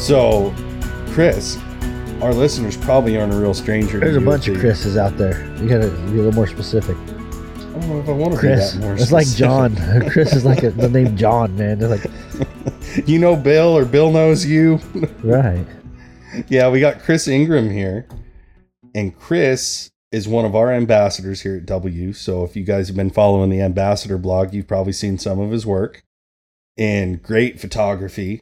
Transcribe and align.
So, 0.00 0.54
Chris, 1.08 1.58
our 2.22 2.32
listeners 2.32 2.74
probably 2.74 3.18
aren't 3.18 3.34
a 3.34 3.36
real 3.36 3.52
stranger. 3.52 4.00
There's 4.00 4.16
a 4.16 4.20
bunch 4.20 4.48
of 4.48 4.58
Chris's 4.58 4.96
out 4.96 5.18
there. 5.18 5.46
You 5.58 5.68
gotta 5.68 5.90
be 5.90 5.96
a 5.96 6.22
little 6.22 6.32
more 6.32 6.46
specific. 6.46 6.96
I 6.96 7.72
don't 7.78 7.88
know 7.88 8.00
if 8.00 8.08
I 8.08 8.12
want 8.12 8.32
to 8.32 8.38
Chris. 8.38 8.72
be 8.72 8.78
that 8.78 8.86
more. 8.86 8.94
It's 8.94 9.12
like. 9.12 9.28
John. 9.28 9.76
Chris 10.10 10.34
is 10.34 10.46
like 10.46 10.62
a, 10.62 10.70
the 10.70 10.88
name 10.88 11.18
John, 11.18 11.54
man. 11.54 11.78
They're 11.78 11.90
like, 11.90 12.06
You 13.06 13.18
know 13.18 13.36
Bill, 13.36 13.76
or 13.76 13.84
Bill 13.84 14.10
knows 14.10 14.46
you. 14.46 14.80
right. 15.22 15.66
yeah, 16.48 16.70
we 16.70 16.80
got 16.80 17.00
Chris 17.00 17.28
Ingram 17.28 17.70
here, 17.70 18.08
and 18.94 19.16
Chris 19.16 19.90
is 20.10 20.26
one 20.26 20.46
of 20.46 20.56
our 20.56 20.72
ambassadors 20.72 21.42
here 21.42 21.56
at 21.56 21.66
W. 21.66 22.14
So 22.14 22.42
if 22.42 22.56
you 22.56 22.64
guys 22.64 22.88
have 22.88 22.96
been 22.96 23.10
following 23.10 23.50
the 23.50 23.60
ambassador 23.60 24.16
blog, 24.16 24.54
you've 24.54 24.66
probably 24.66 24.94
seen 24.94 25.18
some 25.18 25.38
of 25.38 25.50
his 25.50 25.66
work 25.66 26.02
and 26.78 27.22
great 27.22 27.60
photography. 27.60 28.40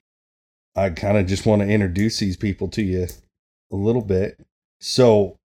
I 0.77 0.91
kind 0.91 1.19
of 1.19 1.27
just 1.27 1.47
want 1.47 1.63
to 1.63 1.69
introduce 1.69 2.19
these 2.19 2.37
people 2.37 2.69
to 2.69 2.83
you 2.83 3.07
a 3.73 3.77
little 3.77 4.03
bit. 4.03 4.41
So 4.81 5.39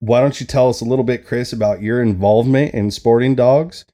why 0.00 0.20
don't 0.20 0.40
you 0.40 0.46
tell 0.46 0.68
us 0.68 0.80
a 0.80 0.84
little 0.84 1.04
bit, 1.04 1.26
Chris, 1.26 1.52
about 1.52 1.82
your 1.82 2.02
involvement 2.02 2.74
in 2.74 2.90
sporting 2.90 3.34
dogs? 3.34 3.84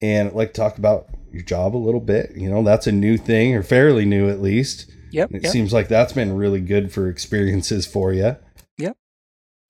And 0.00 0.28
I'd 0.28 0.34
like 0.34 0.54
to 0.54 0.60
talk 0.60 0.78
about 0.78 1.08
your 1.32 1.42
job 1.42 1.74
a 1.74 1.78
little 1.78 2.00
bit. 2.00 2.32
You 2.36 2.48
know, 2.50 2.62
that's 2.62 2.86
a 2.86 2.92
new 2.92 3.16
thing, 3.16 3.54
or 3.54 3.62
fairly 3.62 4.04
new 4.04 4.28
at 4.28 4.40
least. 4.40 4.90
Yep. 5.10 5.30
It 5.32 5.42
yep. 5.44 5.52
seems 5.52 5.72
like 5.72 5.88
that's 5.88 6.12
been 6.12 6.34
really 6.36 6.60
good 6.60 6.92
for 6.92 7.08
experiences 7.08 7.86
for 7.86 8.12
you. 8.12 8.36
Yep. 8.78 8.96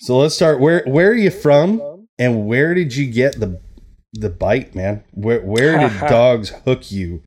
So 0.01 0.19
let's 0.19 0.35
start. 0.35 0.61
Where 0.61 0.83
where 0.87 1.11
are 1.11 1.17
you 1.17 1.31
from, 1.31 2.07
and 2.19 2.47
where 2.47 2.75
did 2.75 2.95
you 2.97 3.11
get 3.11 3.39
the 3.39 3.61
the 4.13 4.31
bite, 4.31 4.75
man? 4.75 5.05
Where 5.13 5.41
where 5.41 5.79
did 5.79 6.01
dogs 6.09 6.51
hook 6.65 6.91
you? 6.91 7.23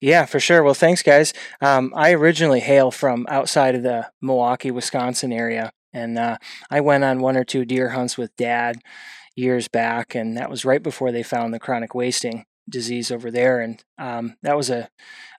Yeah, 0.00 0.26
for 0.26 0.38
sure. 0.38 0.62
Well, 0.62 0.74
thanks, 0.74 1.02
guys. 1.02 1.32
Um, 1.60 1.92
I 1.96 2.12
originally 2.12 2.60
hail 2.60 2.90
from 2.90 3.26
outside 3.28 3.74
of 3.74 3.82
the 3.82 4.08
Milwaukee, 4.22 4.70
Wisconsin 4.70 5.32
area, 5.32 5.72
and 5.92 6.18
uh, 6.18 6.38
I 6.70 6.80
went 6.80 7.02
on 7.04 7.20
one 7.20 7.36
or 7.36 7.44
two 7.44 7.64
deer 7.64 7.90
hunts 7.90 8.16
with 8.16 8.34
Dad 8.36 8.78
years 9.34 9.66
back, 9.68 10.14
and 10.14 10.36
that 10.36 10.50
was 10.50 10.64
right 10.64 10.82
before 10.82 11.10
they 11.10 11.22
found 11.24 11.52
the 11.52 11.58
chronic 11.58 11.94
wasting 11.94 12.44
disease 12.68 13.10
over 13.10 13.30
there. 13.30 13.60
And 13.60 13.82
um, 13.98 14.36
that 14.42 14.56
was 14.56 14.70
a 14.70 14.88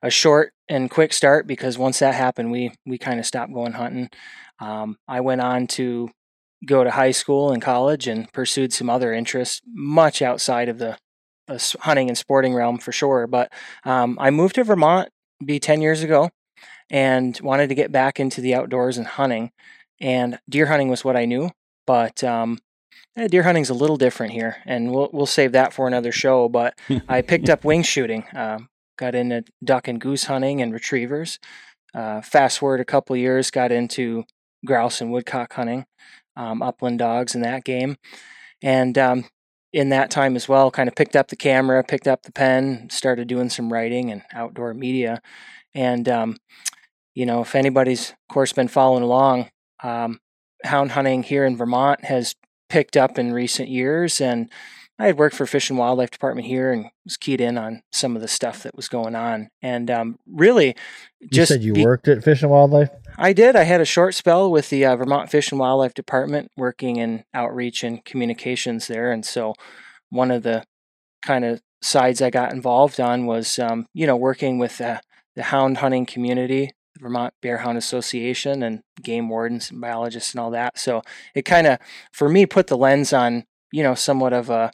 a 0.01 0.09
short 0.09 0.53
and 0.67 0.89
quick 0.89 1.13
start 1.13 1.47
because 1.47 1.77
once 1.77 1.99
that 1.99 2.15
happened, 2.15 2.51
we 2.51 2.71
we 2.85 2.97
kind 2.97 3.19
of 3.19 3.25
stopped 3.25 3.53
going 3.53 3.73
hunting. 3.73 4.09
Um, 4.59 4.97
I 5.07 5.21
went 5.21 5.41
on 5.41 5.67
to 5.67 6.09
go 6.65 6.83
to 6.83 6.91
high 6.91 7.11
school 7.11 7.51
and 7.51 7.61
college 7.61 8.07
and 8.07 8.31
pursued 8.33 8.73
some 8.73 8.89
other 8.89 9.13
interests 9.13 9.61
much 9.65 10.21
outside 10.21 10.67
of 10.67 10.79
the 10.79 10.97
hunting 11.81 12.07
and 12.07 12.17
sporting 12.17 12.53
realm 12.53 12.77
for 12.77 12.91
sure. 12.91 13.27
But 13.27 13.51
um, 13.85 14.17
I 14.19 14.29
moved 14.29 14.55
to 14.55 14.63
Vermont 14.63 15.09
be 15.43 15.59
10 15.59 15.81
years 15.81 16.03
ago 16.03 16.29
and 16.89 17.39
wanted 17.41 17.69
to 17.69 17.75
get 17.75 17.91
back 17.91 18.19
into 18.19 18.41
the 18.41 18.55
outdoors 18.55 18.97
and 18.97 19.07
hunting. 19.07 19.51
And 20.01 20.39
deer 20.47 20.67
hunting 20.67 20.89
was 20.89 21.03
what 21.03 21.17
I 21.17 21.25
knew, 21.25 21.51
but 21.85 22.23
um, 22.23 22.59
eh, 23.17 23.27
deer 23.27 23.43
hunting's 23.43 23.69
a 23.69 23.73
little 23.73 23.97
different 23.97 24.31
here, 24.31 24.57
and 24.65 24.91
we'll 24.91 25.09
we'll 25.11 25.25
save 25.25 25.51
that 25.51 25.73
for 25.73 25.87
another 25.87 26.13
show. 26.13 26.47
But 26.47 26.79
I 27.09 27.21
picked 27.21 27.49
up 27.49 27.65
wing 27.65 27.83
shooting, 27.83 28.23
um, 28.33 28.69
got 28.97 29.13
into 29.13 29.43
duck 29.63 29.89
and 29.89 29.99
goose 29.99 30.23
hunting 30.23 30.61
and 30.61 30.71
retrievers. 30.71 31.37
Uh, 31.93 32.21
fast 32.21 32.59
forward 32.59 32.79
a 32.79 32.85
couple 32.85 33.15
years, 33.17 33.51
got 33.51 33.73
into 33.73 34.23
grouse 34.65 35.01
and 35.01 35.11
woodcock 35.11 35.51
hunting, 35.51 35.85
um, 36.37 36.61
upland 36.61 36.99
dogs 36.99 37.35
in 37.35 37.41
that 37.41 37.65
game, 37.65 37.97
and 38.61 38.97
um, 38.97 39.25
in 39.71 39.89
that 39.89 40.09
time 40.09 40.35
as 40.35 40.49
well, 40.49 40.71
kind 40.71 40.89
of 40.89 40.95
picked 40.95 41.15
up 41.15 41.27
the 41.27 41.35
camera, 41.35 41.83
picked 41.83 42.07
up 42.07 42.23
the 42.23 42.31
pen, 42.31 42.87
started 42.89 43.27
doing 43.27 43.49
some 43.49 43.71
writing 43.71 44.11
and 44.11 44.23
outdoor 44.33 44.73
media. 44.73 45.21
And, 45.75 46.09
um, 46.09 46.37
you 47.13 47.25
know, 47.25 47.41
if 47.41 47.55
anybody's, 47.55 48.11
of 48.11 48.33
course, 48.33 48.53
been 48.53 48.67
following 48.67 49.03
along, 49.03 49.49
um, 49.83 50.19
hound 50.63 50.91
hunting 50.91 51.23
here 51.23 51.45
in 51.45 51.55
Vermont 51.55 52.03
has 52.05 52.35
picked 52.69 52.97
up 52.97 53.19
in 53.19 53.33
recent 53.33 53.69
years. 53.69 54.19
And 54.19 54.49
I 54.99 55.05
had 55.05 55.17
worked 55.17 55.35
for 55.35 55.45
Fish 55.45 55.69
and 55.69 55.79
Wildlife 55.79 56.11
Department 56.11 56.45
here 56.45 56.73
and 56.73 56.87
was 57.05 57.15
keyed 57.15 57.39
in 57.39 57.57
on 57.57 57.81
some 57.89 58.17
of 58.17 58.21
the 58.21 58.27
stuff 58.27 58.63
that 58.63 58.75
was 58.75 58.89
going 58.89 59.15
on. 59.15 59.49
And 59.61 59.89
um, 59.89 60.19
really, 60.27 60.75
You 61.21 61.29
just 61.29 61.49
said 61.49 61.63
you 61.63 61.71
be- 61.71 61.85
worked 61.85 62.09
at 62.09 62.21
Fish 62.21 62.41
and 62.41 62.51
Wildlife. 62.51 62.89
I 63.17 63.31
did. 63.31 63.55
I 63.55 63.63
had 63.63 63.79
a 63.79 63.85
short 63.85 64.13
spell 64.13 64.51
with 64.51 64.69
the 64.69 64.85
uh, 64.85 64.97
Vermont 64.97 65.31
Fish 65.31 65.51
and 65.51 65.59
Wildlife 65.59 65.93
Department 65.93 66.51
working 66.57 66.97
in 66.97 67.23
outreach 67.33 67.81
and 67.81 68.03
communications 68.03 68.87
there. 68.87 69.09
And 69.11 69.25
so 69.25 69.55
one 70.09 70.31
of 70.31 70.43
the 70.43 70.65
kind 71.21 71.45
of 71.45 71.61
sides 71.81 72.21
I 72.21 72.29
got 72.29 72.51
involved 72.51 72.99
on 72.99 73.25
was, 73.25 73.57
um, 73.57 73.85
you 73.93 74.05
know, 74.05 74.17
working 74.17 74.59
with 74.59 74.81
uh, 74.81 74.99
the 75.35 75.43
hound 75.43 75.77
hunting 75.77 76.05
community, 76.05 76.71
the 76.95 76.99
Vermont 76.99 77.33
Bear 77.41 77.59
Hound 77.59 77.77
Association, 77.77 78.61
and 78.63 78.81
game 79.01 79.29
wardens 79.29 79.71
and 79.71 79.79
biologists 79.79 80.33
and 80.33 80.41
all 80.41 80.51
that. 80.51 80.77
So 80.77 81.03
it 81.33 81.43
kind 81.43 81.67
of, 81.67 81.79
for 82.11 82.27
me, 82.27 82.45
put 82.45 82.67
the 82.67 82.77
lens 82.77 83.13
on, 83.13 83.45
you 83.71 83.81
know, 83.81 83.95
somewhat 83.95 84.33
of 84.33 84.49
a, 84.49 84.71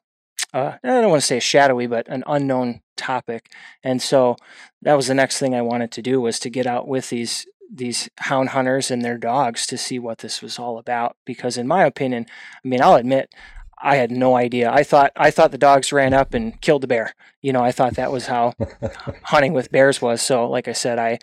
uh, 0.56 0.78
I 0.82 1.02
don't 1.02 1.10
want 1.10 1.22
to 1.22 1.28
say 1.28 1.38
a 1.38 1.42
shadowy, 1.42 1.86
but 1.86 2.08
an 2.08 2.24
unknown 2.26 2.80
topic. 2.96 3.52
And 3.84 4.02
so 4.02 4.38
that 4.84 4.94
was 4.94 5.08
the 5.08 5.14
next 5.14 5.38
thing 5.38 5.54
I 5.54 5.62
wanted 5.62 5.92
to 5.92 6.02
do 6.02 6.22
was 6.22 6.40
to 6.40 6.50
get 6.50 6.66
out 6.66 6.88
with 6.88 7.10
these 7.10 7.46
these 7.70 8.10
hound 8.20 8.50
hunters 8.50 8.90
and 8.90 9.04
their 9.04 9.18
dogs 9.18 9.66
to 9.66 9.78
see 9.78 10.00
what 10.00 10.20
this 10.20 10.42
was 10.42 10.58
all 10.58 10.78
about. 10.78 11.18
Because 11.26 11.58
in 11.58 11.68
my 11.68 11.84
opinion 11.84 12.26
i 12.64 12.68
mean 12.68 12.82
i'll 12.82 12.96
admit 12.96 13.34
i 13.82 13.98
had 13.98 14.12
no 14.12 14.38
idea. 14.38 14.72
I 14.72 14.84
thought 14.84 15.12
i 15.18 15.30
thought 15.30 15.52
the 15.52 15.58
dogs 15.58 15.92
ran 15.92 16.14
up 16.14 16.34
and 16.34 16.62
killed 16.62 16.84
the 16.84 16.88
bear. 16.88 17.14
You 17.42 17.52
know 17.52 17.62
i 17.62 17.74
thought 17.74 17.96
that 17.96 18.14
was 18.14 18.28
how 18.28 18.54
hunting 19.24 19.52
with 19.52 19.74
bears 19.74 20.02
was. 20.02 20.22
So 20.22 20.50
like 20.50 20.70
i 20.70 20.74
said 20.74 21.00
i 21.00 21.20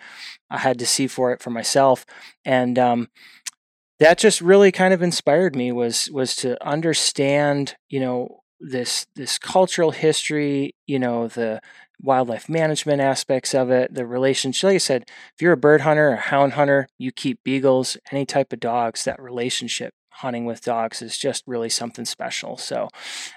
i 0.51 0.59
had 0.59 0.77
to 0.77 0.85
see 0.85 1.07
for 1.07 1.31
it 1.31 1.41
for 1.41 1.49
myself. 1.49 2.05
And 2.45 2.77
um 2.77 3.09
that 3.99 4.19
just 4.19 4.41
really 4.41 4.71
kind 4.71 4.93
of 4.93 5.01
inspired 5.01 5.55
me 5.55 5.71
was 5.71 6.11
was 6.11 6.35
to 6.35 6.63
understand 6.63 7.77
you 7.89 7.99
know 7.99 8.42
this 8.63 9.05
this 9.15 9.37
cultural 9.37 9.91
history 9.91 10.73
you 10.87 10.97
know 10.97 11.27
the 11.27 11.61
wildlife 12.03 12.49
management 12.49 13.01
aspects 13.01 13.55
of 13.55 13.71
it, 13.71 13.93
the 13.93 14.05
relationship. 14.05 14.67
Like 14.67 14.75
I 14.75 14.79
said, 14.79 15.03
if 15.07 15.41
you're 15.41 15.53
a 15.53 15.57
bird 15.57 15.81
hunter, 15.81 16.09
a 16.09 16.17
hound 16.17 16.53
hunter, 16.53 16.87
you 16.97 17.11
keep 17.11 17.41
beagles, 17.43 17.97
any 18.11 18.25
type 18.25 18.51
of 18.51 18.59
dogs, 18.59 19.05
that 19.05 19.21
relationship 19.21 19.93
hunting 20.09 20.45
with 20.45 20.61
dogs 20.61 21.01
is 21.01 21.17
just 21.17 21.43
really 21.47 21.69
something 21.69 22.05
special. 22.05 22.57
So, 22.57 22.89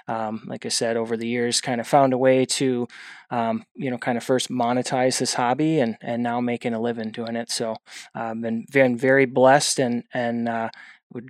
um, 0.07 0.43
like 0.45 0.65
I 0.65 0.69
said, 0.69 0.95
over 0.95 1.17
the 1.17 1.27
years, 1.27 1.61
kind 1.61 1.81
of 1.81 1.87
found 1.87 2.13
a 2.13 2.17
way 2.17 2.45
to, 2.45 2.87
um, 3.31 3.63
you 3.73 3.89
know, 3.89 3.97
kind 3.97 4.17
of 4.17 4.23
first 4.23 4.49
monetize 4.49 5.17
this 5.17 5.33
hobby 5.33 5.79
and, 5.79 5.97
and 6.01 6.21
now 6.21 6.39
making 6.39 6.73
a 6.73 6.81
living 6.81 7.11
doing 7.11 7.35
it. 7.35 7.49
So, 7.49 7.77
I've 8.13 8.39
been, 8.41 8.65
been 8.71 8.97
very 8.97 9.25
blessed 9.25 9.79
and, 9.79 10.03
and, 10.13 10.47
uh, 10.47 10.69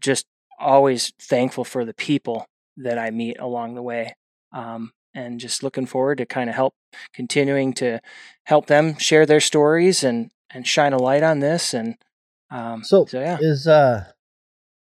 just 0.01 0.25
always 0.59 1.13
thankful 1.19 1.63
for 1.63 1.85
the 1.85 1.93
people 1.93 2.47
that 2.77 2.97
I 2.97 3.11
meet 3.11 3.39
along 3.39 3.75
the 3.75 3.81
way. 3.81 4.15
Um, 4.53 4.91
and 5.13 5.39
just 5.39 5.63
looking 5.63 5.85
forward 5.85 6.19
to 6.19 6.25
kind 6.25 6.49
of 6.49 6.55
help 6.55 6.73
continuing 7.13 7.73
to 7.73 7.99
help 8.45 8.67
them 8.67 8.97
share 8.97 9.25
their 9.25 9.39
stories 9.39 10.03
and 10.03 10.29
and 10.51 10.65
shine 10.67 10.93
a 10.93 10.97
light 10.97 11.23
on 11.23 11.39
this 11.39 11.73
and 11.73 11.95
um 12.51 12.83
So, 12.83 13.05
so 13.05 13.19
yeah 13.19 13.37
is 13.41 13.67
uh, 13.67 14.05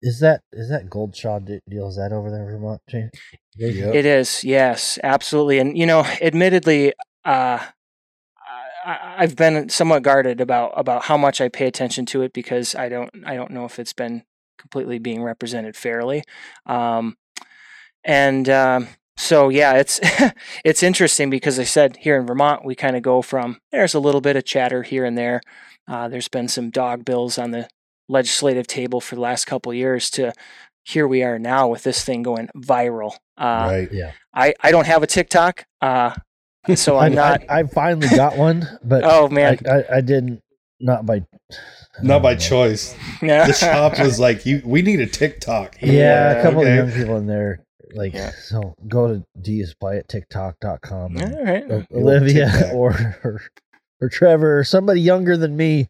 is 0.02 0.20
that 0.22 0.42
is 0.52 0.70
that 0.70 0.90
gold 0.90 1.16
shaw 1.16 1.40
deal? 1.40 1.88
Is 1.88 1.98
that 1.98 2.12
over 2.12 2.32
there 2.32 2.44
in 2.44 2.52
Vermont? 2.52 2.82
Jane? 2.90 3.12
Yep. 3.58 3.94
it 3.94 4.06
is 4.06 4.44
yes 4.44 4.98
absolutely 5.04 5.60
and 5.60 5.78
you 5.78 5.86
know 5.86 6.02
admittedly 6.22 6.94
uh 7.26 7.60
I, 8.84 9.16
I've 9.20 9.36
been 9.36 9.70
somewhat 9.70 10.04
guarded 10.04 10.42
about 10.42 10.74
about 10.76 11.04
how 11.04 11.18
much 11.18 11.42
I 11.42 11.50
pay 11.50 11.68
attention 11.68 12.06
to 12.08 12.22
it 12.22 12.34
because 12.34 12.74
I 12.74 12.90
don't 12.90 13.12
I 13.26 13.36
don't 13.36 13.52
know 13.52 13.66
if 13.66 13.78
it's 13.78 13.94
been 13.94 14.24
completely 14.58 15.00
being 15.00 15.24
represented 15.24 15.76
fairly, 15.76 16.24
um, 16.68 17.16
and 18.04 18.50
um, 18.50 18.88
so 19.18 19.50
yeah, 19.50 19.74
it's 19.74 20.00
it's 20.66 20.84
interesting 20.84 21.30
because 21.30 21.60
I 21.60 21.64
said 21.64 21.98
here 21.98 22.20
in 22.20 22.26
Vermont 22.26 22.66
we 22.66 22.76
kind 22.76 22.96
of 22.96 23.02
go 23.04 23.22
from 23.22 23.60
there's 23.72 23.94
a 23.94 24.00
little 24.00 24.22
bit 24.22 24.36
of 24.36 24.46
chatter 24.46 24.84
here 24.84 25.06
and 25.06 25.18
there. 25.18 25.42
Uh, 25.88 26.08
there's 26.08 26.28
been 26.28 26.48
some 26.48 26.70
dog 26.70 27.06
bills 27.06 27.38
on 27.38 27.52
the 27.52 27.68
legislative 28.08 28.68
table 28.68 29.02
for 29.02 29.16
the 29.16 29.22
last 29.22 29.46
couple 29.46 29.72
of 29.72 29.78
years 29.78 30.10
to 30.12 30.34
here 30.84 31.08
we 31.08 31.24
are 31.24 31.38
now 31.38 31.68
with 31.68 31.84
this 31.84 32.04
thing 32.04 32.24
going 32.24 32.50
viral. 32.56 33.14
Uh, 33.38 33.68
right. 33.70 33.90
Yeah. 33.92 34.12
I 34.34 34.54
I 34.62 34.72
don't 34.72 34.88
have 34.88 35.04
a 35.04 35.08
TikTok, 35.08 35.66
uh, 35.82 36.16
so 36.76 36.98
I'm 37.00 37.14
not. 37.14 37.42
I, 37.50 37.60
I 37.60 37.64
finally 37.64 38.10
got 38.10 38.38
one, 38.38 38.68
but 38.84 39.04
oh 39.06 39.30
man, 39.30 39.60
I, 39.70 39.98
I 39.98 40.02
didn't 40.02 40.42
not 40.80 41.06
by 41.06 41.24
Not 42.02 42.22
by 42.24 42.34
Oh, 42.34 42.38
choice. 42.38 42.96
yeah. 43.22 43.46
The 43.48 43.54
shop 43.54 44.00
was 44.00 44.20
like, 44.20 44.46
"You, 44.46 44.62
we 44.66 44.82
need 44.82 45.00
a 45.00 45.06
TikTok." 45.08 45.78
Yeah, 45.82 46.32
a 46.32 46.42
couple 46.42 46.62
okay. 46.62 46.78
of 46.78 46.90
young 46.90 46.98
people 46.98 47.18
in 47.18 47.28
there. 47.28 47.64
Like 47.94 48.14
Yeah. 48.14 48.32
so, 48.32 48.76
go 48.88 49.08
to 49.08 49.24
dspy 49.42 50.00
at 50.00 50.08
tiktok.com. 50.08 51.18
All 51.18 51.44
right. 51.44 51.66
You'll 51.68 51.86
Olivia 51.94 52.72
or, 52.74 52.92
or 53.24 53.42
or 54.02 54.10
Trevor 54.10 54.60
or 54.60 54.64
somebody 54.64 55.02
younger 55.02 55.38
than 55.38 55.56
me 55.56 55.88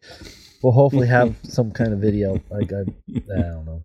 will 0.62 0.72
hopefully 0.72 1.08
have 1.08 1.34
some 1.44 1.70
kind 1.70 1.92
of 1.92 1.98
video. 2.00 2.40
Like 2.50 2.72
I, 2.72 2.80
I 2.80 3.40
don't 3.42 3.64
know. 3.64 3.82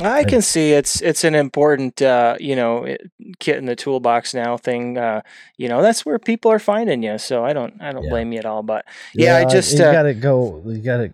I 0.00 0.22
can 0.22 0.42
see 0.42 0.72
it's 0.72 1.00
it's 1.02 1.24
an 1.24 1.34
important 1.34 2.00
uh, 2.00 2.36
you 2.38 2.54
know 2.54 2.84
it- 2.84 3.10
kit 3.40 3.56
in 3.56 3.66
the 3.66 3.74
toolbox 3.76 4.32
now 4.32 4.56
thing. 4.56 4.96
Uh, 4.96 5.22
you 5.56 5.68
know 5.68 5.82
that's 5.82 6.06
where 6.06 6.18
people 6.20 6.50
are 6.52 6.58
finding 6.60 7.02
you. 7.02 7.18
So 7.18 7.44
I 7.44 7.52
don't 7.52 7.74
I 7.80 7.92
don't 7.92 8.04
Yeah. 8.04 8.10
blame 8.10 8.32
you 8.32 8.38
at 8.38 8.46
all. 8.46 8.62
But 8.62 8.84
Yeah, 9.14 9.36
I 9.38 9.44
just, 9.44 9.76
you 9.76 9.84
uh, 9.84 9.92
gotta 9.92 10.14
go. 10.14 10.62
You 10.66 10.78
gotta. 10.78 11.12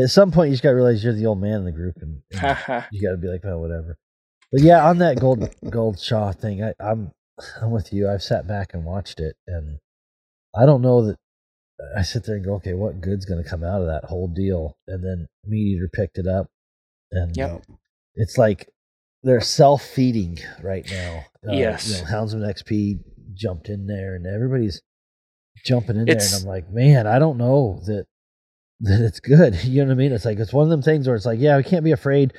at 0.00 0.10
some 0.10 0.30
point 0.30 0.50
you 0.50 0.54
just 0.54 0.62
got 0.62 0.70
to 0.70 0.74
realize 0.76 1.02
you're 1.02 1.12
the 1.12 1.26
old 1.26 1.40
man 1.40 1.54
in 1.54 1.64
the 1.64 1.72
group, 1.72 1.96
and, 2.00 2.22
and 2.32 2.84
you 2.92 3.02
got 3.02 3.12
to 3.12 3.16
be 3.18 3.28
like, 3.28 3.40
oh, 3.44 3.58
whatever. 3.58 3.96
But 4.52 4.62
yeah, 4.62 4.86
on 4.88 4.98
that 4.98 5.20
gold 5.20 5.48
gold 5.68 5.98
Shaw 6.00 6.32
thing, 6.32 6.62
I, 6.62 6.72
I'm 6.80 7.12
I'm 7.62 7.70
with 7.70 7.92
you. 7.92 8.08
I've 8.08 8.22
sat 8.22 8.46
back 8.46 8.74
and 8.74 8.84
watched 8.84 9.20
it, 9.20 9.36
and 9.46 9.78
I 10.54 10.66
don't 10.66 10.82
know 10.82 11.04
that 11.06 11.16
I 11.96 12.02
sit 12.02 12.24
there 12.24 12.36
and 12.36 12.44
go, 12.44 12.54
okay, 12.54 12.72
what 12.74 13.00
good's 13.00 13.26
going 13.26 13.42
to 13.42 13.48
come 13.48 13.62
out 13.62 13.80
of 13.82 13.86
that 13.86 14.04
whole 14.08 14.28
deal? 14.28 14.76
And 14.86 15.04
then 15.04 15.26
MeatEater 15.50 15.92
picked 15.92 16.18
it 16.18 16.26
up, 16.26 16.48
and 17.12 17.36
Yep. 17.36 17.64
it's 18.14 18.38
like 18.38 18.68
they're 19.22 19.40
self 19.40 19.82
feeding 19.82 20.38
right 20.62 20.88
now. 20.90 21.24
Uh, 21.46 21.52
Yes. 21.56 21.88
you 21.88 21.94
know, 21.98 22.04
Houndsman 22.10 22.46
XP 22.48 23.00
jumped 23.34 23.68
in 23.68 23.86
there, 23.86 24.14
and 24.14 24.26
everybody's 24.26 24.80
jumping 25.64 25.96
in 25.96 26.04
there, 26.06 26.16
and 26.16 26.42
I'm 26.42 26.48
like, 26.48 26.70
man, 26.70 27.06
I 27.06 27.18
don't 27.18 27.36
know 27.38 27.80
that 27.86 28.06
that 28.80 29.00
it's 29.04 29.20
good. 29.20 29.54
You 29.64 29.82
know 29.82 29.88
what 29.88 29.94
I 29.94 29.96
mean? 29.96 30.12
It's 30.12 30.24
like 30.24 30.38
it's 30.38 30.52
one 30.52 30.64
of 30.64 30.70
them 30.70 30.82
things 30.82 31.06
where 31.06 31.16
it's 31.16 31.26
like, 31.26 31.40
yeah, 31.40 31.56
we 31.56 31.62
can't 31.64 31.84
be 31.84 31.92
afraid. 31.92 32.32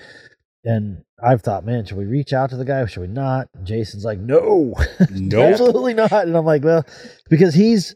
And 0.63 1.03
I've 1.23 1.41
thought, 1.41 1.65
man, 1.65 1.85
should 1.85 1.97
we 1.97 2.05
reach 2.05 2.31
out 2.33 2.51
to 2.51 2.57
the 2.57 2.65
guy? 2.65 2.85
Should 2.85 3.01
we 3.01 3.07
not? 3.07 3.47
And 3.55 3.65
Jason's 3.65 4.05
like, 4.05 4.19
no, 4.19 4.73
Nope. 5.11 5.51
absolutely 5.51 5.93
not. 5.95 6.11
And 6.11 6.35
I'm 6.37 6.45
like, 6.45 6.63
well, 6.63 6.85
because 7.29 7.53
he's, 7.55 7.95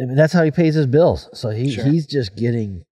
I 0.00 0.04
mean, 0.04 0.16
that's 0.16 0.32
how 0.32 0.42
he 0.44 0.50
pays 0.50 0.74
his 0.74 0.86
bills. 0.86 1.28
So 1.32 1.50
he 1.50 1.70
Sure. 1.72 1.84
he's 1.84 2.06
just 2.06 2.36
getting. 2.36 2.84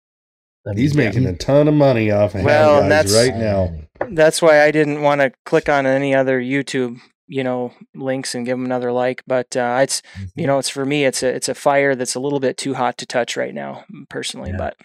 I 0.66 0.74
He's 0.74 0.94
mean, 0.94 1.06
making 1.06 1.26
a 1.26 1.34
ton 1.34 1.68
of 1.68 1.74
money 1.74 2.10
off 2.10 2.34
of 2.34 2.42
Well, 2.44 2.72
well, 2.74 2.80
and 2.82 2.90
guys 2.90 3.10
that's- 3.12 3.30
right 3.30 3.40
now. 3.40 3.72
That's 4.10 4.40
why 4.42 4.62
I 4.62 4.70
didn't 4.70 5.02
want 5.02 5.20
to 5.22 5.32
click 5.44 5.68
on 5.68 5.84
any 5.86 6.14
other 6.14 6.40
YouTube, 6.40 6.98
you 7.26 7.42
know, 7.44 7.72
links 7.94 8.34
and 8.34 8.46
give 8.46 8.56
them 8.56 8.64
another 8.66 8.92
like. 8.92 9.22
But 9.26 9.54
uh, 9.56 9.78
it's, 9.82 10.00
you 10.36 10.46
know, 10.46 10.58
it's 10.58 10.68
for 10.70 10.84
me, 10.86 11.04
it's 11.04 11.22
a 11.22 11.28
it's 11.34 11.48
a 11.50 11.54
fire 11.54 11.94
that's 11.94 12.14
a 12.14 12.20
little 12.20 12.40
bit 12.40 12.56
too 12.56 12.74
hot 12.74 12.96
to 12.98 13.06
touch 13.06 13.36
right 13.36 13.52
now, 13.54 13.84
personally. 14.08 14.50
Yeah. 14.50 14.56
But 14.58 14.76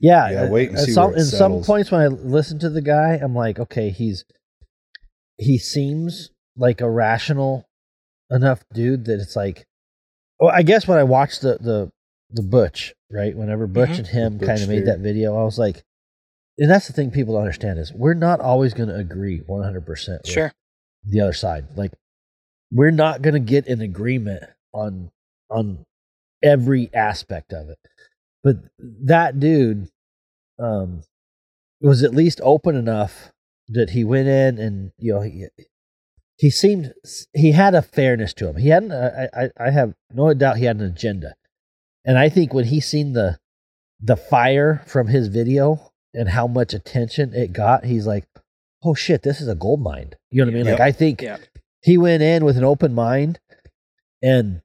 Yeah, 0.00 0.30
Yeah, 0.30 0.42
at- 0.44 0.50
wait 0.50 0.70
and 0.70 0.78
see 0.78 0.92
some, 0.92 1.10
where 1.10 1.16
it 1.16 1.20
in 1.20 1.26
some 1.26 1.62
points 1.62 1.90
when 1.90 2.00
I 2.00 2.06
listen 2.08 2.58
to 2.60 2.70
the 2.70 2.82
guy, 2.82 3.18
I'm 3.20 3.34
like, 3.34 3.58
okay, 3.58 3.90
he's 3.90 4.24
he 5.36 5.58
seems 5.58 6.30
like 6.56 6.80
a 6.80 6.90
rational 6.90 7.64
enough 8.30 8.62
dude 8.72 9.04
that 9.06 9.20
it's 9.20 9.36
like, 9.36 9.64
well, 10.40 10.50
I 10.54 10.62
guess 10.62 10.86
when 10.86 10.98
I 10.98 11.04
watched 11.04 11.40
the 11.42 11.58
the 11.60 11.90
the 12.30 12.42
Butch, 12.42 12.94
right? 13.10 13.34
Whenever 13.36 13.66
Butch 13.66 13.90
Mhm. 13.90 13.98
and 13.98 14.06
him 14.06 14.38
kind 14.38 14.60
of 14.60 14.68
made 14.68 14.86
that 14.86 14.98
video, 15.00 15.36
I 15.38 15.44
was 15.44 15.58
like, 15.58 15.82
and 16.58 16.70
that's 16.70 16.86
the 16.86 16.92
thing 16.92 17.10
people 17.10 17.34
don't 17.34 17.42
understand 17.42 17.78
is 17.78 17.92
we're 17.92 18.14
not 18.14 18.40
always 18.40 18.74
going 18.74 18.88
to 18.90 18.96
agree 18.96 19.38
100 19.46 19.86
percent 19.86 20.26
sure, 20.26 20.52
the 21.04 21.20
other 21.20 21.32
side. 21.32 21.66
Like 21.76 21.92
we're 22.70 22.90
not 22.90 23.22
going 23.22 23.34
to 23.34 23.40
get 23.40 23.66
an 23.66 23.80
agreement 23.80 24.42
on 24.72 25.10
on 25.50 25.84
every 26.42 26.90
aspect 26.94 27.52
of 27.52 27.68
it. 27.70 27.78
But 28.44 28.56
that 28.78 29.40
dude 29.40 29.88
um 30.58 31.02
was 31.80 32.02
at 32.02 32.14
least 32.14 32.40
open 32.42 32.74
enough 32.76 33.32
that 33.68 33.90
he 33.90 34.02
went 34.04 34.28
in 34.28 34.58
and 34.58 34.92
you 34.98 35.14
know 35.14 35.20
he 35.20 35.46
he 36.36 36.50
seemed 36.50 36.92
he 37.34 37.52
had 37.52 37.74
a 37.74 37.82
fairness 37.82 38.32
to 38.34 38.48
him. 38.48 38.56
He 38.56 38.68
hadn't 38.68 38.92
I 38.92 39.28
I, 39.34 39.50
I 39.58 39.70
have 39.70 39.94
no 40.12 40.32
doubt 40.34 40.56
he 40.58 40.64
had 40.64 40.76
an 40.76 40.86
agenda. 40.86 41.34
And 42.04 42.18
I 42.18 42.28
think 42.28 42.54
when 42.54 42.64
he 42.66 42.80
seen 42.80 43.12
the 43.12 43.38
the 44.00 44.16
fire 44.16 44.82
from 44.86 45.08
his 45.08 45.28
video 45.28 45.92
and 46.14 46.28
how 46.28 46.46
much 46.46 46.72
attention 46.72 47.34
it 47.34 47.52
got, 47.52 47.84
he's 47.84 48.06
like, 48.06 48.24
"Oh 48.84 48.94
shit, 48.94 49.22
this 49.22 49.40
is 49.40 49.48
a 49.48 49.54
gold 49.56 49.80
mine." 49.82 50.12
You 50.30 50.42
know 50.44 50.46
what 50.46 50.54
I 50.54 50.56
mean? 50.56 50.66
Yep. 50.66 50.78
Like 50.78 50.88
I 50.88 50.92
think 50.92 51.20
Yeah. 51.22 51.38
he 51.82 51.98
went 51.98 52.22
in 52.22 52.44
with 52.44 52.56
an 52.56 52.64
open 52.64 52.94
mind, 52.94 53.40
and 54.22 54.62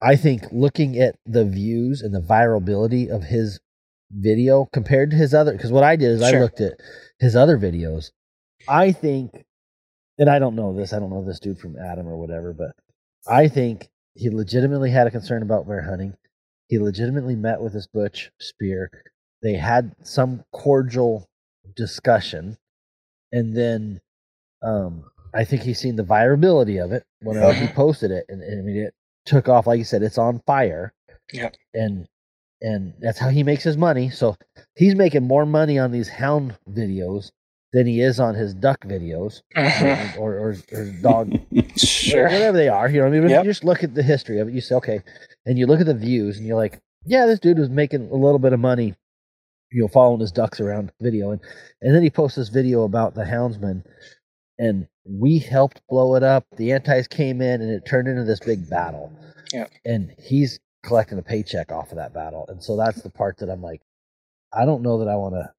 I 0.00 0.16
think 0.16 0.44
looking 0.52 0.98
at 0.98 1.16
the 1.26 1.44
views 1.44 2.02
and 2.02 2.14
the 2.14 2.20
virality 2.20 3.08
of 3.08 3.24
his 3.24 3.58
video 4.10 4.68
compared 4.72 5.10
to 5.10 5.16
his 5.16 5.34
other, 5.34 5.52
because 5.52 5.72
what 5.72 5.84
I 5.84 5.96
did 5.96 6.10
is 6.10 6.22
I 6.22 6.38
looked 6.38 6.60
at 6.60 6.74
his 7.18 7.34
other 7.34 7.58
videos. 7.58 8.10
I 8.68 8.92
think, 8.92 9.44
and 10.18 10.30
I 10.30 10.38
don't 10.38 10.54
know 10.54 10.74
this, 10.74 10.92
I 10.92 10.98
don't 10.98 11.10
know 11.10 11.24
this 11.24 11.40
dude 11.40 11.58
from 11.58 11.76
Adam 11.76 12.06
or 12.06 12.16
whatever, 12.16 12.52
but 12.52 12.72
I 13.26 13.48
think 13.48 13.88
he 14.14 14.30
legitimately 14.30 14.90
had 14.90 15.06
a 15.06 15.10
concern 15.10 15.42
about 15.42 15.66
bear 15.66 15.82
hunting. 15.82 16.14
He 16.68 16.78
legitimately 16.78 17.34
met 17.34 17.60
with 17.60 17.72
this 17.72 17.86
Butch 17.86 18.30
Spear. 18.40 18.90
They 19.42 19.54
had 19.54 19.94
some 20.02 20.44
cordial 20.52 21.28
discussion, 21.76 22.56
and 23.32 23.56
then 23.56 24.00
um, 24.62 25.04
I 25.34 25.44
think 25.44 25.62
he's 25.62 25.78
seen 25.78 25.96
the 25.96 26.04
virability 26.04 26.82
of 26.82 26.92
it 26.92 27.04
whenever 27.20 27.52
he 27.52 27.66
posted 27.74 28.10
it, 28.10 28.26
and, 28.28 28.42
and 28.42 28.60
I 28.60 28.62
mean 28.62 28.76
it 28.76 28.94
took 29.28 29.48
off. 29.48 29.66
Like 29.66 29.78
you 29.78 29.84
said, 29.84 30.02
it's 30.02 30.18
on 30.18 30.40
fire. 30.46 30.92
Yeah. 31.32 31.50
And 31.74 32.06
and 32.60 32.94
that's 33.00 33.18
how 33.18 33.28
he 33.28 33.42
makes 33.44 33.62
his 33.62 33.76
money. 33.76 34.10
So 34.10 34.36
he's 34.74 34.94
making 34.96 35.22
more 35.26 35.46
money 35.46 35.78
on 35.78 35.92
these 35.92 36.08
hound 36.08 36.56
videos 36.70 37.30
than 37.72 37.86
he 37.86 38.00
is 38.00 38.18
on 38.18 38.34
his 38.34 38.54
duck 38.54 38.80
videos 38.84 39.42
or, 39.54 40.18
or, 40.18 40.38
or, 40.38 40.56
or 40.72 40.84
dog 41.02 41.32
sure, 41.76 42.24
whatever 42.24 42.56
they 42.56 42.68
are. 42.68 42.88
You 42.88 42.98
know, 43.00 43.04
what 43.04 43.08
I 43.14 43.16
mean, 43.20 43.24
if 43.24 43.30
Yep. 43.30 43.44
you 43.44 43.50
just 43.50 43.62
look 43.64 43.84
at 43.84 43.94
the 43.94 44.02
history 44.02 44.40
of 44.40 44.48
it, 44.48 44.54
you 44.54 44.60
say, 44.60 44.74
okay, 44.76 45.02
and 45.46 45.58
you 45.58 45.66
look 45.66 45.78
at 45.80 45.86
the 45.86 45.94
views, 45.94 46.38
and 46.38 46.46
you're 46.46 46.56
like, 46.56 46.80
yeah, 47.04 47.26
this 47.26 47.38
dude 47.38 47.58
was 47.58 47.68
making 47.68 48.08
a 48.10 48.14
little 48.14 48.38
bit 48.38 48.52
of 48.54 48.58
money, 48.60 48.94
you 49.70 49.82
know, 49.82 49.88
following 49.88 50.20
his 50.20 50.32
ducks 50.32 50.60
around 50.60 50.90
video, 51.00 51.30
and 51.30 51.40
and 51.82 51.94
then 51.94 52.02
he 52.02 52.10
posts 52.10 52.36
this 52.36 52.48
video 52.48 52.82
about 52.84 53.14
the 53.14 53.22
houndsman, 53.24 53.84
and 54.58 54.86
we 55.04 55.38
helped 55.38 55.80
blow 55.88 56.14
it 56.16 56.22
up. 56.22 56.46
The 56.56 56.72
antis 56.72 57.06
came 57.08 57.40
in, 57.40 57.60
and 57.62 57.70
it 57.70 57.86
turned 57.86 58.08
into 58.08 58.24
this 58.24 58.40
big 58.40 58.68
battle. 58.68 59.12
Yep. 59.52 59.70
and 59.86 60.14
he's 60.18 60.60
collecting 60.84 61.18
a 61.18 61.22
paycheck 61.22 61.72
off 61.72 61.90
of 61.90 61.96
that 61.96 62.12
battle, 62.12 62.44
and 62.48 62.62
so 62.62 62.76
that's 62.76 63.00
the 63.02 63.08
part 63.10 63.38
that 63.38 63.48
I'm 63.48 63.62
like, 63.62 63.80
I 64.52 64.66
don't 64.66 64.82
know 64.82 64.98
that 64.98 65.08
I 65.08 65.16
want 65.16 65.34
to 65.36 65.50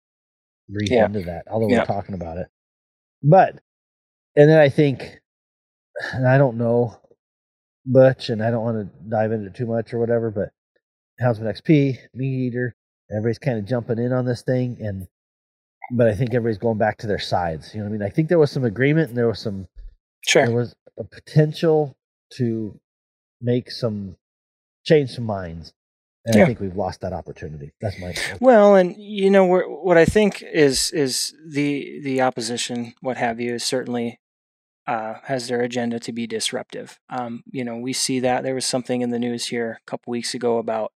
read 0.70 0.92
Yeah. 0.92 1.06
into 1.06 1.22
that, 1.24 1.46
although 1.50 1.68
Yeah. 1.70 1.80
we're 1.80 1.86
talking 1.86 2.14
about 2.16 2.38
it, 2.38 2.48
but. 3.24 3.60
And 4.36 4.48
then 4.50 4.60
I 4.60 4.70
think 4.70 5.20
and 6.14 6.28
I 6.28 6.38
don't 6.38 6.58
know 6.58 6.96
much, 7.86 8.30
and 8.30 8.44
I 8.44 8.52
don't 8.52 8.64
want 8.64 8.78
to 8.94 9.10
dive 9.10 9.32
into 9.32 9.48
it 9.48 9.56
too 9.56 9.66
much 9.66 9.92
or 9.94 9.98
whatever, 10.00 10.30
but 10.30 10.52
Houndsman 11.20 11.48
XP, 11.48 11.98
MeatEater, 12.16 12.74
everybody's 13.12 13.40
kind 13.40 13.58
of 13.58 13.66
jumping 13.66 13.98
in 13.98 14.14
on 14.14 14.26
this 14.26 14.44
thing, 14.44 14.78
and 14.80 15.08
but 15.92 16.08
I 16.08 16.14
think 16.14 16.34
everybody's 16.34 16.58
going 16.58 16.78
back 16.78 16.98
to 17.00 17.08
their 17.08 17.20
sides. 17.20 17.74
You 17.74 17.80
know 17.80 17.86
what 17.86 17.96
I 17.96 17.98
mean? 18.00 18.04
I 18.04 18.10
think 18.10 18.30
there 18.30 18.40
was 18.40 18.52
some 18.52 18.64
agreement, 18.64 19.10
and 19.10 19.18
there 19.18 19.28
was 19.28 19.40
some 19.40 19.68
sure. 20.28 20.46
there 20.46 20.56
was 20.56 20.76
a 20.98 21.04
potential 21.04 21.98
to 22.34 22.80
make 23.42 23.72
some 23.72 24.16
change 24.86 25.12
some 25.12 25.26
minds, 25.26 25.74
and 26.26 26.42
I 26.42 26.46
think 26.46 26.60
we've 26.60 26.76
lost 26.76 27.02
that 27.02 27.14
opportunity. 27.14 27.72
That's 27.82 28.00
my 28.00 28.14
Well, 28.40 28.76
and 28.76 28.96
you 28.98 29.30
know 29.30 29.46
what 29.46 29.98
I 29.98 30.06
think 30.06 30.42
is 30.44 30.92
is 30.92 31.34
the 31.48 32.02
the 32.04 32.22
opposition, 32.22 32.94
what 33.02 33.18
have 33.18 33.40
you, 33.40 33.56
is 33.56 33.64
certainly 33.64 34.20
uh, 34.88 35.16
has 35.24 35.48
their 35.48 35.62
agenda 35.62 36.00
to 36.00 36.12
be 36.12 36.28
disruptive. 36.28 37.00
Um, 37.10 37.44
you 37.52 37.64
know, 37.64 37.78
we 37.78 37.94
see 37.94 38.20
that 38.20 38.44
there 38.44 38.56
was 38.56 38.66
something 38.66 39.02
in 39.02 39.10
the 39.10 39.20
news 39.20 39.48
here 39.48 39.80
a 39.82 39.90
couple 39.90 40.12
weeks 40.12 40.34
ago 40.34 40.58
about. 40.58 40.92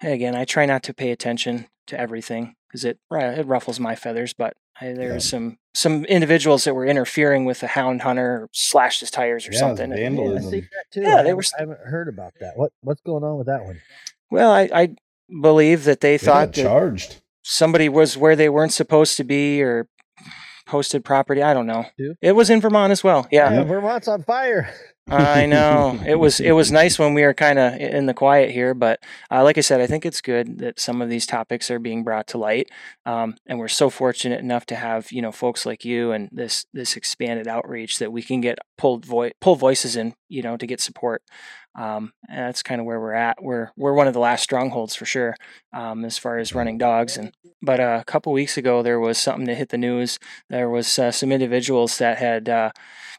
Hey, 0.00 0.12
again, 0.12 0.34
I 0.34 0.44
try 0.44 0.66
not 0.66 0.82
to 0.84 0.92
pay 0.92 1.12
attention 1.12 1.68
to 1.86 1.98
everything 1.98 2.56
because 2.74 2.84
it 2.84 2.98
ru- 3.08 3.20
it 3.20 3.46
ruffles 3.46 3.78
my 3.78 3.94
feathers. 3.94 4.32
But 4.34 4.54
I, 4.80 4.92
there 4.92 5.08
Yeah. 5.08 5.14
was 5.14 5.28
some 5.28 5.58
some 5.76 6.04
individuals 6.06 6.64
that 6.64 6.74
were 6.74 6.84
interfering 6.86 7.44
with 7.44 7.62
a 7.62 7.68
hound 7.68 8.02
hunter, 8.02 8.48
slashed 8.52 8.98
his 9.00 9.10
tires 9.12 9.46
or 9.48 9.52
Yeah, 9.52 9.58
something. 9.60 9.90
the 9.90 10.02
and- 10.04 10.16
Yeah, 10.16 10.20
I 10.22 10.24
vandalism. 10.24 10.50
see 10.50 10.60
that 10.60 10.84
too. 10.92 11.00
Yeah, 11.02 11.10
they 11.22 11.28
haven't- 11.28 11.36
were- 11.36 11.42
I 11.56 11.60
haven't 11.62 11.80
heard 11.86 12.08
about 12.08 12.32
that. 12.40 12.56
What 12.56 12.72
what's 12.82 13.00
going 13.02 13.22
on 13.22 13.38
with 13.38 13.46
that 13.46 13.64
one? 13.64 13.80
Well, 14.30 14.50
I, 14.50 14.68
I 14.74 14.94
believe 15.40 15.84
that 15.84 16.00
they 16.00 16.16
They 16.16 16.26
thought 16.26 16.52
that 16.54 16.62
charged. 16.62 17.20
somebody 17.42 17.88
was 17.88 18.16
where 18.16 18.34
they 18.34 18.48
weren't 18.48 18.72
supposed 18.72 19.16
to 19.18 19.24
be 19.24 19.62
or 19.62 19.86
posted 20.66 21.04
property. 21.04 21.42
I 21.42 21.54
don't 21.54 21.66
know. 21.66 21.86
Who? 21.98 22.14
It 22.20 22.32
was 22.32 22.50
in 22.50 22.60
Vermont 22.60 22.90
as 22.92 23.04
well. 23.04 23.26
Yeah, 23.30 23.52
Yeah. 23.52 23.64
Vermont's 23.64 24.08
on 24.08 24.22
fire. 24.22 24.72
I 25.06 25.44
know. 25.44 26.00
It 26.06 26.14
was 26.18 26.40
it 26.40 26.52
was 26.52 26.72
nice 26.72 26.98
when 26.98 27.12
we 27.12 27.22
were 27.22 27.34
kind 27.34 27.58
of 27.58 27.74
in 27.74 28.06
the 28.06 28.14
quiet 28.14 28.50
here, 28.50 28.72
but 28.72 29.00
uh, 29.30 29.42
like 29.44 29.58
I 29.58 29.60
said, 29.60 29.80
I 29.80 29.86
think 29.86 30.06
it's 30.06 30.20
good 30.22 30.58
that 30.58 30.80
some 30.80 31.02
of 31.02 31.10
these 31.10 31.26
topics 31.26 31.70
are 31.70 31.78
being 31.78 32.04
brought 32.04 32.26
to 32.28 32.38
light, 32.38 32.70
um, 33.04 33.34
and 33.46 33.58
we're 33.58 33.68
so 33.68 33.90
fortunate 33.90 34.40
enough 34.40 34.64
to 34.66 34.76
have 34.76 35.12
you 35.12 35.20
know 35.20 35.32
folks 35.32 35.66
like 35.66 35.84
you 35.84 36.12
and 36.12 36.28
this 36.32 36.64
this 36.72 36.96
expanded 36.96 37.46
outreach 37.48 37.98
that 37.98 38.12
we 38.12 38.22
can 38.22 38.40
get 38.40 38.58
pulled 38.78 39.04
vo- 39.04 39.30
pull 39.40 39.56
voices 39.56 39.94
in 39.96 40.14
you 40.28 40.40
know 40.42 40.56
to 40.56 40.66
get 40.66 40.80
support. 40.80 41.22
Um, 41.76 42.12
and 42.28 42.38
that's 42.38 42.62
kind 42.62 42.80
of 42.80 42.86
where 42.86 43.00
we're 43.00 43.14
at. 43.14 43.42
We're 43.42 43.70
we're 43.76 43.94
one 43.94 44.06
of 44.06 44.14
the 44.14 44.20
last 44.20 44.42
strongholds 44.42 44.94
for 44.94 45.04
sure 45.04 45.34
um, 45.72 46.04
as 46.04 46.18
far 46.18 46.38
as 46.38 46.54
running 46.54 46.78
dogs. 46.78 47.16
And 47.16 47.32
but 47.60 47.80
uh, 47.80 47.98
a 48.00 48.04
couple 48.04 48.32
weeks 48.32 48.56
ago 48.56 48.82
there 48.82 49.00
was 49.00 49.18
something 49.18 49.46
that 49.46 49.56
hit 49.56 49.70
the 49.70 49.78
news. 49.78 50.18
There 50.48 50.70
was 50.70 50.98
uh, 50.98 51.10
some 51.10 51.32
individuals 51.32 51.98
that 51.98 52.18
had 52.18 52.48
uh, 52.48 52.70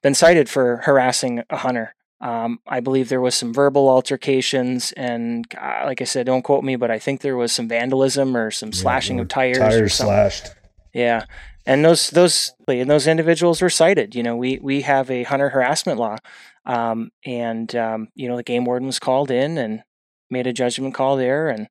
been 0.01 0.15
cited 0.15 0.49
for 0.49 0.77
harassing 0.83 1.43
a 1.49 1.57
hunter. 1.57 1.95
Um, 2.21 2.59
I 2.65 2.79
believe 2.79 3.09
there 3.09 3.21
was 3.21 3.35
some 3.35 3.53
verbal 3.53 3.89
altercations, 3.89 4.93
and 4.93 5.45
uh, 5.59 5.81
like 5.85 6.01
I 6.01 6.05
said, 6.05 6.25
don't 6.25 6.43
quote 6.43 6.63
me, 6.63 6.77
but 6.77 6.89
I 6.89 6.97
think 6.97 7.21
there 7.21 7.35
was 7.35 7.51
some 7.51 7.67
vandalism 7.67 8.37
or 8.37 8.51
some 8.51 8.71
slashing 8.71 9.19
of 9.19 9.27
tires, 9.27 9.57
Tires 9.57 9.93
slashed. 9.93 10.47
Yeah, 10.93 11.25
and 11.65 11.83
those 11.83 12.09
those 12.11 12.53
and 12.67 12.89
those 12.89 13.07
individuals 13.07 13.61
were 13.61 13.69
cited. 13.69 14.15
You 14.15 14.23
know, 14.23 14.35
we 14.35 14.59
we 14.61 14.81
have 14.81 15.09
a 15.11 15.23
hunter 15.23 15.49
harassment 15.49 15.99
law, 15.99 16.17
um, 16.65 17.11
and 17.25 17.73
um, 17.75 18.09
you 18.15 18.27
know 18.27 18.37
the 18.37 18.43
game 18.43 18.65
warden 18.65 18.87
was 18.87 18.99
called 18.99 19.31
in 19.31 19.57
and 19.57 19.81
made 20.29 20.47
a 20.47 20.53
judgment 20.53 20.93
call 20.95 21.17
there, 21.17 21.47
and 21.49 21.67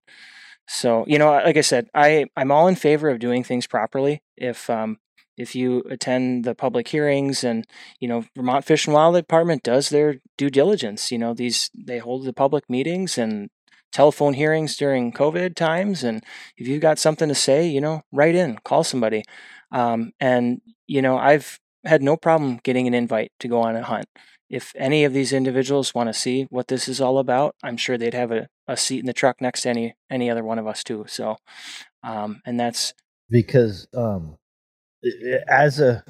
So 0.68 1.04
you 1.06 1.18
know, 1.18 1.32
like 1.32 1.56
I 1.56 1.60
said, 1.62 1.88
I 1.94 2.26
I'm 2.36 2.50
all 2.50 2.68
in 2.68 2.76
favor 2.76 3.10
of 3.10 3.18
doing 3.18 3.44
things 3.44 3.66
properly. 3.66 4.22
If 4.36 4.70
um, 4.70 4.98
if 5.36 5.54
you 5.54 5.82
attend 5.90 6.44
the 6.44 6.54
public 6.54 6.88
hearings 6.88 7.44
and 7.44 7.66
you 8.00 8.08
know 8.08 8.24
Vermont 8.36 8.64
Fish 8.64 8.86
and 8.86 8.94
Wildlife 8.94 9.24
Department 9.24 9.62
does 9.62 9.90
their 9.90 10.16
due 10.38 10.50
diligence, 10.50 11.12
you 11.12 11.18
know 11.18 11.34
these 11.34 11.70
they 11.74 11.98
hold 11.98 12.24
the 12.24 12.32
public 12.32 12.68
meetings 12.70 13.18
and 13.18 13.50
telephone 13.92 14.34
hearings 14.34 14.76
during 14.76 15.12
COVID 15.12 15.54
times, 15.54 16.02
and 16.04 16.22
if 16.56 16.66
you've 16.66 16.80
got 16.82 16.98
something 16.98 17.28
to 17.28 17.34
say, 17.34 17.66
you 17.66 17.80
know, 17.80 18.02
write 18.12 18.34
in, 18.34 18.58
call 18.64 18.82
somebody, 18.84 19.22
um, 19.74 20.12
and 20.18 20.62
you 20.86 21.02
know 21.02 21.18
I've 21.18 21.60
had 21.84 22.02
no 22.02 22.16
problem 22.16 22.60
getting 22.62 22.86
an 22.86 22.94
invite 22.94 23.30
to 23.40 23.48
go 23.48 23.60
on 23.60 23.76
a 23.76 23.82
hunt 23.82 24.06
if 24.54 24.72
any 24.76 25.04
of 25.04 25.12
these 25.12 25.32
individuals 25.32 25.94
want 25.94 26.08
to 26.08 26.12
see 26.12 26.44
what 26.50 26.68
this 26.68 26.86
is 26.88 27.00
all 27.00 27.18
about, 27.18 27.56
I'm 27.62 27.76
sure 27.76 27.96
they'd 27.96 28.14
have 28.14 28.30
a, 28.30 28.48
a 28.68 28.76
seat 28.76 29.00
in 29.00 29.06
the 29.06 29.12
truck 29.12 29.40
next 29.40 29.62
to 29.62 29.70
any 29.70 29.94
any 30.10 30.30
other 30.30 30.44
one 30.44 30.58
of 30.58 30.66
us 30.66 30.84
too. 30.84 31.04
So, 31.08 31.36
um, 32.02 32.40
and 32.46 32.60
that's 32.60 32.94
because 33.28 33.88
um, 33.94 34.36
as 35.48 35.80
a 35.80 36.04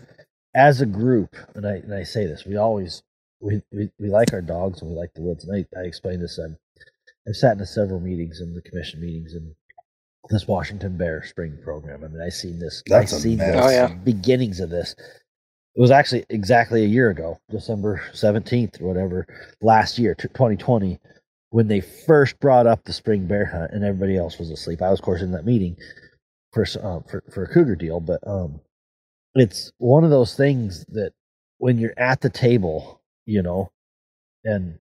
as 0.55 0.81
a 0.81 0.87
group, 0.87 1.37
and 1.55 1.67
I 1.67 1.77
and 1.77 1.95
I 1.95 2.03
say 2.03 2.27
this, 2.27 2.45
we 2.45 2.57
always 2.57 3.03
we, 3.41 3.63
we, 3.73 3.91
we 3.99 4.09
like 4.09 4.33
our 4.33 4.43
dogs 4.43 4.83
and 4.83 4.91
we 4.91 4.97
like 4.97 5.15
the 5.15 5.23
woods. 5.23 5.45
And 5.45 5.57
I, 5.57 5.81
I 5.81 5.85
explained 5.85 6.23
this. 6.23 6.39
i 6.39 6.49
I've 7.27 7.37
sat 7.37 7.57
in 7.59 7.65
several 7.65 8.01
meetings 8.01 8.43
in 8.43 8.55
the 8.55 8.61
commission 8.61 9.01
meetings 9.01 9.33
and 9.33 9.55
this 10.31 10.47
Washington 10.47 10.97
Bear 10.97 11.25
Spring 11.25 11.59
program. 11.63 12.05
I 12.05 12.09
mean, 12.09 12.21
I've 12.21 12.33
seen 12.33 12.59
this. 12.59 12.83
That's 12.87 13.13
I've 13.13 13.21
seen 13.21 13.39
this 13.39 13.57
oh, 13.59 13.71
yeah. 13.71 13.95
beginnings 13.95 14.61
of 14.61 14.71
this 14.71 14.95
it 15.75 15.81
was 15.81 15.91
actually 15.91 16.25
exactly 16.31 16.85
a 16.85 16.89
year 16.89 17.11
ago, 17.11 17.39
December 17.51 18.01
17th 18.13 18.81
or 18.81 18.87
whatever, 18.87 19.27
last 19.61 19.99
year, 19.99 20.15
2020, 20.15 21.01
when 21.51 21.67
they 21.67 21.81
first 21.81 22.39
brought 22.39 22.67
up 22.67 22.85
the 22.85 22.93
spring 22.93 23.27
bear 23.27 23.47
hunt 23.47 23.73
and 23.73 23.85
everybody 23.85 24.17
else 24.17 24.39
was 24.39 24.51
asleep. 24.51 24.83
I 24.83 24.91
was, 24.91 25.01
of 25.01 25.05
course, 25.05 25.21
in 25.21 25.33
that 25.33 25.45
meeting 25.45 25.77
for, 26.53 26.65
um, 26.81 27.03
for, 27.11 27.25
for 27.33 27.45
a 27.45 27.53
cougar 27.53 27.75
deal, 27.75 27.99
but 27.99 28.21
um, 28.27 28.61
it's 29.35 29.73
one 29.79 30.05
of 30.05 30.11
those 30.11 30.37
things 30.37 30.85
that 30.91 31.13
when 31.59 31.79
you're 31.79 31.99
at 31.99 32.21
the 32.21 32.31
table, 32.31 33.03
you 33.27 33.43
know, 33.43 33.73
and 34.45 34.79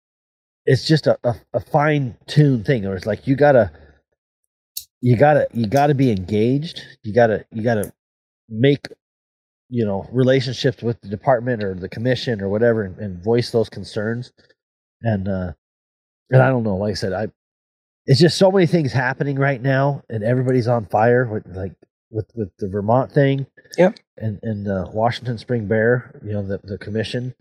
it's 0.65 0.87
just 0.87 1.05
a, 1.05 1.19
a, 1.25 1.35
a 1.53 1.59
fine 1.59 2.15
tuned 2.27 2.65
thing, 2.65 2.85
or 2.85 2.95
it's 2.95 3.05
like 3.05 3.27
you 3.27 3.35
gotta, 3.35 3.71
you 5.01 5.17
gotta, 5.17 5.47
you 5.53 5.67
gotta 5.67 5.93
be 5.95 6.11
engaged. 6.11 6.81
You 7.03 7.13
gotta, 7.13 7.45
you 7.51 7.63
gotta 7.63 7.93
make 8.49 8.87
you 9.69 9.85
know 9.85 10.07
relationships 10.11 10.81
with 10.81 10.99
the 11.01 11.09
department 11.09 11.63
or 11.63 11.73
the 11.73 11.89
commission 11.89 12.41
or 12.41 12.49
whatever 12.49 12.83
and, 12.83 12.97
and 12.99 13.23
voice 13.23 13.51
those 13.51 13.69
concerns 13.69 14.31
and 15.01 15.27
uh 15.27 15.51
and 16.29 16.41
i 16.41 16.47
don't 16.47 16.63
know 16.63 16.77
like 16.77 16.91
i 16.91 16.93
said 16.93 17.13
i 17.13 17.27
it's 18.05 18.19
just 18.19 18.37
so 18.37 18.51
many 18.51 18.65
things 18.65 18.93
happening 18.93 19.37
right 19.37 19.61
now 19.61 20.01
and 20.09 20.23
everybody's 20.23 20.67
on 20.67 20.85
fire 20.85 21.25
with 21.25 21.45
like 21.47 21.73
with 22.09 22.29
with 22.35 22.49
the 22.59 22.69
vermont 22.69 23.11
thing 23.11 23.45
yep 23.77 23.97
and 24.17 24.39
and 24.43 24.67
uh 24.67 24.85
washington 24.93 25.37
spring 25.37 25.67
bear 25.67 26.17
you 26.23 26.31
know 26.31 26.41
the 26.45 26.59
the 26.63 26.77
commission 26.77 27.35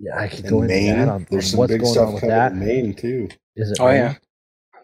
yeah 0.00 0.18
i 0.18 0.28
could 0.28 0.46
In 0.46 0.50
go 0.50 0.62
into 0.62 0.74
Maine, 0.74 0.94
that 0.96 1.08
on, 1.08 1.26
there's 1.30 1.46
on 1.46 1.50
some 1.50 1.58
what's 1.58 1.72
big 1.72 1.80
going 1.82 1.92
stuff 1.92 2.08
on 2.08 2.14
with 2.14 2.22
coming 2.22 2.36
that 2.36 2.52
in 2.52 2.58
Maine 2.58 2.94
too. 2.94 3.28
is 3.56 3.70
it 3.70 3.78
Oh 3.78 3.86
Maine? 3.86 3.94
yeah, 3.94 4.14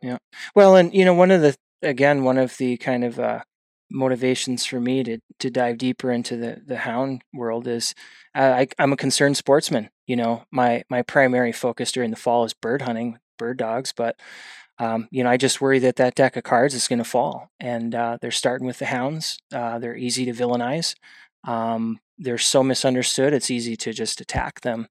yeah. 0.03 0.19
Well, 0.55 0.77
and 0.77 0.93
you 0.95 1.05
know, 1.05 1.15
one 1.15 1.31
of 1.31 1.41
the 1.41 1.57
again, 1.85 2.25
one 2.25 2.39
of 2.39 2.57
the 2.59 2.77
kind 2.79 3.05
of 3.05 3.19
uh, 3.21 3.41
motivations 3.91 4.65
for 4.67 4.81
me 4.81 5.05
to 5.05 5.19
to 5.39 5.51
dive 5.51 5.79
deeper 5.79 6.11
into 6.11 6.37
the 6.37 6.61
the 6.67 6.79
hound 6.79 7.23
world 7.33 7.67
is 7.69 7.95
uh, 8.35 8.55
I, 8.59 8.69
I'm 8.79 8.93
a 8.93 8.97
concerned 8.97 9.37
sportsman. 9.37 9.91
You 10.07 10.17
know, 10.17 10.45
my 10.51 10.85
my 10.91 11.03
primary 11.03 11.53
focus 11.53 11.93
during 11.93 12.11
the 12.11 12.17
fall 12.17 12.45
is 12.45 12.55
bird 12.55 12.83
hunting, 12.83 13.19
bird 13.39 13.59
dogs, 13.59 13.93
but 13.97 14.17
um, 14.79 15.09
you 15.13 15.23
know, 15.23 15.31
I 15.31 15.37
just 15.37 15.61
worry 15.61 15.79
that 15.81 15.97
that 15.97 16.17
deck 16.17 16.37
of 16.37 16.43
cards 16.45 16.75
is 16.75 16.89
going 16.89 16.99
to 16.99 17.05
fall, 17.05 17.51
and 17.61 17.95
uh, 17.95 18.19
they're 18.21 18.31
starting 18.33 18.67
with 18.67 18.79
the 18.79 18.87
hounds. 18.87 19.39
Uh, 19.53 19.79
they're 19.79 19.97
easy 19.97 20.25
to 20.27 20.33
villainize. 20.33 20.95
Um, 21.47 22.01
they're 22.19 22.39
so 22.39 22.63
misunderstood. 22.63 23.33
It's 23.35 23.51
easy 23.51 23.77
to 23.77 23.93
just 23.93 24.21
attack 24.21 24.63
them, 24.63 24.89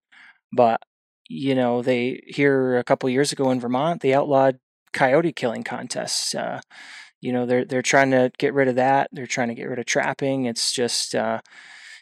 but 0.54 0.82
you 1.30 1.56
know, 1.56 1.82
they 1.82 2.22
here 2.28 2.78
a 2.78 2.84
couple 2.84 3.10
years 3.10 3.32
ago 3.32 3.50
in 3.52 3.60
Vermont, 3.60 4.02
they 4.02 4.14
outlawed 4.14 4.60
coyote 4.94 5.34
killing 5.34 5.64
contests. 5.64 6.36
Uh, 6.36 6.62
you 7.24 7.32
know 7.32 7.46
they're 7.46 7.64
they're 7.64 7.82
trying 7.82 8.12
to 8.12 8.30
get 8.38 8.54
rid 8.54 8.68
of 8.68 8.76
that 8.76 9.10
they're 9.14 9.26
trying 9.26 9.48
to 9.48 9.56
get 9.56 9.70
rid 9.70 9.80
of 9.80 9.86
trapping 9.86 10.46
it's 10.46 10.74
just 10.74 11.16
uh, 11.16 11.40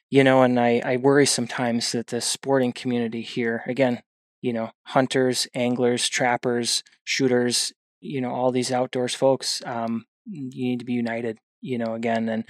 you 0.10 0.24
know 0.24 0.42
and 0.42 0.60
I, 0.60 0.82
I 0.84 0.98
worry 0.98 1.28
sometimes 1.28 1.92
that 1.92 2.08
the 2.08 2.20
sporting 2.20 2.74
community 2.74 3.22
here 3.22 3.64
again 3.68 4.02
you 4.42 4.52
know 4.52 4.72
hunters 4.88 5.48
anglers 5.54 6.10
trappers 6.10 6.84
shooters 7.04 7.72
you 8.02 8.20
know 8.20 8.32
all 8.32 8.52
these 8.52 8.72
outdoors 8.72 9.14
folks 9.14 9.62
um, 9.66 10.06
you 10.26 10.66
need 10.66 10.80
to 10.80 10.86
be 10.86 10.94
united 10.94 11.38
you 11.62 11.78
know 11.78 11.94
again 11.94 12.28
and 12.28 12.44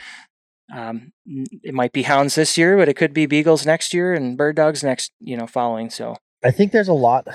um, 0.74 1.12
it 1.26 1.74
might 1.74 1.92
be 1.92 2.04
hounds 2.04 2.36
this 2.36 2.58
year 2.58 2.78
but 2.78 2.88
it 2.88 2.94
could 2.94 3.14
be 3.14 3.26
beagles 3.26 3.66
next 3.66 3.94
year 3.94 4.14
and 4.14 4.38
bird 4.38 4.56
dogs 4.56 4.82
next 4.82 5.12
you 5.20 5.36
know 5.36 5.46
following 5.46 5.90
so 5.90 6.16
i 6.42 6.52
think 6.52 6.72
there's 6.72 6.88
a 6.88 6.94
lot 6.94 7.28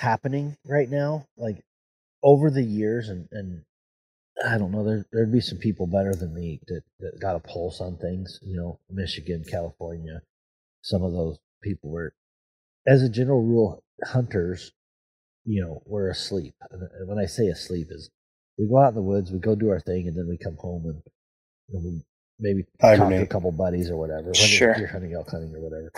happening 0.00 0.56
right 0.64 0.88
now 0.90 1.26
like 1.36 1.62
over 2.22 2.50
the 2.50 2.62
years 2.62 3.08
and 3.08 3.28
and 3.32 3.62
I 4.44 4.56
don't 4.58 4.70
know. 4.70 4.84
There 4.84 5.04
there'd 5.12 5.32
be 5.32 5.40
some 5.40 5.58
people 5.58 5.86
better 5.86 6.14
than 6.14 6.34
me 6.34 6.60
that, 6.68 6.82
that 7.00 7.20
got 7.20 7.36
a 7.36 7.40
pulse 7.40 7.80
on 7.80 7.96
things. 7.96 8.38
You 8.42 8.56
know, 8.56 8.78
Michigan, 8.90 9.44
California, 9.48 10.22
some 10.82 11.02
of 11.02 11.12
those 11.12 11.38
people 11.62 11.90
were, 11.90 12.14
as 12.86 13.02
a 13.02 13.08
general 13.08 13.42
rule, 13.42 13.82
hunters. 14.04 14.72
You 15.44 15.62
know, 15.62 15.82
were 15.86 16.10
asleep. 16.10 16.54
And 16.70 17.08
when 17.08 17.18
I 17.18 17.24
say 17.24 17.46
asleep, 17.46 17.86
is 17.90 18.10
we 18.58 18.68
go 18.68 18.78
out 18.78 18.90
in 18.90 18.96
the 18.96 19.02
woods, 19.02 19.32
we 19.32 19.38
go 19.38 19.54
do 19.54 19.70
our 19.70 19.80
thing, 19.80 20.06
and 20.06 20.14
then 20.16 20.28
we 20.28 20.36
come 20.36 20.56
home 20.58 20.84
and, 20.84 21.02
and 21.70 21.84
we 21.84 22.02
maybe 22.38 22.66
talk 22.80 22.96
to 22.96 23.22
a 23.22 23.26
couple 23.26 23.50
buddies 23.52 23.90
or 23.90 23.96
whatever. 23.96 24.34
Sure. 24.34 24.76
You're 24.76 24.88
hunting, 24.88 25.14
elk 25.14 25.30
hunting, 25.30 25.54
or 25.54 25.60
whatever, 25.60 25.90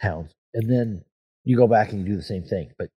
hounds, 0.00 0.32
and 0.54 0.70
then 0.70 1.04
you 1.44 1.56
go 1.56 1.66
back 1.66 1.92
and 1.92 2.00
you 2.00 2.06
do 2.06 2.16
the 2.16 2.22
same 2.22 2.44
thing. 2.44 2.72
But 2.78 2.88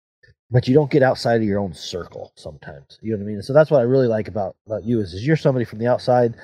but 0.50 0.68
you 0.68 0.74
don't 0.74 0.92
get 0.92 1.04
outside 1.04 1.42
of 1.42 1.48
your 1.48 1.60
own 1.60 1.74
circle 1.74 2.32
sometimes. 2.36 3.00
You 3.02 3.12
know 3.12 3.18
what 3.18 3.24
I 3.24 3.28
mean? 3.28 3.42
So 3.42 3.54
that's 3.54 3.70
what 3.72 3.80
I 3.80 3.84
really 3.84 4.08
like 4.08 4.28
about 4.28 4.56
about 4.66 4.84
you 4.84 5.00
is, 5.02 5.14
is 5.14 5.26
you're 5.26 5.38
somebody 5.38 5.66
from 5.66 5.80
the 5.80 5.88
outside, 5.88 6.36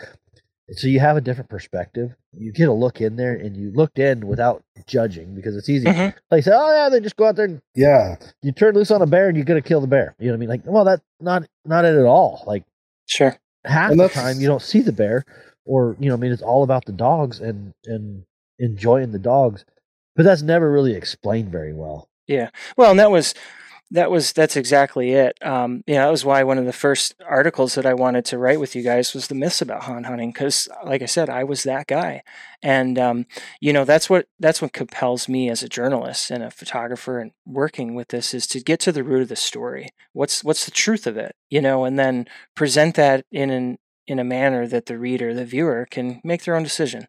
so 0.72 0.88
you 0.88 1.00
have 1.00 1.18
a 1.18 1.22
different 1.22 1.50
perspective. 1.50 2.16
You 2.36 2.52
get 2.52 2.70
a 2.70 2.74
look 2.74 3.02
in 3.02 3.16
there, 3.16 3.34
and 3.34 3.56
you 3.56 3.72
looked 3.72 4.00
in 4.00 4.28
without 4.28 4.64
judging 4.88 5.36
because 5.36 5.56
it's 5.56 5.70
easy. 5.70 5.88
Mhm. 5.88 6.14
Like 6.32 6.44
say, 6.44 6.52
oh 6.54 6.74
yeah, 6.74 6.90
they 6.90 7.00
just 7.00 7.16
go 7.16 7.26
out 7.26 7.36
there 7.36 7.46
and 7.46 7.62
Yeah, 7.76 8.16
you 8.42 8.52
turn 8.52 8.76
loose 8.76 8.92
on 8.92 9.02
a 9.02 9.06
bear 9.06 9.28
and 9.28 9.38
you're 9.38 9.46
gonna 9.46 9.62
kill 9.62 9.82
the 9.82 9.88
bear. 9.88 10.16
You 10.20 10.28
know 10.28 10.34
what 10.34 10.38
I 10.38 10.40
mean? 10.40 10.50
Like, 10.50 10.62
well, 10.66 10.86
that's 10.86 11.04
not 11.20 11.44
not 11.66 11.86
it 11.86 11.96
at 11.96 12.06
all. 12.06 12.44
Like 12.48 12.64
sure 13.06 13.38
half 13.66 13.92
And 13.92 14.00
the 14.00 14.10
time 14.10 14.40
you 14.40 14.48
don't 14.48 14.62
see 14.62 14.82
the 14.82 14.92
bear, 14.92 15.24
or 15.66 15.96
you 16.00 16.10
know, 16.10 16.16
I 16.16 16.18
mean, 16.18 16.32
it's 16.32 16.42
all 16.42 16.64
about 16.64 16.86
the 16.86 16.92
dogs 16.92 17.40
and 17.40 17.74
and 17.86 18.24
enjoying 18.60 19.12
the 19.12 19.20
dogs. 19.20 19.66
But 20.16 20.24
that's 20.24 20.42
never 20.42 20.72
really 20.72 20.94
explained 20.94 21.52
very 21.52 21.74
well. 21.74 22.08
Yeah, 22.28 22.50
well, 22.78 22.92
and 22.92 23.00
that 23.00 23.12
was 23.12 23.34
that 23.94 24.12
was 24.12 24.34
that's 24.34 24.58
exactly 24.58 25.14
it. 25.14 25.38
Um, 25.42 25.84
you 25.88 25.94
know, 25.96 26.02
that 26.06 26.12
was 26.12 26.26
why 26.26 26.44
one 26.44 26.58
of 26.58 26.66
the 26.66 26.74
first 26.74 27.16
articles 27.26 27.76
that 27.76 27.86
I 27.86 27.94
wanted 27.94 28.26
to 28.26 28.38
write 28.38 28.60
with 28.60 28.76
you 28.76 28.82
guys 28.84 29.14
was 29.14 29.28
the 29.28 29.36
myths 29.36 29.62
about 29.62 29.84
hound 29.84 30.06
hunting, 30.06 30.32
because, 30.32 30.68
like 30.84 31.02
I 31.02 31.06
said, 31.06 31.30
I 31.30 31.44
was 31.46 31.64
that 31.64 31.88
guy, 31.88 32.24
and 32.62 33.00
um, 33.00 33.26
you 33.62 33.72
know, 33.72 33.86
that's 33.86 34.10
what 34.10 34.28
that's 34.40 34.62
what 34.62 34.74
compels 34.74 35.30
me 35.30 35.50
as 35.50 35.64
a 35.64 35.70
journalist 35.70 36.32
and 36.32 36.44
a 36.44 36.52
photographer 36.52 37.20
and 37.20 37.32
working 37.46 37.96
with 37.96 38.10
this 38.10 38.34
is 38.34 38.46
to 38.48 38.60
get 38.60 38.80
to 38.82 38.92
the 38.92 39.04
root 39.04 39.22
of 39.22 39.30
the 39.30 39.36
story. 39.36 39.90
What's 40.12 40.44
what's 40.44 40.66
the 40.66 40.72
truth 40.72 41.08
of 41.08 41.16
it, 41.16 41.36
you 41.50 41.62
know, 41.62 41.86
and 41.86 41.98
then 41.98 42.28
present 42.56 42.96
that 42.96 43.26
in 43.32 43.50
an 43.50 43.78
in 44.06 44.20
a 44.20 44.24
manner 44.24 44.68
that 44.68 44.88
the 44.88 44.98
reader, 44.98 45.34
the 45.34 45.46
viewer, 45.46 45.88
can 45.90 46.20
make 46.24 46.44
their 46.44 46.56
own 46.58 46.64
decision. 46.64 47.08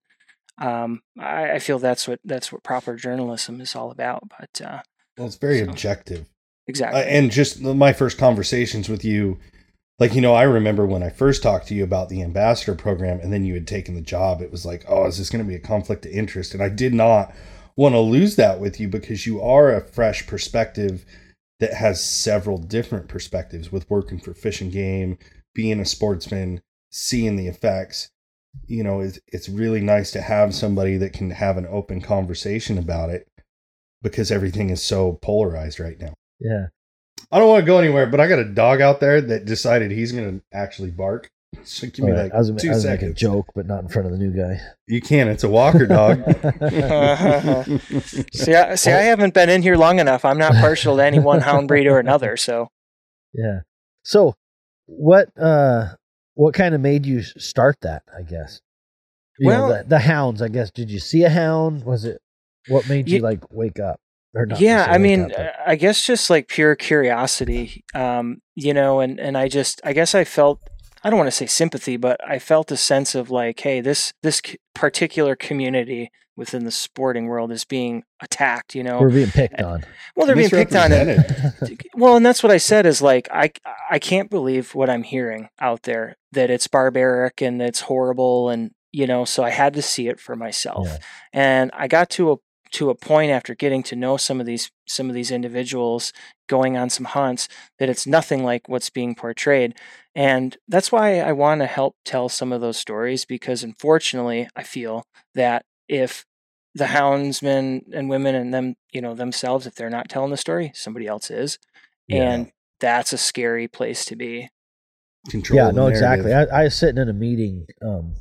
Um, 0.59 1.03
I, 1.19 1.53
I 1.55 1.59
feel 1.59 1.79
that's 1.81 2.07
what 2.07 2.21
that's 2.25 2.53
what 2.53 2.63
proper 2.63 2.95
journalism 2.95 3.61
is 3.61 3.75
all 3.75 3.91
about. 3.91 4.29
But 4.39 4.61
uh, 4.65 4.83
well, 5.19 5.27
it's 5.27 5.37
very 5.37 5.59
So- 5.65 5.71
objective. 5.71 6.27
Exactly, 6.67 7.01
Uh, 7.01 7.05
and 7.05 7.31
just 7.31 7.61
my 7.61 7.93
first 7.93 8.19
conversations 8.19 8.89
with 8.89 9.05
you, 9.05 9.39
like 9.99 10.15
you 10.15 10.21
know, 10.21 10.35
I 10.35 10.43
remember 10.43 10.87
when 10.87 11.03
I 11.03 11.11
first 11.11 11.43
talked 11.43 11.69
to 11.69 11.75
you 11.75 11.85
about 11.85 12.09
the 12.09 12.23
ambassador 12.23 12.75
program, 12.75 13.21
and 13.21 13.33
then 13.33 13.45
you 13.45 13.55
had 13.55 13.67
taken 13.67 13.95
the 13.95 14.01
job. 14.01 14.41
It 14.41 14.51
was 14.51 14.67
like, 14.67 14.85
oh, 14.89 15.07
is 15.07 15.19
this 15.19 15.31
going 15.31 15.45
to 15.45 15.49
be 15.49 15.55
a 15.55 15.61
conflict 15.61 16.07
of 16.07 16.13
interest? 16.13 16.55
And 16.55 16.63
I 16.63 16.69
did 16.69 16.95
not 16.95 17.33
want 17.77 17.95
to 17.95 18.01
lose 18.01 18.37
that 18.37 18.61
with 18.61 18.79
you 18.81 18.89
because 18.89 19.27
you 19.27 19.41
are 19.41 19.73
a 19.73 19.81
fresh 19.81 20.27
perspective 20.27 21.05
that 21.61 21.75
has 21.75 22.05
several 22.05 22.59
different 22.59 23.09
perspectives 23.09 23.71
with 23.71 23.89
working 23.89 24.19
for 24.19 24.35
Fish 24.35 24.61
and 24.61 24.73
Game, 24.73 25.19
being 25.55 25.81
a 25.81 25.85
sportsman, 25.85 26.61
seeing 26.91 27.37
the 27.37 27.47
effects. 27.47 28.11
You 28.67 28.85
know, 28.85 29.01
it's, 29.01 29.19
it's 29.29 29.49
really 29.49 29.81
nice 29.81 30.11
to 30.13 30.21
have 30.21 30.55
somebody 30.55 30.97
that 30.99 31.13
can 31.13 31.31
have 31.31 31.57
an 31.57 31.67
open 31.69 32.01
conversation 32.01 32.79
about 32.79 33.11
it 33.11 33.29
because 34.03 34.31
everything 34.31 34.71
is 34.71 34.83
so 34.83 35.19
polarized 35.23 35.81
right 35.81 35.99
now. 35.99 36.15
Yeah. 36.45 36.67
I 37.33 37.39
don't 37.41 37.49
want 37.49 37.63
to 37.63 37.67
go 37.67 37.79
anywhere, 37.79 38.07
but 38.07 38.21
I 38.21 38.29
got 38.29 38.39
a 38.39 38.45
dog 38.45 38.81
out 38.81 39.01
there 39.01 39.21
that 39.21 39.45
decided 39.47 39.91
he's 39.91 40.13
going 40.13 40.39
to 40.41 40.45
actually 40.57 40.91
bark. 40.93 41.31
So 41.65 41.87
give 41.87 42.05
me 42.05 42.11
All 42.11 42.17
right, 42.17 42.25
like 42.25 42.35
I 42.35 42.39
was, 42.39 42.51
gonna- 42.51 42.61
two 42.61 42.71
I 42.71 42.75
was 42.75 42.85
making 42.85 42.97
a 42.97 43.01
seconds. 43.01 43.21
joke, 43.21 43.47
but 43.55 43.67
not 43.67 43.83
in 43.83 43.89
front 43.89 44.07
of 44.07 44.13
the 44.13 44.19
new 44.19 44.31
guy. 44.31 44.61
You 44.89 45.01
can. 45.01 45.29
It's 45.29 45.45
a 45.45 45.49
walker 45.49 45.87
dog. 45.87 46.19
See, 48.33 48.55
I, 48.55 48.75
see, 48.75 48.91
I 48.91 49.03
haven't 49.03 49.35
been 49.35 49.49
in 49.49 49.63
here 49.63 49.77
long 49.77 49.99
enough. 50.01 50.25
I'm 50.25 50.39
not 50.39 50.53
partial 50.55 50.97
to 50.97 51.05
any 51.05 51.19
one 51.21 51.41
hound 51.41 51.69
breed 51.69 51.87
or 51.87 51.99
another. 51.99 52.37
So, 52.37 52.69
Yeah. 53.33 53.61
So, 54.05 54.35
what 54.87 55.29
uh 55.41 55.95
what 56.35 56.55
kind 56.55 56.75
of 56.75 56.81
made 56.81 57.07
you 57.07 57.23
start 57.23 57.77
that? 57.83 58.03
I 58.17 58.23
guess. 58.23 58.61
You 59.39 59.51
know, 59.51 59.69
Well- 59.69 59.83
the, 59.83 59.89
the 59.89 59.99
hounds. 60.01 60.43
I 60.43 60.49
guess. 60.49 60.71
Did 60.71 60.91
you 60.91 60.99
see 60.99 61.23
a 61.23 61.31
hound? 61.31 61.85
Was 61.85 62.05
it 62.05 62.21
what 62.69 62.89
made 62.89 63.09
you 63.09 63.17
Ye- 63.17 63.23
like 63.23 63.53
wake 63.53 63.79
up? 63.79 64.01
Or 64.35 64.47
not 64.47 64.61
yeah 64.61 64.87
i 64.89 64.99
mean 64.99 65.23
up, 65.23 65.29
but- 65.29 65.39
uh, 65.41 65.53
i 65.67 65.77
guess 65.77 66.05
just 66.07 66.29
like 66.31 66.49
pure 66.49 66.75
curiosity 66.75 67.85
um 67.95 68.39
you 68.55 68.75
know 68.75 69.01
and 69.01 69.21
and 69.21 69.37
i 69.39 69.49
just 69.49 69.81
i 69.85 69.93
guess 69.93 70.15
i 70.15 70.25
felt 70.25 70.61
i 71.03 71.11
don't 71.11 71.19
want 71.19 71.29
to 71.29 71.33
say 71.37 71.47
sympathy 71.47 71.97
but 71.97 72.19
i 72.29 72.39
felt 72.39 72.71
a 72.73 72.77
sense 72.77 73.15
of 73.15 73.31
like 73.31 73.61
hey 73.61 73.81
this 73.81 74.13
this 74.23 74.43
particular 74.75 75.37
community 75.37 76.11
within 76.37 76.65
the 76.65 76.71
sporting 76.73 77.27
world 77.27 77.53
is 77.53 77.65
being 77.65 78.03
attacked 78.21 78.75
you 78.75 78.83
know 78.83 78.99
we're 79.01 79.09
being 79.11 79.31
picked 79.31 79.61
on. 79.61 79.85
well 80.17 80.27
they're 80.27 80.35
being 80.35 80.51
picked 80.51 80.75
on 80.75 80.91
and, 80.91 81.25
well 81.95 82.17
and 82.17 82.27
that's 82.27 82.43
what 82.43 82.51
i 82.51 82.57
said 82.57 82.87
is 82.87 83.01
like 83.01 83.29
i 83.33 83.53
i 83.89 84.01
can't 84.01 84.31
believe 84.31 84.75
what 84.75 84.91
i'm 84.91 85.05
hearing 85.05 85.49
out 85.61 85.85
there 85.85 86.17
that 86.33 86.51
it's 86.51 86.67
barbaric 86.67 87.41
and 87.41 87.63
it's 87.63 87.83
horrible 87.83 88.49
and 88.49 88.73
you 88.91 89.07
know 89.07 89.25
so 89.25 89.45
i 89.45 89.51
had 89.51 89.75
to 89.75 89.83
see 89.83 90.09
it 90.09 90.19
for 90.19 90.35
myself 90.35 90.89
Yeah. 90.89 90.99
and 91.33 91.71
i 91.73 91.87
got 91.87 92.11
to 92.11 92.33
a 92.33 92.37
to 92.75 92.91
a 92.91 92.95
point 92.95 93.31
after 93.31 93.55
getting 93.55 93.83
to 93.85 93.97
know 93.97 94.17
some 94.17 94.41
of 94.41 94.47
these 94.47 94.71
some 94.87 95.09
of 95.09 95.15
these 95.15 95.31
individuals 95.31 96.13
going 96.49 96.77
on 96.77 96.91
some 96.91 97.07
hunts 97.07 97.49
that 97.79 97.89
it's 97.89 98.07
nothing 98.07 98.45
like 98.45 98.69
what's 98.69 98.91
being 98.91 99.15
portrayed 99.15 99.75
and 100.15 100.57
that's 100.69 100.91
why 100.91 101.21
i 101.21 101.33
want 101.33 101.61
to 101.61 101.67
help 101.67 101.95
tell 102.05 102.29
some 102.29 102.53
of 102.53 102.61
those 102.61 102.77
stories 102.77 103.25
because 103.25 103.63
unfortunately 103.63 104.49
i 104.57 104.63
feel 104.63 105.05
that 105.35 105.65
if 105.89 106.25
the 106.75 106.87
houndsmen 106.87 107.83
and 107.93 108.09
women 108.09 108.35
and 108.35 108.53
them 108.53 108.75
you 108.93 109.01
know 109.01 109.15
themselves 109.15 109.67
if 109.67 109.75
they're 109.77 109.89
not 109.89 110.09
telling 110.09 110.31
the 110.31 110.37
story 110.37 110.73
somebody 110.75 111.07
else 111.07 111.31
is 111.31 111.59
Yeah. 112.09 112.33
and 112.33 112.53
that's 112.81 113.13
a 113.13 113.19
scary 113.19 113.69
place 113.69 114.05
to 114.07 114.17
be 114.17 114.49
Control 115.31 115.57
yeah, 115.57 115.67
the 115.69 115.73
no, 115.73 115.87
exactly. 115.87 116.35
I, 116.35 116.43
I 116.45 116.65
was 116.65 116.75
sitting 116.75 117.01
in 117.01 117.09
a 117.09 117.15
meeting. 117.15 117.67
Um, 117.81 118.15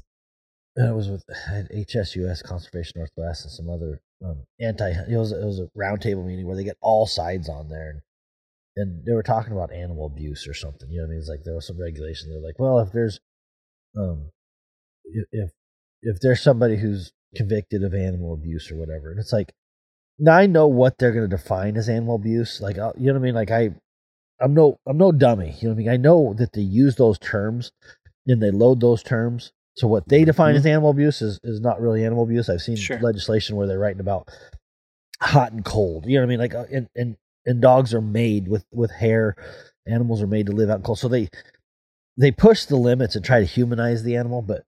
and 0.78 0.90
it 0.90 0.94
was 0.94 1.10
with 1.10 1.26
HSUS 1.70 2.42
Conservation 2.44 2.94
Northwest 2.96 3.44
and 3.44 3.52
some 3.52 3.70
other 3.70 4.00
um, 4.24 4.44
anti. 4.60 4.90
It 4.90 5.18
was 5.18 5.32
it 5.32 5.46
was 5.46 5.60
a 5.60 5.70
roundtable 5.78 6.26
meeting 6.26 6.48
where 6.48 6.56
they 6.56 6.64
get 6.64 6.78
all 6.82 7.06
sides 7.06 7.50
on 7.50 7.70
there, 7.70 7.90
and 7.90 8.02
and 8.76 9.06
they 9.06 9.14
were 9.14 9.24
talking 9.24 9.54
about 9.54 9.74
animal 9.74 10.06
abuse 10.06 10.48
or 10.48 10.54
something. 10.54 10.90
You 10.90 10.98
know 10.98 11.04
what 11.04 11.08
I 11.08 11.12
mean? 11.12 11.20
It's 11.20 11.30
like 11.30 11.44
there 11.44 11.56
was 11.56 11.68
some 11.68 11.80
regulation. 11.80 12.30
They're 12.30 12.40
like, 12.42 12.60
well, 12.60 12.80
if 12.80 12.92
there's 12.92 13.20
um, 13.98 14.32
if 15.32 15.52
if 16.02 16.20
there's 16.22 16.42
somebody 16.42 16.78
who's 16.78 17.12
convicted 17.36 17.84
of 17.84 17.94
animal 17.94 18.34
abuse 18.34 18.72
or 18.72 18.78
whatever, 18.78 19.12
and 19.12 19.20
it's 19.20 19.34
like. 19.34 19.54
Now 20.20 20.38
I 20.38 20.46
know 20.46 20.68
what 20.68 21.00
they're 21.00 21.12
going 21.12 21.28
to 21.28 21.38
define 21.38 21.76
as 21.76 21.90
animal 21.90 22.16
abuse. 22.16 22.62
Like, 22.62 22.76
you 22.76 22.84
know 22.84 23.14
what 23.14 23.16
I 23.16 23.18
mean? 23.18 23.34
Like, 23.34 23.50
I, 23.50 23.72
I'm 24.40 24.54
no 24.54 24.78
I'm 24.86 24.98
no 24.98 25.12
dummy. 25.12 25.56
You 25.60 25.70
know 25.70 25.74
what 25.74 25.76
I 25.76 25.78
mean? 25.78 25.90
I 25.90 25.98
know 25.98 26.34
that 26.38 26.54
they 26.54 26.62
use 26.62 26.96
those 26.96 27.18
terms 27.18 27.72
and 28.28 28.42
they 28.42 28.52
load 28.52 28.80
those 28.80 29.02
terms. 29.02 29.52
So 29.76 29.88
what 29.88 30.08
they 30.08 30.24
define 30.24 30.54
Mhm. 30.54 30.58
as 30.60 30.66
animal 30.66 30.90
abuse 30.92 31.22
is, 31.22 31.40
is 31.44 31.60
not 31.60 31.82
really 31.82 32.06
animal 32.06 32.24
abuse. 32.24 32.48
I've 32.50 32.62
seen 32.62 32.76
Sure. 32.76 33.00
legislation 33.00 33.56
where 33.56 33.66
they're 33.68 33.80
writing 33.80 34.00
about 34.02 34.30
hot 35.22 35.52
and 35.52 35.64
cold. 35.66 36.06
You 36.06 36.16
know 36.16 36.22
what 36.22 36.26
I 36.26 36.30
mean? 36.30 36.40
Like 36.40 36.54
uh, 36.56 36.66
and, 36.72 36.88
and 36.96 37.18
and 37.46 37.62
dogs 37.62 37.94
are 37.94 38.02
made 38.02 38.48
with 38.48 38.66
with 38.72 38.92
hair. 38.92 39.36
Animals 39.88 40.22
are 40.22 40.28
made 40.28 40.46
to 40.48 40.52
live 40.52 40.70
out 40.70 40.78
in 40.78 40.84
cold. 40.84 41.00
So 41.00 41.08
they 41.08 41.30
they 42.18 42.32
push 42.32 42.66
the 42.66 42.76
limits 42.76 43.16
and 43.16 43.26
try 43.26 43.40
to 43.40 43.46
humanize 43.46 44.04
the 44.04 44.16
animal, 44.16 44.42
but 44.42 44.64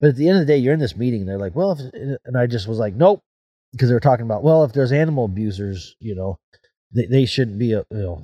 but 0.00 0.10
at 0.10 0.16
the 0.16 0.28
end 0.28 0.38
of 0.38 0.46
the 0.46 0.52
day, 0.52 0.58
you're 0.58 0.74
in 0.74 0.80
this 0.80 0.96
meeting. 0.96 1.20
And 1.20 1.28
they're 1.28 1.38
like, 1.38 1.56
well, 1.56 1.72
if, 1.72 2.18
and 2.24 2.36
I 2.36 2.46
just 2.46 2.68
was 2.68 2.78
like, 2.78 2.94
nope, 2.94 3.22
because 3.72 3.88
they 3.88 3.94
were 3.94 4.00
talking 4.00 4.26
about, 4.26 4.42
well, 4.44 4.62
if 4.64 4.72
there's 4.72 4.92
animal 4.92 5.24
abusers, 5.24 5.96
you 6.00 6.14
know, 6.14 6.38
they, 6.94 7.06
they 7.06 7.24
shouldn't 7.26 7.58
be 7.58 7.72
a 7.72 7.84
you 7.90 7.98
know 7.98 8.22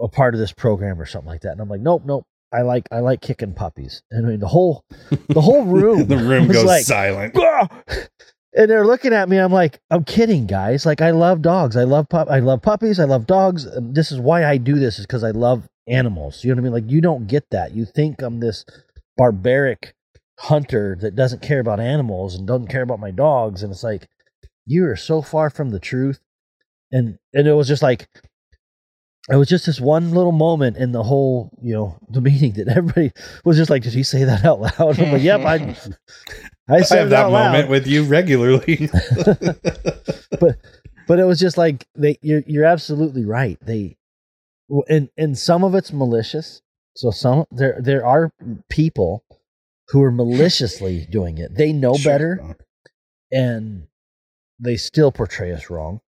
a 0.00 0.08
part 0.08 0.34
of 0.34 0.40
this 0.40 0.52
program 0.52 1.00
or 1.00 1.06
something 1.06 1.28
like 1.28 1.42
that. 1.42 1.52
And 1.52 1.60
I'm 1.60 1.68
like, 1.68 1.80
nope, 1.82 2.02
nope. 2.04 2.24
I 2.52 2.62
like 2.62 2.88
I 2.90 3.00
like 3.00 3.20
kicking 3.20 3.54
puppies. 3.54 4.02
And 4.10 4.26
I 4.26 4.30
mean 4.30 4.40
the 4.40 4.48
whole 4.48 4.84
the 5.28 5.40
whole 5.40 5.64
room 5.64 6.06
the 6.08 6.16
room 6.16 6.48
goes 6.52 6.64
like, 6.64 6.84
silent. 6.84 7.34
"Ah!" 7.36 7.68
and 8.54 8.70
they're 8.70 8.86
looking 8.86 9.12
at 9.12 9.28
me. 9.28 9.38
I'm 9.38 9.52
like, 9.52 9.80
I'm 9.90 10.04
kidding, 10.04 10.46
guys. 10.46 10.84
Like 10.84 11.00
I 11.00 11.10
love 11.10 11.42
dogs. 11.42 11.76
I 11.76 11.84
love 11.84 12.08
pup. 12.08 12.28
I 12.30 12.40
love 12.40 12.62
puppies. 12.62 13.00
I 13.00 13.04
love 13.04 13.26
dogs. 13.26 13.64
And 13.64 13.94
this 13.94 14.12
is 14.12 14.18
why 14.20 14.44
I 14.44 14.56
do 14.58 14.78
this 14.78 14.98
is 14.98 15.06
because 15.06 15.24
I 15.24 15.30
love 15.30 15.68
animals. 15.88 16.44
You 16.44 16.50
know 16.50 16.56
what 16.56 16.60
I 16.60 16.64
mean? 16.64 16.72
Like 16.72 16.90
you 16.90 17.00
don't 17.00 17.26
get 17.26 17.48
that. 17.50 17.74
You 17.74 17.84
think 17.84 18.22
I'm 18.22 18.40
this 18.40 18.64
barbaric 19.16 19.94
hunter 20.38 20.96
that 21.00 21.16
doesn't 21.16 21.42
care 21.42 21.60
about 21.60 21.80
animals 21.80 22.34
and 22.34 22.46
doesn't 22.46 22.68
care 22.68 22.82
about 22.82 23.00
my 23.00 23.10
dogs. 23.10 23.62
And 23.62 23.72
it's 23.72 23.84
like 23.84 24.08
you 24.66 24.86
are 24.86 24.96
so 24.96 25.22
far 25.22 25.50
from 25.50 25.70
the 25.70 25.80
truth. 25.80 26.20
And 26.90 27.18
and 27.32 27.48
it 27.48 27.54
was 27.54 27.68
just 27.68 27.82
like 27.82 28.06
it 29.30 29.36
was 29.36 29.48
just 29.48 29.66
this 29.66 29.80
one 29.80 30.10
little 30.12 30.32
moment 30.32 30.76
in 30.76 30.92
the 30.92 31.02
whole, 31.02 31.50
you 31.62 31.72
know, 31.72 31.98
the 32.10 32.20
meeting 32.20 32.52
that 32.54 32.68
everybody 32.68 33.12
was 33.44 33.56
just 33.56 33.70
like, 33.70 33.82
"Did 33.82 33.92
he 33.92 34.02
say 34.02 34.24
that 34.24 34.44
out 34.44 34.60
loud?" 34.60 34.98
I'm 34.98 35.12
like, 35.12 35.22
"Yep, 35.22 35.40
I, 35.42 35.54
I 36.68 36.76
I 36.76 36.78
have 36.96 37.10
that 37.10 37.26
out 37.26 37.32
loud." 37.32 37.52
moment 37.52 37.68
with 37.70 37.86
you 37.86 38.04
regularly. 38.04 38.88
but 40.40 40.56
but 41.06 41.18
it 41.18 41.24
was 41.24 41.38
just 41.38 41.56
like 41.56 41.86
they 41.94 42.18
you're 42.22 42.42
you're 42.46 42.64
absolutely 42.64 43.24
right. 43.24 43.58
They 43.62 43.96
and 44.88 45.08
and 45.16 45.38
some 45.38 45.64
of 45.64 45.74
it's 45.74 45.92
malicious. 45.92 46.62
So 46.96 47.10
some 47.10 47.44
there 47.50 47.78
there 47.80 48.04
are 48.04 48.32
people 48.68 49.24
who 49.88 50.02
are 50.02 50.12
maliciously 50.12 51.06
doing 51.10 51.38
it. 51.38 51.54
They 51.54 51.72
know 51.72 51.94
Sure. 51.94 52.12
better 52.12 52.56
and 53.30 53.86
they 54.58 54.76
still 54.76 55.12
portray 55.12 55.52
us 55.52 55.70
wrong. 55.70 56.00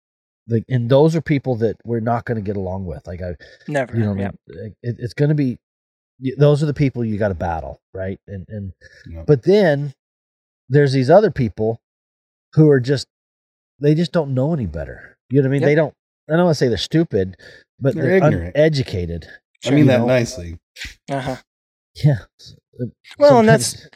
Like, 0.48 0.64
and 0.68 0.90
those 0.90 1.16
are 1.16 1.20
people 1.22 1.56
that 1.56 1.76
we're 1.84 2.00
not 2.00 2.24
going 2.26 2.36
to 2.36 2.42
get 2.42 2.56
along 2.56 2.86
with. 2.86 3.06
Like 3.06 3.22
I, 3.22 3.34
never 3.68 3.96
you 3.96 4.02
know, 4.02 4.10
what 4.10 4.18
I 4.18 4.22
yeah. 4.22 4.30
mean? 4.48 4.74
it, 4.82 4.96
it's 4.98 5.14
going 5.14 5.30
to 5.30 5.34
be. 5.34 5.58
Those 6.38 6.62
are 6.62 6.66
the 6.66 6.74
people 6.74 7.04
you 7.04 7.18
got 7.18 7.28
to 7.28 7.34
battle, 7.34 7.80
right? 7.92 8.18
And 8.28 8.44
and 8.48 8.72
Yeah. 9.06 9.24
but 9.26 9.42
then 9.44 9.94
there's 10.68 10.92
these 10.92 11.10
other 11.10 11.30
people 11.30 11.80
who 12.54 12.70
are 12.70 12.80
just 12.80 13.06
they 13.80 13.94
just 13.94 14.12
don't 14.12 14.34
know 14.34 14.52
any 14.52 14.66
better. 14.66 15.16
You 15.30 15.40
know 15.42 15.48
what 15.48 15.50
I 15.50 15.52
mean? 15.52 15.60
Yep. 15.62 15.68
They 15.68 15.74
don't. 15.74 15.94
I 16.30 16.36
don't 16.36 16.44
want 16.44 16.56
to 16.56 16.58
say 16.58 16.68
they're 16.68 16.78
stupid, 16.78 17.36
but 17.80 17.94
They're 17.94 18.04
they're, 18.04 18.16
ignorant. 18.16 18.56
uneducated. 18.56 19.26
I 19.66 19.70
mean 19.70 19.86
that 19.86 20.00
know. 20.00 20.06
nicely. 20.06 20.58
uh-huh 21.10 21.36
Yeah. 21.96 22.18
Well, 23.18 23.38
and 23.40 23.48
that's 23.48 23.88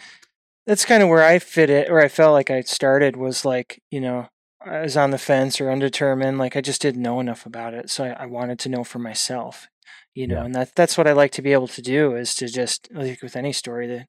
that's 0.67 0.85
kind 0.85 1.03
of 1.03 1.09
where 1.09 1.25
I 1.25 1.39
fit 1.39 1.71
it, 1.71 1.91
where 1.91 2.01
I 2.01 2.09
felt 2.09 2.33
like 2.33 2.51
I 2.51 2.61
started 2.63 3.17
was 3.17 3.45
like, 3.45 3.81
you 3.91 4.01
know, 4.01 4.29
I 4.69 4.83
was 4.83 4.97
on 4.97 5.11
the 5.11 5.19
fence 5.19 5.61
or 5.61 5.71
undetermined. 5.71 6.39
Like 6.39 6.57
I 6.57 6.61
just 6.61 6.83
didn't 6.83 7.03
know 7.03 7.21
enough 7.21 7.47
about 7.47 7.75
it, 7.75 7.91
so 7.91 8.05
I, 8.05 8.11
I 8.11 8.27
wanted 8.27 8.59
to 8.61 8.69
know 8.69 8.85
for 8.85 8.99
myself, 8.99 9.69
you 10.15 10.27
know. 10.27 10.37
Yeah. 10.37 10.45
And 10.45 10.55
that 10.55 10.75
that's 10.75 10.99
what 10.99 11.07
I 11.07 11.13
like 11.13 11.33
to 11.33 11.43
be 11.43 11.53
able 11.53 11.69
to 11.69 11.83
do 11.83 12.15
is 12.15 12.35
to 12.37 12.49
just 12.49 12.89
like 12.93 13.23
with 13.23 13.37
any 13.37 13.53
story 13.53 13.87
that 13.89 14.07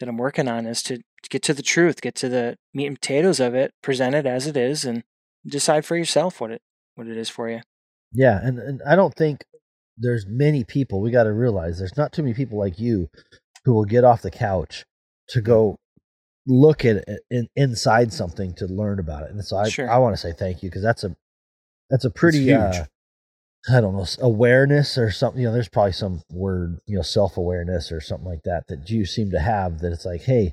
that 0.00 0.08
I'm 0.08 0.16
working 0.16 0.48
on 0.48 0.66
is 0.66 0.82
to, 0.84 0.98
to 0.98 1.28
get 1.28 1.42
to 1.44 1.54
the 1.54 1.62
truth, 1.62 2.00
get 2.00 2.14
to 2.16 2.28
the 2.28 2.56
meat 2.74 2.86
and 2.86 3.00
potatoes 3.00 3.40
of 3.40 3.54
it, 3.54 3.72
present 3.82 4.14
it 4.14 4.26
as 4.26 4.46
it 4.46 4.56
is, 4.56 4.84
and 4.84 5.04
decide 5.46 5.84
for 5.84 5.96
yourself 5.96 6.40
what 6.40 6.50
it 6.50 6.62
what 6.94 7.06
it 7.06 7.16
is 7.16 7.28
for 7.28 7.48
you. 7.48 7.60
Yeah, 8.12 8.38
and, 8.42 8.58
and 8.58 8.80
I 8.86 8.96
don't 8.96 9.14
think 9.14 9.44
there's 9.96 10.26
many 10.26 10.64
people. 10.64 11.00
We 11.00 11.10
got 11.10 11.24
to 11.24 11.32
realize 11.32 11.78
there's 11.78 11.96
not 11.96 12.12
too 12.12 12.22
many 12.22 12.34
people 12.34 12.58
like 12.58 12.78
you 12.78 13.08
who 13.64 13.72
will 13.72 13.84
get 13.84 14.04
off 14.04 14.22
the 14.22 14.30
couch 14.30 14.84
to 15.28 15.38
mm-hmm. 15.38 15.46
go 15.46 15.76
look 16.46 16.84
at 16.84 16.96
it 16.96 17.20
in, 17.30 17.48
inside 17.56 18.12
something 18.12 18.54
to 18.54 18.66
learn 18.66 18.98
about 18.98 19.24
it. 19.24 19.30
And 19.30 19.44
so 19.44 19.56
I 19.56 19.68
Sure. 19.68 19.88
I 19.90 19.98
want 19.98 20.14
to 20.14 20.20
say 20.20 20.32
thank 20.32 20.62
you 20.62 20.68
because 20.70 20.82
that's 20.82 21.04
a 21.04 21.14
that's 21.90 22.04
a 22.04 22.10
pretty 22.10 22.38
huge. 22.42 22.56
uh, 22.58 22.84
I 23.70 23.80
don't 23.80 23.94
know 23.94 24.06
awareness 24.20 24.98
or 24.98 25.10
something. 25.12 25.40
You 25.40 25.48
know, 25.48 25.54
there's 25.54 25.68
probably 25.68 25.92
some 25.92 26.22
word 26.30 26.78
you 26.86 26.96
know 26.96 27.02
self 27.02 27.36
awareness 27.36 27.92
or 27.92 28.00
something 28.00 28.26
like 28.28 28.42
that 28.44 28.66
that 28.68 28.90
you 28.90 29.04
seem 29.06 29.30
to 29.30 29.38
have. 29.40 29.78
That 29.80 29.92
it's 29.92 30.04
like, 30.04 30.22
hey, 30.22 30.52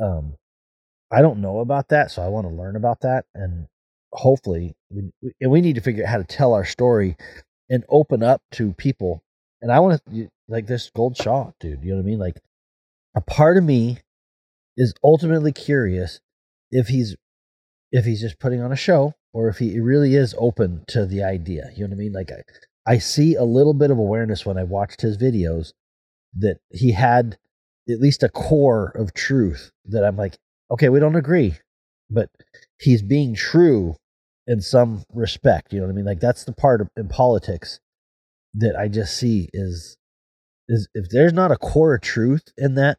um, 0.00 0.34
I 1.10 1.22
don't 1.22 1.40
know 1.40 1.58
about 1.58 1.88
that, 1.88 2.10
so 2.12 2.22
I 2.22 2.28
want 2.28 2.46
to 2.46 2.52
learn 2.54 2.76
about 2.76 3.00
that, 3.00 3.24
and 3.34 3.66
hopefully, 4.12 4.74
we, 4.90 5.10
we- 5.22 5.32
and 5.40 5.50
we 5.50 5.60
need 5.60 5.74
to 5.74 5.80
figure 5.80 6.04
out 6.04 6.10
how 6.10 6.18
to 6.18 6.24
tell 6.24 6.54
our 6.54 6.64
story 6.64 7.16
and 7.68 7.84
open 7.88 8.22
up 8.22 8.42
to 8.52 8.72
people. 8.74 9.22
And 9.60 9.72
I 9.72 9.80
want 9.80 10.00
to 10.12 10.28
like 10.48 10.66
this 10.66 10.88
Gold 10.94 11.16
Shaw 11.16 11.50
dude. 11.58 11.82
You 11.82 11.90
know 11.90 11.96
what 11.96 12.02
I 12.02 12.06
mean? 12.06 12.18
Like 12.20 12.40
a 13.16 13.20
part 13.20 13.56
of 13.56 13.64
me 13.64 13.98
is 14.76 14.94
ultimately 15.02 15.52
curious 15.52 16.20
if 16.70 16.88
he's 16.88 17.16
if 17.92 18.04
he's 18.04 18.20
just 18.20 18.38
putting 18.38 18.60
on 18.60 18.72
a 18.72 18.76
show 18.76 19.14
or 19.32 19.48
if 19.48 19.58
he 19.58 19.80
really 19.80 20.14
is 20.14 20.34
open 20.38 20.84
to 20.88 21.06
the 21.06 21.22
idea. 21.22 21.70
You 21.74 21.84
know 21.84 21.90
what 21.90 21.96
I 21.96 21.98
mean? 21.98 22.12
Like 22.12 22.30
I, 22.30 22.92
I 22.94 22.98
see 22.98 23.34
a 23.34 23.44
little 23.44 23.74
bit 23.74 23.90
of 23.90 23.98
awareness 23.98 24.46
when 24.46 24.58
I 24.58 24.64
watched 24.64 25.00
his 25.00 25.18
videos 25.18 25.72
that 26.38 26.58
he 26.70 26.92
had 26.92 27.36
at 27.88 28.00
least 28.00 28.22
a 28.22 28.28
core 28.28 28.92
of 28.94 29.12
truth 29.14 29.72
that 29.86 30.04
I'm 30.04 30.16
like, 30.16 30.38
okay, 30.70 30.88
we 30.88 31.00
don't 31.00 31.16
agree, 31.16 31.56
but 32.08 32.30
he's 32.78 33.02
being 33.02 33.34
true 33.34 33.96
in 34.46 34.60
some 34.60 35.02
respect. 35.12 35.72
You 35.72 35.80
know 35.80 35.86
what 35.86 35.92
I 35.92 35.96
mean? 35.96 36.04
Like 36.04 36.20
that's 36.20 36.44
the 36.44 36.52
part 36.52 36.80
of, 36.80 36.88
in 36.96 37.08
politics 37.08 37.80
that 38.54 38.76
I 38.76 38.88
just 38.88 39.16
see 39.16 39.48
is 39.52 39.96
is 40.68 40.88
if 40.94 41.08
there's 41.10 41.32
not 41.32 41.50
a 41.50 41.56
core 41.56 41.94
of 41.94 42.00
truth 42.00 42.44
in 42.56 42.76
that, 42.76 42.98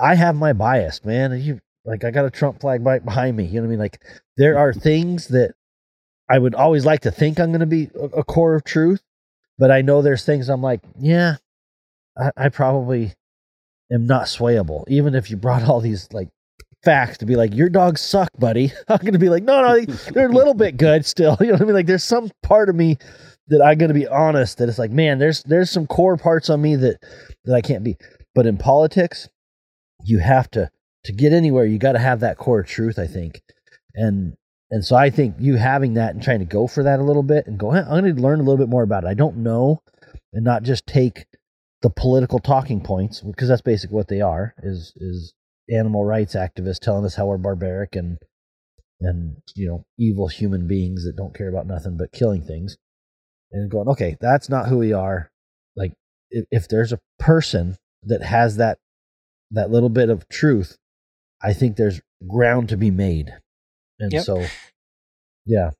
I 0.00 0.14
have 0.14 0.36
my 0.36 0.52
bias, 0.52 1.04
man. 1.04 1.40
You 1.40 1.60
like 1.84 2.04
I 2.04 2.10
got 2.10 2.24
a 2.24 2.30
Trump 2.30 2.60
flag 2.60 2.84
right 2.84 3.04
behind 3.04 3.36
me. 3.36 3.44
You 3.44 3.54
know 3.54 3.62
what 3.62 3.66
I 3.66 3.70
mean? 3.70 3.78
Like 3.78 4.02
there 4.36 4.58
are 4.58 4.72
mm-hmm. 4.72 4.80
things 4.80 5.28
that 5.28 5.54
I 6.28 6.38
would 6.38 6.54
always 6.54 6.84
like 6.84 7.00
to 7.00 7.10
think 7.10 7.40
I'm 7.40 7.50
going 7.50 7.60
to 7.60 7.66
be 7.66 7.90
a, 7.94 8.18
a 8.18 8.24
core 8.24 8.54
of 8.54 8.64
truth, 8.64 9.02
but 9.58 9.70
I 9.70 9.82
know 9.82 10.02
there's 10.02 10.24
things 10.24 10.48
I'm 10.48 10.62
like, 10.62 10.80
yeah, 10.98 11.36
I, 12.18 12.30
I 12.36 12.48
probably 12.50 13.14
am 13.90 14.06
not 14.06 14.24
swayable. 14.24 14.84
Even 14.88 15.14
if 15.14 15.30
you 15.30 15.36
brought 15.36 15.64
all 15.64 15.80
these 15.80 16.08
like 16.12 16.28
facts 16.84 17.18
to 17.18 17.26
be 17.26 17.36
like, 17.36 17.54
your 17.54 17.70
dogs 17.70 18.00
suck, 18.00 18.30
buddy. 18.38 18.72
I'm 18.88 18.98
gonna 18.98 19.18
be 19.18 19.30
like, 19.30 19.42
no, 19.42 19.62
no, 19.62 19.84
they're 20.12 20.28
a 20.28 20.32
little 20.32 20.54
bit 20.54 20.76
good 20.76 21.06
still. 21.06 21.36
You 21.40 21.46
know 21.48 21.52
what 21.54 21.62
I 21.62 21.64
mean? 21.64 21.74
Like 21.74 21.86
there's 21.86 22.04
some 22.04 22.30
part 22.42 22.68
of 22.68 22.76
me 22.76 22.98
that 23.48 23.62
I'm 23.62 23.78
gonna 23.78 23.94
be 23.94 24.06
honest 24.06 24.58
that 24.58 24.68
it's 24.68 24.78
like, 24.78 24.90
man, 24.90 25.18
there's 25.18 25.42
there's 25.44 25.70
some 25.70 25.86
core 25.86 26.16
parts 26.16 26.50
on 26.50 26.60
me 26.60 26.76
that 26.76 27.02
that 27.44 27.54
I 27.54 27.62
can't 27.62 27.82
be. 27.82 27.96
But 28.34 28.46
in 28.46 28.58
politics, 28.58 29.28
you 30.04 30.18
have 30.18 30.50
to 30.52 30.70
to 31.04 31.12
get 31.12 31.32
anywhere, 31.32 31.64
you 31.64 31.78
gotta 31.78 31.98
have 31.98 32.20
that 32.20 32.38
core 32.38 32.62
truth, 32.62 32.98
I 32.98 33.06
think. 33.06 33.42
And 33.94 34.36
and 34.70 34.84
so 34.84 34.96
I 34.96 35.10
think 35.10 35.36
you 35.38 35.56
having 35.56 35.94
that 35.94 36.14
and 36.14 36.22
trying 36.22 36.40
to 36.40 36.44
go 36.44 36.66
for 36.66 36.82
that 36.82 37.00
a 37.00 37.04
little 37.04 37.22
bit 37.22 37.46
and 37.46 37.58
go, 37.58 37.72
I'm 37.72 37.86
going 37.86 38.14
to 38.14 38.20
learn 38.20 38.40
a 38.40 38.42
little 38.42 38.58
bit 38.58 38.68
more 38.68 38.82
about 38.82 39.04
it. 39.04 39.06
I 39.06 39.14
don't 39.14 39.38
know, 39.38 39.82
and 40.32 40.44
not 40.44 40.62
just 40.62 40.86
take 40.86 41.26
the 41.80 41.90
political 41.90 42.38
talking 42.38 42.82
points 42.82 43.20
because 43.20 43.48
that's 43.48 43.62
basically 43.62 43.94
what 43.94 44.08
they 44.08 44.20
are. 44.20 44.54
Is 44.62 44.92
is 44.96 45.34
animal 45.70 46.04
rights 46.04 46.34
activists 46.34 46.80
telling 46.80 47.04
us 47.04 47.14
how 47.14 47.26
we're 47.26 47.38
barbaric 47.38 47.94
and 47.96 48.18
and 49.00 49.36
you 49.54 49.68
know 49.68 49.84
evil 49.98 50.28
human 50.28 50.66
beings 50.66 51.04
that 51.04 51.16
don't 51.16 51.34
care 51.34 51.48
about 51.48 51.66
nothing 51.66 51.96
but 51.96 52.12
killing 52.12 52.42
things, 52.42 52.76
and 53.52 53.70
going, 53.70 53.88
okay, 53.88 54.16
that's 54.20 54.50
not 54.50 54.68
who 54.68 54.78
we 54.78 54.92
are. 54.92 55.30
Like 55.76 55.94
if, 56.30 56.44
if 56.50 56.68
there's 56.68 56.92
a 56.92 57.00
person 57.18 57.78
that 58.02 58.22
has 58.22 58.56
that 58.56 58.78
that 59.50 59.70
little 59.70 59.88
bit 59.88 60.10
of 60.10 60.28
truth, 60.28 60.76
I 61.42 61.52
think 61.52 61.76
there's 61.76 62.00
ground 62.26 62.68
to 62.70 62.76
be 62.76 62.90
made 62.90 63.32
and 64.00 64.12
yep. 64.12 64.24
so, 64.24 64.44
yeah. 65.44 65.70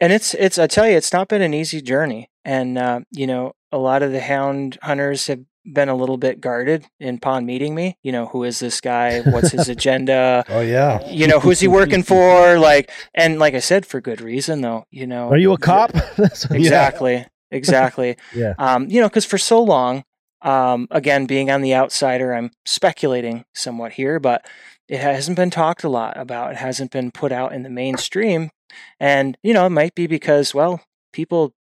And 0.00 0.12
it's, 0.12 0.34
it's, 0.34 0.58
I 0.58 0.66
tell 0.66 0.88
you, 0.88 0.96
it's 0.96 1.12
not 1.12 1.28
been 1.28 1.42
an 1.42 1.54
easy 1.54 1.80
journey. 1.80 2.28
And, 2.44 2.76
uh, 2.76 3.00
you 3.10 3.26
know, 3.26 3.52
a 3.70 3.78
lot 3.78 4.02
of 4.02 4.12
the 4.12 4.20
hound 4.20 4.78
hunters 4.82 5.26
have 5.28 5.40
been 5.64 5.88
a 5.88 5.94
little 5.94 6.16
bit 6.16 6.40
guarded 6.40 6.84
in 6.98 7.18
pond 7.18 7.46
meeting 7.46 7.74
me. 7.74 7.96
You 8.02 8.10
know, 8.10 8.26
who 8.26 8.42
is 8.42 8.58
this 8.58 8.80
guy? 8.80 9.20
What's 9.20 9.52
his 9.52 9.68
agenda? 9.68 10.44
oh 10.48 10.60
yeah. 10.60 11.08
You 11.08 11.28
know, 11.28 11.38
who's 11.38 11.60
he 11.60 11.68
working 11.68 12.02
for? 12.02 12.58
Like, 12.58 12.90
and 13.14 13.38
like 13.38 13.54
I 13.54 13.60
said, 13.60 13.86
for 13.86 14.00
good 14.00 14.20
reason 14.20 14.60
though. 14.60 14.84
You 14.90 15.06
know, 15.06 15.30
are 15.30 15.36
you 15.36 15.52
a 15.52 15.58
cop? 15.58 15.92
exactly, 16.50 17.24
exactly. 17.52 18.16
yeah. 18.34 18.54
Um, 18.58 18.88
you 18.88 19.00
know, 19.00 19.08
because 19.08 19.24
for 19.24 19.38
so 19.38 19.62
long, 19.62 20.02
um, 20.42 20.88
again, 20.90 21.26
being 21.26 21.50
on 21.50 21.62
the 21.62 21.74
outsider, 21.74 22.34
I'm 22.34 22.50
speculating 22.64 23.44
somewhat 23.54 23.92
here, 23.92 24.18
but 24.18 24.46
it 24.88 25.00
hasn't 25.00 25.36
been 25.36 25.50
talked 25.50 25.84
a 25.84 25.88
lot 25.88 26.16
about. 26.16 26.52
It 26.52 26.56
hasn't 26.58 26.90
been 26.90 27.10
put 27.10 27.32
out 27.32 27.52
in 27.52 27.62
the 27.62 27.70
mainstream. 27.70 28.50
And, 28.98 29.36
you 29.42 29.54
know, 29.54 29.66
it 29.66 29.70
might 29.70 29.94
be 29.94 30.06
because, 30.06 30.54
well, 30.54 30.80
people 31.12 31.52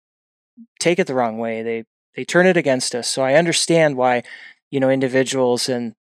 take 0.79 0.99
it 0.99 1.07
the 1.07 1.15
wrong 1.15 1.39
way. 1.39 1.63
They 1.63 1.85
they 2.17 2.25
turn 2.25 2.47
it 2.47 2.57
against 2.57 2.95
us. 2.95 3.09
So 3.09 3.23
I 3.23 3.35
understand 3.35 3.97
why, 3.97 4.25
you 4.71 4.81
know, 4.81 4.91
individuals 4.91 5.69
and 5.69 5.95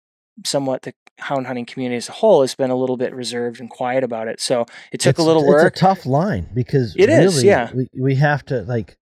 somewhat 0.46 0.82
the 0.82 0.94
hound 1.18 1.46
hunting 1.46 1.66
community 1.66 1.96
as 1.96 2.08
a 2.08 2.12
whole 2.12 2.40
has 2.42 2.54
been 2.54 2.70
a 2.70 2.76
little 2.76 2.96
bit 2.96 3.12
reserved 3.12 3.60
and 3.60 3.68
quiet 3.68 4.04
about 4.04 4.28
it. 4.28 4.40
So 4.40 4.66
it 4.92 5.00
took 5.00 5.10
it's, 5.10 5.18
a 5.18 5.22
little 5.22 5.46
work. 5.46 5.72
It's 5.72 5.80
a 5.80 5.84
tough 5.84 6.06
line 6.06 6.48
because 6.54 6.94
it 6.96 7.08
really, 7.08 7.24
is, 7.24 7.44
yeah. 7.44 7.70
We, 7.74 7.88
we 7.98 8.14
have 8.16 8.44
to 8.46 8.62
like 8.62 8.96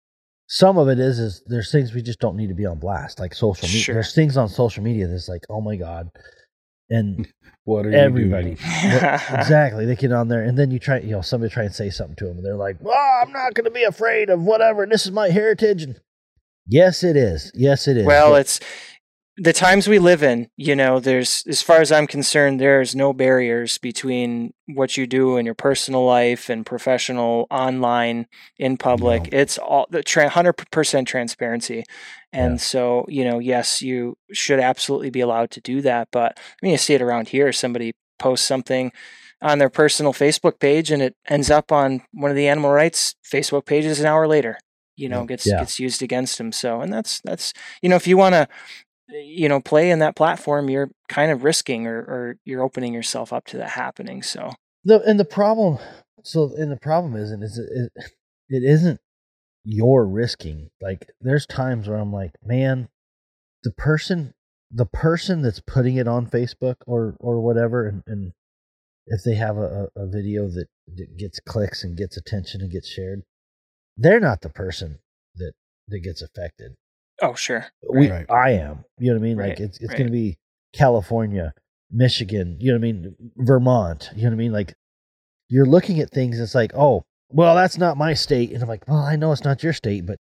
some 0.54 0.76
of 0.76 0.86
it 0.88 0.98
is 0.98 1.18
is 1.18 1.42
there's 1.46 1.72
things 1.72 1.94
we 1.94 2.02
just 2.02 2.20
don't 2.20 2.36
need 2.36 2.48
to 2.48 2.54
be 2.54 2.66
on 2.66 2.78
blast, 2.78 3.18
like 3.18 3.34
social 3.34 3.66
media. 3.66 3.80
Sure. 3.80 3.94
There's 3.94 4.14
things 4.14 4.36
on 4.36 4.50
social 4.50 4.82
media 4.82 5.08
that's 5.08 5.26
like, 5.26 5.46
oh 5.48 5.62
my 5.62 5.76
god, 5.76 6.10
and 6.90 7.26
what 7.64 7.86
are 7.86 7.92
everybody 7.92 8.50
exactly 9.32 9.86
they 9.86 9.94
get 9.94 10.10
on 10.10 10.26
there 10.26 10.42
and 10.42 10.58
then 10.58 10.72
you 10.72 10.80
try 10.80 10.98
you 10.98 11.12
know 11.12 11.20
somebody 11.20 11.48
try 11.48 11.62
and 11.62 11.72
say 11.72 11.88
something 11.88 12.16
to 12.16 12.24
them 12.24 12.38
and 12.38 12.44
they're 12.44 12.56
like 12.56 12.76
well 12.80 13.22
i'm 13.22 13.30
not 13.30 13.54
going 13.54 13.64
to 13.64 13.70
be 13.70 13.84
afraid 13.84 14.28
of 14.28 14.42
whatever 14.42 14.82
and 14.82 14.90
this 14.90 15.06
is 15.06 15.12
my 15.12 15.30
heritage 15.30 15.84
and 15.84 16.00
yes 16.66 17.04
it 17.04 17.16
is 17.16 17.52
yes 17.54 17.86
it 17.86 17.96
is 17.96 18.04
well 18.04 18.30
but, 18.30 18.40
it's 18.40 18.58
the 19.38 19.52
times 19.52 19.88
we 19.88 19.98
live 19.98 20.22
in, 20.22 20.48
you 20.56 20.76
know, 20.76 21.00
there's, 21.00 21.42
as 21.46 21.62
far 21.62 21.80
as 21.80 21.90
I'm 21.90 22.06
concerned, 22.06 22.60
there's 22.60 22.94
no 22.94 23.14
barriers 23.14 23.78
between 23.78 24.52
what 24.66 24.96
you 24.96 25.06
do 25.06 25.38
in 25.38 25.46
your 25.46 25.54
personal 25.54 26.04
life 26.04 26.50
and 26.50 26.66
professional, 26.66 27.46
online, 27.50 28.26
in 28.58 28.76
public. 28.76 29.32
No. 29.32 29.38
It's 29.38 29.56
all 29.56 29.86
the 29.90 30.02
tra- 30.02 30.28
100% 30.28 31.06
transparency. 31.06 31.84
And 32.32 32.54
yeah. 32.54 32.58
so, 32.58 33.06
you 33.08 33.24
know, 33.24 33.38
yes, 33.38 33.80
you 33.80 34.18
should 34.32 34.60
absolutely 34.60 35.10
be 35.10 35.20
allowed 35.20 35.50
to 35.52 35.62
do 35.62 35.80
that. 35.80 36.08
But 36.12 36.38
I 36.38 36.56
mean, 36.62 36.72
you 36.72 36.78
see 36.78 36.94
it 36.94 37.02
around 37.02 37.28
here. 37.28 37.52
Somebody 37.52 37.94
posts 38.18 38.46
something 38.46 38.92
on 39.40 39.58
their 39.58 39.70
personal 39.70 40.12
Facebook 40.12 40.60
page 40.60 40.90
and 40.90 41.02
it 41.02 41.16
ends 41.26 41.50
up 41.50 41.72
on 41.72 42.02
one 42.12 42.30
of 42.30 42.36
the 42.36 42.48
animal 42.48 42.70
rights 42.70 43.16
Facebook 43.24 43.66
pages 43.66 43.98
an 43.98 44.06
hour 44.06 44.28
later 44.28 44.56
you 44.94 45.08
know 45.08 45.24
gets 45.24 45.46
yeah. 45.46 45.58
gets 45.58 45.80
used 45.80 46.02
against 46.02 46.38
them 46.38 46.52
so 46.52 46.80
and 46.80 46.92
that's 46.92 47.20
that's 47.22 47.52
you 47.80 47.88
know 47.88 47.96
if 47.96 48.06
you 48.06 48.16
want 48.16 48.34
to 48.34 48.46
you 49.12 49.48
know 49.48 49.60
play 49.60 49.90
in 49.90 49.98
that 49.98 50.16
platform 50.16 50.68
you're 50.68 50.90
kind 51.08 51.30
of 51.30 51.44
risking 51.44 51.86
or, 51.86 51.98
or 51.98 52.36
you're 52.44 52.62
opening 52.62 52.92
yourself 52.94 53.32
up 53.32 53.44
to 53.46 53.56
that 53.58 53.70
happening 53.70 54.22
so. 54.22 54.50
The 54.84 55.00
and 55.02 55.18
the 55.20 55.24
problem 55.24 55.78
so 56.22 56.52
and 56.56 56.70
the 56.70 56.76
problem 56.76 57.16
isn't 57.16 57.42
is 57.42 57.58
it, 57.58 57.92
it 58.48 58.62
isn't 58.62 59.00
your 59.64 60.06
risking 60.06 60.70
like 60.80 61.08
there's 61.20 61.46
times 61.46 61.88
where 61.88 61.98
i'm 61.98 62.12
like 62.12 62.32
man 62.44 62.88
the 63.62 63.70
person 63.72 64.34
the 64.70 64.86
person 64.86 65.42
that's 65.42 65.60
putting 65.60 65.96
it 65.96 66.08
on 66.08 66.26
facebook 66.26 66.76
or 66.86 67.16
or 67.20 67.40
whatever 67.40 67.86
and, 67.86 68.02
and 68.06 68.32
if 69.06 69.22
they 69.24 69.34
have 69.34 69.56
a, 69.56 69.88
a 69.96 70.06
video 70.06 70.48
that, 70.48 70.68
that 70.94 71.16
gets 71.18 71.40
clicks 71.40 71.82
and 71.82 71.96
gets 71.96 72.16
attention 72.16 72.60
and 72.60 72.72
gets 72.72 72.88
shared 72.88 73.22
they're 73.96 74.20
not 74.20 74.40
the 74.40 74.48
person 74.48 74.98
that 75.36 75.52
that 75.88 76.00
gets 76.00 76.22
affected 76.22 76.74
Oh, 77.22 77.34
sure. 77.34 77.66
We, 77.88 78.10
right. 78.10 78.26
I 78.28 78.50
am. 78.50 78.84
You 78.98 79.08
know 79.08 79.14
what 79.14 79.20
I 79.20 79.28
mean? 79.28 79.36
Right. 79.36 79.48
Like 79.50 79.60
it's 79.60 79.78
it's 79.78 79.90
right. 79.90 79.98
going 79.98 80.08
to 80.08 80.12
be 80.12 80.36
California, 80.72 81.54
Michigan. 81.90 82.56
You 82.60 82.72
know 82.72 82.78
what 82.78 82.88
I 82.88 82.92
mean? 82.92 83.16
Vermont. 83.36 84.10
You 84.14 84.24
know 84.24 84.30
what 84.30 84.34
I 84.34 84.38
mean? 84.38 84.52
Like 84.52 84.74
you're 85.48 85.66
looking 85.66 86.00
at 86.00 86.10
things. 86.10 86.40
It's 86.40 86.54
like, 86.54 86.72
oh, 86.74 87.04
well, 87.28 87.54
that's 87.54 87.78
not 87.78 87.96
my 87.96 88.14
state, 88.14 88.52
and 88.52 88.62
I'm 88.62 88.68
like, 88.68 88.86
well, 88.86 88.98
I 88.98 89.16
know 89.16 89.32
it's 89.32 89.44
not 89.44 89.62
your 89.62 89.72
state, 89.72 90.06
but 90.06 90.18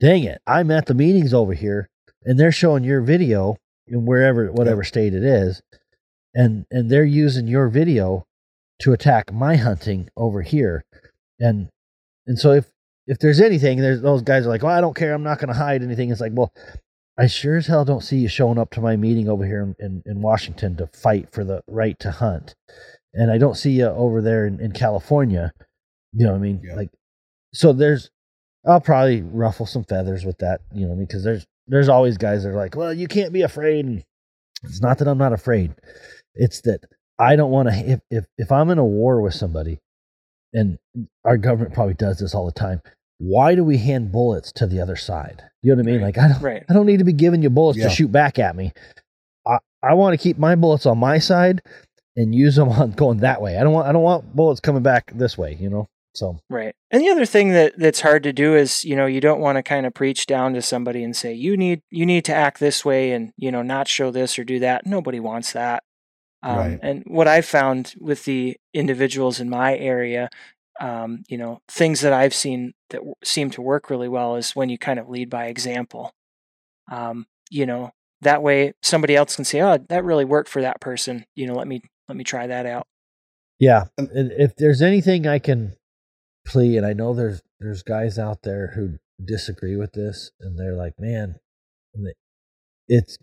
dang 0.00 0.24
it, 0.24 0.40
I'm 0.46 0.70
at 0.70 0.86
the 0.86 0.94
meetings 0.94 1.34
over 1.34 1.52
here, 1.52 1.88
and 2.24 2.38
they're 2.38 2.52
showing 2.52 2.84
your 2.84 3.02
video 3.02 3.56
in 3.86 4.06
wherever, 4.06 4.50
whatever 4.50 4.82
state 4.84 5.14
it 5.14 5.24
is, 5.24 5.60
and 6.34 6.64
and 6.70 6.90
they're 6.90 7.04
using 7.04 7.46
your 7.46 7.68
video 7.68 8.24
to 8.80 8.92
attack 8.92 9.32
my 9.32 9.56
hunting 9.56 10.08
over 10.16 10.42
here, 10.42 10.82
and 11.38 11.68
and 12.26 12.38
so 12.38 12.52
if 12.52 12.70
if 13.10 13.18
there's 13.18 13.40
anything, 13.40 13.80
there's 13.80 14.00
those 14.00 14.22
guys 14.22 14.46
are 14.46 14.50
like, 14.50 14.62
well, 14.62 14.72
I 14.72 14.80
don't 14.80 14.94
care. 14.94 15.12
I'm 15.12 15.24
not 15.24 15.40
going 15.40 15.48
to 15.48 15.58
hide 15.58 15.82
anything. 15.82 16.10
It's 16.10 16.20
like, 16.20 16.30
well, 16.32 16.52
I 17.18 17.26
sure 17.26 17.56
as 17.56 17.66
hell 17.66 17.84
don't 17.84 18.04
see 18.04 18.18
you 18.18 18.28
showing 18.28 18.56
up 18.56 18.70
to 18.70 18.80
my 18.80 18.94
meeting 18.94 19.28
over 19.28 19.44
here 19.44 19.62
in, 19.62 19.74
in, 19.84 20.02
in 20.06 20.22
Washington 20.22 20.76
to 20.76 20.86
fight 20.86 21.28
for 21.32 21.42
the 21.42 21.64
right 21.66 21.98
to 21.98 22.12
hunt. 22.12 22.54
And 23.12 23.32
I 23.32 23.36
don't 23.36 23.56
see 23.56 23.72
you 23.72 23.86
over 23.86 24.22
there 24.22 24.46
in, 24.46 24.60
in 24.60 24.70
California. 24.70 25.52
You 26.12 26.26
know 26.26 26.32
what 26.32 26.38
I 26.38 26.40
mean? 26.40 26.60
Yeah. 26.62 26.76
Like, 26.76 26.90
so 27.52 27.72
there's, 27.72 28.10
I'll 28.64 28.80
probably 28.80 29.22
ruffle 29.22 29.66
some 29.66 29.82
feathers 29.82 30.24
with 30.24 30.38
that, 30.38 30.60
you 30.72 30.86
know, 30.86 30.94
because 30.94 31.24
there's, 31.24 31.44
there's 31.66 31.88
always 31.88 32.16
guys 32.16 32.44
that 32.44 32.50
are 32.50 32.56
like, 32.56 32.76
well, 32.76 32.94
you 32.94 33.08
can't 33.08 33.32
be 33.32 33.42
afraid. 33.42 33.86
And 33.86 34.04
it's 34.62 34.80
not 34.80 34.98
that 34.98 35.08
I'm 35.08 35.18
not 35.18 35.32
afraid. 35.32 35.74
It's 36.36 36.60
that 36.60 36.84
I 37.18 37.34
don't 37.34 37.50
want 37.50 37.70
to, 37.70 37.74
if, 37.74 38.00
if, 38.08 38.24
if 38.38 38.52
I'm 38.52 38.70
in 38.70 38.78
a 38.78 38.84
war 38.84 39.20
with 39.20 39.34
somebody 39.34 39.80
and 40.52 40.78
our 41.24 41.36
government 41.36 41.74
probably 41.74 41.94
does 41.94 42.20
this 42.20 42.36
all 42.36 42.46
the 42.46 42.52
time, 42.52 42.80
why 43.20 43.54
do 43.54 43.62
we 43.62 43.76
hand 43.76 44.10
bullets 44.10 44.50
to 44.52 44.66
the 44.66 44.80
other 44.80 44.96
side? 44.96 45.42
You 45.62 45.70
know 45.70 45.82
what 45.82 45.88
I 45.88 45.92
mean? 45.92 46.02
Right. 46.02 46.16
Like 46.16 46.18
I 46.18 46.28
don't, 46.28 46.42
right. 46.42 46.64
I 46.68 46.72
don't 46.72 46.86
need 46.86 47.00
to 47.00 47.04
be 47.04 47.12
giving 47.12 47.42
you 47.42 47.50
bullets 47.50 47.78
yeah. 47.78 47.88
to 47.88 47.94
shoot 47.94 48.10
back 48.10 48.38
at 48.38 48.56
me. 48.56 48.72
I, 49.46 49.58
I 49.82 49.94
want 49.94 50.18
to 50.18 50.22
keep 50.22 50.38
my 50.38 50.54
bullets 50.54 50.86
on 50.86 50.98
my 50.98 51.18
side 51.18 51.60
and 52.16 52.34
use 52.34 52.56
them 52.56 52.68
on 52.70 52.92
going 52.92 53.18
that 53.18 53.42
way. 53.42 53.58
I 53.58 53.62
don't 53.62 53.74
want, 53.74 53.86
I 53.86 53.92
don't 53.92 54.02
want 54.02 54.34
bullets 54.34 54.60
coming 54.60 54.82
back 54.82 55.12
this 55.14 55.36
way. 55.36 55.54
You 55.60 55.68
know. 55.68 55.88
So 56.14 56.40
right. 56.48 56.74
And 56.90 57.02
the 57.02 57.10
other 57.10 57.26
thing 57.26 57.50
that 57.50 57.74
that's 57.76 58.00
hard 58.00 58.24
to 58.24 58.32
do 58.32 58.56
is 58.56 58.84
you 58.84 58.96
know 58.96 59.06
you 59.06 59.20
don't 59.20 59.40
want 59.40 59.56
to 59.56 59.62
kind 59.62 59.86
of 59.86 59.94
preach 59.94 60.26
down 60.26 60.54
to 60.54 60.62
somebody 60.62 61.04
and 61.04 61.14
say 61.14 61.32
you 61.32 61.56
need 61.56 61.82
you 61.90 62.04
need 62.04 62.24
to 62.24 62.34
act 62.34 62.58
this 62.58 62.84
way 62.84 63.12
and 63.12 63.32
you 63.36 63.52
know 63.52 63.62
not 63.62 63.86
show 63.86 64.10
this 64.10 64.38
or 64.38 64.44
do 64.44 64.58
that. 64.60 64.86
Nobody 64.86 65.20
wants 65.20 65.52
that. 65.52 65.84
Um, 66.42 66.56
right. 66.56 66.80
And 66.82 67.04
what 67.06 67.28
I've 67.28 67.44
found 67.44 67.94
with 68.00 68.24
the 68.24 68.56
individuals 68.72 69.40
in 69.40 69.50
my 69.50 69.76
area 69.76 70.30
um, 70.80 71.22
you 71.28 71.36
know, 71.38 71.60
things 71.68 72.00
that 72.00 72.12
I've 72.12 72.34
seen 72.34 72.72
that 72.88 72.98
w- 72.98 73.14
seem 73.22 73.50
to 73.50 73.62
work 73.62 73.90
really 73.90 74.08
well 74.08 74.36
is 74.36 74.56
when 74.56 74.70
you 74.70 74.78
kind 74.78 74.98
of 74.98 75.08
lead 75.08 75.28
by 75.28 75.46
example. 75.46 76.12
Um, 76.90 77.26
you 77.50 77.66
know, 77.66 77.92
that 78.22 78.42
way 78.42 78.72
somebody 78.82 79.14
else 79.14 79.36
can 79.36 79.44
say, 79.44 79.60
"Oh, 79.60 79.78
that 79.88 80.04
really 80.04 80.24
worked 80.24 80.48
for 80.48 80.62
that 80.62 80.80
person." 80.80 81.26
You 81.34 81.46
know, 81.46 81.54
let 81.54 81.68
me 81.68 81.82
let 82.08 82.16
me 82.16 82.24
try 82.24 82.46
that 82.46 82.66
out. 82.66 82.86
Yeah, 83.58 83.84
and 83.98 84.32
if 84.32 84.56
there's 84.56 84.80
anything 84.82 85.26
I 85.26 85.38
can 85.38 85.76
plea, 86.46 86.76
and 86.78 86.86
I 86.86 86.94
know 86.94 87.12
there's 87.14 87.42
there's 87.60 87.82
guys 87.82 88.18
out 88.18 88.42
there 88.42 88.72
who 88.74 88.98
disagree 89.22 89.76
with 89.76 89.92
this, 89.92 90.30
and 90.40 90.58
they're 90.58 90.76
like, 90.76 90.94
"Man, 90.98 91.36
it's 92.88 93.18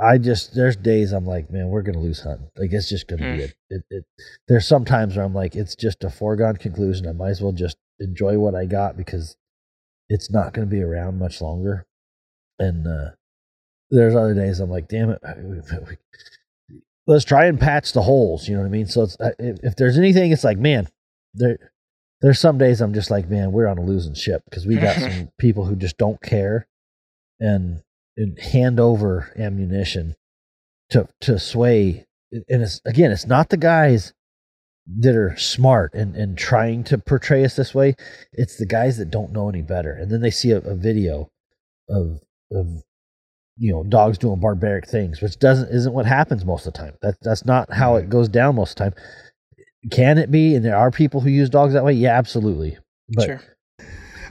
I 0.00 0.18
just 0.18 0.54
there's 0.54 0.76
days 0.76 1.12
I'm 1.12 1.26
like, 1.26 1.50
man, 1.50 1.68
we're 1.68 1.82
gonna 1.82 1.98
lose 1.98 2.20
hunting. 2.20 2.50
Like 2.56 2.72
it's 2.72 2.88
just 2.88 3.08
gonna 3.08 3.22
mm. 3.22 3.36
be 3.36 3.42
it. 3.44 3.54
It, 3.70 3.82
it. 3.90 4.04
There's 4.46 4.66
some 4.66 4.84
times 4.84 5.16
where 5.16 5.24
I'm 5.24 5.34
like, 5.34 5.56
it's 5.56 5.74
just 5.74 6.04
a 6.04 6.10
foregone 6.10 6.56
conclusion. 6.56 7.08
I 7.08 7.12
might 7.12 7.30
as 7.30 7.40
well 7.40 7.52
just 7.52 7.76
enjoy 7.98 8.38
what 8.38 8.54
I 8.54 8.66
got 8.66 8.96
because 8.96 9.36
it's 10.08 10.30
not 10.30 10.52
gonna 10.52 10.66
be 10.66 10.82
around 10.82 11.18
much 11.18 11.40
longer. 11.40 11.86
And 12.58 12.86
uh 12.86 13.10
there's 13.90 14.14
other 14.14 14.34
days 14.34 14.60
I'm 14.60 14.70
like, 14.70 14.88
damn 14.88 15.10
it, 15.10 15.20
let's 17.06 17.24
try 17.24 17.46
and 17.46 17.58
patch 17.58 17.92
the 17.92 18.02
holes. 18.02 18.46
You 18.46 18.54
know 18.54 18.60
what 18.60 18.68
I 18.68 18.70
mean? 18.70 18.86
So 18.86 19.02
it's, 19.02 19.16
if, 19.38 19.58
if 19.62 19.76
there's 19.76 19.98
anything, 19.98 20.30
it's 20.30 20.44
like, 20.44 20.58
man, 20.58 20.88
there. 21.34 21.72
There's 22.20 22.40
some 22.40 22.58
days 22.58 22.80
I'm 22.80 22.94
just 22.94 23.12
like, 23.12 23.30
man, 23.30 23.52
we're 23.52 23.68
on 23.68 23.78
a 23.78 23.84
losing 23.84 24.14
ship 24.14 24.42
because 24.44 24.66
we 24.66 24.74
got 24.74 24.96
some 25.00 25.30
people 25.38 25.64
who 25.64 25.76
just 25.76 25.98
don't 25.98 26.20
care 26.20 26.66
and, 27.38 27.80
and 28.18 28.38
hand 28.38 28.78
over 28.78 29.32
ammunition 29.38 30.14
to 30.90 31.08
to 31.22 31.38
sway. 31.38 32.06
And 32.30 32.62
it's 32.62 32.80
again, 32.84 33.10
it's 33.10 33.26
not 33.26 33.48
the 33.48 33.56
guys 33.56 34.12
that 35.00 35.14
are 35.14 35.36
smart 35.36 35.92
and, 35.94 36.16
and 36.16 36.36
trying 36.36 36.82
to 36.82 36.98
portray 36.98 37.44
us 37.44 37.56
this 37.56 37.74
way. 37.74 37.94
It's 38.32 38.56
the 38.56 38.66
guys 38.66 38.96
that 38.98 39.10
don't 39.10 39.32
know 39.32 39.48
any 39.48 39.62
better. 39.62 39.92
And 39.92 40.10
then 40.10 40.20
they 40.20 40.30
see 40.30 40.50
a, 40.50 40.58
a 40.58 40.74
video 40.74 41.30
of 41.88 42.20
of 42.52 42.82
you 43.56 43.72
know 43.72 43.84
dogs 43.84 44.18
doing 44.18 44.40
barbaric 44.40 44.88
things, 44.88 45.20
which 45.20 45.38
doesn't 45.38 45.70
isn't 45.70 45.92
what 45.92 46.06
happens 46.06 46.44
most 46.44 46.66
of 46.66 46.72
the 46.72 46.78
time. 46.78 46.94
That 47.02 47.16
that's 47.22 47.44
not 47.44 47.72
how 47.72 47.96
it 47.96 48.08
goes 48.08 48.28
down 48.28 48.56
most 48.56 48.72
of 48.72 48.76
the 48.76 48.90
time. 48.90 49.04
Can 49.90 50.18
it 50.18 50.30
be? 50.30 50.54
And 50.54 50.64
there 50.64 50.76
are 50.76 50.90
people 50.90 51.20
who 51.20 51.30
use 51.30 51.48
dogs 51.48 51.72
that 51.74 51.84
way. 51.84 51.92
Yeah, 51.92 52.18
absolutely. 52.18 52.78
But 53.10 53.24
sure. 53.24 53.42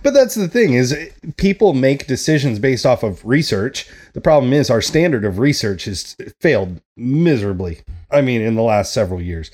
But 0.04 0.14
that's 0.14 0.36
the 0.36 0.48
thing 0.48 0.74
is 0.74 0.96
people 1.38 1.74
make 1.74 2.08
decisions 2.08 2.60
based 2.60 2.86
off 2.86 3.04
of 3.04 3.26
research. 3.26 3.90
The 4.14 4.22
problem 4.22 4.54
is 4.54 4.70
our 4.70 4.82
standard 4.82 5.26
of 5.26 5.40
research 5.40 5.86
has 5.86 6.16
failed 6.40 6.82
miserably. 6.96 7.82
I 8.12 8.22
mean, 8.22 8.42
in 8.42 8.56
the 8.56 8.62
last 8.62 8.94
several 8.94 9.22
years, 9.22 9.52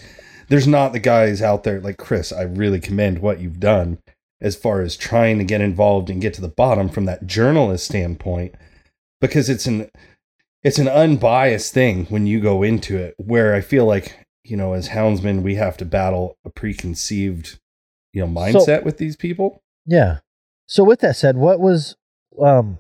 there's 0.50 0.68
not 0.68 0.94
the 0.94 1.00
guys 1.00 1.42
out 1.42 1.64
there 1.64 1.80
like 1.80 1.98
Chris. 1.98 2.32
I 2.32 2.44
really 2.44 2.80
commend 2.80 3.20
what 3.20 3.40
you've 3.40 3.60
done 3.60 4.00
as 4.42 4.56
far 4.56 4.82
as 4.82 4.98
trying 4.98 5.38
to 5.38 5.44
get 5.44 5.62
involved 5.62 6.10
and 6.10 6.22
get 6.22 6.34
to 6.36 6.42
the 6.42 6.50
bottom 6.50 6.90
from 6.90 7.06
that 7.06 7.26
journalist 7.26 7.86
standpoint 7.86 8.54
because 9.22 9.50
it's 9.50 9.66
an 9.66 9.90
it's 10.64 10.80
an 10.80 10.88
unbiased 10.88 11.74
thing 11.74 12.06
when 12.06 12.28
you 12.28 12.40
go 12.40 12.62
into 12.62 12.98
it 12.98 13.16
where 13.18 13.54
I 13.54 13.62
feel 13.62 13.86
like, 13.86 14.26
you 14.44 14.58
know, 14.58 14.74
as 14.74 14.90
houndsmen 14.90 15.42
we 15.42 15.56
have 15.56 15.78
to 15.78 15.86
battle 15.86 16.38
a 16.46 16.50
preconceived, 16.50 17.60
you 18.12 18.22
know, 18.22 18.28
mindset 18.28 18.80
so, 18.80 18.82
with 18.84 18.98
these 18.98 19.16
people. 19.16 19.62
Yeah. 19.86 20.20
So 20.74 20.84
with 20.84 21.02
that 21.02 21.16
said, 21.16 21.38
what 21.38 21.60
was 21.60 21.96
um 22.42 22.80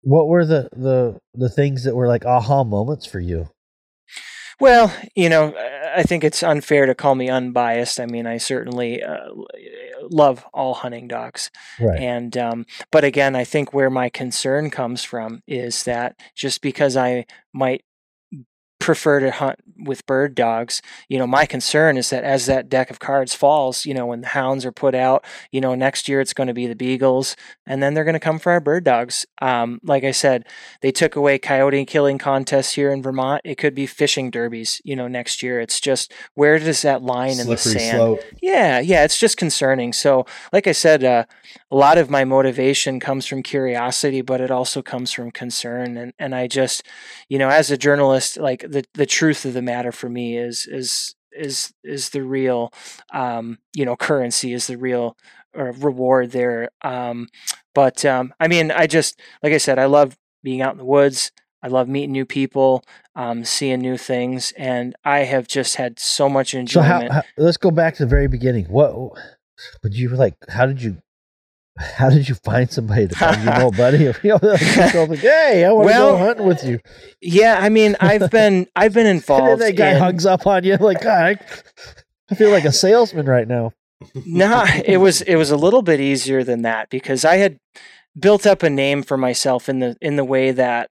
what 0.00 0.26
were 0.26 0.46
the 0.46 0.70
the 0.72 1.20
the 1.34 1.50
things 1.50 1.84
that 1.84 1.94
were 1.94 2.08
like 2.08 2.24
aha 2.24 2.64
moments 2.64 3.04
for 3.04 3.20
you? 3.20 3.50
Well, 4.58 4.90
you 5.14 5.28
know, 5.28 5.54
I 5.94 6.02
think 6.02 6.24
it's 6.24 6.42
unfair 6.42 6.86
to 6.86 6.94
call 6.94 7.14
me 7.14 7.28
unbiased. 7.28 8.00
I 8.00 8.06
mean, 8.06 8.26
I 8.26 8.38
certainly 8.38 9.02
uh, 9.02 9.18
love 10.10 10.46
all 10.54 10.72
hunting 10.72 11.08
dogs, 11.08 11.50
right. 11.78 12.00
and 12.00 12.34
um, 12.38 12.64
but 12.90 13.04
again, 13.04 13.36
I 13.36 13.44
think 13.44 13.74
where 13.74 13.90
my 13.90 14.08
concern 14.08 14.70
comes 14.70 15.04
from 15.04 15.42
is 15.46 15.84
that 15.84 16.16
just 16.34 16.62
because 16.62 16.96
I 16.96 17.26
might 17.52 17.84
prefer 18.80 19.20
to 19.20 19.30
hunt 19.30 19.60
with 19.78 20.04
bird 20.06 20.34
dogs. 20.34 20.82
You 21.08 21.18
know, 21.18 21.26
my 21.26 21.46
concern 21.46 21.96
is 21.96 22.10
that 22.10 22.24
as 22.24 22.46
that 22.46 22.68
deck 22.68 22.90
of 22.90 22.98
cards 22.98 23.34
falls, 23.34 23.86
you 23.86 23.94
know, 23.94 24.06
when 24.06 24.22
the 24.22 24.28
hounds 24.28 24.64
are 24.64 24.72
put 24.72 24.94
out, 24.94 25.24
you 25.52 25.60
know, 25.60 25.74
next 25.74 26.08
year 26.08 26.20
it's 26.20 26.32
going 26.32 26.48
to 26.48 26.54
be 26.54 26.66
the 26.66 26.74
beagles, 26.74 27.36
and 27.66 27.82
then 27.82 27.94
they're 27.94 28.04
going 28.04 28.14
to 28.14 28.20
come 28.20 28.38
for 28.38 28.50
our 28.50 28.60
bird 28.60 28.84
dogs. 28.84 29.26
Um, 29.40 29.80
like 29.84 30.02
I 30.02 30.10
said, 30.10 30.46
they 30.80 30.90
took 30.90 31.14
away 31.14 31.38
coyote 31.38 31.84
killing 31.84 32.18
contests 32.18 32.72
here 32.72 32.90
in 32.90 33.02
Vermont. 33.02 33.42
It 33.44 33.56
could 33.56 33.74
be 33.74 33.86
fishing 33.86 34.30
derbies, 34.30 34.80
you 34.84 34.96
know, 34.96 35.08
next 35.08 35.42
year. 35.42 35.60
It's 35.60 35.78
just 35.78 36.12
where 36.34 36.58
does 36.58 36.82
that 36.82 37.02
line 37.02 37.34
Slippery 37.34 37.42
in 37.42 37.50
the 37.50 37.56
sand? 37.58 37.96
Slope. 37.96 38.20
Yeah, 38.42 38.80
yeah, 38.80 39.04
it's 39.04 39.18
just 39.18 39.36
concerning. 39.36 39.92
So, 39.92 40.26
like 40.52 40.66
I 40.66 40.72
said, 40.72 41.04
uh, 41.04 41.24
a 41.70 41.76
lot 41.76 41.98
of 41.98 42.10
my 42.10 42.24
motivation 42.24 42.98
comes 42.98 43.26
from 43.26 43.42
curiosity, 43.42 44.22
but 44.22 44.40
it 44.40 44.50
also 44.50 44.82
comes 44.82 45.12
from 45.12 45.30
concern, 45.30 45.96
and 45.96 46.12
and 46.18 46.34
I 46.34 46.46
just, 46.46 46.82
you 47.28 47.38
know, 47.38 47.48
as 47.48 47.70
a 47.70 47.76
journalist, 47.76 48.38
like 48.38 48.60
the 48.68 48.84
the 48.94 49.06
truth 49.06 49.44
of 49.44 49.54
the 49.54 49.62
matter 49.62 49.92
for 49.92 50.08
me 50.08 50.36
is 50.36 50.66
is 50.66 51.14
is 51.32 51.72
is 51.84 52.10
the 52.10 52.22
real 52.22 52.72
um, 53.12 53.58
you 53.74 53.84
know 53.84 53.96
currency 53.96 54.52
is 54.52 54.66
the 54.66 54.76
real 54.76 55.16
or 55.54 55.72
reward 55.72 56.32
there. 56.32 56.70
Um, 56.82 57.28
but 57.74 58.04
um, 58.04 58.34
I 58.40 58.48
mean, 58.48 58.70
I 58.72 58.86
just 58.86 59.20
like 59.42 59.52
I 59.52 59.58
said, 59.58 59.78
I 59.78 59.86
love 59.86 60.18
being 60.42 60.62
out 60.62 60.72
in 60.72 60.78
the 60.78 60.84
woods. 60.84 61.30
I 61.62 61.68
love 61.68 61.88
meeting 61.88 62.12
new 62.12 62.24
people, 62.24 62.82
um, 63.14 63.44
seeing 63.44 63.80
new 63.80 63.98
things, 63.98 64.52
and 64.56 64.96
I 65.04 65.20
have 65.20 65.46
just 65.46 65.76
had 65.76 65.98
so 65.98 66.26
much 66.26 66.54
enjoyment. 66.54 67.08
So 67.08 67.12
how, 67.12 67.20
how, 67.20 67.22
let's 67.36 67.58
go 67.58 67.70
back 67.70 67.96
to 67.96 68.04
the 68.04 68.08
very 68.08 68.28
beginning. 68.28 68.64
What 68.64 68.94
would 69.82 69.94
you 69.94 70.08
like? 70.08 70.36
How 70.48 70.64
did 70.64 70.82
you 70.82 71.02
how 71.78 72.10
did 72.10 72.28
you 72.28 72.34
find 72.34 72.70
somebody 72.70 73.08
to 73.08 73.14
find 73.14 73.38
you 73.38 73.50
know, 73.50 73.70
buddy? 73.70 73.98
you 74.22 74.30
know, 74.30 74.38
like, 74.42 75.18
hey, 75.18 75.64
I 75.64 75.72
want 75.72 75.86
well, 75.86 76.12
to 76.12 76.18
go 76.18 76.18
hunting 76.18 76.46
with 76.46 76.64
you. 76.64 76.80
Yeah, 77.20 77.58
I 77.60 77.68
mean, 77.68 77.96
I've 78.00 78.30
been 78.30 78.66
I've 78.74 78.94
been 78.94 79.06
involved. 79.06 79.62
that 79.62 79.76
guy 79.76 79.92
in, 79.92 79.98
hugs 79.98 80.26
up 80.26 80.46
on 80.46 80.64
you 80.64 80.76
like, 80.76 81.02
God, 81.02 81.38
I 82.30 82.34
feel 82.34 82.50
like 82.50 82.64
a 82.64 82.72
salesman 82.72 83.26
right 83.26 83.48
now. 83.48 83.72
nah, 84.26 84.66
it 84.84 84.98
was 84.98 85.20
it 85.22 85.36
was 85.36 85.50
a 85.50 85.56
little 85.56 85.82
bit 85.82 86.00
easier 86.00 86.42
than 86.42 86.62
that 86.62 86.88
because 86.90 87.24
I 87.24 87.36
had 87.36 87.58
built 88.18 88.46
up 88.46 88.62
a 88.62 88.70
name 88.70 89.02
for 89.02 89.16
myself 89.16 89.68
in 89.68 89.78
the 89.80 89.96
in 90.00 90.16
the 90.16 90.24
way 90.24 90.50
that 90.52 90.90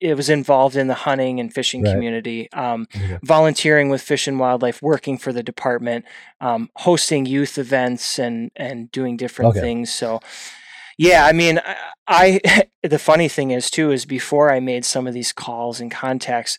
it 0.00 0.14
was 0.14 0.28
involved 0.28 0.76
in 0.76 0.88
the 0.88 0.94
hunting 0.94 1.40
and 1.40 1.52
fishing 1.52 1.82
right. 1.82 1.92
community, 1.92 2.50
um, 2.52 2.86
yeah. 2.94 3.18
volunteering 3.22 3.88
with 3.88 4.02
Fish 4.02 4.26
and 4.26 4.38
Wildlife, 4.38 4.82
working 4.82 5.16
for 5.16 5.32
the 5.32 5.42
department, 5.42 6.04
um, 6.40 6.70
hosting 6.76 7.26
youth 7.26 7.58
events, 7.58 8.18
and 8.18 8.50
and 8.56 8.90
doing 8.90 9.16
different 9.16 9.50
okay. 9.50 9.60
things. 9.60 9.90
So, 9.92 10.20
yeah, 10.98 11.24
I 11.24 11.32
mean, 11.32 11.60
I, 12.06 12.40
I 12.44 12.68
the 12.82 12.98
funny 12.98 13.28
thing 13.28 13.50
is 13.50 13.70
too 13.70 13.90
is 13.90 14.04
before 14.04 14.50
I 14.50 14.60
made 14.60 14.84
some 14.84 15.06
of 15.06 15.14
these 15.14 15.32
calls 15.32 15.80
and 15.80 15.90
contacts, 15.90 16.58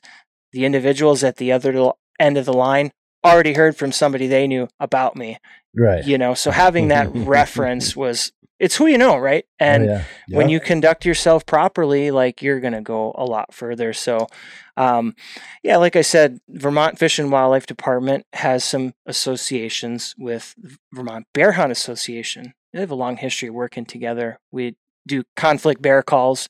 the 0.52 0.66
individuals 0.66 1.24
at 1.24 1.38
the 1.38 1.52
other 1.52 1.92
end 2.20 2.38
of 2.38 2.46
the 2.46 2.54
line 2.54 2.92
already 3.24 3.54
heard 3.54 3.76
from 3.76 3.92
somebody 3.92 4.28
they 4.28 4.48
knew 4.48 4.68
about 4.80 5.16
me. 5.16 5.38
Right. 5.76 6.06
You 6.06 6.18
know, 6.18 6.34
so 6.34 6.50
having 6.52 6.88
that 6.88 7.10
reference 7.14 7.96
was 7.96 8.32
it's 8.60 8.76
who 8.76 8.88
you 8.88 8.98
know, 8.98 9.18
right? 9.18 9.46
Oh, 9.48 9.66
and 9.66 9.84
oh, 9.84 9.88
yeah. 9.88 10.04
Yeah. 10.28 10.38
when 10.38 10.50
you 10.50 10.60
conduct 10.60 11.06
yourself 11.06 11.46
properly, 11.46 12.12
like 12.12 12.42
you're 12.42 12.60
going 12.60 12.74
to 12.74 12.82
go 12.82 13.14
a 13.18 13.26
lot 13.26 13.54
further. 13.54 13.94
So, 13.94 14.28
um, 14.76 15.16
yeah, 15.64 15.78
like 15.78 15.96
I 15.96 16.02
said, 16.02 16.40
Vermont 16.50 16.98
Fish 16.98 17.20
and 17.20 17.32
Wildlife 17.32 17.66
Department 17.66 18.26
has 18.34 18.64
some 18.64 18.94
associations 19.06 20.16
with 20.18 20.56
Vermont 20.94 21.28
Bear 21.34 21.54
Hound 21.54 21.72
Association. 21.72 22.54
They 22.74 22.80
have 22.80 22.92
a 22.92 22.96
long 22.96 23.18
history 23.18 23.50
of 23.50 23.56
working 23.56 23.86
together. 23.86 24.40
We 24.52 24.76
do 25.08 25.24
conflict 25.36 25.82
bear 25.82 26.04
calls, 26.04 26.50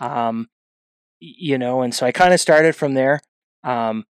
um, 0.00 0.48
you 1.20 1.58
know, 1.58 1.82
and 1.82 1.94
so 1.94 2.06
I 2.06 2.12
kind 2.12 2.32
of 2.32 2.40
started 2.40 2.74
from 2.74 2.94
there. 2.94 3.20
Um, 3.64 4.04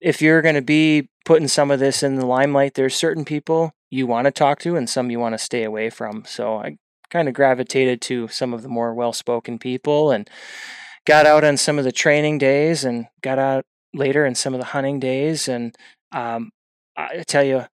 if 0.00 0.22
you're 0.22 0.42
going 0.42 0.54
to 0.54 0.62
be 0.62 1.10
putting 1.24 1.48
some 1.48 1.70
of 1.70 1.78
this 1.78 2.02
in 2.02 2.16
the 2.16 2.26
limelight, 2.26 2.74
there's 2.74 2.94
certain 2.94 3.24
people 3.24 3.72
you 3.90 4.06
want 4.06 4.26
to 4.26 4.30
talk 4.30 4.60
to 4.60 4.76
and 4.76 4.88
some 4.88 5.10
you 5.10 5.18
want 5.18 5.34
to 5.34 5.38
stay 5.38 5.64
away 5.64 5.90
from. 5.90 6.24
So 6.26 6.56
I 6.56 6.76
kind 7.10 7.28
of 7.28 7.34
gravitated 7.34 8.00
to 8.02 8.28
some 8.28 8.54
of 8.54 8.62
the 8.62 8.68
more 8.68 8.94
well 8.94 9.12
spoken 9.12 9.58
people 9.58 10.10
and 10.10 10.30
got 11.04 11.26
out 11.26 11.44
on 11.44 11.56
some 11.56 11.78
of 11.78 11.84
the 11.84 11.92
training 11.92 12.38
days 12.38 12.84
and 12.84 13.06
got 13.20 13.38
out 13.38 13.64
later 13.92 14.24
in 14.24 14.34
some 14.34 14.54
of 14.54 14.60
the 14.60 14.66
hunting 14.66 15.00
days. 15.00 15.48
And 15.48 15.74
um, 16.12 16.50
I 16.96 17.24
tell 17.26 17.42
you, 17.42 17.66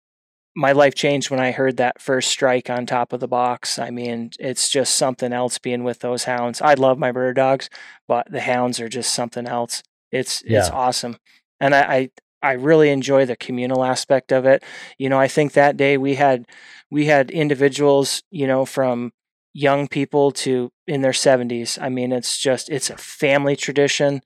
my 0.58 0.72
life 0.72 0.94
changed 0.94 1.30
when 1.30 1.38
I 1.38 1.50
heard 1.50 1.76
that 1.76 2.00
first 2.00 2.30
strike 2.30 2.70
on 2.70 2.86
top 2.86 3.12
of 3.12 3.20
the 3.20 3.28
box. 3.28 3.78
I 3.78 3.90
mean, 3.90 4.30
it's 4.40 4.70
just 4.70 4.96
something 4.96 5.32
else 5.34 5.58
being 5.58 5.84
with 5.84 5.98
those 5.98 6.24
hounds. 6.24 6.62
I 6.62 6.72
love 6.74 6.98
my 6.98 7.12
bird 7.12 7.36
dogs, 7.36 7.68
but 8.08 8.30
the 8.30 8.40
hounds 8.40 8.80
are 8.80 8.88
just 8.88 9.12
something 9.12 9.46
else. 9.46 9.82
It's 10.10 10.42
yeah. 10.46 10.60
it's 10.60 10.70
awesome. 10.70 11.18
And 11.60 11.74
I, 11.74 11.80
I 11.80 12.10
I 12.46 12.52
really 12.52 12.90
enjoy 12.90 13.26
the 13.26 13.36
communal 13.36 13.84
aspect 13.84 14.32
of 14.32 14.46
it. 14.46 14.62
You 14.98 15.08
know, 15.08 15.18
I 15.18 15.28
think 15.28 15.52
that 15.52 15.76
day 15.76 15.98
we 15.98 16.14
had 16.14 16.46
we 16.90 17.06
had 17.06 17.30
individuals, 17.30 18.22
you 18.30 18.46
know, 18.46 18.64
from 18.64 19.12
young 19.52 19.88
people 19.88 20.30
to 20.30 20.70
in 20.86 21.00
their 21.00 21.12
70s. 21.12 21.80
I 21.80 21.88
mean, 21.88 22.12
it's 22.12 22.38
just 22.38 22.70
it's 22.70 22.90
a 22.90 22.96
family 22.96 23.56
tradition. 23.56 24.20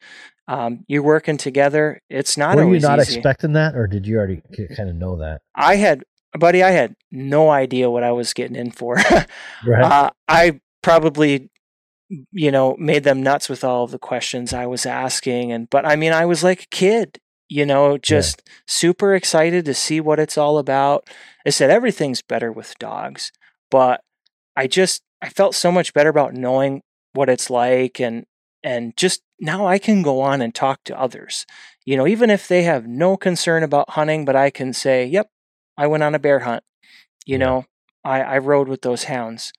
Um, 0.48 0.84
you're 0.88 1.02
working 1.02 1.36
together. 1.36 2.00
It's 2.10 2.36
not. 2.36 2.56
Were 2.56 2.74
you 2.74 2.80
not 2.80 2.98
easy. 2.98 3.16
expecting 3.16 3.52
that, 3.52 3.76
or 3.76 3.86
did 3.86 4.06
you 4.06 4.18
already 4.18 4.42
kind 4.76 4.90
of 4.90 4.96
know 4.96 5.16
that? 5.18 5.42
I 5.54 5.76
had, 5.76 6.02
buddy. 6.38 6.62
I 6.62 6.70
had 6.70 6.96
no 7.12 7.50
idea 7.50 7.88
what 7.88 8.02
I 8.02 8.10
was 8.10 8.34
getting 8.34 8.56
in 8.56 8.72
for. 8.72 8.96
right. 9.66 9.82
Uh, 9.82 10.10
I 10.26 10.60
probably, 10.82 11.50
you 12.32 12.50
know, 12.50 12.74
made 12.78 13.04
them 13.04 13.22
nuts 13.22 13.48
with 13.48 13.62
all 13.62 13.84
of 13.84 13.92
the 13.92 13.98
questions 14.00 14.52
I 14.52 14.66
was 14.66 14.84
asking, 14.86 15.52
and 15.52 15.70
but 15.70 15.86
I 15.86 15.94
mean, 15.94 16.12
I 16.12 16.24
was 16.24 16.42
like 16.42 16.64
a 16.64 16.76
kid 16.76 17.20
you 17.50 17.66
know, 17.66 17.98
just 17.98 18.42
yeah. 18.46 18.52
super 18.66 19.14
excited 19.14 19.64
to 19.64 19.74
see 19.74 20.00
what 20.00 20.20
it's 20.20 20.38
all 20.38 20.56
about. 20.56 21.10
I 21.44 21.50
said 21.50 21.68
everything's 21.68 22.22
better 22.22 22.52
with 22.52 22.78
dogs, 22.78 23.32
but 23.70 24.02
I 24.56 24.68
just 24.68 25.02
I 25.20 25.28
felt 25.28 25.56
so 25.56 25.72
much 25.72 25.92
better 25.92 26.08
about 26.08 26.32
knowing 26.32 26.82
what 27.12 27.28
it's 27.28 27.50
like 27.50 28.00
and 28.00 28.24
and 28.62 28.96
just 28.96 29.22
now 29.40 29.66
I 29.66 29.78
can 29.78 30.02
go 30.02 30.20
on 30.20 30.40
and 30.40 30.54
talk 30.54 30.84
to 30.84 30.98
others. 30.98 31.44
You 31.84 31.96
know, 31.96 32.06
even 32.06 32.30
if 32.30 32.46
they 32.46 32.62
have 32.62 32.86
no 32.86 33.16
concern 33.16 33.64
about 33.64 33.90
hunting, 33.90 34.24
but 34.24 34.36
I 34.36 34.50
can 34.50 34.72
say, 34.72 35.04
"Yep, 35.06 35.28
I 35.76 35.88
went 35.88 36.04
on 36.04 36.14
a 36.14 36.20
bear 36.20 36.40
hunt." 36.40 36.62
You 37.26 37.38
yeah. 37.38 37.44
know, 37.44 37.64
I 38.04 38.22
I 38.22 38.38
rode 38.38 38.68
with 38.68 38.82
those 38.82 39.04
hounds. 39.04 39.52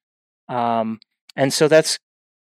Um 0.47 1.01
and 1.35 1.51
so 1.53 1.67
that's 1.67 1.99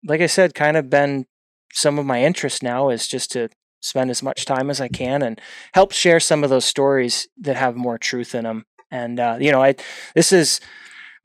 like 0.04 0.20
I 0.20 0.26
said 0.26 0.54
kind 0.54 0.76
of 0.76 0.90
been 0.90 1.26
some 1.72 1.98
of 2.00 2.06
my 2.06 2.22
interest 2.24 2.62
now 2.64 2.88
is 2.90 3.06
just 3.06 3.30
to 3.32 3.48
spend 3.80 4.10
as 4.10 4.22
much 4.22 4.44
time 4.44 4.70
as 4.70 4.80
I 4.80 4.88
can 4.88 5.22
and 5.22 5.40
help 5.74 5.92
share 5.92 6.20
some 6.20 6.42
of 6.44 6.50
those 6.50 6.64
stories 6.64 7.28
that 7.38 7.56
have 7.56 7.76
more 7.76 7.98
truth 7.98 8.34
in 8.34 8.44
them. 8.44 8.64
And 8.90 9.18
uh, 9.20 9.36
you 9.40 9.52
know, 9.52 9.62
I 9.62 9.74
this 10.14 10.32
is 10.32 10.60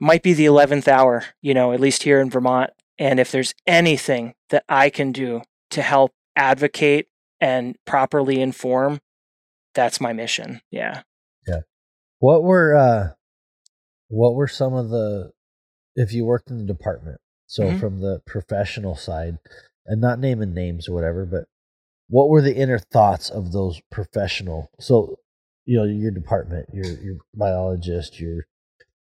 might 0.00 0.22
be 0.22 0.32
the 0.32 0.46
eleventh 0.46 0.88
hour, 0.88 1.24
you 1.40 1.54
know, 1.54 1.72
at 1.72 1.80
least 1.80 2.02
here 2.02 2.20
in 2.20 2.30
Vermont. 2.30 2.70
And 2.98 3.18
if 3.18 3.30
there's 3.32 3.54
anything 3.66 4.34
that 4.50 4.64
I 4.68 4.90
can 4.90 5.12
do 5.12 5.42
to 5.70 5.82
help 5.82 6.12
advocate 6.36 7.08
and 7.40 7.76
properly 7.86 8.40
inform, 8.40 9.00
that's 9.74 10.00
my 10.00 10.12
mission. 10.12 10.60
Yeah. 10.70 11.02
Yeah. 11.46 11.60
What 12.18 12.42
were 12.44 12.74
uh 12.76 13.08
what 14.08 14.34
were 14.34 14.48
some 14.48 14.74
of 14.74 14.90
the 14.90 15.30
if 15.96 16.12
you 16.12 16.24
worked 16.24 16.50
in 16.50 16.58
the 16.58 16.64
department, 16.64 17.20
so 17.46 17.64
Mhm. 17.64 17.80
from 17.80 18.00
the 18.00 18.20
professional 18.26 18.94
side, 18.96 19.38
and 19.86 20.00
not 20.00 20.18
naming 20.18 20.54
names 20.54 20.88
or 20.88 20.94
whatever, 20.94 21.24
but 21.26 21.44
what 22.08 22.28
were 22.28 22.42
the 22.42 22.54
inner 22.54 22.78
thoughts 22.78 23.30
of 23.30 23.52
those 23.52 23.80
professional? 23.90 24.70
So, 24.80 25.16
you 25.64 25.78
know, 25.78 25.84
your 25.84 26.10
department, 26.10 26.68
your 26.72 26.86
your 27.00 27.16
biologist, 27.34 28.20
your 28.20 28.46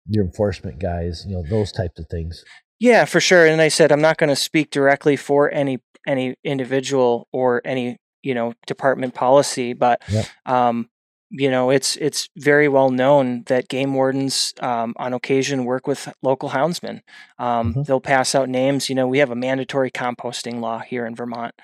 your 0.09 0.25
enforcement 0.25 0.79
guys, 0.79 1.25
you 1.27 1.35
know, 1.37 1.45
those 1.49 1.73
types 1.73 1.99
of 1.99 2.07
things. 2.09 2.45
Yeah, 2.79 3.05
for 3.07 3.21
sure. 3.21 3.47
And 3.47 3.61
I 3.61 3.69
said 3.69 3.91
I'm 3.93 4.01
not 4.03 4.19
going 4.19 4.29
to 4.31 4.37
speak 4.37 4.71
directly 4.71 5.17
for 5.17 5.53
any 5.53 5.79
any 6.07 6.37
individual 6.45 7.27
or 7.33 7.61
any 7.65 7.97
you 8.23 8.35
know 8.35 8.55
department 8.67 9.15
policy, 9.15 9.73
but 9.73 10.01
Yep. 10.09 10.27
um, 10.47 10.89
you 11.31 11.51
know 11.51 11.71
it's 11.71 11.97
it's 11.97 12.29
very 12.37 12.69
well 12.69 12.91
known 12.91 13.43
that 13.47 13.69
game 13.69 13.95
wardens 13.95 14.55
um, 14.61 14.95
on 14.97 15.13
occasion 15.13 15.65
work 15.65 15.87
with 15.87 16.09
local 16.23 16.51
houndsmen. 16.51 17.01
Um, 17.39 17.75
Mhm. 17.75 17.87
They'll 17.87 18.01
pass 18.01 18.35
out 18.35 18.49
names. 18.49 18.89
You 18.89 18.95
know, 18.95 19.07
we 19.09 19.19
have 19.19 19.31
a 19.31 19.37
mandatory 19.37 19.91
composting 19.91 20.61
law 20.61 20.79
here 20.81 21.05
in 21.07 21.15
Vermont, 21.17 21.55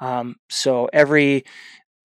um, 0.00 0.36
so 0.48 0.88
every 0.92 1.44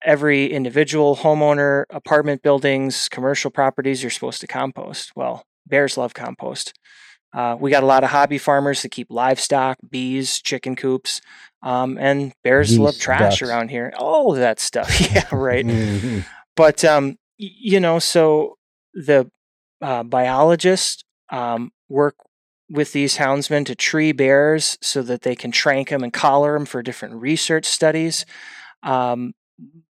every 0.04 0.50
individual 0.50 1.16
homeowner, 1.16 1.84
apartment 1.90 2.42
buildings, 2.42 3.08
commercial 3.08 3.50
properties, 3.50 4.02
you're 4.02 4.10
supposed 4.10 4.40
to 4.40 4.46
compost. 4.46 5.12
Well, 5.14 5.44
bears 5.66 5.96
love 5.98 6.14
compost. 6.14 6.72
Uh, 7.32 7.56
we 7.60 7.70
got 7.70 7.82
a 7.82 7.86
lot 7.86 8.02
of 8.02 8.10
hobby 8.10 8.38
farmers 8.38 8.82
that 8.82 8.90
keep 8.90 9.06
livestock, 9.10 9.78
bees, 9.88 10.40
chicken 10.40 10.74
coops, 10.74 11.20
um, 11.62 11.96
and 11.98 12.32
bears 12.42 12.76
love 12.78 12.98
trash 12.98 13.38
ducks. 13.38 13.42
around 13.42 13.68
here. 13.70 13.92
All 13.96 14.32
of 14.32 14.38
that 14.38 14.58
stuff. 14.58 15.00
yeah, 15.14 15.28
right. 15.30 15.64
Mhm. 15.64 16.24
But 16.56 16.84
um, 16.84 17.16
you 17.36 17.78
know, 17.78 17.98
so 17.98 18.56
the 18.94 19.30
uh, 19.80 20.02
biologists 20.02 21.04
um, 21.30 21.70
work 21.88 22.16
with 22.70 22.92
these 22.92 23.16
houndsmen 23.16 23.66
to 23.66 23.74
tree 23.74 24.12
bears 24.12 24.78
so 24.80 25.02
that 25.02 25.22
they 25.22 25.34
can 25.34 25.50
trank 25.50 25.90
them 25.90 26.04
and 26.04 26.12
collar 26.12 26.54
them 26.54 26.64
for 26.64 26.82
different 26.82 27.16
research 27.16 27.66
studies. 27.66 28.24
Um, 28.82 29.34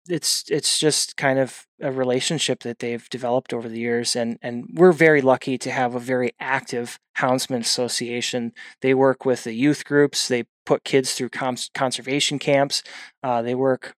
it's 0.08 0.44
it's 0.48 0.80
just 0.80 1.16
kind 1.16 1.38
of 1.38 1.66
a 1.80 1.92
relationship 1.92 2.60
that 2.64 2.80
they've 2.80 3.08
developed 3.10 3.54
over 3.54 3.68
the 3.68 3.78
years, 3.78 4.16
and 4.16 4.38
and 4.42 4.68
we're 4.74 4.92
very 4.92 5.20
lucky 5.20 5.56
to 5.58 5.70
have 5.70 5.94
a 5.94 6.00
very 6.00 6.32
active 6.40 6.98
houndsman 7.18 7.60
association. 7.60 8.52
They 8.80 8.94
work 8.94 9.24
with 9.24 9.44
the 9.44 9.52
youth 9.52 9.84
groups. 9.84 10.26
They 10.26 10.44
put 10.66 10.82
kids 10.84 11.14
through 11.14 11.28
cons- 11.28 11.70
conservation 11.74 12.38
camps. 12.38 12.82
Uh, 13.22 13.42
they 13.42 13.54
work, 13.54 13.94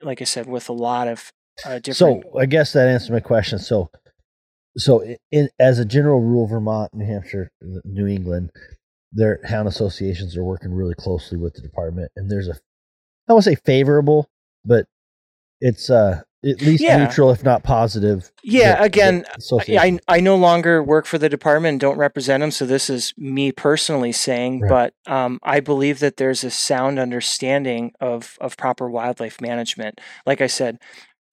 like 0.00 0.22
I 0.22 0.24
said, 0.24 0.46
with 0.46 0.68
a 0.70 0.74
lot 0.74 1.08
of 1.08 1.32
uh, 1.66 1.80
different. 1.80 2.24
So 2.24 2.38
I 2.38 2.46
guess 2.46 2.72
that 2.72 2.88
answers 2.88 3.10
my 3.10 3.20
question. 3.20 3.58
So, 3.58 3.90
so 4.76 5.04
in, 5.30 5.48
as 5.58 5.78
a 5.78 5.84
general 5.84 6.20
rule, 6.20 6.46
Vermont, 6.46 6.92
New 6.94 7.06
Hampshire, 7.06 7.50
New 7.84 8.06
England, 8.06 8.50
their 9.12 9.40
hound 9.44 9.68
associations 9.68 10.36
are 10.36 10.44
working 10.44 10.72
really 10.72 10.94
closely 10.94 11.36
with 11.38 11.54
the 11.54 11.60
department, 11.60 12.10
and 12.16 12.30
there's 12.30 12.48
a, 12.48 12.54
I 13.28 13.32
won't 13.32 13.44
say 13.44 13.54
favorable, 13.54 14.28
but 14.64 14.86
it's 15.60 15.90
uh 15.90 16.22
at 16.44 16.60
least 16.60 16.82
Yeah. 16.82 16.96
neutral, 16.96 17.30
if 17.30 17.44
not 17.44 17.62
positive. 17.62 18.32
Yeah, 18.42 18.72
that- 18.74 18.84
again, 18.84 19.24
that 19.38 19.76
I. 19.78 19.86
I 20.08 20.16
I 20.16 20.20
no 20.20 20.34
longer 20.34 20.82
work 20.82 21.06
for 21.06 21.16
the 21.16 21.28
department 21.28 21.74
and 21.74 21.80
don't 21.80 21.98
represent 21.98 22.40
them, 22.40 22.50
so 22.50 22.66
this 22.66 22.90
is 22.90 23.14
me 23.16 23.52
personally 23.52 24.10
saying. 24.10 24.62
Right. 24.62 24.68
But 25.06 25.12
um, 25.12 25.38
I 25.44 25.60
believe 25.60 26.00
that 26.00 26.16
there's 26.16 26.42
a 26.42 26.50
sound 26.50 26.98
understanding 26.98 27.92
of 28.00 28.36
of 28.40 28.56
proper 28.56 28.90
wildlife 28.90 29.40
management. 29.40 30.00
Like 30.26 30.40
I 30.40 30.48
said, 30.48 30.78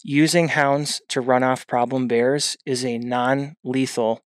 using 0.04 0.50
hounds 0.50 1.02
to 1.10 1.22
run 1.22 1.44
off 1.44 1.68
problem 1.68 2.08
bears 2.08 2.58
is 2.66 2.86
a 2.86 2.98
non-lethal 2.98 4.22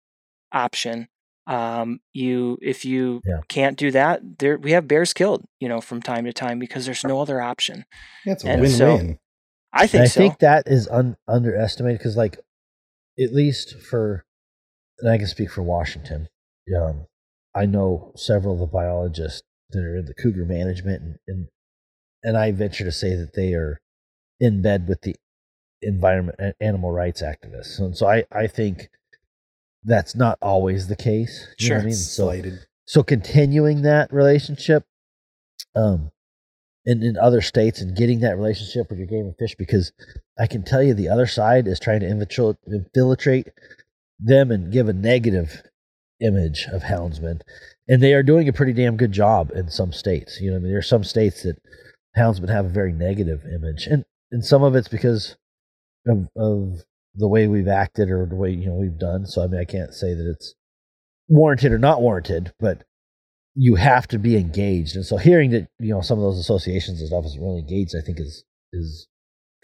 option. 0.52 1.08
Um, 1.46 2.00
you 2.12 2.58
if 2.62 2.84
you 2.84 3.20
Yeah. 3.24 3.40
can't 3.48 3.76
do 3.78 3.90
that, 3.92 4.38
there 4.38 4.58
we 4.58 4.72
have 4.72 4.86
bears 4.86 5.12
killed, 5.12 5.44
you 5.58 5.68
know, 5.68 5.80
from 5.80 6.00
time 6.02 6.24
to 6.26 6.32
time 6.32 6.58
because 6.58 6.84
there's 6.86 7.04
no 7.04 7.20
other 7.20 7.40
option. 7.40 7.84
Yeah, 8.24 8.34
a 8.44 8.46
And 8.48 8.60
win-win. 8.62 8.70
so- 8.70 9.16
I 9.72 9.86
think 9.86 9.94
And 9.94 10.02
I 10.02 10.06
so. 10.06 10.20
think 10.20 10.38
that 10.40 10.64
is 10.66 10.88
un- 10.88 11.16
underestimated 11.28 11.98
because, 11.98 12.16
like, 12.16 12.38
at 13.20 13.32
least 13.32 13.80
for, 13.80 14.24
and 14.98 15.08
I 15.10 15.16
can 15.18 15.28
speak 15.28 15.50
for 15.50 15.62
Washington. 15.62 16.28
Um, 16.76 17.06
I 17.54 17.66
know 17.66 18.12
several 18.16 18.54
of 18.54 18.60
the 18.60 18.66
biologists 18.66 19.42
that 19.70 19.80
are 19.84 19.96
in 19.96 20.06
the 20.06 20.14
cougar 20.14 20.44
management, 20.44 21.02
and 21.02 21.16
and, 21.28 21.48
and 22.24 22.36
I 22.36 22.50
venture 22.52 22.82
to 22.84 22.90
say 22.92 23.14
that 23.14 23.34
they 23.34 23.54
are 23.54 23.80
in 24.40 24.60
bed 24.62 24.88
with 24.88 25.02
the 25.02 25.14
environment 25.82 26.38
animal 26.60 26.92
rights 26.92 27.22
activists. 27.22 27.78
And 27.78 27.96
so 27.96 28.06
I 28.06 28.24
I 28.32 28.46
think 28.46 28.88
that's 29.84 30.14
not 30.14 30.38
always 30.42 30.88
the 30.88 30.96
case. 30.96 31.46
You 31.58 31.70
know 31.70 31.74
what 31.76 31.78
I 31.78 31.82
Sure. 31.82 31.86
mean? 31.86 31.94
So 31.94 32.26
so 32.86 33.02
continuing 33.02 33.82
that 33.82 34.12
relationship 34.12 34.84
um 35.74 36.10
in, 36.84 37.02
in 37.02 37.16
other 37.18 37.40
states 37.40 37.80
and 37.80 37.96
getting 37.96 38.20
that 38.20 38.36
relationship 38.36 38.88
with 38.90 38.98
your 38.98 39.06
game 39.06 39.26
and 39.26 39.36
fish 39.38 39.54
because 39.54 39.92
i 40.38 40.46
can 40.46 40.64
tell 40.64 40.82
you 40.82 40.94
the 40.94 41.08
other 41.08 41.26
side 41.26 41.68
is 41.68 41.78
trying 41.78 42.00
to 42.00 42.08
infiltrate, 42.08 42.56
infiltrate 42.66 43.48
them 44.18 44.50
and 44.50 44.72
give 44.72 44.88
a 44.88 44.92
negative 44.92 45.62
image 46.20 46.66
of 46.72 46.82
houndsmen 46.82 47.40
and 47.86 48.02
they 48.02 48.14
are 48.14 48.22
doing 48.22 48.48
a 48.48 48.52
pretty 48.52 48.72
damn 48.72 48.96
good 48.96 49.12
job 49.12 49.50
in 49.54 49.68
some 49.68 49.92
states 49.92 50.40
you 50.40 50.50
know 50.50 50.56
i 50.56 50.58
mean 50.60 50.70
there 50.70 50.78
are 50.78 50.82
some 50.82 51.04
states 51.04 51.42
that 51.42 51.56
houndsmen 52.16 52.48
have 52.48 52.64
a 52.64 52.70
very 52.70 52.92
negative 52.92 53.44
image 53.44 53.86
and 53.86 54.04
and 54.32 54.44
some 54.44 54.62
of 54.62 54.74
it's 54.74 54.88
because 54.88 55.36
of, 56.06 56.28
of 56.36 56.84
the 57.14 57.28
way 57.28 57.46
we've 57.46 57.68
acted 57.68 58.10
or 58.10 58.26
the 58.26 58.36
way 58.36 58.50
you 58.50 58.66
know 58.66 58.74
we've 58.74 58.98
done 58.98 59.26
so 59.26 59.42
i 59.42 59.46
mean 59.46 59.60
i 59.60 59.64
can't 59.64 59.92
say 59.94 60.14
that 60.14 60.28
it's 60.28 60.54
warranted 61.30 61.72
or 61.72 61.78
not 61.78 62.02
warranted, 62.02 62.52
but 62.60 62.84
you 63.54 63.76
have 63.76 64.06
to 64.08 64.18
be 64.18 64.36
engaged. 64.36 64.96
And 64.96 65.06
so 65.06 65.16
hearing 65.16 65.50
that, 65.52 65.68
you 65.78 65.94
know, 65.94 66.02
some 66.02 66.18
of 66.18 66.22
those 66.22 66.38
associations 66.38 67.00
and 67.00 67.08
stuff 67.08 67.24
isn't 67.24 67.40
really 67.40 67.60
engaged, 67.60 67.94
I 67.96 68.04
think 68.04 68.20
is 68.20 68.44
is 68.72 69.08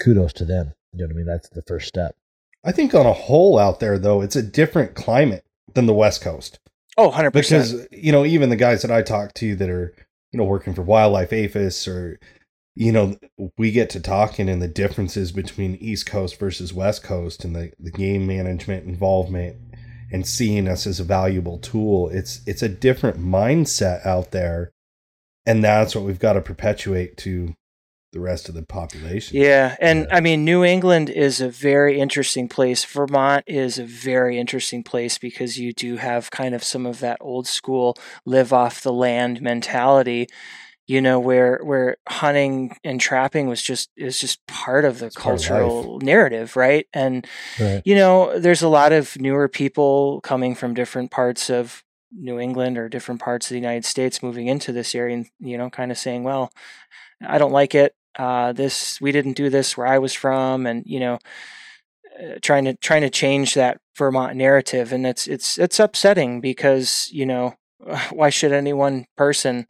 kudos 0.00 0.32
to 0.34 0.44
them. 0.44 0.72
You 0.92 1.00
know 1.00 1.06
what 1.06 1.14
I 1.14 1.16
mean? 1.16 1.26
That's 1.26 1.48
the 1.50 1.62
first 1.66 1.88
step. 1.88 2.16
I 2.64 2.72
think 2.72 2.94
on 2.94 3.06
a 3.06 3.12
whole 3.12 3.58
out 3.58 3.80
there 3.80 3.98
though, 3.98 4.22
it's 4.22 4.36
a 4.36 4.42
different 4.42 4.94
climate 4.94 5.44
than 5.74 5.86
the 5.86 5.94
West 5.94 6.22
Coast. 6.22 6.58
oh, 6.96 7.08
100 7.08 7.32
percent. 7.32 7.64
because 7.64 7.88
you 7.92 8.12
know 8.12 8.24
even 8.24 8.48
the 8.48 8.56
guys 8.56 8.82
that 8.82 8.90
I 8.90 9.02
talk 9.02 9.34
to 9.34 9.54
that 9.56 9.68
are 9.68 9.94
you 10.32 10.38
know 10.38 10.44
working 10.44 10.74
for 10.74 10.82
wildlife 10.82 11.32
APHIS 11.32 11.86
or 11.86 12.18
you 12.76 12.92
know 12.92 13.16
we 13.56 13.72
get 13.72 13.90
to 13.90 14.00
talking 14.00 14.48
and 14.48 14.62
the 14.62 14.68
differences 14.68 15.32
between 15.32 15.76
East 15.76 16.06
Coast 16.06 16.38
versus 16.38 16.74
West 16.74 17.02
Coast 17.02 17.44
and 17.44 17.56
the, 17.56 17.72
the 17.80 17.90
game 17.90 18.26
management 18.26 18.86
involvement 18.86 19.56
and 20.12 20.26
seeing 20.26 20.68
us 20.68 20.86
as 20.86 21.00
a 21.00 21.04
valuable 21.04 21.58
tool. 21.58 22.10
It's 22.10 22.42
it's 22.46 22.62
a 22.62 22.68
different 22.68 23.18
mindset 23.18 24.06
out 24.06 24.30
there, 24.30 24.70
and 25.46 25.64
that's 25.64 25.96
what 25.96 26.04
we've 26.04 26.18
got 26.18 26.34
to 26.34 26.42
perpetuate 26.42 27.16
to 27.18 27.54
the 28.12 28.20
rest 28.20 28.48
of 28.48 28.54
the 28.54 28.62
population. 28.62 29.38
Yeah, 29.38 29.74
and 29.80 30.06
Yeah. 30.08 30.16
I 30.16 30.20
mean, 30.20 30.44
New 30.44 30.62
England 30.62 31.08
is 31.08 31.40
a 31.40 31.48
very 31.48 31.98
interesting 31.98 32.46
place. 32.46 32.84
Vermont 32.84 33.44
is 33.46 33.78
a 33.78 33.84
very 33.84 34.38
interesting 34.38 34.82
place 34.82 35.16
because 35.16 35.58
you 35.58 35.72
do 35.72 35.96
have 35.96 36.30
kind 36.30 36.54
of 36.54 36.62
some 36.62 36.84
of 36.84 37.00
that 37.00 37.16
old 37.20 37.46
school 37.46 37.96
live 38.26 38.52
off 38.52 38.82
the 38.82 38.92
land 38.92 39.40
mentality. 39.40 40.28
You 40.86 41.00
know, 41.00 41.18
where 41.18 41.58
where 41.64 41.96
hunting 42.08 42.76
and 42.84 43.00
trapping 43.00 43.48
was 43.48 43.60
just 43.60 43.90
is 43.96 44.20
just 44.20 44.46
part 44.46 44.84
of 44.84 45.00
the 45.00 45.06
It's 45.06 45.16
part 45.16 45.34
of 45.34 45.40
cultural 45.42 45.98
narrative, 46.00 46.54
right? 46.56 46.86
And 46.92 47.26
Right. 47.58 47.82
you 47.84 47.96
know, 47.96 48.38
there's 48.38 48.62
a 48.62 48.68
lot 48.68 48.92
of 48.92 49.18
newer 49.20 49.48
people 49.48 50.20
coming 50.20 50.54
from 50.54 50.74
different 50.74 51.10
parts 51.10 51.50
of 51.50 51.82
New 52.12 52.38
England 52.38 52.78
or 52.78 52.88
different 52.88 53.20
parts 53.20 53.46
of 53.46 53.50
the 53.50 53.60
United 53.60 53.84
States 53.84 54.22
moving 54.22 54.46
into 54.46 54.72
this 54.72 54.94
area 54.94 55.16
and, 55.16 55.26
you 55.40 55.58
know, 55.58 55.68
kind 55.70 55.90
of 55.90 55.98
saying, 55.98 56.22
well, 56.22 56.50
I 57.20 57.38
don't 57.38 57.52
like 57.52 57.74
it. 57.74 57.94
Uh, 58.18 58.52
this, 58.52 59.00
we 59.00 59.12
didn't 59.12 59.36
do 59.36 59.50
this 59.50 59.76
where 59.76 59.86
I 59.86 59.98
was 59.98 60.14
from. 60.14 60.66
And, 60.66 60.82
you 60.86 61.00
know, 61.00 61.18
uh, 62.18 62.36
trying 62.40 62.64
to, 62.64 62.74
trying 62.74 63.02
to 63.02 63.10
change 63.10 63.54
that 63.54 63.80
Vermont 63.96 64.36
narrative. 64.36 64.92
And 64.92 65.06
it's, 65.06 65.26
it's, 65.26 65.58
it's 65.58 65.80
upsetting 65.80 66.40
because, 66.40 67.08
you 67.12 67.26
know, 67.26 67.54
why 68.10 68.30
should 68.30 68.52
any 68.52 68.72
one 68.72 69.06
person 69.16 69.66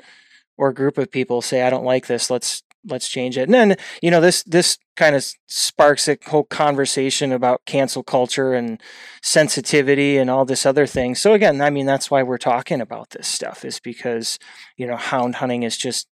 or 0.56 0.72
group 0.72 0.98
of 0.98 1.10
people 1.10 1.42
say, 1.42 1.62
I 1.62 1.70
don't 1.70 1.84
like 1.84 2.06
this. 2.06 2.30
Let's, 2.30 2.62
let's 2.88 3.08
change 3.08 3.36
it. 3.36 3.42
And 3.42 3.54
then 3.54 3.76
you 4.00 4.10
know 4.10 4.20
this 4.20 4.44
this 4.44 4.78
kind 4.94 5.16
of 5.16 5.26
sparks 5.48 6.08
a 6.08 6.16
whole 6.26 6.44
conversation 6.44 7.32
about 7.32 7.62
cancel 7.66 8.02
culture 8.02 8.54
and 8.54 8.80
sensitivity 9.22 10.16
and 10.18 10.30
all 10.30 10.44
this 10.44 10.64
other 10.64 10.86
thing. 10.86 11.16
So 11.16 11.32
again, 11.32 11.60
I 11.60 11.70
mean 11.70 11.86
that's 11.86 12.10
why 12.10 12.22
we're 12.22 12.38
talking 12.38 12.80
about 12.80 13.10
this 13.10 13.26
stuff 13.26 13.64
is 13.64 13.80
because 13.80 14.38
you 14.76 14.86
know 14.86 14.96
hound 14.96 15.36
hunting 15.36 15.64
is 15.64 15.76
just 15.76 16.06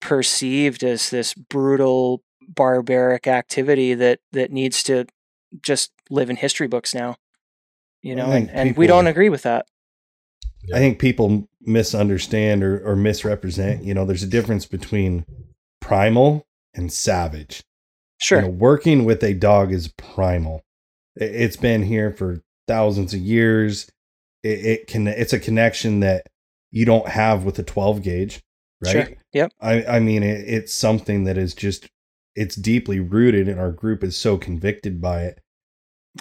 perceived 0.00 0.82
as 0.82 1.10
this 1.10 1.34
brutal 1.34 2.22
barbaric 2.48 3.26
activity 3.26 3.94
that 3.94 4.20
that 4.32 4.50
needs 4.50 4.82
to 4.82 5.06
just 5.62 5.92
live 6.08 6.30
in 6.30 6.36
history 6.36 6.66
books 6.66 6.94
now 6.94 7.16
you 8.02 8.14
know 8.14 8.26
and, 8.26 8.50
and 8.50 8.76
we 8.76 8.86
don't 8.86 9.06
agree 9.06 9.28
with 9.28 9.42
that 9.42 9.66
i 10.74 10.78
think 10.78 10.98
people 10.98 11.48
misunderstand 11.62 12.64
or, 12.64 12.80
or 12.86 12.96
misrepresent 12.96 13.84
you 13.84 13.92
know 13.94 14.04
there's 14.04 14.22
a 14.22 14.28
difference 14.28 14.66
between 14.66 15.24
primal 15.80 16.46
and 16.74 16.92
savage 16.92 17.62
sure 18.18 18.40
you 18.40 18.46
know, 18.46 18.50
working 18.50 19.04
with 19.04 19.22
a 19.22 19.34
dog 19.34 19.72
is 19.72 19.88
primal 19.88 20.62
it's 21.16 21.56
been 21.56 21.82
here 21.82 22.10
for 22.10 22.40
thousands 22.66 23.12
of 23.12 23.20
years 23.20 23.90
it, 24.42 24.64
it 24.64 24.86
can 24.86 25.06
it's 25.06 25.32
a 25.32 25.38
connection 25.38 26.00
that 26.00 26.26
you 26.70 26.84
don't 26.84 27.08
have 27.08 27.44
with 27.44 27.58
a 27.58 27.62
12 27.62 28.02
gauge 28.02 28.40
right 28.82 28.92
sure. 28.92 29.08
yep 29.32 29.52
i 29.60 29.84
i 29.84 30.00
mean 30.00 30.22
it, 30.22 30.44
it's 30.46 30.72
something 30.72 31.24
that 31.24 31.36
is 31.36 31.54
just 31.54 31.88
it's 32.34 32.54
deeply 32.54 33.00
rooted 33.00 33.48
and 33.48 33.60
our 33.60 33.72
group 33.72 34.02
is 34.02 34.16
so 34.16 34.38
convicted 34.38 35.00
by 35.00 35.22
it 35.22 35.40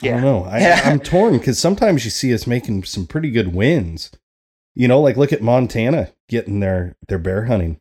yeah. 0.02 0.12
I 0.12 0.14
don't 0.14 0.22
know. 0.22 0.44
I. 0.46 0.72
I'm 0.84 1.00
torn 1.00 1.38
because 1.38 1.60
sometimes 1.60 2.06
you 2.06 2.12
see 2.12 2.34
us 2.34 2.48
making 2.48 2.84
some 2.84 3.08
pretty 3.08 3.32
good 3.32 3.54
wins. 3.54 4.12
You 4.76 4.88
know, 4.88 5.02
like 5.02 5.18
look 5.18 5.34
at 5.34 5.42
Montana 5.42 6.12
getting 6.28 6.60
their 6.60 6.96
their 7.08 7.18
bear 7.18 7.46
hunting. 7.46 7.80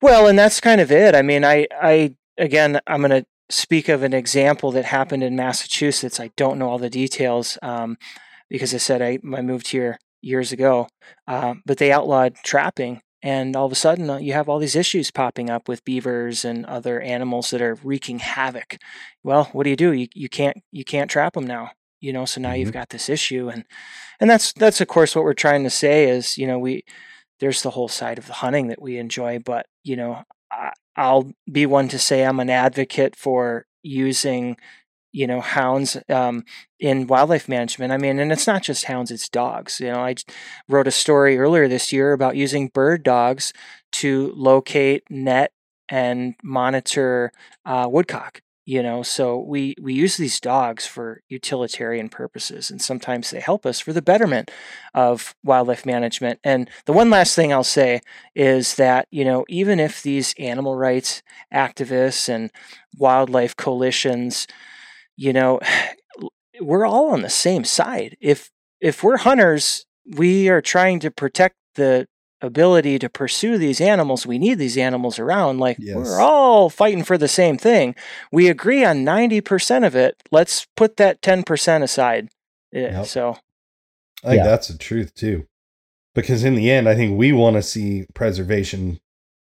Well, 0.00 0.26
and 0.26 0.38
that's 0.38 0.60
kind 0.60 0.80
of 0.80 0.92
it. 0.92 1.14
I 1.14 1.22
mean, 1.22 1.44
I 1.44 1.66
I 1.80 2.14
again, 2.36 2.80
I'm 2.86 3.00
going 3.00 3.22
to 3.22 3.26
speak 3.50 3.88
of 3.88 4.02
an 4.02 4.12
example 4.12 4.70
that 4.72 4.84
happened 4.84 5.22
in 5.22 5.36
Massachusetts. 5.36 6.20
I 6.20 6.30
don't 6.36 6.58
know 6.58 6.68
all 6.68 6.78
the 6.78 6.90
details 6.90 7.58
um, 7.62 7.96
because 8.48 8.74
I 8.74 8.78
said 8.78 9.00
I, 9.02 9.18
I 9.34 9.42
moved 9.42 9.68
here 9.68 9.98
years 10.20 10.52
ago, 10.52 10.88
uh, 11.26 11.54
but 11.64 11.78
they 11.78 11.90
outlawed 11.90 12.36
trapping 12.44 13.00
and 13.22 13.56
all 13.56 13.66
of 13.66 13.72
a 13.72 13.76
sudden 13.76 14.08
uh, 14.08 14.18
you 14.18 14.32
have 14.32 14.48
all 14.48 14.58
these 14.58 14.76
issues 14.76 15.10
popping 15.10 15.50
up 15.50 15.68
with 15.68 15.84
beavers 15.84 16.44
and 16.44 16.64
other 16.66 17.00
animals 17.00 17.50
that 17.50 17.62
are 17.62 17.76
wreaking 17.82 18.20
havoc 18.20 18.76
well 19.22 19.44
what 19.52 19.64
do 19.64 19.70
you 19.70 19.76
do 19.76 19.92
you, 19.92 20.08
you 20.14 20.28
can't 20.28 20.56
you 20.70 20.84
can't 20.84 21.10
trap 21.10 21.34
them 21.34 21.46
now 21.46 21.70
you 22.00 22.12
know 22.12 22.24
so 22.24 22.40
now 22.40 22.50
mm-hmm. 22.50 22.60
you've 22.60 22.72
got 22.72 22.90
this 22.90 23.08
issue 23.08 23.48
and 23.48 23.64
and 24.20 24.28
that's 24.28 24.52
that's 24.52 24.80
of 24.80 24.88
course 24.88 25.14
what 25.14 25.24
we're 25.24 25.34
trying 25.34 25.64
to 25.64 25.70
say 25.70 26.08
is 26.08 26.38
you 26.38 26.46
know 26.46 26.58
we 26.58 26.84
there's 27.40 27.62
the 27.62 27.70
whole 27.70 27.88
side 27.88 28.18
of 28.18 28.26
the 28.26 28.34
hunting 28.34 28.68
that 28.68 28.82
we 28.82 28.98
enjoy 28.98 29.38
but 29.38 29.66
you 29.84 29.96
know 29.96 30.22
I, 30.50 30.72
i'll 30.96 31.32
be 31.50 31.66
one 31.66 31.88
to 31.88 31.98
say 31.98 32.24
i'm 32.24 32.40
an 32.40 32.50
advocate 32.50 33.16
for 33.16 33.66
using 33.82 34.56
you 35.12 35.26
know 35.26 35.40
hounds 35.40 35.96
um, 36.08 36.44
in 36.78 37.06
wildlife 37.06 37.48
management 37.48 37.92
i 37.92 37.96
mean 37.96 38.18
and 38.18 38.32
it's 38.32 38.46
not 38.46 38.62
just 38.62 38.84
hounds 38.84 39.10
it's 39.10 39.28
dogs 39.28 39.80
you 39.80 39.90
know 39.90 40.00
i 40.00 40.14
wrote 40.68 40.86
a 40.86 40.92
story 40.92 41.38
earlier 41.38 41.68
this 41.68 41.92
year 41.92 42.12
about 42.12 42.36
using 42.36 42.68
bird 42.68 43.02
dogs 43.02 43.52
to 43.90 44.32
locate 44.36 45.02
net 45.10 45.52
and 45.88 46.34
monitor 46.42 47.32
uh, 47.64 47.88
woodcock 47.90 48.42
you 48.68 48.82
know 48.82 49.02
so 49.02 49.38
we 49.38 49.74
we 49.80 49.94
use 49.94 50.16
these 50.16 50.40
dogs 50.40 50.86
for 50.86 51.22
utilitarian 51.28 52.08
purposes 52.08 52.70
and 52.70 52.82
sometimes 52.82 53.30
they 53.30 53.40
help 53.40 53.64
us 53.64 53.80
for 53.80 53.92
the 53.92 54.02
betterment 54.02 54.50
of 54.94 55.34
wildlife 55.42 55.86
management 55.86 56.38
and 56.44 56.68
the 56.84 56.92
one 56.92 57.10
last 57.10 57.34
thing 57.34 57.52
i'll 57.52 57.64
say 57.64 58.00
is 58.34 58.74
that 58.74 59.06
you 59.10 59.24
know 59.24 59.44
even 59.48 59.80
if 59.80 60.02
these 60.02 60.34
animal 60.38 60.76
rights 60.76 61.22
activists 61.52 62.28
and 62.28 62.50
wildlife 62.96 63.56
coalitions 63.56 64.46
you 65.18 65.32
know, 65.34 65.60
we're 66.60 66.86
all 66.86 67.10
on 67.10 67.20
the 67.20 67.28
same 67.28 67.64
side. 67.64 68.16
If 68.20 68.50
if 68.80 69.02
we're 69.02 69.18
hunters, 69.18 69.84
we 70.16 70.48
are 70.48 70.62
trying 70.62 71.00
to 71.00 71.10
protect 71.10 71.56
the 71.74 72.06
ability 72.40 72.98
to 72.98 73.08
pursue 73.08 73.58
these 73.58 73.80
animals. 73.80 74.26
We 74.26 74.38
need 74.38 74.58
these 74.58 74.78
animals 74.78 75.18
around. 75.18 75.58
Like 75.58 75.76
yes. 75.78 75.96
we're 75.96 76.20
all 76.20 76.70
fighting 76.70 77.04
for 77.04 77.18
the 77.18 77.28
same 77.28 77.58
thing. 77.58 77.94
We 78.32 78.48
agree 78.48 78.84
on 78.84 79.04
90% 79.04 79.86
of 79.86 79.94
it. 79.96 80.22
Let's 80.30 80.66
put 80.76 80.96
that 80.96 81.20
10% 81.22 81.82
aside. 81.82 82.28
Yeah, 82.72 82.98
yep. 82.98 83.06
So 83.06 83.38
I 84.22 84.28
think 84.28 84.38
yeah. 84.38 84.44
that's 84.44 84.68
the 84.68 84.78
truth 84.78 85.14
too. 85.14 85.46
Because 86.14 86.44
in 86.44 86.54
the 86.54 86.70
end, 86.70 86.88
I 86.88 86.94
think 86.94 87.18
we 87.18 87.32
want 87.32 87.56
to 87.56 87.62
see 87.62 88.06
preservation 88.14 88.98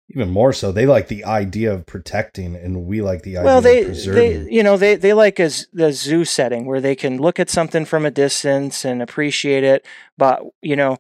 even 0.10 0.30
more 0.30 0.52
so 0.52 0.72
they 0.72 0.86
like 0.86 1.08
the 1.08 1.24
idea 1.24 1.74
of 1.74 1.86
protecting 1.86 2.56
and 2.56 2.86
we 2.86 3.02
like 3.02 3.24
the 3.24 3.38
idea 3.38 3.46
well 3.46 3.62
they, 3.62 3.84
they 3.84 4.42
you 4.50 4.62
know 4.62 4.76
they, 4.76 4.96
they 4.96 5.14
like 5.14 5.40
a, 5.40 5.50
the 5.72 5.92
zoo 5.92 6.26
setting 6.26 6.66
where 6.66 6.82
they 6.82 6.96
can 6.96 7.18
look 7.18 7.40
at 7.40 7.50
something 7.50 7.86
from 7.86 8.06
a 8.06 8.12
distance 8.12 8.84
and 8.84 9.02
appreciate 9.02 9.64
it 9.64 9.86
but 10.18 10.44
you 10.62 10.76
know 10.76 10.98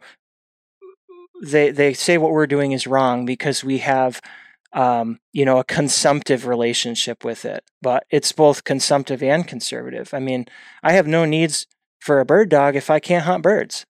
they 1.44 1.72
they 1.72 1.94
say 1.94 2.18
what 2.18 2.32
we're 2.32 2.48
doing 2.48 2.72
is 2.72 2.88
wrong 2.88 3.26
because 3.26 3.64
we 3.64 3.80
have 3.80 4.22
um, 4.72 5.20
you 5.32 5.46
know 5.46 5.60
a 5.60 5.64
consumptive 5.64 6.48
relationship 6.48 7.24
with 7.24 7.46
it 7.46 7.64
but 7.82 8.06
it's 8.10 8.32
both 8.32 8.64
consumptive 8.64 9.22
and 9.22 9.48
conservative 9.48 10.14
i 10.14 10.20
mean 10.20 10.46
i 10.82 10.94
have 10.94 11.06
no 11.06 11.26
needs 11.26 11.68
for 12.00 12.20
a 12.20 12.26
bird 12.26 12.50
dog 12.50 12.76
if 12.76 12.89
i 12.89 13.00
can't 13.00 13.26
hunt 13.26 13.44
birds 13.44 13.86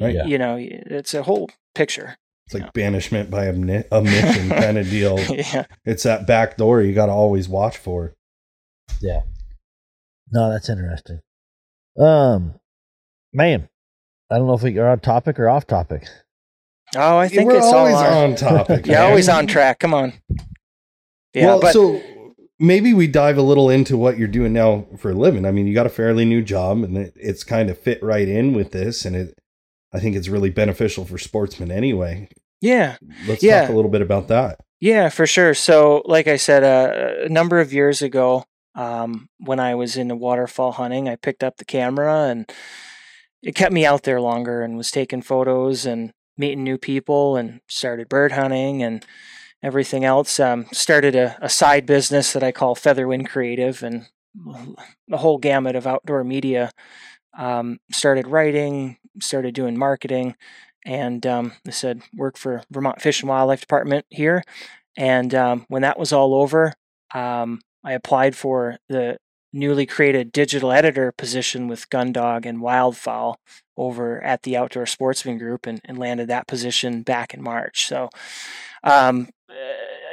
right 0.00 0.26
you 0.26 0.36
know 0.36 0.56
it's 0.58 1.14
a 1.14 1.22
whole 1.22 1.48
picture 1.74 2.16
it's 2.46 2.54
like 2.54 2.62
yeah. 2.62 2.70
banishment 2.74 3.28
by 3.28 3.48
omission 3.48 4.48
kind 4.50 4.78
of 4.78 4.88
deal. 4.88 5.18
yeah. 5.18 5.66
It's 5.84 6.04
that 6.04 6.26
back 6.28 6.56
door 6.56 6.80
you 6.80 6.94
got 6.94 7.06
to 7.06 7.12
always 7.12 7.48
watch 7.48 7.76
for. 7.76 8.14
Yeah. 9.00 9.22
No, 10.30 10.50
that's 10.50 10.68
interesting. 10.68 11.20
Um, 11.98 12.54
man, 13.32 13.68
I 14.30 14.38
don't 14.38 14.46
know 14.46 14.54
if 14.54 14.62
we 14.62 14.78
are 14.78 14.88
on 14.88 15.00
topic 15.00 15.40
or 15.40 15.48
off 15.48 15.66
topic. 15.66 16.06
Oh, 16.94 17.18
I 17.18 17.28
think 17.28 17.50
We're 17.50 17.56
it's 17.56 17.66
always 17.66 17.96
on, 17.96 18.30
on 18.30 18.36
topic. 18.36 18.86
yeah, 18.86 19.02
always 19.02 19.28
on 19.28 19.46
track. 19.46 19.80
Come 19.80 19.92
on. 19.92 20.12
Yeah, 21.34 21.46
well, 21.46 21.60
but, 21.60 21.72
so 21.72 22.00
maybe 22.58 22.94
we 22.94 23.06
dive 23.06 23.36
a 23.36 23.42
little 23.42 23.68
into 23.68 23.96
what 23.96 24.18
you're 24.18 24.28
doing 24.28 24.52
now 24.52 24.86
for 24.96 25.10
a 25.10 25.14
living. 25.14 25.44
I 25.44 25.50
mean, 25.50 25.66
you 25.66 25.74
got 25.74 25.86
a 25.86 25.90
fairly 25.90 26.24
new 26.24 26.42
job, 26.42 26.82
and 26.84 26.96
it, 26.96 27.12
it's 27.16 27.44
kind 27.44 27.68
of 27.68 27.78
fit 27.78 28.02
right 28.02 28.28
in 28.28 28.54
with 28.54 28.72
this, 28.72 29.04
and 29.04 29.16
it 29.16 29.34
I 29.92 30.00
think 30.00 30.14
it's 30.14 30.28
really 30.28 30.50
beneficial 30.50 31.04
for 31.04 31.18
sportsmen 31.18 31.70
anyway. 31.70 32.28
Yeah. 32.60 32.96
Let's 33.26 33.42
yeah. 33.42 33.62
talk 33.62 33.70
a 33.70 33.74
little 33.74 33.90
bit 33.90 34.02
about 34.02 34.28
that. 34.28 34.60
Yeah, 34.80 35.08
for 35.08 35.26
sure. 35.26 35.54
So, 35.54 36.02
like 36.04 36.26
I 36.26 36.36
said, 36.36 36.64
uh, 36.64 37.24
a 37.24 37.28
number 37.28 37.60
of 37.60 37.72
years 37.72 38.02
ago, 38.02 38.44
um, 38.74 39.28
when 39.38 39.58
I 39.58 39.74
was 39.74 39.96
into 39.96 40.14
waterfowl 40.14 40.72
hunting, 40.72 41.08
I 41.08 41.16
picked 41.16 41.42
up 41.42 41.56
the 41.56 41.64
camera 41.64 42.24
and 42.24 42.50
it 43.42 43.54
kept 43.54 43.72
me 43.72 43.86
out 43.86 44.02
there 44.02 44.20
longer 44.20 44.60
and 44.60 44.76
was 44.76 44.90
taking 44.90 45.22
photos 45.22 45.86
and 45.86 46.12
meeting 46.36 46.64
new 46.64 46.78
people 46.78 47.36
and 47.36 47.60
started 47.66 48.08
bird 48.08 48.32
hunting 48.32 48.82
and 48.82 49.04
everything 49.62 50.04
else. 50.04 50.38
Um, 50.38 50.66
started 50.72 51.14
a, 51.14 51.36
a 51.40 51.48
side 51.48 51.86
business 51.86 52.32
that 52.32 52.42
I 52.42 52.52
call 52.52 52.74
Featherwind 52.74 53.28
Creative 53.28 53.82
and 53.82 54.06
the 55.08 55.18
whole 55.18 55.38
gamut 55.38 55.76
of 55.76 55.86
outdoor 55.86 56.24
media. 56.24 56.70
Um, 57.36 57.78
started 57.92 58.26
writing, 58.26 58.96
started 59.20 59.54
doing 59.54 59.78
marketing, 59.78 60.36
and 60.86 61.26
um, 61.26 61.52
I 61.66 61.70
said 61.70 62.00
work 62.14 62.38
for 62.38 62.62
Vermont 62.70 63.02
Fish 63.02 63.20
and 63.20 63.28
Wildlife 63.28 63.60
Department 63.60 64.06
here. 64.08 64.42
And 64.96 65.34
um, 65.34 65.66
when 65.68 65.82
that 65.82 65.98
was 65.98 66.12
all 66.12 66.34
over, 66.34 66.72
um, 67.14 67.60
I 67.84 67.92
applied 67.92 68.34
for 68.34 68.78
the 68.88 69.18
newly 69.56 69.86
created 69.86 70.32
digital 70.32 70.70
editor 70.70 71.12
position 71.12 71.68
with 71.68 71.90
Gundog 71.90 72.46
and 72.46 72.58
Wildfowl 72.60 73.36
over 73.76 74.22
at 74.22 74.42
the 74.42 74.56
Outdoor 74.56 74.86
Sportsman 74.86 75.38
Group, 75.38 75.66
and, 75.66 75.80
and 75.84 75.98
landed 75.98 76.28
that 76.28 76.46
position 76.46 77.02
back 77.02 77.34
in 77.34 77.42
March. 77.42 77.86
So. 77.86 78.08
Um, 78.84 79.30
uh, 79.48 79.54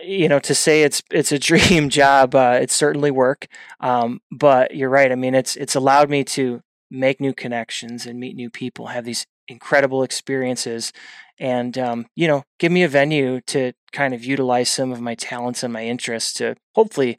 you 0.04 0.28
know, 0.28 0.40
to 0.40 0.54
say 0.54 0.84
it's 0.84 1.02
it's 1.12 1.32
a 1.32 1.40
dream 1.50 1.90
job, 1.90 2.36
uh, 2.36 2.58
it's 2.62 2.76
certainly 2.76 3.12
work. 3.12 3.48
Um, 3.80 4.22
but 4.32 4.76
you're 4.76 4.90
right. 4.90 5.12
I 5.12 5.16
mean, 5.16 5.36
it's 5.36 5.56
it's 5.56 5.76
allowed 5.76 6.10
me 6.10 6.24
to 6.26 6.62
make 6.92 7.20
new 7.20 7.34
connections 7.34 8.06
and 8.06 8.20
meet 8.20 8.36
new 8.36 8.50
people, 8.50 8.88
have 8.88 9.06
these 9.06 9.26
incredible 9.48 10.04
experiences, 10.04 10.94
and 11.40 11.78
um, 11.78 12.08
you 12.16 12.28
know, 12.28 12.44
give 12.60 12.72
me 12.72 12.84
a 12.84 12.88
venue 12.88 13.42
to 13.42 13.74
kind 13.92 14.14
of 14.14 14.24
utilize 14.24 14.70
some 14.70 14.92
of 14.92 15.02
my 15.02 15.16
talents 15.16 15.64
and 15.64 15.74
my 15.74 15.86
interests 15.86 16.34
to 16.34 16.56
hopefully, 16.76 17.18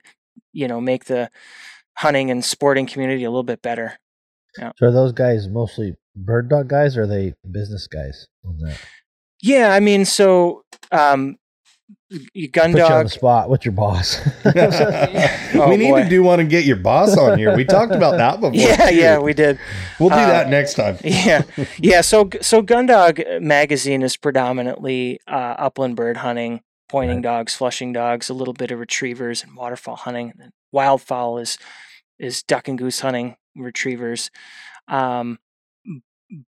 you 0.53 0.69
know, 0.69 0.81
make 0.81 1.07
the 1.07 1.31
hunting 1.97 2.31
and 2.31 2.45
sporting 2.45 2.87
community 2.87 3.25
a 3.25 3.31
little 3.31 3.43
bit 3.43 3.63
better. 3.63 3.99
Yeah. 4.59 4.73
So 4.77 4.87
are 4.87 4.93
those 4.93 5.13
guys 5.13 5.49
mostly 5.49 5.97
bird 6.17 6.49
dog 6.49 6.69
guys 6.69 6.97
or 6.97 7.03
are 7.03 7.07
they 7.07 7.35
business 7.51 7.87
guys 7.87 8.27
on 8.45 8.59
that? 8.59 8.81
Yeah, 9.43 9.75
I 9.75 9.81
mean, 9.81 10.05
so 10.05 10.65
um, 10.93 11.37
gun 12.53 12.73
Put 12.73 12.79
dog. 12.79 12.91
You 12.91 12.97
on 12.97 13.05
the 13.05 13.11
spot. 13.11 13.51
What's 13.51 13.65
your 13.65 13.73
boss? 13.73 14.19
oh, 14.45 15.69
we 15.69 15.77
need 15.77 15.91
boy. 15.91 16.03
to 16.03 16.09
do 16.09 16.23
one 16.23 16.41
and 16.41 16.49
get 16.49 16.65
your 16.65 16.77
boss 16.77 17.17
on 17.17 17.39
here. 17.39 17.55
We 17.55 17.65
talked 17.65 17.95
about 17.95 18.17
that 18.17 18.37
before. 18.41 18.55
Yeah, 18.55 18.89
too. 18.89 18.95
yeah, 18.95 19.19
we 19.19 19.35
did. 19.35 19.59
We'll 19.99 20.11
do 20.11 20.15
uh, 20.15 20.27
that 20.27 20.49
next 20.49 20.75
time. 20.75 20.99
yeah, 21.05 21.43
yeah. 21.79 22.01
So, 22.01 22.29
so 22.41 22.63
Gundog 22.63 23.41
magazine 23.43 24.03
is 24.03 24.17
predominantly 24.17 25.21
uh, 25.27 25.57
upland 25.59 25.97
bird 25.97 26.19
hunting 26.19 26.63
pointing 26.95 27.19
Right. 27.19 27.23
dogs, 27.23 27.55
flushing 27.55 27.93
dogs, 27.93 28.29
a 28.31 28.35
little 28.35 28.55
bit 28.55 28.71
of 28.71 28.79
retrievers 28.79 29.43
and 29.43 29.57
waterfowl 29.57 29.97
hunting. 29.97 30.33
And 30.39 30.53
wildfowl 30.75 31.41
is 31.43 31.59
is 32.19 32.43
duck 32.43 32.69
and 32.69 32.79
goose 32.79 33.01
hunting, 33.01 33.37
retrievers. 33.57 34.31
Um, 34.89 35.39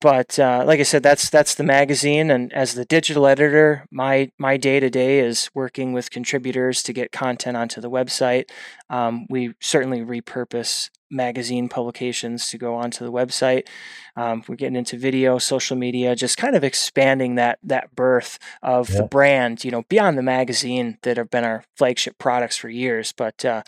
but 0.01 0.39
uh, 0.39 0.65
like 0.67 0.81
I 0.81 0.85
said, 0.85 1.03
that's 1.03 1.31
that's 1.31 1.55
the 1.55 1.63
magazine, 1.63 2.31
and 2.31 2.53
as 2.53 2.75
the 2.75 2.85
digital 2.85 3.27
editor, 3.27 3.87
my 3.91 4.31
my 4.39 4.57
day 4.57 4.81
to 4.81 4.91
day 4.91 5.21
is 5.21 5.51
working 5.55 5.93
with 5.93 6.11
contributors 6.11 6.83
to 6.85 6.93
get 6.93 7.13
content 7.13 7.57
onto 7.57 7.81
the 7.81 7.91
website. 7.91 8.51
Um, 8.91 9.27
we 9.29 9.55
certainly 9.61 10.01
repurpose 10.01 10.91
magazine 11.09 11.69
publications 11.69 12.49
to 12.51 12.59
go 12.59 12.75
onto 12.75 13.05
the 13.05 13.13
website. 13.13 13.69
Um, 14.17 14.43
we're 14.49 14.57
getting 14.57 14.77
into 14.77 14.97
video, 14.97 15.39
social 15.39 15.77
media, 15.77 16.17
just 16.17 16.37
kind 16.37 16.57
of 16.57 16.65
expanding 16.65 17.37
that 17.37 17.59
that 17.63 17.95
birth 17.95 18.39
of 18.63 18.89
the 18.89 19.05
brand. 19.05 19.63
You 19.65 19.71
know, 19.71 19.83
beyond 19.89 20.19
the 20.19 20.23
magazine 20.23 20.99
that 21.03 21.17
have 21.17 21.31
been 21.31 21.45
our 21.45 21.65
flagship 21.77 22.19
products 22.19 22.57
for 22.57 22.69
years, 22.69 23.13
but 23.13 23.45
uh, 23.45 23.63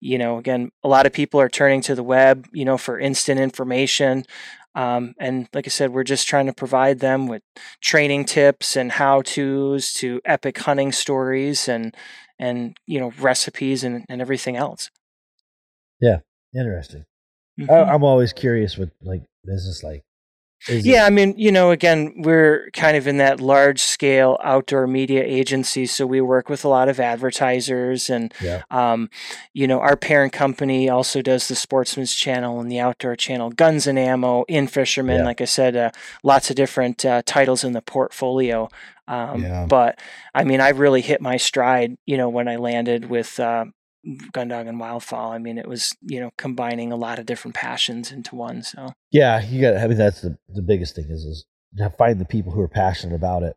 you 0.00 0.18
know, 0.18 0.38
again, 0.38 0.70
a 0.84 0.88
lot 0.88 1.06
of 1.06 1.12
people 1.12 1.40
are 1.40 1.48
turning 1.48 1.80
to 1.82 1.94
the 1.94 2.04
web, 2.04 2.46
you 2.52 2.64
know, 2.64 2.78
for 2.78 3.00
instant 3.00 3.40
information. 3.40 4.24
Um, 4.76 5.14
and 5.18 5.48
like 5.54 5.66
I 5.66 5.70
said, 5.70 5.92
we're 5.92 6.04
just 6.04 6.28
trying 6.28 6.46
to 6.46 6.52
provide 6.52 7.00
them 7.00 7.26
with 7.26 7.42
training 7.80 8.26
tips 8.26 8.76
and 8.76 8.92
how 8.92 9.22
tos 9.22 9.94
to 9.94 10.20
epic 10.24 10.58
hunting 10.58 10.92
stories 10.92 11.66
and 11.68 11.96
and 12.38 12.76
you 12.86 13.00
know 13.00 13.10
recipes 13.18 13.82
and, 13.82 14.04
and 14.08 14.20
everything 14.20 14.56
else. 14.56 14.90
Yeah, 16.00 16.18
interesting. 16.54 17.06
Mhm. 17.58 17.70
I, 17.70 17.92
I'm 17.94 18.04
always 18.04 18.32
curious 18.32 18.76
with 18.76 18.90
like 19.02 19.22
business 19.44 19.82
like. 19.82 20.04
Is 20.68 20.84
it- 20.84 20.90
Yeah, 20.90 21.04
I 21.04 21.10
mean, 21.10 21.34
you 21.36 21.52
know, 21.52 21.70
again, 21.70 22.12
we're 22.16 22.70
kind 22.72 22.96
of 22.96 23.06
in 23.06 23.18
that 23.18 23.40
large 23.40 23.80
scale 23.80 24.38
outdoor 24.42 24.86
media 24.86 25.22
agency, 25.24 25.86
so 25.86 26.06
we 26.06 26.20
work 26.20 26.48
with 26.48 26.64
a 26.64 26.68
lot 26.68 26.88
of 26.88 26.98
advertisers, 26.98 28.10
and 28.10 28.32
Yeah. 28.42 28.62
um, 28.70 29.10
you 29.52 29.66
know, 29.66 29.80
our 29.80 29.96
parent 29.96 30.32
company 30.32 30.88
also 30.88 31.22
does 31.22 31.48
the 31.48 31.54
Sportsman's 31.54 32.14
Channel 32.14 32.58
and 32.60 32.70
the 32.70 32.80
Outdoor 32.80 33.16
Channel, 33.16 33.50
Guns 33.50 33.86
and 33.86 33.98
Ammo, 33.98 34.44
In-Fisherman. 34.48 35.18
Yeah. 35.20 35.24
Like 35.24 35.40
I 35.40 35.44
said, 35.44 35.76
uh, 35.76 35.90
lots 36.22 36.50
of 36.50 36.56
different 36.56 37.04
uh, 37.04 37.22
titles 37.26 37.62
in 37.62 37.72
the 37.72 37.82
portfolio. 37.82 38.68
Um, 39.08 39.42
Yeah. 39.44 39.66
But 39.68 40.00
I 40.34 40.42
mean, 40.44 40.60
I 40.60 40.70
really 40.70 41.00
hit 41.00 41.20
my 41.20 41.36
stride, 41.36 41.96
you 42.06 42.16
know, 42.16 42.28
when 42.28 42.48
I 42.48 42.56
landed 42.56 43.08
with. 43.08 43.38
Uh, 43.38 43.66
Gundog 44.32 44.68
and 44.68 44.80
Wildfowl. 44.80 45.32
I 45.32 45.38
mean, 45.38 45.58
it 45.58 45.68
was 45.68 45.94
you 46.02 46.20
know 46.20 46.30
combining 46.38 46.92
a 46.92 46.96
lot 46.96 47.18
of 47.18 47.26
different 47.26 47.54
passions 47.54 48.12
into 48.12 48.34
one. 48.36 48.62
So 48.62 48.92
Yeah, 49.10 49.44
you 49.44 49.60
got. 49.60 49.76
I 49.76 49.86
mean, 49.86 49.98
that's 49.98 50.20
the 50.20 50.38
the 50.48 50.62
biggest 50.62 50.94
thing 50.94 51.06
is 51.10 51.24
is 51.24 51.44
to 51.78 51.90
find 51.90 52.20
the 52.20 52.24
people 52.24 52.52
who 52.52 52.60
are 52.60 52.68
passionate 52.68 53.14
about 53.14 53.42
it. 53.42 53.56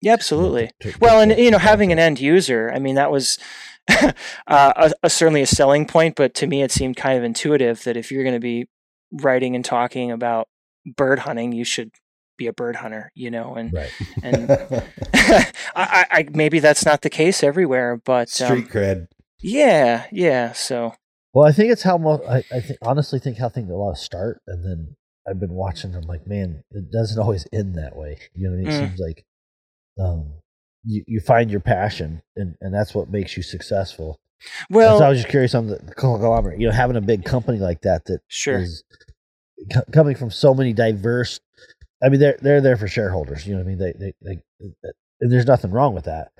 yeah, 0.00 0.08
you 0.08 0.10
know, 0.10 0.14
absolutely. 0.14 0.70
to- 0.80 0.92
to- 0.92 0.98
Well, 1.00 1.16
to 1.16 1.22
and 1.22 1.30
put 1.32 1.38
you 1.38 1.50
know, 1.50 1.58
having 1.58 1.92
an 1.92 1.98
end 1.98 2.18
user, 2.20 2.70
I 2.74 2.78
mean, 2.78 2.94
that 2.96 3.10
was 3.10 3.38
uh, 3.90 4.12
a, 4.46 4.92
a, 5.02 5.10
certainly 5.10 5.42
a 5.42 5.46
selling 5.46 5.86
point. 5.86 6.16
But 6.16 6.34
to 6.34 6.46
me, 6.46 6.62
it 6.62 6.72
seemed 6.72 6.96
kind 6.96 7.18
of 7.18 7.24
intuitive 7.24 7.84
that 7.84 7.96
if 7.96 8.10
you're 8.10 8.24
going 8.24 8.34
to 8.34 8.40
be 8.40 8.66
writing 9.12 9.54
and 9.54 9.64
talking 9.64 10.10
about 10.10 10.48
bird 10.96 11.20
hunting, 11.20 11.52
you 11.52 11.64
should 11.64 11.90
be 12.38 12.46
a 12.46 12.52
bird 12.52 12.76
hunter. 12.76 13.10
You 13.14 13.30
know, 13.30 13.54
and 13.54 13.72
right. 13.72 13.90
and 14.22 14.50
I, 15.12 15.52
I, 15.76 16.06
I 16.10 16.26
maybe 16.32 16.58
that's 16.60 16.84
not 16.86 17.02
the 17.02 17.10
case 17.10 17.42
everywhere, 17.42 18.00
but 18.04 18.28
Street 18.30 18.64
um, 18.64 18.70
cred. 18.70 19.06
Yeah, 19.42 20.06
yeah. 20.12 20.52
So 20.52 20.94
Well, 21.32 21.46
I 21.48 21.52
think 21.52 21.70
it's 21.72 21.82
how 21.82 21.98
most. 21.98 22.22
I, 22.28 22.42
I 22.52 22.60
think 22.60 22.78
honestly 22.82 23.18
think 23.18 23.38
how 23.38 23.48
things 23.48 23.70
a 23.70 23.74
lot 23.74 23.90
of 23.92 23.98
start, 23.98 24.40
and 24.46 24.64
then 24.64 24.96
I've 25.28 25.40
been 25.40 25.52
watching. 25.54 25.94
I'm 25.94 26.02
like, 26.02 26.26
man, 26.26 26.62
it 26.72 26.90
doesn't 26.90 27.18
always 27.20 27.46
end 27.52 27.74
that 27.76 27.96
way. 27.96 28.18
You 28.34 28.48
know, 28.48 28.56
what 28.56 28.60
I 28.60 28.62
mean? 28.62 28.68
it 28.68 28.74
Mm. 28.84 28.88
seems 28.88 29.00
like 29.00 29.24
um, 29.98 30.32
you 30.84 31.04
you 31.06 31.20
find 31.20 31.50
your 31.50 31.60
passion, 31.60 32.22
and 32.36 32.56
and 32.60 32.74
that's 32.74 32.94
what 32.94 33.10
makes 33.10 33.36
you 33.36 33.42
successful. 33.42 34.18
well, 34.70 34.98
so 34.98 35.04
I 35.04 35.10
was 35.10 35.18
just 35.18 35.28
curious 35.28 35.54
on 35.54 35.66
the 35.66 35.78
conglomerate. 35.96 36.60
You 36.60 36.68
know, 36.68 36.72
having 36.74 36.96
a 36.96 37.00
big 37.02 37.24
company 37.24 37.58
like 37.58 37.82
that 37.82 38.06
that 38.06 38.20
sure. 38.28 38.58
is 38.60 38.82
co- 39.72 39.84
coming 39.92 40.16
from 40.16 40.30
so 40.30 40.54
many 40.54 40.72
diverse. 40.72 41.40
I 42.02 42.08
mean, 42.08 42.20
they're 42.20 42.38
they're 42.40 42.60
there 42.62 42.76
for 42.78 42.88
shareholders. 42.88 43.46
You 43.46 43.52
know 43.54 43.58
what 43.60 43.66
I 43.66 43.68
mean? 43.68 43.78
They 43.78 43.92
they, 43.92 44.14
they 44.22 44.70
and 45.20 45.30
there's 45.30 45.46
nothing 45.46 45.70
wrong 45.70 45.94
with 45.94 46.04
that. 46.04 46.32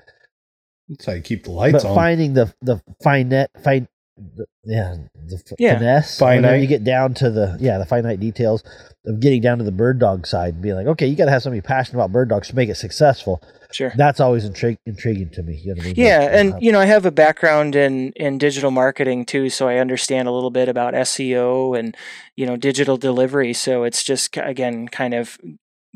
That's 0.91 1.05
how 1.05 1.13
you 1.13 1.21
keep 1.21 1.45
the 1.45 1.51
lights 1.51 1.83
but 1.83 1.85
on. 1.85 1.95
finding 1.95 2.33
the 2.35 2.53
the 2.61 2.81
finite 3.03 3.49
fine 3.63 3.87
the, 4.35 4.45
yeah 4.65 4.95
the 5.27 5.35
f- 5.35 5.57
Yeah. 5.57 5.77
finesse 5.79 6.19
whenever 6.21 6.41
Finite. 6.47 6.61
you 6.61 6.67
get 6.67 6.83
down 6.83 7.13
to 7.15 7.31
the 7.31 7.57
yeah 7.59 7.79
the 7.79 7.85
finite 7.87 8.19
details 8.19 8.61
of 9.05 9.19
getting 9.19 9.41
down 9.41 9.57
to 9.57 9.63
the 9.63 9.71
bird 9.71 9.97
dog 9.99 10.27
side 10.27 10.53
and 10.55 10.61
being 10.61 10.75
like 10.75 10.85
okay 10.85 11.07
you 11.07 11.15
got 11.15 11.25
to 11.25 11.31
have 11.31 11.41
somebody 11.41 11.61
passionate 11.61 11.97
about 11.97 12.11
bird 12.11 12.29
dogs 12.29 12.49
to 12.49 12.55
make 12.55 12.69
it 12.69 12.75
successful 12.75 13.41
Sure. 13.71 13.93
that's 13.95 14.19
always 14.19 14.47
intrig- 14.47 14.77
intriguing 14.85 15.29
to 15.29 15.41
me 15.43 15.55
you 15.63 15.69
know 15.73 15.77
what 15.77 15.83
I 15.83 15.85
mean? 15.87 15.95
Yeah, 15.95 16.19
Like, 16.19 16.29
and 16.33 16.53
uh, 16.53 16.57
you 16.59 16.71
know, 16.73 16.79
I 16.81 16.85
have 16.85 17.05
a 17.05 17.11
background 17.11 17.73
in 17.73 18.11
in 18.17 18.37
digital 18.37 18.69
marketing 18.69 19.23
too, 19.25 19.49
so 19.49 19.69
I 19.69 19.77
understand 19.77 20.27
a 20.27 20.31
little 20.31 20.49
bit 20.51 20.67
about 20.67 20.93
SEO 20.93 21.79
and 21.79 21.95
you 22.35 22.45
know 22.45 22.57
digital 22.57 22.97
delivery. 22.97 23.53
So 23.53 23.85
it's 23.85 24.03
just 24.03 24.35
again 24.35 24.89
kind 24.89 25.13
of 25.13 25.39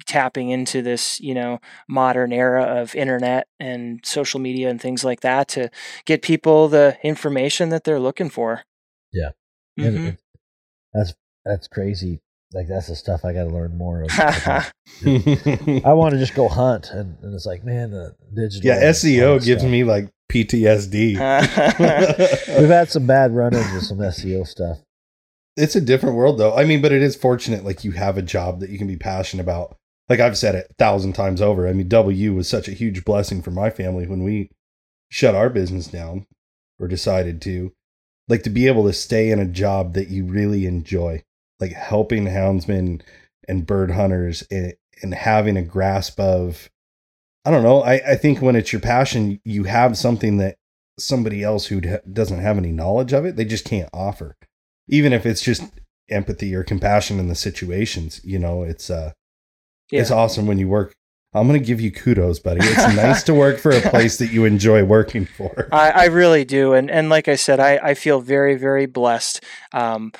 tapping 0.05 0.49
into 0.49 0.81
this 0.81 1.19
you 1.21 1.33
know 1.33 1.59
modern 1.87 2.33
era 2.33 2.63
of 2.63 2.93
internet 2.95 3.47
and 3.59 4.01
social 4.03 4.39
media 4.39 4.69
and 4.69 4.81
things 4.81 5.03
like 5.05 5.21
that 5.21 5.47
to 5.47 5.69
get 6.05 6.21
people 6.21 6.67
the 6.67 6.97
information 7.03 7.69
that 7.69 7.83
they're 7.85 7.99
looking 7.99 8.29
for. 8.29 8.63
Yeah. 9.13 9.29
and 9.77 9.97
Mhm. 9.97 10.07
it- 10.09 10.19
that's 10.93 11.13
that's 11.45 11.67
crazy 11.67 12.19
like 12.53 12.67
that's 12.67 12.87
the 12.87 12.95
stuff 12.95 13.25
I 13.25 13.33
got 13.33 13.43
to 13.45 13.49
learn 13.49 13.77
more 13.77 14.03
of 14.03 14.09
I 15.05 15.93
want 15.93 16.13
to 16.13 16.19
just 16.19 16.35
go 16.35 16.47
hunt 16.47 16.89
and, 16.91 17.17
and 17.21 17.33
it's 17.33 17.45
like 17.45 17.63
man 17.65 17.91
the 17.91 18.15
digital 18.33 18.65
yeah, 18.69 18.81
SEO 18.91 19.43
gives 19.43 19.61
stuff. 19.61 19.71
me 19.71 19.83
like 19.83 20.09
PTSD. 20.31 21.15
we've 22.59 22.69
had 22.69 22.89
some 22.89 23.05
bad 23.05 23.35
run-ins 23.35 23.71
with 23.73 23.83
some 23.83 23.97
SEO 23.99 24.45
stuff 24.47 24.79
it's 25.57 25.75
a 25.75 25.81
different 25.81 26.15
world 26.17 26.37
though. 26.37 26.53
I 26.53 26.65
mean, 26.65 26.81
but 26.81 26.91
it 26.91 27.01
is 27.01 27.15
fortunate 27.15 27.63
like 27.63 27.85
you 27.85 27.91
have 27.91 28.17
a 28.17 28.21
job 28.21 28.59
that 28.59 28.69
you 28.69 28.77
can 28.77 28.87
be 28.87 28.97
passionate 28.97 29.41
about. 29.43 29.77
Like 30.07 30.19
I've 30.19 30.37
said 30.37 30.55
it 30.55 30.67
a 30.69 30.73
thousand 30.75 31.13
times 31.13 31.41
over. 31.41 31.67
I 31.67 31.73
mean, 31.73 31.87
W 31.87 32.33
was 32.33 32.47
such 32.47 32.67
a 32.67 32.73
huge 32.73 33.03
blessing 33.05 33.41
for 33.41 33.51
my 33.51 33.69
family 33.69 34.07
when 34.07 34.23
we 34.23 34.51
shut 35.09 35.35
our 35.35 35.49
business 35.49 35.87
down 35.87 36.27
or 36.79 36.87
decided 36.87 37.41
to. 37.43 37.73
Like 38.27 38.43
to 38.43 38.49
be 38.49 38.67
able 38.67 38.85
to 38.85 38.93
stay 38.93 39.29
in 39.29 39.39
a 39.39 39.45
job 39.45 39.93
that 39.93 40.09
you 40.09 40.25
really 40.25 40.65
enjoy, 40.65 41.23
like 41.59 41.73
helping 41.73 42.25
houndsmen 42.25 43.01
and 43.47 43.67
bird 43.67 43.91
hunters 43.91 44.43
and, 44.49 44.73
and 45.03 45.13
having 45.13 45.57
a 45.57 45.61
grasp 45.61 46.19
of 46.19 46.69
I 47.45 47.51
don't 47.51 47.63
know. 47.63 47.83
I, 47.83 48.01
I 48.13 48.15
think 48.15 48.41
when 48.41 48.55
it's 48.55 48.73
your 48.73 48.81
passion, 48.81 49.39
you 49.45 49.65
have 49.65 49.97
something 49.97 50.37
that 50.37 50.57
somebody 50.97 51.43
else 51.43 51.67
who 51.67 51.79
doesn't 51.79 52.39
have 52.39 52.57
any 52.57 52.71
knowledge 52.71 53.13
of 53.13 53.25
it, 53.25 53.35
they 53.35 53.45
just 53.45 53.65
can't 53.65 53.89
offer. 53.93 54.35
Even 54.87 55.13
if 55.13 55.25
it's 55.25 55.41
just 55.41 55.63
empathy 56.09 56.55
or 56.55 56.63
compassion 56.63 57.19
in 57.19 57.27
the 57.27 57.35
situations, 57.35 58.19
you 58.23 58.39
know, 58.39 58.63
it's 58.63 58.89
uh 58.89 59.11
it's 59.91 60.11
awesome 60.11 60.47
when 60.47 60.57
you 60.57 60.67
work. 60.67 60.93
I'm 61.33 61.47
gonna 61.47 61.59
give 61.59 61.81
you 61.81 61.91
kudos, 61.91 62.39
buddy. 62.39 62.61
It's 62.63 62.95
nice 62.95 63.23
to 63.23 63.33
work 63.33 63.59
for 63.59 63.71
a 63.71 63.81
place 63.81 64.17
that 64.19 64.31
you 64.31 64.45
enjoy 64.45 64.83
working 64.85 65.25
for. 65.25 65.67
I, 65.71 65.91
I 65.91 66.05
really 66.05 66.45
do, 66.45 66.73
and 66.73 66.89
and 66.89 67.09
like 67.09 67.27
I 67.27 67.35
said, 67.35 67.59
I, 67.59 67.77
I 67.77 67.93
feel 67.93 68.21
very 68.21 68.55
very 68.55 68.85
blessed 68.85 69.43
um, 69.73 70.13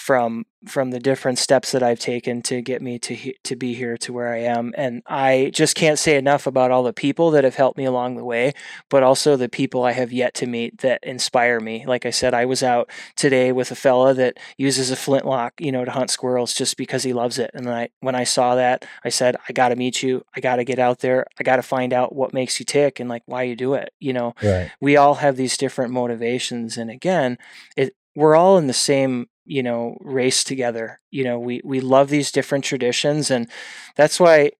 from 0.00 0.46
from 0.66 0.90
the 0.90 0.98
different 1.00 1.38
steps 1.38 1.72
that 1.72 1.82
I've 1.82 1.98
taken 1.98 2.42
to 2.42 2.60
get 2.60 2.82
me 2.82 2.98
to 3.00 3.14
he- 3.14 3.36
to 3.44 3.56
be 3.56 3.74
here 3.74 3.96
to 3.98 4.12
where 4.12 4.32
I 4.32 4.38
am, 4.38 4.72
and 4.76 5.02
I 5.06 5.50
just 5.54 5.74
can't 5.74 5.98
say 5.98 6.16
enough 6.16 6.46
about 6.46 6.70
all 6.70 6.82
the 6.82 6.92
people 6.92 7.30
that 7.32 7.44
have 7.44 7.54
helped 7.56 7.76
me 7.76 7.84
along 7.84 8.16
the 8.16 8.24
way, 8.24 8.54
but 8.88 9.02
also 9.02 9.36
the 9.36 9.48
people 9.48 9.84
I 9.84 9.92
have 9.92 10.10
yet 10.10 10.32
to 10.34 10.46
meet 10.46 10.78
that 10.78 11.04
inspire 11.04 11.60
me. 11.60 11.84
Like 11.86 12.06
I 12.06 12.10
said, 12.10 12.32
I 12.32 12.46
was 12.46 12.62
out 12.62 12.90
today 13.14 13.52
with 13.52 13.70
a 13.70 13.74
fella 13.74 14.14
that 14.14 14.38
uses 14.56 14.90
a 14.90 14.96
flintlock, 14.96 15.60
you 15.60 15.70
know, 15.70 15.84
to 15.84 15.90
hunt 15.90 16.10
squirrels 16.10 16.54
just 16.54 16.76
because 16.78 17.02
he 17.02 17.12
loves 17.12 17.38
it, 17.38 17.50
and 17.52 17.68
I 17.68 17.90
when 18.00 18.14
I 18.14 18.24
saw 18.24 18.54
that, 18.54 18.86
I 19.04 19.10
said, 19.10 19.36
I 19.48 19.52
got 19.52 19.68
to 19.68 19.76
meet 19.76 20.02
you. 20.02 20.24
I 20.34 20.40
got 20.40 20.56
to 20.56 20.64
get 20.64 20.78
out 20.78 21.00
there. 21.00 21.26
I 21.38 21.42
got 21.42 21.56
to 21.56 21.62
find 21.62 21.92
out 21.92 22.14
what 22.14 22.32
makes 22.32 22.58
you 22.58 22.64
tick 22.64 23.00
and 23.00 23.08
like 23.08 23.22
why 23.26 23.42
you 23.42 23.54
do 23.54 23.74
it. 23.74 23.92
You 24.00 24.14
know, 24.14 24.34
right 24.42 24.70
we 24.80 24.96
all 24.96 25.16
have 25.16 25.36
these 25.36 25.56
different 25.56 25.92
motivations 25.92 26.76
and 26.76 26.90
again 26.90 27.38
it 27.76 27.94
we're 28.20 28.36
all 28.36 28.58
in 28.58 28.66
the 28.68 28.74
same 28.74 29.28
you 29.46 29.62
know 29.62 29.96
race 30.00 30.44
together. 30.44 31.00
You 31.10 31.24
know 31.24 31.38
we 31.38 31.60
we 31.64 31.80
love 31.80 32.10
these 32.10 32.32
different 32.32 32.64
traditions 32.64 33.30
and 33.30 33.48
that's 33.96 34.20
why 34.20 34.52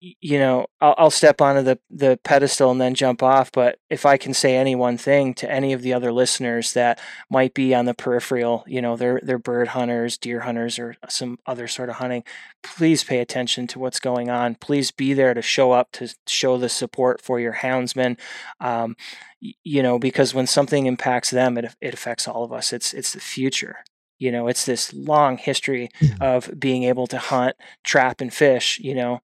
you 0.00 0.38
know 0.38 0.66
I'll, 0.80 0.94
I'll 0.96 1.10
step 1.10 1.40
onto 1.40 1.62
the 1.62 1.78
the 1.90 2.18
pedestal 2.24 2.70
and 2.70 2.80
then 2.80 2.94
jump 2.94 3.22
off. 3.22 3.52
But 3.52 3.78
if 3.90 4.06
i 4.06 4.16
can 4.16 4.34
say 4.34 4.56
any 4.56 4.74
one 4.74 4.96
thing 4.96 5.34
to 5.34 5.50
any 5.50 5.72
of 5.72 5.82
the 5.82 5.92
other 5.92 6.12
listeners 6.12 6.72
that 6.72 7.00
might 7.30 7.54
be 7.54 7.74
on 7.74 7.84
the 7.84 7.94
peripheral 7.94 8.64
you 8.66 8.80
know 8.80 8.96
they're 8.96 9.20
they're 9.22 9.38
bird 9.38 9.68
hunters 9.68 10.16
deer 10.16 10.40
hunters 10.40 10.78
or 10.78 10.96
some 11.08 11.38
other 11.46 11.68
sort 11.68 11.88
of 11.88 11.96
hunting 11.96 12.24
please 12.62 13.04
pay 13.04 13.18
attention 13.18 13.66
to 13.68 13.78
what's 13.78 14.00
going 14.00 14.28
on. 14.30 14.54
Please 14.54 14.90
be 14.90 15.12
there 15.14 15.34
to 15.34 15.42
show 15.42 15.72
up 15.72 15.92
to 15.92 16.14
show 16.26 16.56
the 16.58 16.68
support 16.68 17.20
for 17.20 17.40
your 17.40 17.54
houndsmen. 17.54 18.18
Um, 18.60 18.96
you 19.40 19.82
know 19.82 19.98
because 19.98 20.34
when 20.34 20.46
something 20.46 20.86
impacts 20.86 21.30
them 21.30 21.56
it, 21.56 21.74
it 21.80 21.94
affects 21.94 22.28
all 22.28 22.44
of 22.44 22.52
us. 22.52 22.72
It's 22.72 22.92
it's 22.92 23.12
the 23.12 23.20
future. 23.20 23.76
You 24.18 24.30
know 24.32 24.48
it's 24.48 24.64
this 24.64 24.92
long 24.92 25.38
history 25.38 25.88
of 26.20 26.50
being 26.58 26.84
able 26.84 27.06
to 27.08 27.18
hunt 27.18 27.56
trap 27.84 28.20
and 28.20 28.32
fish 28.32 28.78
you 28.78 28.94
know 28.94 29.20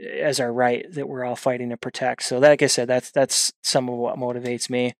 as 0.00 0.40
our 0.40 0.52
right 0.52 0.86
that 0.92 1.08
we're 1.08 1.24
all 1.24 1.36
fighting 1.36 1.70
to 1.70 1.76
protect. 1.76 2.22
So, 2.22 2.38
like 2.38 2.62
I 2.62 2.66
said, 2.66 2.88
that's 2.88 3.10
that's 3.10 3.52
some 3.62 3.88
of 3.88 3.96
what 3.96 4.16
motivates 4.16 4.70
me. 4.70 4.94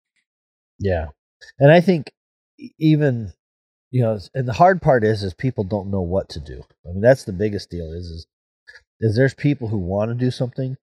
Yeah, 0.79 1.07
and 1.59 1.71
I 1.73 1.81
think 1.81 2.13
even 2.79 3.33
you 3.91 4.03
know, 4.03 4.19
and 4.35 4.47
the 4.47 4.53
hard 4.55 4.83
part 4.83 5.05
is 5.05 5.23
is 5.23 5.35
people 5.35 5.65
don't 5.65 5.91
know 5.91 6.01
what 6.03 6.29
to 6.31 6.41
do. 6.41 6.63
I 6.85 6.93
mean, 6.93 7.01
that's 7.01 7.25
the 7.25 7.33
biggest 7.33 7.71
deal. 7.71 7.93
Is 7.93 8.07
is 8.07 8.27
is 9.01 9.17
there's 9.17 9.35
people 9.35 9.69
who 9.69 9.79
want 9.79 10.11
to 10.11 10.15
do 10.15 10.31
something 10.31 10.77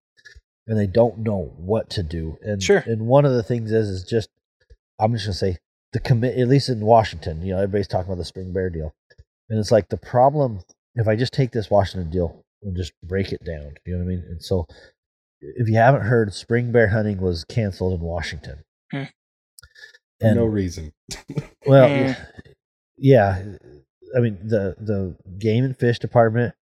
and 0.68 0.78
they 0.78 0.88
don't 0.88 1.20
know 1.20 1.54
what 1.58 1.90
to 1.92 2.04
do. 2.04 2.38
And 2.42 2.62
Sure. 2.62 2.84
and 2.86 3.08
one 3.08 3.26
of 3.26 3.34
the 3.34 3.44
things 3.44 3.72
is 3.72 3.88
is 3.90 4.04
just 4.04 4.30
I'm 5.00 5.14
just 5.14 5.26
gonna 5.26 5.34
say 5.36 5.58
the 5.94 6.00
commit 6.00 6.38
at 6.38 6.48
least 6.48 6.70
in 6.70 6.82
Washington, 6.82 7.42
you 7.42 7.54
know, 7.54 7.58
everybody's 7.62 7.88
talking 7.88 8.08
about 8.12 8.18
the 8.18 8.26
spring 8.26 8.52
bear 8.52 8.70
deal. 8.70 8.94
And 9.50 9.60
it's 9.60 9.72
like 9.72 9.90
the 9.90 9.98
problem 9.98 10.62
if 10.96 11.08
I 11.08 11.16
just 11.16 11.34
take 11.34 11.52
this 11.52 11.70
Washington 11.70 12.10
deal 12.10 12.44
and 12.68 12.76
just 12.76 12.92
break 13.04 13.32
it 13.32 13.44
down, 13.46 13.76
you 13.86 13.94
know 13.94 14.00
what 14.00 14.12
I 14.12 14.16
mean? 14.16 14.24
And 14.30 14.44
so 14.44 14.66
if 15.42 15.68
you 15.70 15.76
haven't 15.78 16.02
heard, 16.02 16.34
spring 16.34 16.72
bear 16.72 16.90
hunting 16.90 17.20
was 17.22 17.44
canceled 17.46 17.94
in 18.00 18.06
Washington. 18.06 18.64
Hmm. 18.92 19.04
For 20.20 20.36
no 20.36 20.46
reason. 20.46 20.92
Well, 21.66 21.90
Mm. 21.90 22.18
yeah, 22.98 23.44
I 24.16 24.20
mean 24.22 24.38
the 24.48 24.76
the 24.80 25.16
game 25.38 25.64
and 25.66 25.78
fish 25.78 26.00
department 26.00 26.56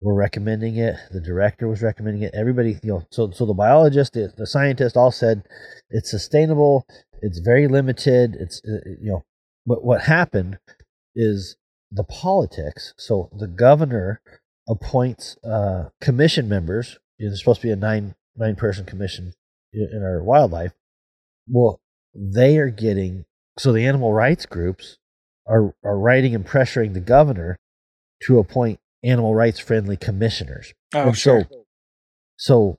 were 0.00 0.14
recommending 0.14 0.76
it. 0.76 0.96
The 1.12 1.20
director 1.20 1.68
was 1.68 1.82
recommending 1.82 2.22
it. 2.22 2.34
Everybody, 2.34 2.78
you 2.82 2.90
know, 2.92 3.02
so 3.10 3.30
so 3.32 3.44
the 3.46 3.52
biologist, 3.54 4.14
the, 4.14 4.32
the 4.36 4.46
scientist, 4.46 4.96
all 4.96 5.10
said 5.12 5.42
it's 5.90 6.10
sustainable. 6.10 6.86
It's 7.22 7.38
very 7.38 7.68
limited. 7.68 8.34
It's 8.40 8.62
uh, 8.66 8.80
you 9.00 9.10
know, 9.10 9.22
but 9.66 9.84
what 9.84 10.00
happened 10.02 10.58
is 11.14 11.56
the 11.92 12.04
politics. 12.04 12.94
So 12.96 13.28
the 13.38 13.46
governor 13.48 14.22
appoints 14.70 15.36
uh, 15.44 15.88
commission 16.00 16.48
members. 16.48 16.98
You 17.18 17.26
know, 17.26 17.30
there's 17.30 17.40
supposed 17.40 17.60
to 17.60 17.66
be 17.66 17.72
a 17.72 17.76
nine 17.76 18.14
nine 18.36 18.56
person 18.56 18.84
commission 18.84 19.32
in 19.72 20.02
our 20.02 20.22
wildlife. 20.22 20.72
Well, 21.48 21.80
they 22.14 22.58
are 22.58 22.70
getting 22.70 23.24
so 23.58 23.72
the 23.72 23.84
animal 23.86 24.12
rights 24.12 24.46
groups 24.46 24.98
are 25.46 25.74
are 25.84 25.98
writing 25.98 26.34
and 26.34 26.46
pressuring 26.46 26.94
the 26.94 27.00
governor 27.00 27.58
to 28.22 28.38
appoint 28.38 28.78
animal 29.02 29.34
rights 29.34 29.58
friendly 29.58 29.96
commissioners. 29.96 30.72
Oh, 30.94 31.08
And 31.08 31.16
sure. 31.16 31.46
so 31.50 31.64
so 32.36 32.78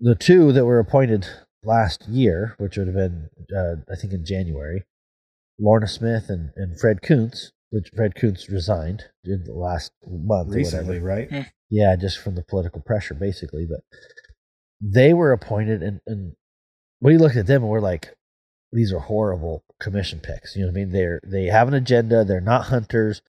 the 0.00 0.14
two 0.14 0.52
that 0.52 0.64
were 0.64 0.78
appointed 0.78 1.26
last 1.62 2.06
year, 2.08 2.54
which 2.58 2.76
would 2.76 2.86
have 2.86 2.96
been 2.96 3.28
uh, 3.54 3.76
I 3.92 3.96
think 3.96 4.12
in 4.12 4.24
January, 4.24 4.84
Lorna 5.58 5.88
Smith 5.88 6.26
and, 6.28 6.50
and 6.56 6.78
Fred 6.78 7.02
Koontz, 7.02 7.52
which 7.74 7.90
Fred 7.96 8.14
Koontz 8.14 8.48
resigned 8.48 9.02
in 9.24 9.42
the 9.44 9.52
last 9.52 9.90
month 10.06 10.50
or 10.50 10.54
Recently, 10.54 11.00
whatever. 11.00 11.32
right? 11.32 11.46
Yeah, 11.70 11.96
just 11.96 12.18
from 12.18 12.36
the 12.36 12.44
political 12.44 12.80
pressure, 12.80 13.14
basically. 13.14 13.66
But 13.68 13.80
they 14.80 15.12
were 15.12 15.32
appointed, 15.32 15.82
and, 15.82 16.00
and 16.06 16.34
we 17.00 17.18
looked 17.18 17.36
at 17.36 17.46
them 17.46 17.62
and 17.62 17.70
we're 17.70 17.80
like, 17.80 18.14
these 18.72 18.92
are 18.92 19.00
horrible 19.00 19.64
commission 19.80 20.20
picks. 20.20 20.54
You 20.54 20.62
know 20.62 20.68
what 20.68 20.78
I 20.78 20.84
mean? 20.84 20.92
They're 20.92 21.20
they 21.26 21.46
have 21.46 21.68
an 21.68 21.74
agenda. 21.74 22.24
They're 22.24 22.40
not 22.40 22.66
hunters. 22.66 23.22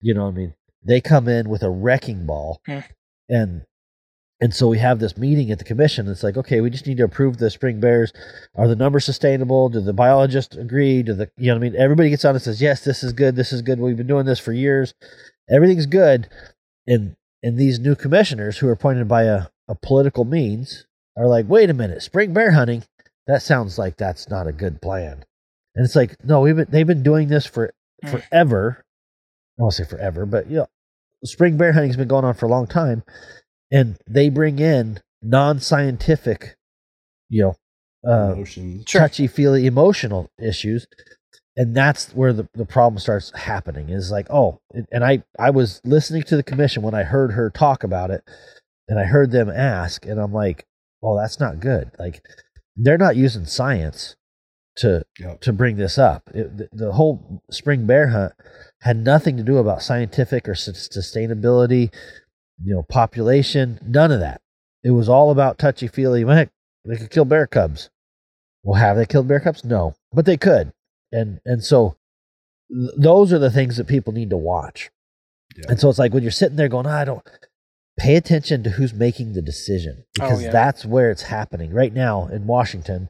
You 0.00 0.14
know 0.14 0.24
what 0.26 0.34
I 0.34 0.36
mean? 0.36 0.54
They 0.84 1.00
come 1.00 1.28
in 1.28 1.48
with 1.48 1.62
a 1.62 1.70
wrecking 1.70 2.26
ball, 2.26 2.60
Hmm. 2.66 2.78
and 3.28 3.62
and 4.40 4.54
so 4.54 4.68
we 4.68 4.78
have 4.78 4.98
this 4.98 5.16
meeting 5.16 5.50
at 5.50 5.58
the 5.58 5.64
commission. 5.64 6.08
It's 6.08 6.22
like, 6.22 6.36
okay, 6.36 6.60
we 6.60 6.70
just 6.70 6.86
need 6.86 6.96
to 6.98 7.04
approve 7.04 7.36
the 7.38 7.50
spring 7.50 7.80
bears. 7.80 8.12
Are 8.54 8.68
the 8.68 8.76
numbers 8.76 9.04
sustainable? 9.04 9.68
Do 9.68 9.80
the 9.80 9.92
biologists 9.92 10.56
agree? 10.56 11.02
Do 11.02 11.14
the 11.14 11.30
you 11.36 11.48
know 11.48 11.54
what 11.54 11.66
I 11.66 11.70
mean? 11.70 11.76
Everybody 11.80 12.10
gets 12.10 12.24
on 12.24 12.34
and 12.34 12.42
says, 12.42 12.60
yes, 12.62 12.82
this 12.84 13.02
is 13.02 13.12
good. 13.12 13.36
This 13.36 13.52
is 13.52 13.62
good. 13.62 13.78
We've 13.80 13.96
been 13.96 14.06
doing 14.06 14.26
this 14.26 14.40
for 14.40 14.52
years. 14.52 14.94
Everything's 15.50 15.86
good. 15.86 16.28
And 16.86 17.16
and 17.42 17.58
these 17.58 17.78
new 17.78 17.94
commissioners 17.94 18.58
who 18.58 18.68
are 18.68 18.72
appointed 18.72 19.08
by 19.08 19.24
a, 19.24 19.46
a 19.68 19.74
political 19.74 20.24
means 20.24 20.86
are 21.16 21.26
like, 21.26 21.48
wait 21.48 21.70
a 21.70 21.74
minute, 21.74 22.02
spring 22.02 22.32
bear 22.32 22.52
hunting. 22.52 22.84
That 23.26 23.42
sounds 23.42 23.78
like 23.78 23.96
that's 23.96 24.28
not 24.28 24.46
a 24.46 24.52
good 24.52 24.80
plan. 24.82 25.24
And 25.74 25.84
it's 25.84 25.94
like, 25.96 26.22
no, 26.24 26.40
we've 26.40 26.56
been, 26.56 26.66
they've 26.68 26.86
been 26.86 27.02
doing 27.02 27.28
this 27.28 27.46
for 27.46 27.72
Mm. 28.02 28.10
forever. 28.22 28.84
I 29.58 29.62
won't 29.62 29.74
say 29.74 29.84
forever, 29.84 30.24
but 30.24 30.48
you 30.48 30.56
know, 30.56 30.66
spring 31.22 31.58
bear 31.58 31.72
hunting's 31.74 31.98
been 31.98 32.08
going 32.08 32.24
on 32.24 32.32
for 32.32 32.46
a 32.46 32.48
long 32.48 32.66
time, 32.66 33.02
and 33.70 33.96
they 34.08 34.28
bring 34.28 34.58
in 34.58 35.00
non-scientific, 35.22 36.56
you 37.28 37.42
know, 37.42 37.56
uh, 38.10 38.32
Emotions. 38.32 38.84
Touchy 38.86 39.26
feely 39.26 39.66
emotional 39.66 40.30
issues 40.42 40.86
and 41.56 41.76
that's 41.76 42.12
where 42.14 42.32
the, 42.32 42.48
the 42.54 42.64
problem 42.64 42.98
starts 42.98 43.30
happening 43.36 43.90
is 43.90 44.10
like 44.10 44.26
oh 44.30 44.60
and 44.90 45.04
i 45.04 45.22
i 45.38 45.50
was 45.50 45.80
listening 45.84 46.22
to 46.22 46.36
the 46.36 46.42
commission 46.42 46.82
when 46.82 46.94
i 46.94 47.02
heard 47.02 47.32
her 47.32 47.50
talk 47.50 47.84
about 47.84 48.10
it 48.10 48.22
and 48.88 48.98
i 48.98 49.04
heard 49.04 49.30
them 49.30 49.50
ask 49.50 50.06
and 50.06 50.18
i'm 50.20 50.32
like 50.32 50.64
oh 51.02 51.16
that's 51.18 51.38
not 51.40 51.60
good 51.60 51.90
like 51.98 52.22
they're 52.76 52.96
not 52.96 53.16
using 53.16 53.44
science 53.44 54.16
to 54.76 55.02
Yep. 55.18 55.40
to 55.42 55.52
bring 55.52 55.76
this 55.76 55.98
up 55.98 56.30
it, 56.32 56.56
the, 56.56 56.68
the 56.72 56.92
whole 56.92 57.42
spring 57.50 57.86
bear 57.86 58.08
hunt 58.08 58.32
had 58.80 58.96
nothing 58.96 59.36
to 59.36 59.42
do 59.42 59.58
about 59.58 59.82
scientific 59.82 60.48
or 60.48 60.54
sus- 60.54 60.88
sustainability 60.88 61.92
you 62.62 62.74
know 62.74 62.82
population 62.82 63.78
none 63.86 64.12
of 64.12 64.20
that. 64.20 64.40
It 64.82 64.90
was 64.92 65.08
all 65.08 65.30
about 65.30 65.58
touchy 65.58 65.88
feely 65.88 66.24
heck 66.24 66.50
they 66.84 66.96
could 66.96 67.10
kill 67.10 67.24
bear 67.24 67.46
cubs. 67.46 67.90
Well 68.62 68.80
have 68.80 68.96
they 68.96 69.06
killed 69.06 69.28
bear 69.28 69.40
cubs? 69.40 69.64
No 69.64 69.94
but 70.12 70.24
they 70.26 70.36
could. 70.36 70.72
And 71.12 71.40
and 71.44 71.62
so 71.64 71.96
th- 72.70 72.90
those 72.96 73.32
are 73.32 73.38
the 73.38 73.50
things 73.50 73.76
that 73.76 73.86
people 73.86 74.12
need 74.12 74.30
to 74.30 74.36
watch. 74.36 74.90
Yeah. 75.56 75.64
and 75.68 75.80
so 75.80 75.88
it's 75.90 75.98
like 75.98 76.12
when 76.14 76.22
you're 76.22 76.30
sitting 76.32 76.56
there 76.56 76.68
going 76.68 76.86
"Ah, 76.86 77.00
i 77.00 77.04
don't 77.04 77.26
pay 77.98 78.14
attention 78.16 78.62
to 78.62 78.70
who's 78.70 78.94
making 78.94 79.32
the 79.32 79.42
decision 79.42 80.04
because 80.14 80.38
Oh, 80.38 80.44
yeah. 80.44 80.50
that's 80.52 80.86
where 80.86 81.10
it's 81.10 81.22
happening. 81.22 81.72
Right 81.74 81.92
now 81.92 82.28
in 82.28 82.46
washington 82.46 83.08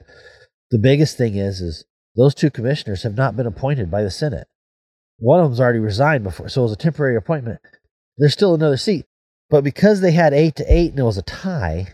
the 0.70 0.78
biggest 0.78 1.16
thing 1.18 1.36
is 1.36 1.60
is 1.60 1.84
those 2.16 2.34
two 2.34 2.50
commissioners 2.50 3.02
have 3.04 3.16
not 3.16 3.36
been 3.36 3.46
appointed 3.46 3.90
by 3.90 4.02
the 4.02 4.10
senate. 4.10 4.48
One 5.18 5.38
of 5.40 5.46
them's 5.46 5.60
already 5.60 5.78
resigned 5.78 6.24
before 6.24 6.48
so 6.48 6.62
it 6.62 6.64
was 6.64 6.72
a 6.72 6.76
temporary 6.76 7.14
appointment. 7.16 7.60
There's 8.18 8.32
still 8.32 8.54
another 8.54 8.76
seat 8.78 9.04
but 9.50 9.64
because 9.64 10.00
they 10.00 10.12
had 10.12 10.32
eight 10.32 10.56
to 10.56 10.64
eight 10.72 10.90
and 10.90 10.98
it 10.98 11.04
was 11.04 11.18
a 11.18 11.22
tie 11.22 11.88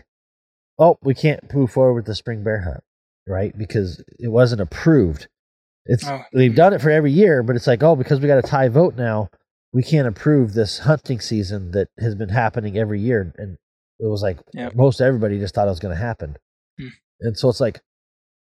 oh 0.79 0.97
we 1.01 1.13
can't 1.13 1.53
move 1.53 1.71
forward 1.71 1.93
with 1.95 2.05
the 2.05 2.15
spring 2.15 2.43
bear 2.43 2.61
hunt 2.61 2.83
right 3.27 3.57
because 3.57 4.03
it 4.19 4.29
wasn't 4.29 4.61
approved 4.61 5.27
it's 5.85 6.05
Oh. 6.07 6.21
they've 6.33 6.55
done 6.55 6.73
it 6.73 6.81
for 6.81 6.89
every 6.89 7.11
year 7.11 7.43
but 7.43 7.55
it's 7.55 7.67
like 7.67 7.83
oh 7.83 7.95
because 7.95 8.19
we 8.19 8.27
got 8.27 8.37
a 8.43 8.47
tie 8.47 8.67
vote 8.69 8.95
now 8.95 9.29
we 9.73 9.83
can't 9.83 10.07
approve 10.07 10.53
this 10.53 10.79
hunting 10.79 11.19
season 11.19 11.71
that 11.71 11.89
has 11.99 12.15
been 12.15 12.29
happening 12.29 12.77
every 12.77 12.99
year 13.01 13.33
and 13.37 13.57
it 13.99 14.05
was 14.07 14.21
like 14.21 14.39
Yep. 14.53 14.75
most 14.75 15.01
everybody 15.01 15.39
just 15.39 15.55
thought 15.55 15.67
it 15.67 15.71
was 15.71 15.79
going 15.79 15.95
to 15.95 16.01
happen 16.01 16.35
Hmm. 16.79 16.87
and 17.21 17.37
so 17.37 17.49
it's 17.49 17.59
like 17.59 17.81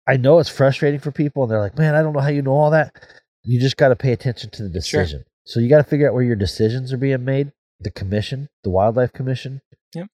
i 0.07 0.17
know 0.17 0.39
it's 0.39 0.51
frustrating 0.51 1.01
for 1.01 1.11
people 1.13 1.43
and 1.43 1.51
they're 1.51 1.61
like 1.61 1.79
man 1.79 1.95
i 1.95 2.03
don't 2.03 2.13
know 2.13 2.21
how 2.21 2.29
you 2.29 2.43
know 2.43 2.53
all 2.53 2.71
that 2.73 2.95
you 3.43 3.59
just 3.61 3.77
got 3.79 3.89
to 3.89 3.97
pay 3.97 4.13
attention 4.13 4.51
to 4.51 4.69
the 4.69 4.83
Sure. 4.83 5.01
decision 5.03 5.25
so 5.47 5.61
you 5.61 5.69
got 5.71 5.79
to 5.79 5.85
figure 5.85 6.07
out 6.09 6.13
where 6.15 6.23
your 6.23 6.37
decisions 6.37 6.93
are 6.93 6.99
being 6.99 7.25
made 7.25 7.53
the 7.81 7.91
commission 7.91 8.49
the 8.65 8.71
wildlife 8.71 9.13
commission 9.13 9.61
Yep. 9.95 10.09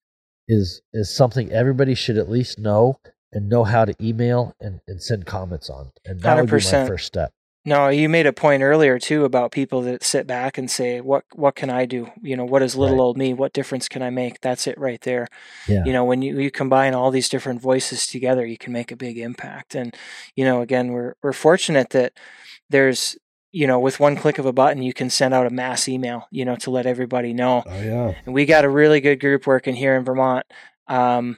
is 0.47 0.81
is 0.93 1.15
something 1.15 1.51
everybody 1.51 1.95
should 1.95 2.17
at 2.17 2.29
least 2.29 2.59
know 2.59 2.99
and 3.31 3.49
know 3.49 3.63
how 3.63 3.83
to 3.85 3.93
email 4.01 4.55
and, 4.61 4.79
and 4.87 5.01
send 5.01 5.25
comments 5.25 5.69
on 5.69 5.91
and 6.05 6.21
that 6.21 6.35
would 6.37 6.45
be 6.49 6.53
my 6.53 6.87
first 6.87 7.05
step 7.07 7.31
No, 7.67 7.89
you 7.89 8.07
made 8.09 8.27
a 8.27 8.31
point 8.33 8.61
earlier 8.61 8.99
too 8.99 9.25
about 9.25 9.51
people 9.51 9.81
that 9.81 10.03
sit 10.03 10.27
back 10.27 10.59
and 10.59 10.69
say, 10.69 11.01
"What 11.01 11.23
what 11.33 11.55
can 11.55 11.71
I 11.71 11.85
do? 11.87 12.11
You 12.21 12.37
know, 12.37 12.45
what 12.45 12.61
is 12.61 12.75
little 12.75 12.97
Right. 12.97 13.01
old 13.01 13.17
me? 13.17 13.33
What 13.33 13.53
difference 13.53 13.87
can 13.89 14.03
I 14.03 14.11
make?" 14.11 14.39
That's 14.41 14.67
it 14.67 14.77
right 14.77 15.01
there. 15.01 15.27
Yeah. 15.67 15.83
You 15.83 15.91
know, 15.91 16.05
when 16.05 16.21
you, 16.21 16.39
you 16.39 16.51
combine 16.51 16.93
all 16.93 17.09
these 17.09 17.27
different 17.27 17.61
voices 17.63 18.05
together, 18.05 18.45
you 18.45 18.59
can 18.59 18.71
make 18.71 18.91
a 18.91 18.95
big 18.95 19.17
impact. 19.17 19.73
And 19.73 19.95
you 20.35 20.45
know, 20.45 20.61
again, 20.61 20.91
we're 20.93 21.15
we're 21.23 21.33
fortunate 21.33 21.89
that 21.89 22.13
there's 22.69 23.17
you 23.55 23.67
know, 23.67 23.79
with 23.79 24.01
one 24.01 24.17
click 24.17 24.37
of 24.37 24.45
a 24.45 24.51
button, 24.51 24.83
you 24.83 24.93
can 24.93 25.09
send 25.09 25.33
out 25.33 25.47
a 25.47 25.49
mass 25.49 25.87
email, 25.87 26.27
you 26.29 26.43
know, 26.43 26.57
to 26.57 26.69
let 26.69 26.85
everybody 26.85 27.31
know. 27.31 27.63
Oh 27.65 27.81
yeah. 27.81 28.13
And 28.25 28.33
we 28.33 28.45
got 28.45 28.65
a 28.65 28.69
really 28.69 28.99
good 28.99 29.21
group 29.21 29.47
working 29.47 29.75
here 29.75 29.95
in 29.95 30.03
Vermont. 30.03 30.45
Um, 30.87 31.37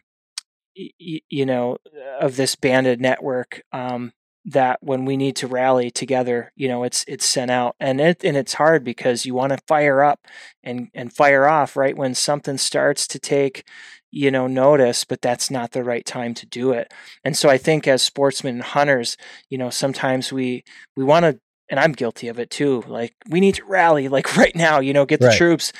y- 0.76 1.22
you 1.30 1.46
know, 1.46 1.78
of 2.20 2.36
this 2.36 2.56
banded 2.56 3.00
network. 3.00 3.62
Um, 3.72 4.14
that 4.50 4.80
when 4.82 5.04
we 5.04 5.18
need 5.18 5.36
to 5.36 5.46
rally 5.46 5.92
together, 5.92 6.54
you 6.56 6.70
know, 6.70 6.84
it's 6.84 7.04
it's 7.08 7.26
sent 7.26 7.52
out, 7.52 7.76
and 7.80 8.00
it 8.00 8.24
and 8.24 8.38
it's 8.38 8.54
hard 8.54 8.84
because 8.84 9.26
you 9.26 9.36
want 9.36 9.52
to 9.52 9.60
fire 9.68 10.02
up 10.02 10.26
and 10.64 10.88
and 10.96 11.14
fire 11.14 11.48
off 11.48 11.76
right 11.76 11.98
when 11.98 12.16
something 12.16 12.58
starts 12.58 13.06
to 13.08 13.20
take, 13.20 13.68
you 14.10 14.32
know, 14.32 14.48
notice, 14.48 15.04
but 15.04 15.22
that's 15.22 15.52
not 15.52 15.72
the 15.72 15.84
right 15.84 16.06
time 16.06 16.34
to 16.34 16.46
do 16.46 16.72
it. 16.72 16.94
And 17.26 17.36
so 17.38 17.50
I 17.50 17.58
think 17.58 17.88
as 17.88 18.02
sportsmen 18.02 18.56
and 18.56 18.64
hunters, 18.64 19.18
you 19.50 19.58
know, 19.58 19.70
sometimes 19.70 20.32
we 20.32 20.64
we 20.96 21.04
want 21.04 21.26
to, 21.26 21.40
and 21.70 21.80
I'm 21.80 21.92
guilty 21.92 22.28
of 22.28 22.40
it 22.40 22.50
too. 22.50 22.84
Like 22.88 23.14
we 23.30 23.40
need 23.40 23.56
to 23.56 23.66
rally, 23.66 24.08
like 24.18 24.36
right 24.38 24.56
now, 24.56 24.80
you 24.80 24.94
know, 24.94 25.06
get 25.06 25.22
the 25.22 25.28
Right. 25.28 25.38
troops, 25.38 25.74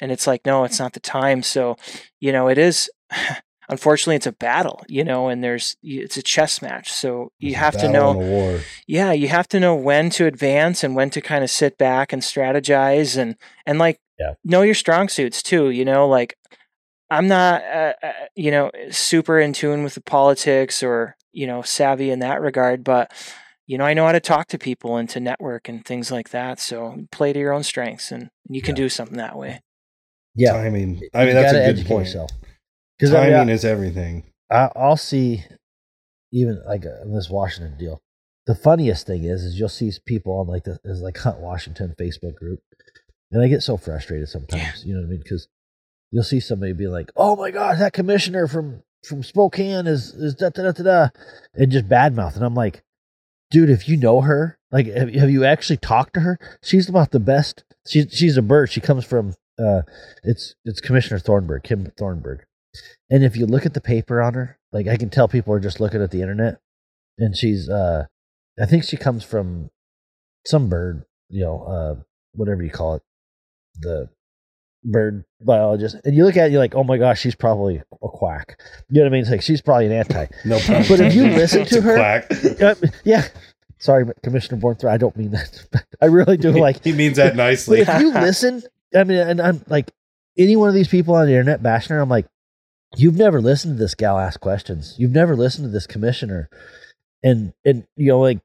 and 0.00 0.10
it's 0.12 0.26
like 0.26 0.44
no, 0.46 0.64
it's 0.64 0.78
not 0.78 0.92
the 0.92 1.00
time. 1.00 1.42
So, 1.42 1.76
you 2.20 2.32
know, 2.32 2.48
it 2.48 2.58
is. 2.58 2.90
Unfortunately, 3.70 4.16
it's 4.16 4.26
a 4.26 4.32
battle, 4.32 4.84
you 4.88 5.02
know, 5.04 5.28
and 5.28 5.42
there's 5.42 5.74
it's 5.82 6.18
a 6.18 6.22
chess 6.22 6.60
match. 6.60 6.92
So 6.92 7.32
you 7.38 7.52
It's 7.52 7.58
have 7.60 7.78
to 7.78 7.88
know 7.88 8.10
and 8.10 8.18
a 8.20 8.22
war. 8.22 8.60
yeah 8.86 9.10
you 9.12 9.28
have 9.28 9.48
to 9.48 9.58
know 9.58 9.74
when 9.74 10.10
to 10.10 10.26
advance 10.26 10.84
and 10.84 10.94
when 10.94 11.08
to 11.08 11.22
kind 11.22 11.42
of 11.42 11.48
sit 11.48 11.78
back 11.78 12.12
and 12.12 12.20
strategize 12.20 13.16
and 13.16 13.36
and 13.64 13.78
like 13.78 13.98
Yeah. 14.18 14.34
know 14.44 14.60
your 14.60 14.74
strong 14.74 15.08
suits 15.08 15.42
too 15.42 15.70
you 15.70 15.82
know 15.86 16.06
like 16.06 16.36
I'm 17.10 17.28
not, 17.28 17.62
uh, 17.62 17.92
uh, 18.02 18.12
you 18.34 18.50
know, 18.50 18.70
super 18.90 19.38
in 19.38 19.52
tune 19.52 19.84
with 19.84 19.94
the 19.94 20.00
politics 20.00 20.82
or 20.82 21.16
you 21.32 21.46
know 21.46 21.62
savvy 21.62 22.10
in 22.10 22.18
that 22.20 22.40
regard, 22.40 22.82
but 22.82 23.12
you 23.66 23.78
know, 23.78 23.84
I 23.84 23.94
know 23.94 24.06
how 24.06 24.12
to 24.12 24.20
talk 24.20 24.48
to 24.48 24.58
people 24.58 24.96
and 24.96 25.08
to 25.10 25.20
network 25.20 25.68
and 25.68 25.84
things 25.84 26.10
like 26.12 26.30
that. 26.30 26.60
So 26.60 27.06
play 27.12 27.32
to 27.32 27.38
your 27.38 27.52
own 27.52 27.62
strengths, 27.62 28.10
and 28.12 28.28
you 28.48 28.60
can 28.62 28.74
Yeah. 28.76 28.82
do 28.84 28.88
something 28.88 29.16
that 29.18 29.36
way. 29.38 29.60
Yeah, 30.34 30.52
Timing. 30.52 31.00
I 31.14 31.18
mean, 31.20 31.28
You 31.28 31.34
that's 31.34 31.52
gotta 31.52 31.70
a 31.70 31.72
good 31.74 31.86
point. 31.86 32.06
yourself. 32.06 32.30
Because 32.98 33.14
I 33.14 33.20
Timing 33.30 33.38
mean, 33.46 33.48
is 33.50 33.64
everything. 33.64 34.24
I, 34.50 34.70
I'll 34.76 34.96
see 34.96 35.44
even 36.32 36.60
like 36.66 36.84
uh, 36.84 37.04
this 37.12 37.30
Washington 37.30 37.76
deal. 37.78 38.00
The 38.46 38.54
funniest 38.54 39.06
thing 39.06 39.24
is, 39.24 39.42
is 39.42 39.58
you'll 39.58 39.68
see 39.68 39.90
people 40.04 40.38
on 40.38 40.46
like 40.48 40.64
this 40.64 40.78
is 40.84 41.00
like 41.00 41.16
Hunt 41.18 41.38
Washington 41.38 41.94
Facebook 41.98 42.34
group, 42.34 42.60
and 43.32 43.42
I 43.42 43.48
get 43.48 43.62
so 43.62 43.76
frustrated 43.76 44.28
sometimes. 44.28 44.84
You 44.84 44.94
know 44.94 45.00
what 45.00 45.06
I 45.06 45.10
mean? 45.10 45.20
Because 45.22 45.48
you'll 46.10 46.24
see 46.24 46.40
somebody 46.40 46.72
be 46.74 46.86
like, 46.88 47.10
"Oh 47.16 47.36
my 47.36 47.50
god, 47.50 47.78
that 47.78 47.92
commissioner 47.94 48.46
from 48.46 48.82
from 49.06 49.22
Spokane 49.22 49.86
is 49.86 50.12
is 50.14 50.34
da 50.34 50.50
da 50.50 50.64
da 50.64 50.72
da 50.72 50.82
da," 50.82 51.08
and 51.54 51.72
just 51.72 51.88
badmouth, 51.88 52.34
and 52.36 52.44
I'm 52.44 52.54
like, 52.54 52.82
dude, 53.50 53.70
if 53.70 53.88
you 53.88 53.96
know 53.96 54.22
her, 54.22 54.58
like, 54.72 54.86
have, 54.86 55.12
have 55.14 55.30
you 55.30 55.44
actually 55.44 55.76
talked 55.76 56.14
to 56.14 56.20
her? 56.20 56.38
She's 56.62 56.88
about 56.88 57.12
the 57.12 57.20
best. 57.20 57.64
She's 57.86 58.06
she's 58.10 58.36
a 58.36 58.42
bird. 58.42 58.70
She 58.70 58.80
comes 58.80 59.04
from 59.04 59.34
uh, 59.58 59.82
it's 60.22 60.54
it's 60.64 60.80
Commissioner 60.80 61.18
Thorburn, 61.18 61.60
Kim 61.62 61.92
Thorburn, 61.96 62.40
and 63.10 63.24
if 63.24 63.36
you 63.36 63.46
look 63.46 63.66
at 63.66 63.74
the 63.74 63.80
paper 63.80 64.20
on 64.22 64.34
her, 64.34 64.58
like 64.72 64.88
I 64.88 64.96
can 64.96 65.10
tell 65.10 65.28
people 65.28 65.52
are 65.54 65.60
just 65.60 65.80
looking 65.80 66.02
at 66.02 66.10
the 66.10 66.22
internet, 66.22 66.60
and 67.18 67.36
she's 67.36 67.68
uh, 67.68 68.06
I 68.60 68.66
think 68.66 68.84
she 68.84 68.96
comes 68.96 69.24
from 69.24 69.70
some 70.46 70.68
bird, 70.68 71.04
you 71.28 71.42
know, 71.42 71.62
uh, 71.62 72.02
whatever 72.34 72.62
you 72.62 72.70
call 72.70 72.94
it, 72.94 73.02
the 73.78 74.08
bird 74.84 75.24
biologist, 75.40 75.96
and 76.04 76.14
you 76.14 76.24
look 76.24 76.36
at 76.36 76.46
it, 76.46 76.52
you're 76.52 76.60
like, 76.60 76.74
oh 76.74 76.84
my 76.84 76.98
gosh, 76.98 77.20
she's 77.20 77.34
probably 77.34 77.76
a 77.78 78.08
quack. 78.08 78.60
You 78.90 79.00
know 79.00 79.04
what 79.04 79.06
I 79.08 79.10
mean? 79.12 79.20
It's 79.22 79.30
like 79.30 79.42
she's 79.42 79.62
probably 79.62 79.86
an 79.86 79.92
anti. 79.92 80.26
No 80.44 80.58
pun 80.58 80.84
But 80.88 81.00
if 81.00 81.14
you 81.14 81.24
listen 81.28 81.64
to 81.66 81.80
her- 81.80 81.96
quack. 81.96 82.26
Uh, 82.60 82.74
yeah. 83.04 83.26
Sorry, 83.78 84.04
Commissioner 84.22 84.60
Bornthrow. 84.60 84.90
I 84.90 84.96
don't 84.96 85.16
mean 85.16 85.32
that. 85.32 85.84
I 86.00 86.06
really 86.06 86.36
do 86.36 86.52
like. 86.52 86.82
he 86.84 86.92
means 86.92 87.16
that 87.16 87.36
nicely. 87.36 87.80
if 87.80 87.88
you 88.00 88.12
listen, 88.12 88.62
I 88.94 89.04
mean, 89.04 89.18
and 89.18 89.40
I'm 89.42 89.62
like, 89.68 89.90
any 90.38 90.56
one 90.56 90.68
of 90.68 90.74
these 90.74 90.88
people 90.88 91.14
on 91.14 91.26
the 91.26 91.32
internet 91.32 91.62
bashing 91.62 91.94
her, 91.94 92.00
I'm 92.00 92.08
like, 92.08 92.26
you've 92.96 93.16
never 93.16 93.40
listened 93.40 93.76
to 93.76 93.82
this 93.82 93.94
gal 93.94 94.18
ask 94.18 94.40
questions. 94.40 94.94
You've 94.98 95.10
never 95.12 95.36
listened 95.36 95.66
to 95.66 95.70
this 95.70 95.86
commissioner, 95.86 96.48
and 97.22 97.52
and 97.64 97.84
you 97.96 98.08
know, 98.08 98.20
like, 98.20 98.38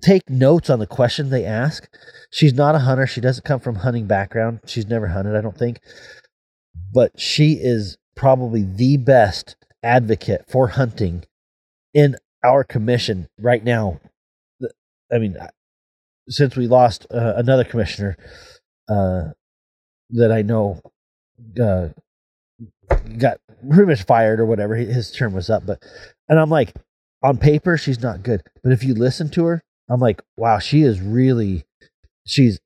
take 0.00 0.28
notes 0.28 0.70
on 0.70 0.78
the 0.78 0.86
question 0.86 1.30
they 1.30 1.44
ask. 1.44 1.88
She's 2.30 2.54
not 2.54 2.74
a 2.74 2.80
hunter. 2.80 3.06
She 3.06 3.20
doesn't 3.20 3.44
come 3.44 3.60
from 3.60 3.76
hunting 3.76 4.06
background. 4.06 4.60
She's 4.66 4.86
never 4.86 5.08
hunted, 5.08 5.36
I 5.36 5.40
don't 5.40 5.58
think. 5.58 5.80
But 6.92 7.18
she 7.18 7.54
is 7.54 7.96
probably 8.14 8.62
the 8.62 8.96
best 8.96 9.56
advocate 9.82 10.44
for 10.48 10.68
hunting 10.68 11.24
in 11.92 12.16
our 12.44 12.64
commission 12.64 13.28
right 13.38 13.62
now. 13.62 14.00
I 15.12 15.18
mean, 15.18 15.36
since 16.28 16.56
we 16.56 16.66
lost 16.66 17.06
uh, 17.12 17.34
another 17.36 17.64
commissioner 17.64 18.16
uh, 18.88 19.30
that 20.10 20.32
I 20.32 20.42
know 20.42 20.80
uh, 21.60 21.88
got 23.18 23.38
pretty 23.68 23.90
much 23.90 24.04
fired 24.04 24.40
or 24.40 24.46
whatever, 24.46 24.74
his 24.74 25.12
term 25.12 25.34
was 25.34 25.50
up. 25.50 25.66
But 25.66 25.82
and 26.28 26.38
I'm 26.38 26.50
like, 26.50 26.74
on 27.24 27.38
paper 27.38 27.78
she's 27.78 28.02
not 28.02 28.22
good, 28.22 28.42
but 28.62 28.70
if 28.70 28.84
you 28.84 28.94
listen 28.94 29.30
to 29.30 29.46
her, 29.46 29.62
I'm 29.88 29.98
like, 29.98 30.22
wow, 30.36 30.58
she 30.58 30.82
is 30.82 31.00
really, 31.00 31.64
she's 32.26 32.60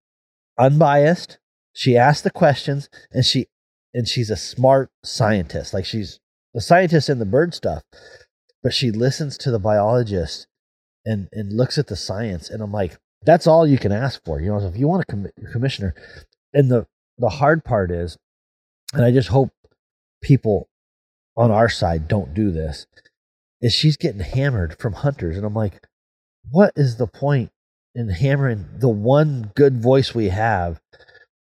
unbiased. 0.58 1.38
She 1.72 1.96
asks 1.96 2.22
the 2.22 2.30
questions, 2.30 2.88
and 3.12 3.24
she 3.24 3.46
and 3.94 4.08
she's 4.08 4.30
a 4.30 4.36
smart 4.36 4.90
scientist. 5.04 5.72
Like 5.72 5.84
she's 5.84 6.18
a 6.56 6.60
scientist 6.60 7.08
in 7.08 7.20
the 7.20 7.24
bird 7.24 7.54
stuff, 7.54 7.84
but 8.62 8.74
she 8.74 8.90
listens 8.90 9.38
to 9.38 9.52
the 9.52 9.60
biologist 9.60 10.48
and 11.06 11.28
and 11.32 11.52
looks 11.52 11.78
at 11.78 11.86
the 11.86 11.96
science. 11.96 12.50
And 12.50 12.60
I'm 12.60 12.72
like, 12.72 12.98
that's 13.22 13.46
all 13.46 13.64
you 13.64 13.78
can 13.78 13.92
ask 13.92 14.20
for. 14.24 14.40
You 14.40 14.50
know, 14.50 14.66
if 14.66 14.76
you 14.76 14.88
want 14.88 15.04
a 15.04 15.06
com- 15.06 15.30
commissioner, 15.52 15.94
and 16.52 16.68
the 16.68 16.86
the 17.16 17.28
hard 17.28 17.64
part 17.64 17.92
is, 17.92 18.18
and 18.92 19.04
I 19.04 19.12
just 19.12 19.28
hope 19.28 19.50
people 20.20 20.68
on 21.36 21.52
our 21.52 21.68
side 21.68 22.08
don't 22.08 22.34
do 22.34 22.50
this, 22.50 22.88
is 23.60 23.72
she's 23.72 23.96
getting 23.96 24.20
hammered 24.20 24.78
from 24.78 24.92
hunters, 24.92 25.36
and 25.36 25.44
I'm 25.44 25.54
like, 25.54 25.82
what 26.50 26.72
is 26.76 26.96
the 26.96 27.06
point 27.06 27.50
in 27.94 28.08
hammering 28.08 28.66
the 28.78 28.88
one 28.88 29.52
good 29.54 29.80
voice 29.82 30.14
we 30.14 30.28
have 30.28 30.80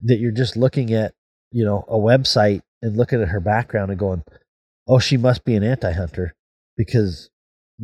that 0.02 0.18
you're 0.18 0.32
just 0.32 0.56
looking 0.56 0.92
at, 0.92 1.14
you 1.50 1.64
know, 1.64 1.84
a 1.88 1.96
website 1.96 2.62
and 2.82 2.96
looking 2.96 3.22
at 3.22 3.28
her 3.28 3.40
background 3.40 3.90
and 3.90 3.98
going, 3.98 4.22
oh, 4.86 4.98
she 4.98 5.16
must 5.16 5.44
be 5.44 5.54
an 5.54 5.62
anti-hunter 5.62 6.34
because 6.76 7.30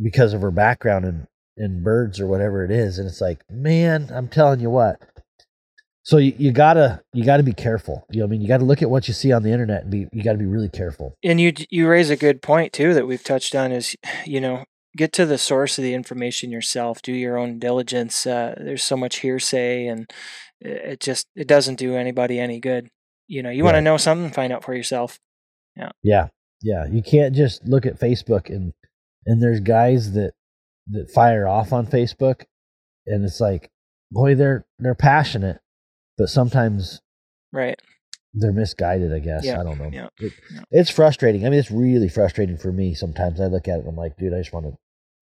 because 0.01 0.33
of 0.33 0.41
her 0.41 0.51
background 0.51 1.05
in 1.05 1.27
in 1.57 1.83
birds 1.83 2.19
or 2.19 2.27
whatever 2.27 2.63
it 2.63 2.71
is, 2.71 2.97
and 2.97 3.07
it's 3.07 3.21
like, 3.21 3.41
man, 3.49 4.09
I'm 4.13 4.27
telling 4.27 4.59
you 4.59 4.69
what. 4.69 5.01
So 6.03 6.17
you, 6.17 6.33
you 6.37 6.51
gotta 6.51 7.01
you 7.13 7.23
gotta 7.23 7.43
be 7.43 7.53
careful. 7.53 8.05
You 8.09 8.19
know, 8.19 8.25
I 8.25 8.29
mean, 8.29 8.41
you 8.41 8.47
gotta 8.47 8.65
look 8.65 8.81
at 8.81 8.89
what 8.89 9.07
you 9.07 9.13
see 9.13 9.31
on 9.31 9.43
the 9.43 9.51
internet 9.51 9.83
and 9.83 9.91
be 9.91 10.07
you 10.11 10.23
gotta 10.23 10.37
be 10.37 10.45
really 10.45 10.69
careful. 10.69 11.15
And 11.23 11.39
you 11.39 11.53
you 11.69 11.87
raise 11.87 12.09
a 12.09 12.15
good 12.15 12.41
point 12.41 12.73
too 12.73 12.93
that 12.93 13.07
we've 13.07 13.23
touched 13.23 13.55
on 13.55 13.71
is 13.71 13.95
you 14.25 14.41
know 14.41 14.63
get 14.97 15.13
to 15.13 15.25
the 15.25 15.37
source 15.37 15.77
of 15.77 15.83
the 15.83 15.93
information 15.93 16.51
yourself. 16.51 17.01
Do 17.01 17.13
your 17.13 17.37
own 17.37 17.59
diligence. 17.59 18.25
Uh, 18.25 18.55
there's 18.57 18.83
so 18.83 18.97
much 18.97 19.17
hearsay, 19.17 19.85
and 19.87 20.11
it 20.59 20.99
just 20.99 21.27
it 21.35 21.47
doesn't 21.47 21.75
do 21.75 21.95
anybody 21.95 22.39
any 22.39 22.59
good. 22.59 22.89
You 23.27 23.43
know, 23.43 23.49
you 23.49 23.63
want 23.63 23.75
to 23.75 23.81
know 23.81 23.97
something, 23.97 24.31
find 24.31 24.51
out 24.51 24.63
for 24.63 24.75
yourself. 24.75 25.19
Yeah, 25.75 25.91
yeah. 26.03 26.27
Yeah. 26.61 26.85
You 26.85 27.01
can't 27.01 27.35
just 27.35 27.65
look 27.65 27.85
at 27.85 27.99
Facebook 27.99 28.49
and 28.49 28.73
and 29.25 29.41
there's 29.41 29.59
guys 29.59 30.13
that 30.13 30.33
that 30.87 31.11
fire 31.11 31.47
off 31.47 31.73
on 31.73 31.85
Facebook, 31.85 32.43
and 33.05 33.23
it's 33.23 33.39
like, 33.39 33.69
boy, 34.11 34.35
they're 34.35 34.65
they're 34.79 34.95
passionate, 34.95 35.59
but 36.17 36.29
sometimes 36.29 36.99
Right. 37.53 37.79
they're 38.33 38.51
misguided. 38.53 39.13
I 39.13 39.19
guess 39.19 39.43
Yeah, 39.45 39.59
I 39.59 39.63
don't 39.63 39.79
know. 39.79 39.89
yeah, 39.91 40.07
It- 40.19 40.33
yeah. 40.53 40.61
It's 40.71 40.89
frustrating. 40.89 41.45
I 41.45 41.49
mean, 41.49 41.59
it's 41.59 41.71
really 41.71 42.09
frustrating 42.09 42.57
for 42.57 42.71
me. 42.71 42.93
Sometimes 42.93 43.39
I 43.41 43.45
look 43.45 43.67
at 43.67 43.75
it 43.77 43.79
and 43.79 43.89
I'm 43.89 43.95
like, 43.95 44.17
dude, 44.17 44.33
I 44.33 44.37
just 44.39 44.53
want 44.53 44.65
to 44.67 44.77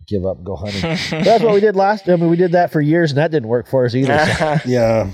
give 0.07 0.25
up 0.25 0.37
and 0.37 0.45
go 0.45 0.55
hunting. 0.55 0.81
That's 1.23 1.43
what 1.43 1.53
we 1.53 1.59
did 1.59 1.75
last. 1.75 2.07
I 2.09 2.15
mean, 2.15 2.29
we 2.29 2.35
did 2.37 2.53
that 2.53 2.71
for 2.71 2.81
years, 2.81 3.11
and 3.11 3.17
that 3.17 3.31
didn't 3.31 3.49
work 3.49 3.67
for 3.67 3.85
us 3.85 3.93
either. 3.95 4.17
so- 4.37 4.57
Yeah. 4.65 5.11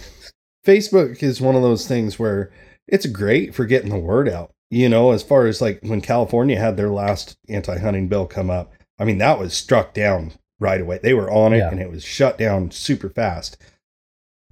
Facebook 0.65 1.21
is 1.21 1.39
one 1.41 1.55
of 1.55 1.61
those 1.61 1.87
things 1.87 2.17
where 2.17 2.51
it's 2.87 3.05
great 3.05 3.53
for 3.53 3.65
getting 3.65 3.89
the 3.89 3.99
word 3.99 4.27
out. 4.29 4.51
You 4.71 4.89
know, 4.89 5.11
as 5.11 5.21
far 5.23 5.45
as 5.45 5.61
like 5.61 5.79
when 5.83 6.01
California 6.01 6.59
had 6.59 6.75
their 6.75 6.89
last 6.89 7.37
anti 7.47 7.77
hunting 7.77 8.07
bill 8.07 8.25
come 8.25 8.49
up, 8.49 8.73
I 8.99 9.05
mean, 9.05 9.19
that 9.19 9.39
was 9.39 9.53
struck 9.53 9.93
down 9.93 10.33
right 10.59 10.81
away. 10.81 10.99
They 11.01 11.13
were 11.13 11.29
on 11.31 11.53
it 11.53 11.59
Yeah. 11.59 11.69
and 11.69 11.79
it 11.79 11.91
was 11.91 12.03
shut 12.03 12.37
down 12.37 12.71
super 12.71 13.09
fast. 13.09 13.57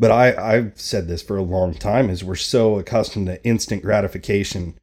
But 0.04 0.12
I, 0.12 0.56
I've 0.56 0.78
said 0.78 1.08
this 1.08 1.22
for 1.24 1.38
a 1.38 1.42
long 1.42 1.74
time 1.74 2.10
is 2.10 2.26
we're 2.26 2.36
so 2.36 2.78
accustomed 2.78 3.28
to 3.28 3.42
instant 3.46 3.84
gratification. 3.84 4.78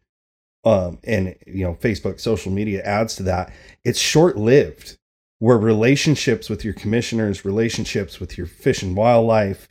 Um, 0.64 0.98
and 1.04 1.36
you 1.46 1.62
know, 1.62 1.74
Facebook, 1.74 2.18
social 2.20 2.50
media 2.50 2.82
adds 2.84 3.16
to 3.16 3.22
that. 3.24 3.52
It's 3.84 3.98
short 3.98 4.38
lived 4.38 4.96
where 5.38 5.58
relationships 5.58 6.48
with 6.48 6.64
your 6.64 6.72
commissioners, 6.72 7.44
relationships 7.44 8.18
with 8.18 8.38
your 8.38 8.46
fish 8.46 8.82
and 8.82 8.96
wildlife, 8.96 9.68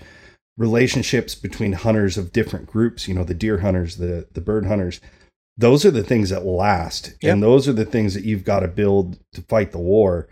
relationships 0.55 1.33
between 1.33 1.73
hunters 1.73 2.15
of 2.15 2.31
different 2.31 2.67
groups, 2.67 3.07
you 3.07 3.15
know, 3.15 3.23
the 3.23 3.33
deer 3.33 3.57
hunters, 3.61 3.97
the 3.97 4.27
the 4.31 4.41
bird 4.41 4.67
hunters, 4.67 5.01
those 5.57 5.83
are 5.83 5.89
the 5.89 6.03
things 6.03 6.29
that 6.29 6.45
last. 6.45 7.15
Yep. 7.23 7.33
And 7.33 7.41
those 7.41 7.67
are 7.67 7.73
the 7.73 7.85
things 7.85 8.13
that 8.13 8.23
you've 8.23 8.45
got 8.45 8.59
to 8.59 8.67
build 8.67 9.17
to 9.33 9.41
fight 9.41 9.71
the 9.71 9.79
war. 9.79 10.27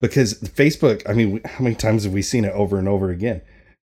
Because 0.00 0.40
Facebook, 0.40 1.02
I 1.06 1.12
mean, 1.12 1.42
how 1.44 1.64
many 1.64 1.76
times 1.76 2.04
have 2.04 2.14
we 2.14 2.22
seen 2.22 2.46
it 2.46 2.52
over 2.54 2.78
and 2.78 2.88
over 2.88 3.10
again? 3.10 3.42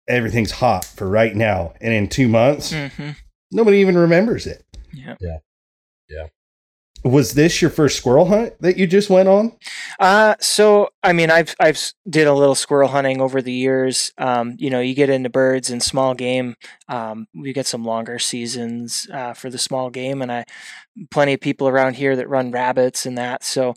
Everything's 0.09 0.53
hot 0.53 0.85
for 0.85 1.09
right 1.09 1.35
now. 1.35 1.75
And 1.81 1.93
in 1.93 2.09
two 2.09 2.29
months, 2.29 2.73
hmm 2.73 3.11
nobody 3.51 3.79
even 3.79 3.97
remembers 3.97 4.47
it. 4.47 4.65
Yeah. 4.93 5.17
Yeah. 5.21 5.39
Was 7.05 7.35
this 7.35 7.63
your 7.63 7.71
first 7.71 7.97
squirrel 7.97 8.27
hunt 8.27 8.61
that 8.61 8.77
you 8.77 8.87
just 8.87 9.09
went 9.09 9.29
on? 9.29 9.57
Uh, 10.01 10.35
so 10.41 10.89
I 11.03 11.13
mean, 11.13 11.31
I've 11.31 11.55
I've 11.61 11.79
did 12.09 12.27
a 12.27 12.35
little 12.35 12.57
squirrel 12.57 12.89
hunting 12.89 13.21
over 13.21 13.41
the 13.41 13.53
years. 13.53 14.13
Um, 14.19 14.57
you 14.59 14.69
know, 14.69 14.81
you 14.81 14.95
get 14.95 15.09
into 15.09 15.31
birds 15.31 15.71
and 15.71 15.81
small 15.81 16.15
game. 16.15 16.57
Um, 16.89 17.29
we 17.35 17.53
get 17.53 17.67
some 17.67 17.85
longer 17.85 18.19
seasons 18.19 19.07
uh, 19.13 19.33
for 19.33 19.49
the 19.49 19.59
small 19.59 19.91
game, 19.91 20.23
and 20.23 20.33
I 20.33 20.45
plenty 21.13 21.35
of 21.35 21.41
people 21.41 21.69
around 21.69 21.95
here 21.95 22.17
that 22.17 22.29
run 22.29 22.51
rabbits 22.51 23.07
and 23.07 23.17
that. 23.17 23.45
So 23.45 23.75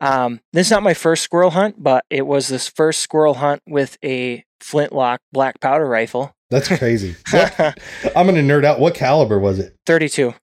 um, 0.00 0.40
this 0.52 0.66
is 0.66 0.70
not 0.72 0.82
my 0.82 0.94
first 0.94 1.22
squirrel 1.22 1.50
hunt, 1.50 1.80
but 1.80 2.04
it 2.10 2.26
was 2.26 2.48
this 2.48 2.66
first 2.68 3.00
squirrel 3.00 3.34
hunt 3.34 3.62
with 3.68 3.98
a 4.04 4.44
flintlock 4.64 5.20
black 5.32 5.60
powder 5.60 5.86
rifle. 5.86 6.34
That's 6.50 6.68
crazy. 6.68 7.16
What, 7.30 7.78
I'm 8.16 8.26
going 8.26 8.36
to 8.36 8.42
nerd 8.42 8.64
out. 8.64 8.80
What 8.80 8.94
caliber 8.94 9.38
was 9.38 9.58
it? 9.58 9.76
Thirty-two. 9.86 10.34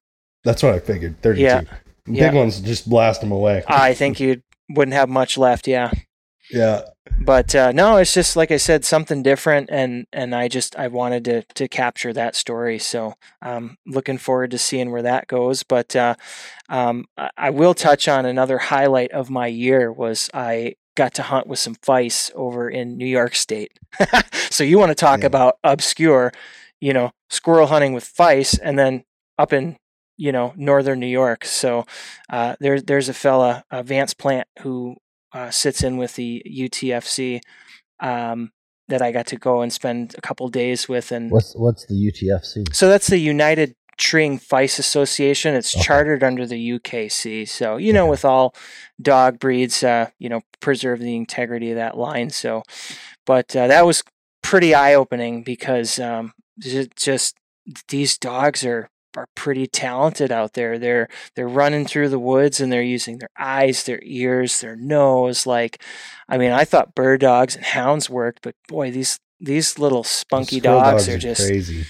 That's 0.44 0.62
what 0.62 0.74
I 0.74 0.78
figured. 0.80 1.20
32. 1.22 1.42
Yeah. 1.42 1.60
Big 2.04 2.16
Yeah. 2.16 2.32
ones 2.32 2.60
just 2.60 2.88
blast 2.90 3.20
them 3.20 3.30
away. 3.32 3.62
I 3.68 3.94
think 3.94 4.18
you 4.20 4.42
wouldn't 4.68 4.94
have 4.94 5.08
much 5.08 5.38
left. 5.38 5.66
Yeah. 5.68 5.90
Yeah. 6.50 6.82
But 7.20 7.54
uh, 7.54 7.72
no, 7.72 7.96
it's 7.96 8.12
just 8.14 8.36
like 8.36 8.50
I 8.50 8.56
said, 8.56 8.84
something 8.84 9.22
different, 9.22 9.70
and 9.72 10.06
and 10.12 10.34
I 10.34 10.48
just 10.48 10.76
I 10.76 10.88
wanted 10.88 11.24
to 11.26 11.42
to 11.54 11.68
capture 11.68 12.12
that 12.12 12.34
story. 12.36 12.78
So 12.78 13.14
um, 13.40 13.76
looking 13.86 14.18
forward 14.18 14.50
to 14.52 14.58
seeing 14.58 14.90
where 14.90 15.02
that 15.02 15.26
goes. 15.28 15.62
But 15.62 15.94
uh, 15.96 16.14
um, 16.68 17.06
I 17.36 17.50
will 17.50 17.74
touch 17.74 18.08
on 18.08 18.26
another 18.26 18.58
highlight 18.58 19.12
of 19.12 19.30
my 19.30 19.46
year 19.46 19.92
was 19.92 20.30
I 20.34 20.74
got 20.96 21.14
to 21.14 21.22
hunt 21.22 21.46
with 21.46 21.58
some 21.58 21.74
Feis 21.76 22.30
over 22.34 22.68
in 22.68 22.96
New 22.98 23.06
York 23.06 23.34
State. 23.34 23.72
so 24.50 24.64
you 24.64 24.78
want 24.78 24.90
to 24.90 24.94
talk 24.94 25.20
Yeah. 25.20 25.26
about 25.26 25.56
obscure, 25.64 26.32
you 26.80 26.92
know, 26.92 27.12
squirrel 27.30 27.66
hunting 27.68 27.92
with 27.94 28.04
Feis, 28.04 28.58
and 28.62 28.78
then 28.78 29.04
up 29.38 29.52
in 29.52 29.76
you 30.18 30.30
know 30.32 30.52
northern 30.56 31.00
New 31.00 31.06
York. 31.06 31.44
So 31.44 31.86
uh, 32.30 32.56
there's 32.60 32.84
there's 32.84 33.08
a 33.08 33.14
fella, 33.14 33.64
uh, 33.70 33.82
Vance 33.82 34.14
Plant, 34.14 34.46
who 34.60 34.96
uh, 35.32 35.50
sits 35.50 35.82
in 35.82 35.96
with 35.96 36.14
the 36.16 36.42
UTFC 36.46 37.40
um, 38.00 38.50
that 38.88 39.00
I 39.00 39.12
got 39.12 39.26
to 39.28 39.36
go 39.36 39.62
and 39.62 39.72
spend 39.72 40.14
a 40.18 40.20
couple 40.20 40.48
days 40.48 40.88
with, 40.88 41.12
and 41.12 41.30
What's 41.30 41.54
what's 41.54 41.86
the 41.86 41.94
UTFC? 41.94 42.74
so 42.74 42.88
that's 42.88 43.06
the 43.06 43.18
United 43.18 43.74
Treeing 44.02 44.38
Feist 44.38 44.78
Association. 44.80 45.54
It's 45.54 45.74
Okay. 45.74 45.84
chartered 45.84 46.24
under 46.24 46.44
the 46.44 46.58
UKC. 46.58 47.46
So, 47.48 47.76
you 47.76 47.92
know, 47.92 48.06
with 48.06 48.24
all 48.24 48.54
dog 49.00 49.38
breeds, 49.38 49.82
uh, 49.84 50.10
you 50.18 50.28
know, 50.28 50.40
preserve 50.60 50.98
the 50.98 51.16
integrity 51.16 51.70
of 51.70 51.76
that 51.76 51.96
line. 51.96 52.30
So, 52.30 52.62
but 53.24 53.54
uh, 53.54 53.68
that 53.68 53.86
was 53.86 54.02
pretty 54.42 54.74
eye 54.74 54.94
opening 54.94 55.44
because 55.44 55.98
um, 56.00 56.32
ju- 56.58 56.88
just 56.96 57.36
these 57.88 58.18
dogs 58.18 58.64
are 58.64 58.88
are 59.16 59.28
pretty 59.36 59.66
talented 59.66 60.32
out 60.32 60.54
there. 60.54 60.78
They're 60.78 61.06
they're 61.36 61.46
running 61.48 61.86
through 61.86 62.08
the 62.08 62.18
woods 62.18 62.60
and 62.60 62.72
they're 62.72 62.82
using 62.82 63.18
their 63.18 63.28
eyes, 63.38 63.84
their 63.84 64.00
ears, 64.02 64.60
their 64.60 64.74
nose. 64.74 65.46
Like, 65.46 65.82
I 66.28 66.38
mean, 66.38 66.50
I 66.50 66.64
thought 66.64 66.94
bird 66.94 67.20
dogs 67.20 67.54
and 67.54 67.64
hounds 67.64 68.10
worked, 68.10 68.40
but 68.42 68.54
boy, 68.68 68.90
these 68.90 69.18
these 69.38 69.78
little 69.78 70.02
spunky 70.02 70.58
Squirrel 70.58 70.80
dogs, 70.80 71.08
are 71.08 71.18
just 71.18 71.46
crazy. 71.46 71.84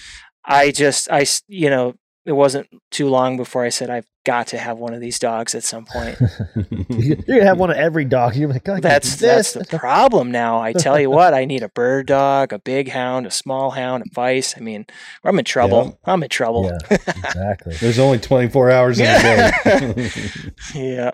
I 0.45 0.71
just, 0.71 1.09
I, 1.09 1.25
you 1.47 1.69
know, 1.69 1.93
it 2.25 2.31
wasn't 2.31 2.67
too 2.91 3.09
long 3.09 3.37
before 3.37 3.63
I 3.65 3.69
said 3.69 3.89
I've 3.89 4.05
got 4.25 4.47
to 4.47 4.57
have 4.57 4.77
one 4.77 4.93
of 4.93 5.01
these 5.01 5.19
dogs 5.19 5.53
at 5.55 5.63
some 5.63 5.85
point. 5.85 6.17
You're 6.89 7.15
gonna 7.17 7.45
have 7.45 7.59
one 7.59 7.69
of 7.69 7.75
every 7.77 8.05
dog. 8.05 8.35
You're 8.35 8.49
like, 8.49 8.63
"God, 8.63 8.73
I 8.73 8.75
can't 8.75 8.83
that's 8.83 9.15
that's 9.17 9.53
the 9.53 9.65
problem 9.65 10.31
now. 10.31 10.61
I 10.61 10.71
tell 10.71 10.99
you 10.99 11.09
what, 11.09 11.33
I 11.33 11.45
need 11.45 11.63
a 11.63 11.69
bird 11.69 12.07
dog, 12.07 12.53
a 12.53 12.59
big 12.59 12.89
hound, 12.89 13.25
a 13.27 13.31
small 13.31 13.71
hound, 13.71 14.03
a 14.03 14.13
vice. 14.13 14.55
I 14.57 14.61
mean, 14.61 14.85
I'm 15.23 15.37
in 15.37 15.45
trouble. 15.45 15.99
I'm 16.05 16.23
in 16.23 16.29
trouble. 16.29 16.65
Yeah, 16.65 16.97
exactly. 17.07 17.75
There's 17.75 17.99
only 17.99 18.19
24 18.19 18.71
hours 18.71 18.99
in 18.99 19.05
a 19.07 19.19
day. 19.19 20.09
Yeah. 20.75 21.11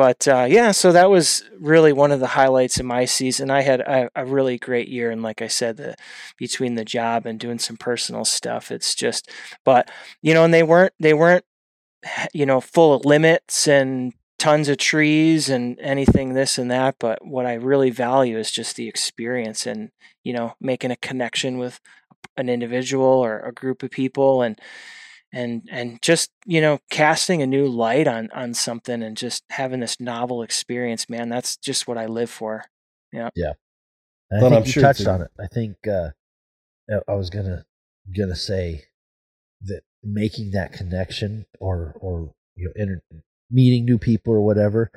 But 0.00 0.26
uh, 0.26 0.46
yeah, 0.48 0.70
so 0.70 0.92
that 0.92 1.10
was 1.10 1.44
really 1.58 1.92
one 1.92 2.10
of 2.10 2.20
the 2.20 2.28
highlights 2.28 2.80
of 2.80 2.86
my 2.86 3.04
season. 3.04 3.50
I 3.50 3.60
had 3.60 3.82
a, 3.82 4.08
a 4.16 4.24
really 4.24 4.56
great 4.56 4.88
year, 4.88 5.10
and 5.10 5.22
like 5.22 5.42
I 5.42 5.46
said, 5.46 5.76
the 5.76 5.94
between 6.38 6.74
the 6.74 6.86
job 6.86 7.26
and 7.26 7.38
doing 7.38 7.58
some 7.58 7.76
personal 7.76 8.24
stuff, 8.24 8.70
it's 8.70 8.94
just. 8.94 9.30
But 9.62 9.90
you 10.22 10.32
know, 10.32 10.42
and 10.42 10.54
they 10.54 10.62
weren't 10.62 10.94
they 10.98 11.12
weren't 11.12 11.44
you 12.32 12.46
know 12.46 12.62
full 12.62 12.94
of 12.94 13.04
limits 13.04 13.68
and 13.68 14.14
tons 14.38 14.70
of 14.70 14.78
trees 14.78 15.50
and 15.50 15.78
anything 15.80 16.32
this 16.32 16.56
and 16.56 16.70
that. 16.70 16.96
But 16.98 17.26
what 17.26 17.44
I 17.44 17.52
really 17.52 17.90
value 17.90 18.38
is 18.38 18.50
just 18.50 18.76
the 18.76 18.88
experience 18.88 19.66
and 19.66 19.90
you 20.24 20.32
know 20.32 20.54
making 20.62 20.92
a 20.92 20.96
connection 20.96 21.58
with 21.58 21.78
an 22.38 22.48
individual 22.48 23.04
or 23.04 23.40
a 23.40 23.52
group 23.52 23.82
of 23.82 23.90
people 23.90 24.40
and 24.40 24.58
and 25.32 25.68
and 25.70 26.00
just 26.02 26.30
you 26.46 26.60
know 26.60 26.78
casting 26.90 27.40
a 27.42 27.46
new 27.46 27.66
light 27.66 28.08
on 28.08 28.30
on 28.32 28.52
something 28.54 29.02
and 29.02 29.16
just 29.16 29.44
having 29.50 29.80
this 29.80 30.00
novel 30.00 30.42
experience 30.42 31.08
man 31.08 31.28
that's 31.28 31.56
just 31.56 31.86
what 31.86 31.96
i 31.98 32.06
live 32.06 32.30
for 32.30 32.64
And 34.30 34.38
I 34.38 34.40
But 34.40 34.48
think 34.50 34.60
I'm 34.60 34.66
you 34.66 34.72
sure 34.72 34.82
touched 34.82 35.00
it's 35.00 35.08
on 35.08 35.22
it. 35.22 35.30
I 35.40 35.46
think 35.48 35.76
uh, 35.88 36.10
I- 36.90 37.02
I 37.12 37.14
was 37.14 37.30
gonna 37.30 37.64
gonna 38.16 38.36
say 38.36 38.84
that 39.62 39.82
making 40.02 40.52
that 40.52 40.72
connection 40.72 41.46
or 41.58 41.94
or 42.00 42.32
you 42.56 42.66
know 42.66 42.72
inter- 42.76 43.02
meeting 43.50 43.84
new 43.84 43.98
people 43.98 44.32
or 44.32 44.40
whatever. 44.40 44.90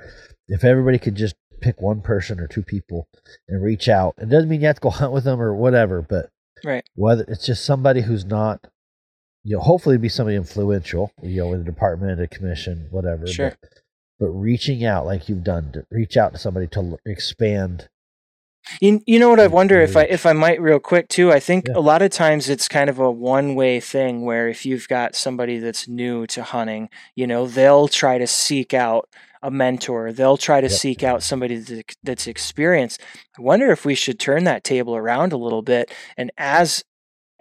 If 0.48 0.64
everybody 0.64 1.00
could 1.00 1.16
just 1.16 1.36
pick 1.62 1.82
one 1.82 2.02
person 2.02 2.40
or 2.40 2.48
two 2.48 2.62
people 2.62 3.08
and 3.48 3.64
reach 3.64 3.88
out, 3.90 4.14
it 4.18 4.30
doesn't 4.30 4.50
mean 4.50 4.62
you 4.62 4.68
have 4.68 4.76
to 4.76 4.82
go 4.82 4.90
hunt 5.02 5.12
with 5.14 5.24
them 5.24 5.42
or 5.42 5.56
whatever, 5.56 6.02
but 6.02 6.30
right 6.64 6.86
whether 6.96 7.24
it's 7.28 7.46
just 7.46 7.66
somebody 7.66 8.02
who's 8.02 8.26
not 8.26 8.68
you 9.44 9.56
know 9.56 9.62
hopefully 9.62 9.98
be 9.98 10.10
somebody 10.10 10.36
influential 10.38 11.12
you 11.22 11.38
know 11.44 11.54
in 11.54 11.62
a 11.62 11.64
department 11.64 12.22
a 12.22 12.28
commission 12.28 12.88
whatever 12.92 13.28
Sure. 13.28 13.56
but, 13.62 13.70
but 14.20 14.30
reaching 14.30 14.86
out 14.86 15.06
like 15.06 15.28
you've 15.30 15.44
done 15.44 15.72
to 15.74 15.86
reach 15.92 16.16
out 16.18 16.34
to 16.34 16.40
somebody 16.40 16.68
to 16.68 16.80
l- 16.80 17.00
expand 17.06 17.90
you, 18.80 19.02
you 19.06 19.20
know 19.20 19.30
what 19.30 19.42
i 19.42 19.48
wonder 19.48 19.82
if 19.82 19.98
i 19.98 20.04
if 20.04 20.26
i 20.26 20.32
might 20.32 20.62
real 20.62 20.80
quick 20.80 21.10
too 21.10 21.32
i 21.32 21.40
think 21.40 21.66
Yeah. 21.68 21.74
a 21.76 21.82
lot 21.82 22.02
of 22.02 22.12
times 22.12 22.48
it's 22.48 22.70
kind 22.70 22.90
of 22.90 22.98
a 23.00 23.12
one 23.12 23.56
way 23.56 23.80
thing 23.82 24.24
where 24.24 24.48
if 24.48 24.66
you've 24.66 24.88
got 24.88 25.16
somebody 25.16 25.58
that's 25.60 25.88
new 25.88 26.26
to 26.28 26.44
hunting 26.44 26.90
you 27.16 27.28
know 27.28 27.46
they'll 27.46 27.90
try 27.90 28.18
to 28.18 28.28
seek 28.28 28.74
out 28.74 29.10
a 29.42 29.52
mentor 29.52 30.14
they'll 30.14 30.38
try 30.38 30.62
to 30.62 30.68
Yep. 30.68 30.80
seek 30.80 31.04
out 31.04 31.22
somebody 31.24 31.58
that's, 31.58 31.96
that's 32.04 32.28
experienced 32.28 33.02
i 33.38 33.42
wonder 33.42 33.70
if 33.72 33.84
we 33.84 33.96
should 33.96 34.18
turn 34.18 34.46
that 34.46 34.64
table 34.64 34.96
around 34.96 35.34
a 35.34 35.38
little 35.38 35.62
bit 35.62 35.92
and 36.16 36.32
as 36.38 36.86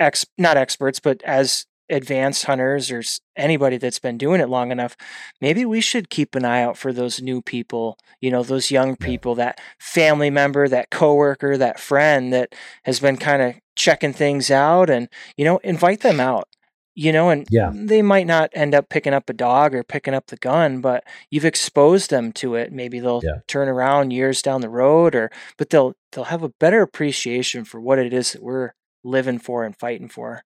ex 0.00 0.26
not 0.36 0.56
experts 0.56 0.98
but 0.98 1.22
as 1.22 1.66
advanced 1.92 2.44
hunters 2.46 2.90
or 2.90 3.02
anybody 3.36 3.76
that's 3.76 3.98
been 3.98 4.18
doing 4.18 4.40
it 4.40 4.48
long 4.48 4.70
enough 4.72 4.96
maybe 5.40 5.64
we 5.64 5.80
should 5.80 6.10
keep 6.10 6.34
an 6.34 6.44
eye 6.44 6.62
out 6.62 6.76
for 6.76 6.92
those 6.92 7.20
new 7.22 7.40
people 7.42 7.96
you 8.20 8.30
know 8.30 8.42
those 8.42 8.70
young 8.70 8.96
people 8.96 9.34
that 9.34 9.60
family 9.78 10.30
member 10.30 10.66
that 10.68 10.90
coworker 10.90 11.56
that 11.56 11.78
friend 11.78 12.32
that 12.32 12.54
has 12.84 12.98
been 13.00 13.16
kind 13.16 13.42
of 13.42 13.54
checking 13.76 14.12
things 14.12 14.50
out 14.50 14.90
and 14.90 15.08
you 15.36 15.44
know 15.44 15.58
invite 15.58 16.00
them 16.00 16.18
out 16.20 16.48
you 16.94 17.10
know 17.12 17.30
and 17.30 17.46
Yeah. 17.50 17.70
they 17.74 18.02
might 18.02 18.26
not 18.26 18.50
end 18.52 18.74
up 18.74 18.88
picking 18.90 19.14
up 19.14 19.30
a 19.30 19.32
dog 19.34 19.74
or 19.74 19.82
picking 19.82 20.14
up 20.14 20.26
the 20.26 20.36
gun 20.36 20.80
but 20.80 21.04
you've 21.30 21.44
exposed 21.46 22.10
them 22.10 22.32
to 22.32 22.54
it 22.54 22.72
maybe 22.72 23.00
they'll 23.00 23.22
Yeah. 23.24 23.38
turn 23.48 23.68
around 23.68 24.10
years 24.12 24.42
down 24.42 24.60
the 24.60 24.68
road 24.68 25.14
or 25.14 25.30
but 25.56 25.70
they'll 25.70 25.94
they'll 26.12 26.24
have 26.24 26.42
a 26.42 26.50
better 26.60 26.82
appreciation 26.82 27.64
for 27.64 27.80
what 27.80 27.98
it 27.98 28.12
is 28.12 28.32
that 28.32 28.42
we're 28.42 28.72
living 29.04 29.38
for 29.38 29.64
and 29.64 29.76
fighting 29.78 30.08
for 30.08 30.42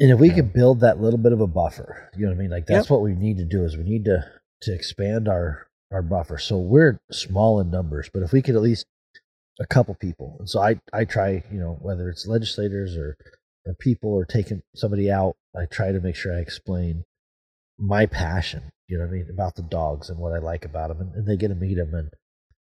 And 0.00 0.10
if 0.10 0.18
we 0.18 0.28
Yeah. 0.28 0.34
could 0.36 0.52
build 0.52 0.80
that 0.80 1.00
little 1.00 1.18
bit 1.18 1.32
of 1.32 1.40
a 1.40 1.46
buffer, 1.46 2.10
you 2.16 2.22
know 2.24 2.32
what 2.32 2.36
I 2.36 2.38
mean? 2.38 2.50
Like 2.50 2.66
that's 2.66 2.90
what 2.90 3.02
we 3.02 3.14
need 3.14 3.36
to 3.38 3.44
do 3.44 3.64
is 3.64 3.76
we 3.76 3.84
need 3.84 4.04
to 4.06 4.24
to 4.62 4.72
expand 4.74 5.28
our 5.28 5.66
our 5.92 6.02
buffer. 6.02 6.38
So 6.38 6.58
we're 6.58 6.98
small 7.12 7.60
in 7.60 7.70
numbers, 7.70 8.10
but 8.12 8.22
if 8.22 8.32
we 8.32 8.42
could 8.42 8.56
at 8.56 8.62
least 8.62 8.86
a 9.60 9.66
couple 9.66 9.94
people. 9.94 10.36
And 10.40 10.50
so 10.50 10.60
I 10.60 10.80
I 10.92 11.04
try, 11.04 11.44
you 11.52 11.58
know, 11.60 11.78
whether 11.80 12.08
it's 12.08 12.26
legislators 12.26 12.96
or 12.96 13.16
or 13.66 13.74
people 13.74 14.10
or 14.12 14.24
taking 14.24 14.62
somebody 14.74 15.10
out, 15.10 15.36
I 15.56 15.66
try 15.66 15.92
to 15.92 16.00
make 16.00 16.16
sure 16.16 16.34
I 16.36 16.40
explain 16.40 17.04
my 17.78 18.06
passion, 18.06 18.70
you 18.88 18.98
know 18.98 19.04
what 19.04 19.10
I 19.10 19.12
mean, 19.14 19.30
about 19.30 19.54
the 19.56 19.62
dogs 19.62 20.10
and 20.10 20.18
what 20.18 20.32
I 20.32 20.38
like 20.38 20.64
about 20.64 20.88
them 20.88 21.00
and, 21.00 21.14
and 21.14 21.26
they 21.26 21.36
get 21.36 21.48
to 21.48 21.54
meet 21.54 21.74
them 21.76 21.94
and 21.94 22.10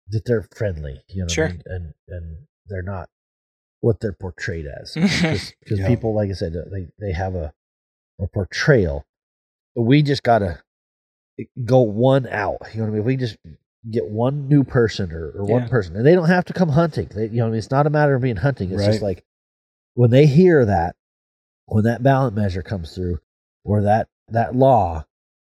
that 0.10 0.22
they're 0.26 0.48
friendly, 0.56 1.02
you 1.10 1.22
know 1.22 1.26
what 1.26 1.32
Sure. 1.32 1.48
I 1.48 1.52
mean? 1.52 1.62
And 1.66 1.94
and 2.08 2.38
they're 2.68 2.84
not 2.84 3.10
what 3.86 4.00
they're 4.00 4.14
portrayed 4.14 4.66
as. 4.66 4.94
Because 4.96 5.54
Yeah. 5.80 5.88
people 5.88 6.14
like 6.16 6.30
i 6.30 6.34
said 6.34 6.54
they 6.72 6.88
they 7.00 7.14
have 7.14 7.36
a 7.36 7.54
a 8.20 8.28
portrayal 8.28 9.06
but 9.76 9.84
we 9.84 10.02
just 10.02 10.24
gotta 10.24 10.64
go 11.66 11.82
one 11.82 12.26
out 12.28 12.58
you 12.74 12.80
know 12.80 12.86
what 12.86 12.90
i 12.90 12.92
mean? 12.92 13.00
If 13.02 13.06
we 13.06 13.16
just 13.18 13.38
get 13.92 14.06
one 14.08 14.48
new 14.48 14.64
person 14.64 15.12
or, 15.12 15.32
or 15.36 15.44
one 15.46 15.68
person 15.70 15.96
and 15.96 16.06
they 16.06 16.16
don't 16.16 16.28
have 16.30 16.46
to 16.46 16.54
come 16.54 16.70
hunting. 16.70 17.10
They, 17.14 17.26
you 17.26 17.38
know 17.38 17.44
what 17.44 17.48
I 17.50 17.52
mean? 17.52 17.58
it's 17.60 17.70
not 17.72 17.86
a 17.86 17.90
matter 17.92 18.16
of 18.16 18.22
being 18.22 18.38
hunting 18.38 18.72
it's 18.72 18.86
just 18.86 19.02
like 19.04 19.24
when 19.94 20.10
they 20.10 20.26
hear 20.26 20.66
that 20.66 20.96
when 21.68 21.84
that 21.84 22.02
ballot 22.02 22.34
measure 22.34 22.64
comes 22.64 22.96
through 22.96 23.20
or 23.64 23.82
that 23.84 24.08
that 24.30 24.56
law 24.56 25.06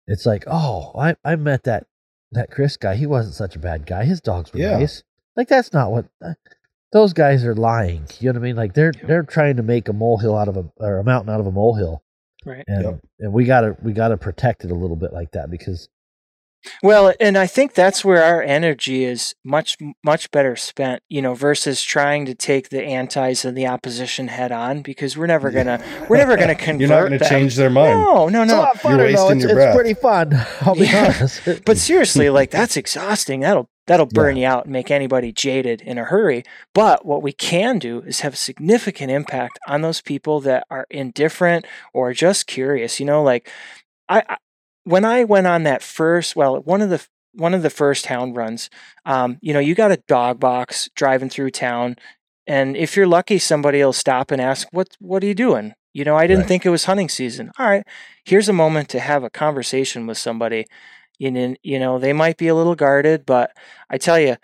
it's 0.08 0.26
like 0.26 0.44
oh 0.48 0.94
i 0.98 1.16
i 1.24 1.36
met 1.36 1.64
that 1.66 1.86
that 2.32 2.50
chris 2.52 2.76
guy. 2.78 2.96
He 2.96 3.06
wasn't 3.06 3.36
such 3.36 3.56
a 3.56 3.60
bad 3.60 3.86
guy. 3.86 4.04
His 4.06 4.20
dogs 4.20 4.52
were 4.52 4.60
Yeah. 4.60 4.78
nice. 4.80 5.04
Like 5.38 5.48
that's 5.48 5.72
not 5.72 5.92
what 5.92 6.06
uh, 6.26 6.34
those 6.96 7.12
guys 7.14 7.44
are 7.46 7.54
lying 7.56 8.08
you 8.20 8.32
know 8.32 8.40
what 8.40 8.44
i 8.46 8.48
mean 8.48 8.56
like 8.56 8.74
they're 8.74 8.94
Yep. 8.96 9.08
they're 9.08 9.24
trying 9.24 9.58
to 9.58 9.64
make 9.64 9.88
a 9.90 9.94
molehill 9.94 10.36
out 10.38 10.48
of 10.48 10.56
a 10.58 10.66
or 10.78 10.98
a 10.98 11.04
mountain 11.04 11.32
out 11.34 11.40
of 11.42 11.46
a 11.48 11.52
molehill 11.52 12.02
right 12.46 12.64
and 12.68 12.84
Yep. 12.84 13.00
and 13.20 13.34
we 13.34 13.44
gotta 13.46 13.76
we 13.84 13.92
gotta 13.94 14.18
protect 14.18 14.64
it 14.64 14.72
a 14.72 14.76
little 14.76 14.96
bit 14.96 15.12
like 15.14 15.32
that 15.34 15.52
because 15.52 15.90
Well, 16.82 17.14
and 17.20 17.38
I 17.38 17.46
think 17.48 17.74
that's 17.76 18.04
where 18.04 18.24
our 18.24 18.42
energy 18.42 19.04
is 19.04 19.36
much 19.44 19.78
much 20.04 20.32
better 20.32 20.56
spent, 20.56 21.04
you 21.10 21.22
know, 21.22 21.36
versus 21.36 21.84
trying 21.84 22.26
to 22.26 22.34
take 22.34 22.70
the 22.70 22.82
antis 22.84 23.46
and 23.46 23.56
the 23.56 23.68
opposition 23.68 24.30
head 24.30 24.52
on 24.52 24.82
because 24.82 25.16
we're 25.18 25.28
never 25.28 25.52
gonna 25.52 25.80
we're 26.10 26.18
never 26.18 26.36
gonna 26.38 26.56
convert 26.56 26.80
You're 26.82 26.90
not 26.90 27.00
going 27.10 27.12
to 27.12 27.18
them. 27.20 27.30
change 27.30 27.56
their 27.56 27.70
mind. 27.70 28.00
No, 28.00 28.30
no, 28.30 28.42
it's 28.44 28.52
a 28.52 28.56
no. 28.56 28.62
lot 28.62 28.76
funner 28.78 28.98
You're 28.98 29.12
though. 29.12 29.28
wasting 29.28 29.38
It's, 29.38 29.42
your 29.44 29.52
it's 29.52 29.56
breath. 29.58 29.76
pretty 29.76 29.94
fun 29.94 30.34
i'll 30.62 30.74
be 30.76 30.86
Yeah. 30.86 31.14
honest 31.16 31.66
But 31.66 31.78
seriously, 31.78 32.30
like 32.32 32.50
that's 32.50 32.78
exhausting. 32.78 33.42
That'll 33.42 33.70
that'll 33.88 34.06
burn 34.06 34.36
you 34.38 34.46
out 34.48 34.66
and 34.66 34.74
make 34.74 34.90
anybody 34.92 35.32
jaded 35.32 35.82
in 35.82 35.98
a 35.98 36.06
hurry. 36.06 36.44
But 36.74 37.06
what 37.06 37.22
we 37.22 37.32
can 37.32 37.80
do 37.80 38.02
is 38.02 38.22
have 38.22 38.34
a 38.34 38.38
significant 38.38 39.12
impact 39.12 39.60
on 39.68 39.82
those 39.82 40.02
people 40.02 40.40
that 40.42 40.66
are 40.70 40.88
indifferent 40.90 41.66
or 41.94 42.14
just 42.14 42.48
curious. 42.48 43.00
You 43.00 43.06
know, 43.06 43.22
like 43.24 43.50
I, 44.10 44.24
I 44.28 44.38
when 44.84 45.06
I 45.06 45.24
went 45.24 45.48
on 45.48 45.64
that 45.64 45.82
first, 45.82 46.36
well, 46.36 46.60
one 46.62 46.82
of 46.82 46.90
the 46.90 47.06
one 47.34 47.54
of 47.54 47.64
the 47.64 47.70
first 47.70 48.06
hound 48.06 48.36
runs. 48.36 48.70
Um, 49.06 49.38
you 49.42 49.54
know, 49.54 49.60
you 49.60 49.76
got 49.76 49.92
a 49.92 50.02
dog 50.08 50.40
box 50.40 50.90
driving 50.96 51.30
through 51.30 51.52
town, 51.52 51.96
and 52.48 52.78
if 52.78 52.96
you're 52.96 53.08
lucky, 53.08 53.40
somebody 53.40 53.84
will 53.84 53.94
stop 53.94 54.32
and 54.32 54.42
ask, 54.42 54.68
"What 54.72 54.96
What 55.00 55.24
are 55.24 55.28
you 55.28 55.36
doing?" 55.36 55.74
You 55.94 56.04
know, 56.06 56.16
I 56.16 56.28
didn't 56.28 56.42
Right. 56.42 56.48
think 56.50 56.66
it 56.66 56.70
was 56.72 56.86
hunting 56.86 57.10
season. 57.10 57.52
All 57.58 57.68
right, 57.70 57.84
here's 58.26 58.50
a 58.50 58.54
moment 58.54 58.90
to 58.90 59.00
have 59.00 59.24
a 59.24 59.30
conversation 59.30 60.08
with 60.08 60.18
somebody. 60.18 60.66
You 61.20 61.32
know, 61.32 61.56
you 61.64 61.80
know, 61.80 62.00
they 62.00 62.14
might 62.14 62.38
be 62.38 62.48
a 62.48 62.56
little 62.56 62.76
guarded, 62.76 63.26
but 63.26 63.52
I 63.90 63.98
tell 63.98 64.20
you, 64.20 64.38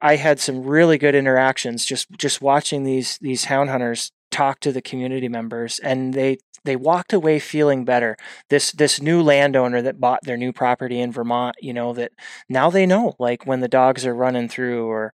I 0.00 0.16
had 0.16 0.40
some 0.40 0.62
really 0.64 0.98
good 0.98 1.14
interactions 1.14 1.84
just 1.84 2.10
just 2.12 2.42
watching 2.42 2.84
these 2.84 3.18
these 3.18 3.44
hound 3.44 3.70
hunters 3.70 4.12
talk 4.30 4.60
to 4.60 4.72
the 4.72 4.82
community 4.82 5.28
members, 5.28 5.78
and 5.78 6.12
they 6.14 6.38
they 6.64 6.76
walked 6.76 7.12
away 7.12 7.38
feeling 7.38 7.84
better. 7.84 8.16
This 8.48 8.72
this 8.72 9.00
new 9.00 9.22
landowner 9.22 9.82
that 9.82 10.00
bought 10.00 10.20
their 10.24 10.36
new 10.36 10.52
property 10.52 11.00
in 11.00 11.12
Vermont, 11.12 11.56
you 11.60 11.72
know, 11.72 11.92
that 11.94 12.12
now 12.48 12.70
they 12.70 12.86
know 12.86 13.14
like 13.18 13.46
when 13.46 13.60
the 13.60 13.68
dogs 13.68 14.04
are 14.06 14.14
running 14.14 14.48
through, 14.48 14.86
or 14.86 15.14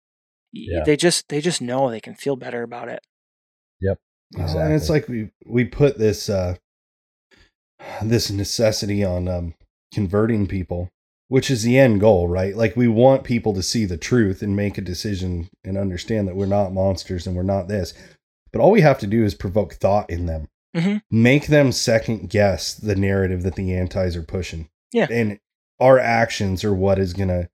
Yeah. 0.51 0.83
they 0.83 0.95
just 0.97 1.29
they 1.29 1.41
just 1.41 1.61
know 1.61 1.89
they 1.89 2.01
can 2.01 2.15
feel 2.15 2.35
better 2.35 2.63
about 2.63 2.89
it. 2.89 3.01
Oh, 4.37 4.59
and 4.59 4.73
it's 4.73 4.89
like 4.89 5.07
we 5.07 5.31
we 5.45 5.65
put 5.65 5.97
this 5.97 6.29
uh 6.29 6.55
this 8.01 8.31
necessity 8.31 9.03
on 9.03 9.27
um 9.27 9.53
converting 9.93 10.47
people, 10.47 10.89
which 11.27 11.49
is 11.51 11.63
the 11.63 11.77
end 11.77 11.99
goal, 11.99 12.27
right? 12.27 12.55
Like 12.55 12.75
we 12.75 12.87
want 12.87 13.23
people 13.23 13.53
to 13.53 13.63
see 13.63 13.85
the 13.85 13.97
truth 13.97 14.41
and 14.41 14.55
make 14.55 14.77
a 14.77 14.81
decision 14.81 15.49
and 15.63 15.77
understand 15.77 16.27
that 16.27 16.35
we're 16.35 16.45
not 16.45 16.73
monsters 16.73 17.25
and 17.27 17.35
we're 17.35 17.43
not 17.43 17.67
this. 17.67 17.93
But 18.51 18.61
all 18.61 18.71
we 18.71 18.81
have 18.81 18.99
to 18.99 19.07
do 19.07 19.23
is 19.23 19.33
provoke 19.35 19.73
thought 19.75 20.09
in 20.09 20.25
them. 20.25 20.47
Mhm. 20.75 21.01
Make 21.11 21.47
them 21.47 21.71
second 21.71 22.29
guess 22.29 22.73
the 22.73 22.95
narrative 22.95 23.43
that 23.43 23.55
the 23.55 23.73
antis 23.75 24.15
are 24.15 24.23
pushing. 24.23 24.69
Yeah. 24.91 25.07
And 25.09 25.39
our 25.79 25.99
actions 25.99 26.63
are 26.63 26.73
what 26.73 26.99
is 26.99 27.13
going 27.13 27.29
to 27.29 27.49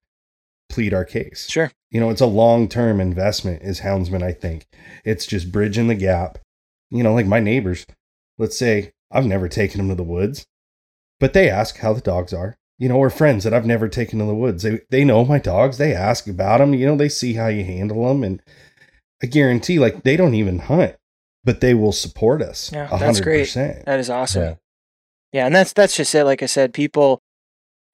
plead 0.70 0.94
our 0.94 1.04
case 1.06 1.48
Sure. 1.50 1.72
you 1.90 2.00
know 2.00 2.12
it's 2.12 2.22
a 2.22 2.28
long-term 2.28 3.02
investment 3.02 3.64
is 3.64 3.80
houndsman 3.80 4.22
i 4.22 4.32
think 4.32 4.68
it's 5.04 5.26
just 5.26 5.52
bridging 5.52 5.88
the 5.88 5.96
gap 5.96 6.38
you 6.92 7.02
know 7.02 7.12
like 7.12 7.26
my 7.26 7.40
neighbors 7.40 7.88
let's 8.38 8.56
say 8.56 8.92
i've 9.12 9.26
never 9.26 9.48
taken 9.50 9.80
them 9.80 9.88
to 9.90 9.96
the 9.96 10.04
woods 10.04 10.46
but 11.20 11.34
they 11.34 11.50
ask 11.50 11.78
how 11.78 11.94
the 11.94 12.02
dogs 12.02 12.34
are 12.34 12.58
you 12.78 12.88
know 12.90 12.98
we're 12.98 13.10
friends 13.10 13.44
that 13.44 13.54
i've 13.54 13.66
never 13.66 13.88
taken 13.88 14.20
to 14.20 14.26
the 14.26 14.34
woods 14.34 14.64
they, 14.64 14.80
they 14.90 15.04
know 15.04 15.26
my 15.26 15.40
dogs 15.40 15.78
they 15.78 15.94
ask 15.94 16.28
about 16.28 16.60
them 16.60 16.74
you 16.74 16.86
know 16.86 16.96
they 16.96 17.10
see 17.10 17.34
how 17.34 17.48
you 17.48 17.64
handle 17.64 18.08
them 18.08 18.24
and 18.24 18.42
i 19.22 19.26
guarantee 19.26 19.80
like 19.80 20.04
they 20.04 20.16
don't 20.16 20.36
even 20.36 20.60
hunt 20.60 20.96
but 21.44 21.62
they 21.62 21.74
will 21.74 21.92
support 21.92 22.42
us 22.42 22.72
Yeah, 22.72 22.88
a 22.92 23.00
that's 23.00 23.22
great. 23.22 23.52
That 23.54 24.00
is 24.00 24.10
awesome. 24.10 24.44
Yeah. 24.44 24.56
Yeah. 25.32 25.46
and 25.46 25.56
that's 25.56 25.74
that's 25.74 25.96
just 25.96 26.14
it. 26.14 26.26
Like 26.26 26.44
I 26.44 26.48
said, 26.48 26.74
people 26.74 27.22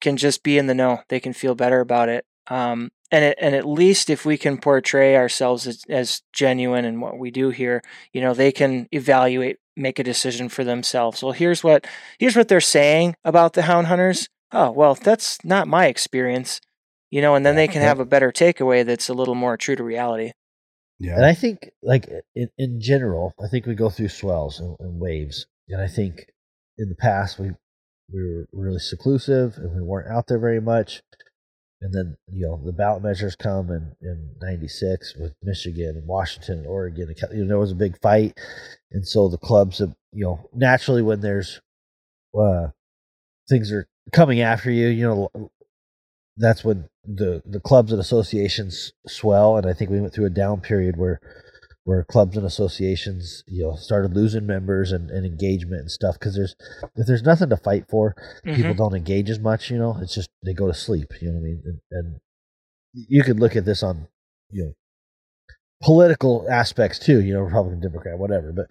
can 0.00 0.16
just 0.16 0.42
be 0.42 0.58
in 0.58 0.66
the 0.66 0.74
know. 0.74 1.02
They 1.08 1.20
can 1.20 1.32
feel 1.32 1.54
better 1.54 1.80
about 1.80 2.08
it. 2.08 2.24
Um, 2.48 2.90
and 3.10 3.24
it, 3.24 3.38
and 3.40 3.54
at 3.54 3.66
least 3.66 4.10
if 4.10 4.24
we 4.24 4.36
can 4.36 4.58
portray 4.58 5.16
ourselves 5.16 5.66
as, 5.66 5.84
as 5.88 6.22
genuine 6.32 6.84
in 6.84 7.00
what 7.00 7.18
we 7.18 7.30
do 7.30 7.50
here, 7.50 7.82
you 8.12 8.20
know, 8.20 8.34
they 8.34 8.50
can 8.52 8.88
evaluate, 8.92 9.58
make 9.76 9.98
a 9.98 10.04
decision 10.04 10.48
for 10.48 10.64
themselves. 10.64 11.22
Well, 11.22 11.32
here's 11.32 11.62
what 11.62 11.86
here's 12.18 12.36
what 12.36 12.48
they're 12.48 12.60
saying 12.60 13.14
about 13.24 13.52
the 13.52 13.62
hound 13.62 13.86
hunters. 13.88 14.28
Oh, 14.52 14.70
well, 14.70 14.94
that's 14.94 15.44
not 15.44 15.68
my 15.68 15.86
experience. 15.86 16.60
You 17.10 17.22
know, 17.22 17.34
and 17.34 17.46
then 17.46 17.56
they 17.56 17.68
can 17.68 17.82
have 17.82 18.00
a 18.00 18.04
better 18.04 18.32
takeaway 18.32 18.84
that's 18.84 19.08
a 19.08 19.14
little 19.14 19.34
more 19.34 19.56
true 19.56 19.76
to 19.76 19.84
reality. 19.84 20.32
yeah 20.98 21.14
And 21.14 21.24
I 21.24 21.34
think, 21.34 21.70
like 21.82 22.08
in, 22.34 22.48
in 22.58 22.80
general, 22.80 23.32
I 23.42 23.48
think 23.48 23.66
we 23.66 23.74
go 23.74 23.90
through 23.90 24.08
swells 24.08 24.58
and, 24.58 24.76
and 24.80 25.00
waves. 25.00 25.46
And 25.68 25.80
I 25.80 25.86
think 25.86 26.26
in 26.78 26.88
the 26.88 26.96
past 26.96 27.38
we 27.38 27.52
we 28.12 28.22
were 28.22 28.46
really 28.52 28.78
seclusive 28.78 29.56
and 29.56 29.74
we 29.74 29.82
weren't 29.82 30.10
out 30.10 30.26
there 30.28 30.38
very 30.38 30.60
much. 30.60 31.02
And 31.82 31.92
then 31.92 32.16
you 32.30 32.46
know 32.46 32.60
the 32.64 32.72
ballot 32.72 33.02
measures 33.02 33.36
come 33.36 33.70
in 33.70 33.94
in 34.00 34.30
'96 34.40 35.14
with 35.16 35.34
Michigan 35.42 35.96
and 35.96 36.06
Washington 36.06 36.58
and 36.58 36.66
Oregon. 36.66 37.14
You 37.32 37.42
know 37.42 37.48
there 37.48 37.58
was 37.58 37.72
a 37.72 37.76
big 37.76 38.00
fight, 38.00 38.38
and 38.90 39.06
so 39.06 39.28
the 39.28 39.38
clubs 39.38 39.78
have 39.78 39.94
you 40.12 40.24
know 40.24 40.48
naturally 40.54 41.02
when 41.02 41.20
there's 41.20 41.60
uh, 42.38 42.68
things 43.48 43.72
are 43.72 43.86
coming 44.12 44.40
after 44.40 44.70
you, 44.70 44.88
you 44.88 45.06
know 45.06 45.50
that's 46.36 46.64
when 46.64 46.88
the 47.04 47.42
the 47.46 47.60
clubs 47.60 47.92
and 47.92 48.00
associations 48.00 48.92
swell 49.06 49.56
and 49.56 49.66
i 49.66 49.72
think 49.72 49.90
we 49.90 50.00
went 50.00 50.12
through 50.12 50.26
a 50.26 50.30
down 50.30 50.60
period 50.60 50.96
where 50.96 51.20
where 51.86 52.02
clubs 52.02 52.36
and 52.36 52.44
associations 52.44 53.44
you 53.46 53.62
know 53.62 53.76
started 53.76 54.12
losing 54.12 54.44
members 54.44 54.90
and, 54.90 55.08
and 55.10 55.24
engagement 55.24 55.80
and 55.82 55.90
stuff 55.90 56.18
because 56.18 56.34
there's 56.34 56.54
if 56.96 57.06
there's 57.06 57.22
nothing 57.22 57.48
to 57.48 57.56
fight 57.56 57.84
for 57.88 58.14
people 58.56 58.74
Mhm. 58.74 58.76
don't 58.76 58.94
engage 58.96 59.30
as 59.30 59.38
much 59.38 59.70
you 59.70 59.78
know 59.78 59.96
it's 60.02 60.14
just 60.14 60.28
they 60.44 60.52
go 60.52 60.66
to 60.66 60.74
sleep 60.74 61.12
you 61.20 61.28
know 61.28 61.34
what 61.34 61.40
i 61.40 61.48
mean 61.48 61.62
and, 61.64 61.80
and 61.92 62.20
you 62.92 63.22
could 63.22 63.38
look 63.38 63.54
at 63.54 63.64
this 63.64 63.82
on 63.84 64.08
you 64.50 64.64
know 64.64 64.72
political 65.82 66.46
aspects 66.50 66.98
too 66.98 67.20
you 67.20 67.32
know 67.34 67.40
republican 67.40 67.80
democrat 67.80 68.18
whatever 68.18 68.52
but 68.52 68.66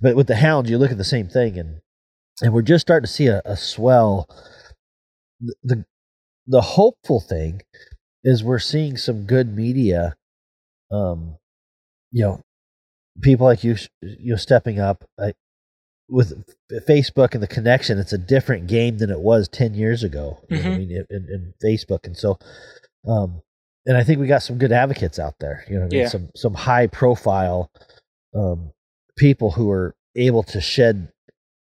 but 0.00 0.16
with 0.16 0.26
the 0.26 0.36
hounds 0.36 0.70
you 0.70 0.78
look 0.78 0.92
at 0.92 0.98
the 0.98 1.04
same 1.04 1.28
thing 1.28 1.58
and 1.58 1.80
and 2.40 2.52
we're 2.54 2.62
just 2.62 2.82
starting 2.82 3.06
to 3.06 3.12
see 3.12 3.26
a, 3.26 3.42
a 3.44 3.56
swell 3.56 4.26
the, 5.40 5.54
the 5.62 5.84
the 6.46 6.60
hopeful 6.60 7.20
thing 7.20 7.60
is 8.22 8.42
we're 8.44 8.58
seeing 8.58 8.96
some 8.96 9.24
good 9.24 9.54
media 9.54 10.14
um 10.90 11.36
you 12.12 12.22
know 12.22 12.40
people 13.20 13.46
like 13.46 13.64
you 13.64 13.76
you 14.02 14.36
stepping 14.36 14.78
up 14.78 15.04
I, 15.18 15.34
with 16.08 16.44
facebook 16.86 17.34
and 17.34 17.42
the 17.42 17.48
connection 17.48 17.98
it's 17.98 18.12
a 18.12 18.18
different 18.18 18.66
game 18.66 18.98
than 18.98 19.10
it 19.10 19.20
was 19.20 19.48
10 19.48 19.74
years 19.74 20.02
ago 20.02 20.38
you 20.50 20.62
know 20.62 20.72
i 20.72 20.78
mean 20.78 20.90
in, 20.90 21.06
in, 21.10 21.54
facebook 21.64 22.04
and 22.04 22.16
so 22.16 22.38
um 23.08 23.40
and 23.86 23.96
i 23.96 24.04
think 24.04 24.20
we 24.20 24.26
got 24.26 24.42
some 24.42 24.58
good 24.58 24.72
advocates 24.72 25.18
out 25.18 25.34
there 25.40 25.64
you 25.68 25.78
know 25.78 25.86
I 25.86 25.88
mean? 25.88 26.08
Some 26.08 26.28
some 26.34 26.54
high 26.54 26.88
profile 26.88 27.70
um 28.34 28.72
people 29.16 29.52
who 29.52 29.70
are 29.70 29.94
able 30.16 30.42
to 30.42 30.60
shed 30.60 31.10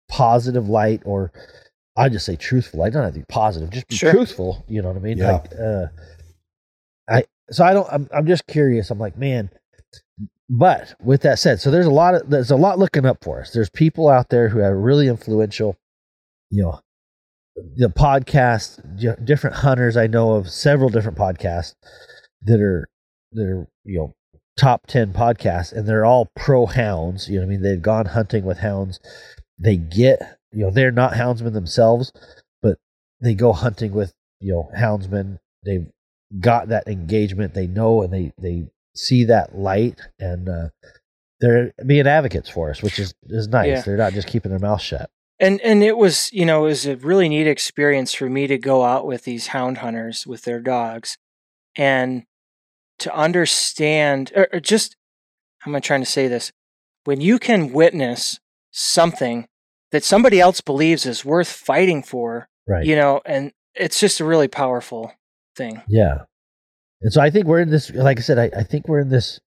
positive 0.10 0.68
light 0.68 1.02
or 1.06 1.32
I 1.98 2.10
just 2.10 2.26
say 2.26 2.36
truthful. 2.36 2.84
I 2.84 2.90
don't 2.90 3.04
have 3.04 3.14
to 3.14 3.20
be 3.20 3.26
positive. 3.26 3.70
Just 3.70 3.88
be 3.88 3.96
Sure. 3.96 4.12
truthful. 4.12 4.66
You 4.68 4.82
know 4.82 4.90
what 4.90 4.98
I 4.98 5.00
mean? 5.00 5.18
Yeah. 5.18 5.32
Like, 5.32 5.54
uh, 5.58 5.86
I 7.10 7.24
so 7.52 7.64
I 7.64 7.74
don't. 7.74 7.88
I'm 7.92 8.10
I'm 8.14 8.28
just 8.28 8.48
curious. 8.48 8.92
I'm 8.92 9.00
like, 9.00 9.18
man. 9.18 9.50
But 10.50 10.94
with 11.02 11.22
that 11.22 11.40
said, 11.40 11.60
so 11.60 11.72
there's 11.72 11.88
a 11.88 11.92
lot 11.92 12.16
of 12.16 12.30
there's 12.30 12.52
a 12.52 12.56
lot 12.56 12.78
looking 12.78 13.06
up 13.06 13.24
for 13.24 13.42
us. 13.42 13.52
There's 13.52 13.70
people 13.70 14.10
out 14.10 14.30
there 14.30 14.50
who 14.50 14.62
are 14.62 14.78
really 14.78 15.08
influential. 15.08 15.76
You 16.52 16.64
know, 16.64 16.80
the 17.78 17.88
podcast, 17.88 19.26
different 19.26 19.56
hunters. 19.58 19.98
I 19.98 20.08
know 20.08 20.34
of 20.34 20.50
several 20.50 20.90
different 20.90 21.18
podcasts 21.18 21.74
that 22.44 22.62
are 22.62 22.88
that 23.32 23.44
are 23.44 23.68
you 23.84 23.98
know 23.98 24.14
top 24.60 24.86
ten 24.86 25.14
podcasts, 25.14 25.74
and 25.74 25.88
they're 25.88 26.06
all 26.06 26.30
pro 26.36 26.68
hounds. 26.68 27.28
You 27.28 27.40
know 27.40 27.46
I 27.46 27.48
mean? 27.48 27.62
They've 27.64 27.82
gone 27.82 28.06
hunting 28.06 28.46
with 28.46 28.60
hounds. 28.60 29.00
They 29.58 29.78
get 29.78 30.22
you 30.52 30.66
know 30.66 30.72
they're 30.72 30.92
not 30.92 31.14
houndsmen 31.14 31.54
themselves, 31.54 32.12
but 32.62 32.78
they 33.20 33.34
go 33.34 33.52
hunting 33.52 33.94
with 33.94 34.14
you 34.40 34.54
know 34.54 34.70
houndsmen. 34.78 35.40
They've 35.66 35.88
got 36.40 36.68
that 36.70 36.88
engagement. 36.88 37.56
They 37.56 37.66
know 37.66 38.04
and 38.04 38.14
they 38.14 38.32
they 38.38 38.68
see 38.96 39.26
that 39.26 39.56
light, 39.58 40.00
and 40.20 40.48
uh, 40.50 40.70
they're 41.42 41.74
being 41.86 42.08
advocates 42.08 42.50
for 42.50 42.70
us, 42.70 42.82
which 42.82 42.98
is 43.00 43.14
is 43.28 43.48
nice. 43.48 43.68
Yeah. 43.68 43.82
They're 43.82 43.98
not 43.98 44.14
just 44.14 44.28
keeping 44.28 44.50
their 44.52 44.60
mouth 44.60 44.82
shut. 44.82 45.10
and 45.40 45.60
and 45.62 45.84
it 45.84 45.98
was 45.98 46.32
you 46.32 46.46
know 46.46 46.66
it 46.66 46.70
was 46.70 46.86
a 46.88 46.96
really 46.98 47.28
neat 47.30 47.48
experience 47.48 48.14
for 48.14 48.30
me 48.30 48.48
to 48.48 48.58
go 48.58 48.84
out 48.84 49.06
with 49.06 49.24
these 49.26 49.48
hound 49.48 49.80
hunters 49.80 50.26
with 50.26 50.44
their 50.44 50.60
dogs 50.62 51.18
and 51.76 52.24
to 53.00 53.14
understand 53.14 54.32
or, 54.36 54.48
or 54.54 54.60
just 54.62 54.96
how 55.60 55.72
am 55.72 55.76
i 55.76 55.80
trying 55.82 56.00
to 56.02 56.06
say 56.06 56.30
this 56.30 56.54
when 57.04 57.20
you 57.20 57.38
can 57.38 57.74
witness 57.74 58.40
something 58.72 59.46
that 59.92 60.04
somebody 60.06 60.40
else 60.40 60.62
believes 60.62 61.06
is 61.06 61.26
worth 61.26 61.50
fighting 61.50 62.02
for 62.02 62.48
Right. 62.68 62.86
you 62.86 62.96
know 62.96 63.20
and 63.26 63.52
it's 63.76 64.00
just 64.00 64.22
a 64.22 64.26
really 64.26 64.48
powerful 64.48 65.12
thing 65.58 65.82
Yeah. 65.90 66.20
And 67.02 67.12
so 67.14 67.22
I 67.22 67.30
think 67.30 67.46
we're 67.46 67.60
in 67.60 67.70
this. 67.70 67.92
Like 67.92 68.18
I 68.18 68.22
said, 68.22 68.40
I, 68.40 68.50
I 68.58 68.64
think 68.64 68.88
we're 68.88 69.00
in 69.00 69.10
this 69.10 69.40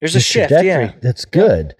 there's 0.00 0.16
a 0.16 0.20
shift 0.20 0.50
yeah 0.50 0.92
that's 1.00 1.24
good. 1.24 1.74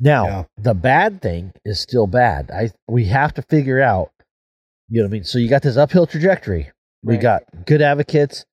Now, 0.00 0.26
Yeah. 0.26 0.44
the 0.58 0.74
bad 0.74 1.22
thing 1.22 1.52
is 1.64 1.80
still 1.80 2.06
bad. 2.06 2.50
I 2.50 2.70
we 2.88 3.06
have 3.06 3.32
to 3.34 3.42
figure 3.42 3.80
out, 3.80 4.10
you 4.88 5.00
know 5.00 5.06
what 5.06 5.10
I 5.10 5.12
mean? 5.12 5.24
So 5.24 5.38
you 5.38 5.48
got 5.48 5.62
this 5.62 5.76
uphill 5.76 6.06
trajectory. 6.06 6.70
We 7.02 7.14
Right. 7.14 7.22
got 7.22 7.42
good 7.66 7.80
advocates, 7.82 8.44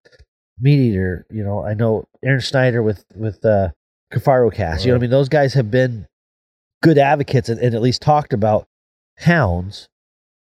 meat 0.59 0.79
eater, 0.91 1.25
you 1.29 1.43
know, 1.43 1.65
I 1.65 1.73
know 1.73 2.05
Aaron 2.23 2.41
Snyder 2.41 2.81
with 2.83 3.03
with 3.15 3.43
uh 3.45 3.69
Kifaru 4.13 4.53
Cast. 4.53 4.85
You 4.85 4.91
know 4.91 4.95
what 4.97 4.99
I 4.99 5.01
mean? 5.03 5.09
Those 5.11 5.29
guys 5.29 5.53
have 5.55 5.71
been 5.71 6.05
good 6.81 6.97
advocates 6.97 7.49
and, 7.49 7.59
and 7.59 7.73
at 7.75 7.81
least 7.81 8.01
talked 8.01 8.31
about 8.33 8.65
hounds 9.19 9.87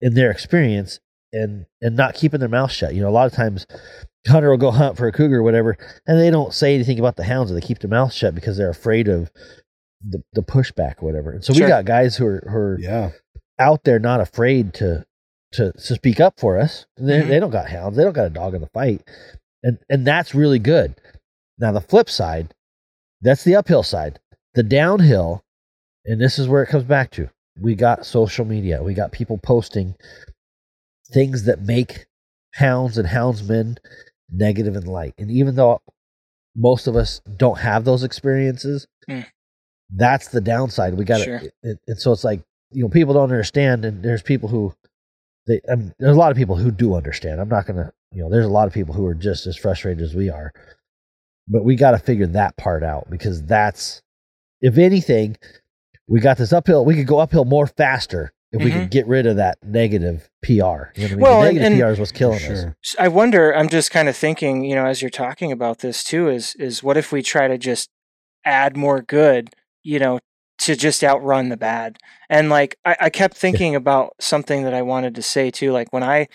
in 0.01 0.13
their 0.15 0.30
experience 0.32 0.99
and 1.34 1.65
and 1.82 1.95
not 1.95 2.13
keeping 2.15 2.39
their 2.39 2.49
mouth 2.49 2.72
shut. 2.72 2.93
You 2.93 3.01
know, 3.01 3.09
a 3.09 3.11
lot 3.11 3.28
of 3.28 3.34
times 3.34 3.65
hunter 4.28 4.49
will 4.49 4.57
go 4.57 4.72
hunt 4.72 4.97
for 4.97 5.07
a 5.07 5.11
cougar 5.11 5.38
or 5.38 5.43
whatever, 5.43 5.78
and 6.07 6.19
they 6.19 6.30
don't 6.30 6.53
say 6.53 6.76
anything 6.76 6.99
about 6.99 7.15
the 7.15 7.24
hounds, 7.24 7.51
or 7.51 7.55
they 7.55 7.61
keep 7.61 7.80
their 7.80 7.89
mouth 7.89 8.13
shut 8.13 8.36
because 8.36 8.57
they're 8.57 8.69
afraid 8.69 9.07
of 9.07 9.32
the, 10.07 10.22
the 10.34 10.41
pushback 10.41 11.01
or 11.01 11.05
whatever. 11.05 11.32
And 11.32 11.43
so 11.43 11.53
Sure. 11.53 11.65
we 11.65 11.69
got 11.69 11.86
guys 11.86 12.15
who 12.17 12.26
are 12.28 12.43
who 12.49 12.55
are 12.57 12.80
Yeah. 12.80 13.11
out 13.59 13.84
there 13.84 13.99
not 13.99 14.22
afraid 14.22 14.74
to 14.76 15.05
to 15.53 15.72
to 15.74 15.95
speak 15.95 16.19
up 16.19 16.39
for 16.39 16.57
us. 16.57 16.86
They, 16.97 17.22
Mhm. 17.22 17.28
they 17.28 17.39
don't 17.39 17.51
got 17.51 17.69
hounds. 17.69 17.97
They 17.97 18.03
don't 18.03 18.13
got 18.13 18.28
a 18.28 18.32
dog 18.32 18.53
in 18.55 18.61
the 18.61 18.69
fight. 18.74 19.01
and 19.63 19.78
and 19.89 20.07
that's 20.07 20.34
really 20.34 20.57
good. 20.59 20.95
Now 21.59 21.72
the 21.72 21.82
flip 21.82 22.09
side, 22.09 22.53
that's 23.22 23.43
the 23.43 23.55
uphill 23.55 23.84
side. 23.84 24.19
The 24.55 24.63
downhill, 24.63 25.43
and 26.05 26.19
this 26.19 26.39
is 26.39 26.47
where 26.47 26.63
it 26.63 26.67
comes 26.69 26.84
back 26.86 27.11
to. 27.11 27.30
We 27.59 27.76
got 27.76 28.05
social 28.05 28.43
media. 28.45 28.82
We 28.82 28.93
got 28.95 29.11
people 29.11 29.38
posting 29.38 29.93
things 31.13 31.43
that 31.43 31.61
make 31.61 32.07
hounds 32.55 32.97
and 32.97 33.07
houndsmen 33.09 33.78
negative 34.32 34.75
in 34.75 34.86
light. 34.86 35.13
And 35.17 35.29
even 35.29 35.55
though 35.55 35.82
most 36.55 36.88
of 36.88 36.95
us 36.95 37.21
don't 37.38 37.59
have 37.59 37.84
those 37.86 38.03
experiences, 38.03 38.88
Mm. 39.09 39.25
that's 39.93 40.29
the 40.29 40.41
downside. 40.41 40.93
We 40.95 41.05
got 41.05 41.17
to, 41.19 41.23
Sure. 41.23 41.41
and, 41.63 41.77
and 41.88 41.99
so 41.99 42.11
it's 42.11 42.23
like 42.23 42.41
you 42.71 42.84
know 42.84 42.89
people 42.89 43.13
don't 43.13 43.23
understand, 43.32 43.84
and 43.86 44.03
there's 44.03 44.21
people 44.21 44.49
who 44.49 44.73
they 45.47 45.59
I 45.71 45.75
mean, 45.75 45.93
there's 45.99 46.15
a 46.15 46.19
lot 46.19 46.32
of 46.32 46.38
people 46.38 46.55
who 46.55 46.71
do 46.71 46.95
understand. 46.95 47.41
I'm 47.41 47.49
not 47.49 47.65
gonna 47.65 47.91
you 48.11 48.21
know 48.21 48.29
there's 48.29 48.45
a 48.45 48.49
lot 48.49 48.67
of 48.67 48.73
people 48.73 48.93
who 48.93 49.05
are 49.05 49.13
just 49.15 49.47
as 49.47 49.57
frustrated 49.57 50.01
as 50.03 50.13
we 50.15 50.29
are, 50.29 50.51
but 51.47 51.63
we 51.63 51.75
got 51.75 51.91
to 51.91 51.97
figure 51.99 52.27
that 52.27 52.55
part 52.57 52.84
out 52.84 53.09
because 53.09 53.43
that's 53.43 54.01
if 54.61 54.77
anything, 54.77 55.36
we 56.07 56.19
got 56.19 56.38
this 56.38 56.53
uphill. 56.53 56.86
We 56.86 56.95
could 56.95 57.07
go 57.07 57.19
uphill 57.19 57.45
more 57.45 57.65
faster 57.67 58.32
if 58.51 58.61
we 58.63 58.71
Mhm. 58.71 58.79
could 58.81 58.91
get 58.91 59.07
rid 59.07 59.25
of 59.25 59.37
that 59.37 59.57
negative 59.63 60.29
PR. 60.41 60.91
You 60.95 61.03
know 61.03 61.05
I 61.05 61.09
mean? 61.09 61.19
Well, 61.19 61.39
the 61.41 61.45
negative 61.47 61.65
and- 61.73 61.79
PR 61.81 61.91
is 61.91 61.99
what's 61.99 62.11
killing 62.11 62.43
us. 62.43 62.65
I 62.99 63.07
wonder. 63.07 63.55
I'm 63.55 63.69
just 63.69 63.91
kind 63.91 64.09
of 64.09 64.15
thinking, 64.15 64.63
you 64.63 64.75
know, 64.75 64.85
as 64.85 65.01
you're 65.01 65.09
talking 65.09 65.51
about 65.51 65.79
this 65.79 66.03
too, 66.03 66.29
is 66.29 66.55
is 66.55 66.83
what 66.83 66.97
if 66.97 67.11
we 67.11 67.21
try 67.21 67.47
to 67.47 67.57
just 67.57 67.89
add 68.45 68.75
more 68.75 69.01
good, 69.01 69.49
you 69.83 69.99
know, 69.99 70.19
to 70.59 70.75
just 70.75 71.03
outrun 71.03 71.49
the 71.49 71.57
bad? 71.57 71.97
And 72.29 72.49
like, 72.49 72.75
I, 72.83 72.95
I 73.01 73.09
kept 73.09 73.37
thinking 73.37 73.75
about 73.75 74.13
something 74.19 74.63
that 74.63 74.73
I 74.73 74.81
wanted 74.81 75.15
to 75.15 75.21
say 75.21 75.49
too. 75.51 75.71
Like 75.71 75.91
when 75.93 76.03
I 76.03 76.27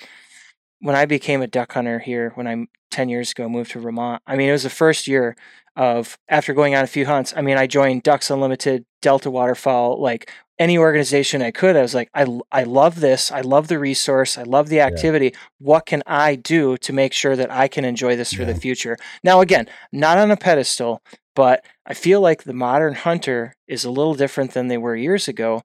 when 0.81 0.95
I 0.95 1.05
became 1.07 1.43
a 1.43 1.47
duck 1.47 1.73
hunter 1.73 1.99
here, 1.99 2.33
when 2.35 2.47
I 2.47 2.67
ten 2.91 3.09
years 3.09 3.33
ago 3.33 3.49
moved 3.49 3.73
to 3.73 3.81
Vermont. 3.81 4.23
I 4.27 4.37
mean, 4.37 4.49
it 4.49 4.53
was 4.53 4.63
the 4.63 4.71
first 4.71 5.07
year 5.07 5.37
of 5.75 6.17
after 6.29 6.55
going 6.55 6.75
on 6.75 6.85
a 6.85 6.87
few 6.87 7.05
hunts. 7.07 7.35
I 7.37 7.43
mean, 7.43 7.59
I 7.59 7.67
joined 7.67 8.03
Ducks 8.03 8.31
Unlimited, 8.31 8.85
Delta 9.03 9.31
Waterfowl, 9.31 10.01
like 10.01 10.31
any 10.59 10.79
organization 10.79 11.43
I 11.43 11.51
could. 11.51 11.77
I 11.77 11.83
was 11.83 11.95
like, 11.95 12.09
I, 12.15 12.27
I 12.51 12.63
love 12.65 13.01
this. 13.01 13.31
I 13.31 13.43
love 13.43 13.69
the 13.69 13.79
resource. 13.79 14.39
I 14.39 14.43
love 14.43 14.69
the 14.69 14.81
activity. 14.81 15.35
What 15.59 15.87
can 15.87 16.03
I 16.07 16.35
do 16.35 16.77
to 16.79 16.93
make 16.93 17.13
sure 17.13 17.37
that 17.37 17.51
I 17.51 17.69
can 17.69 17.85
enjoy 17.85 18.17
this 18.17 18.33
for 18.33 18.45
the 18.45 18.55
future? 18.55 18.97
Now, 19.23 19.41
again, 19.41 19.69
not 19.93 20.19
on 20.19 20.31
a 20.31 20.37
pedestal, 20.37 21.03
but 21.35 21.65
I 21.85 21.95
feel 21.95 22.21
like 22.21 22.45
the 22.45 22.55
modern 22.55 22.95
hunter 22.95 23.55
is 23.69 23.85
a 23.85 23.91
little 23.91 24.15
different 24.15 24.53
than 24.53 24.69
they 24.69 24.79
were 24.79 24.97
years 24.97 25.29
ago, 25.29 25.63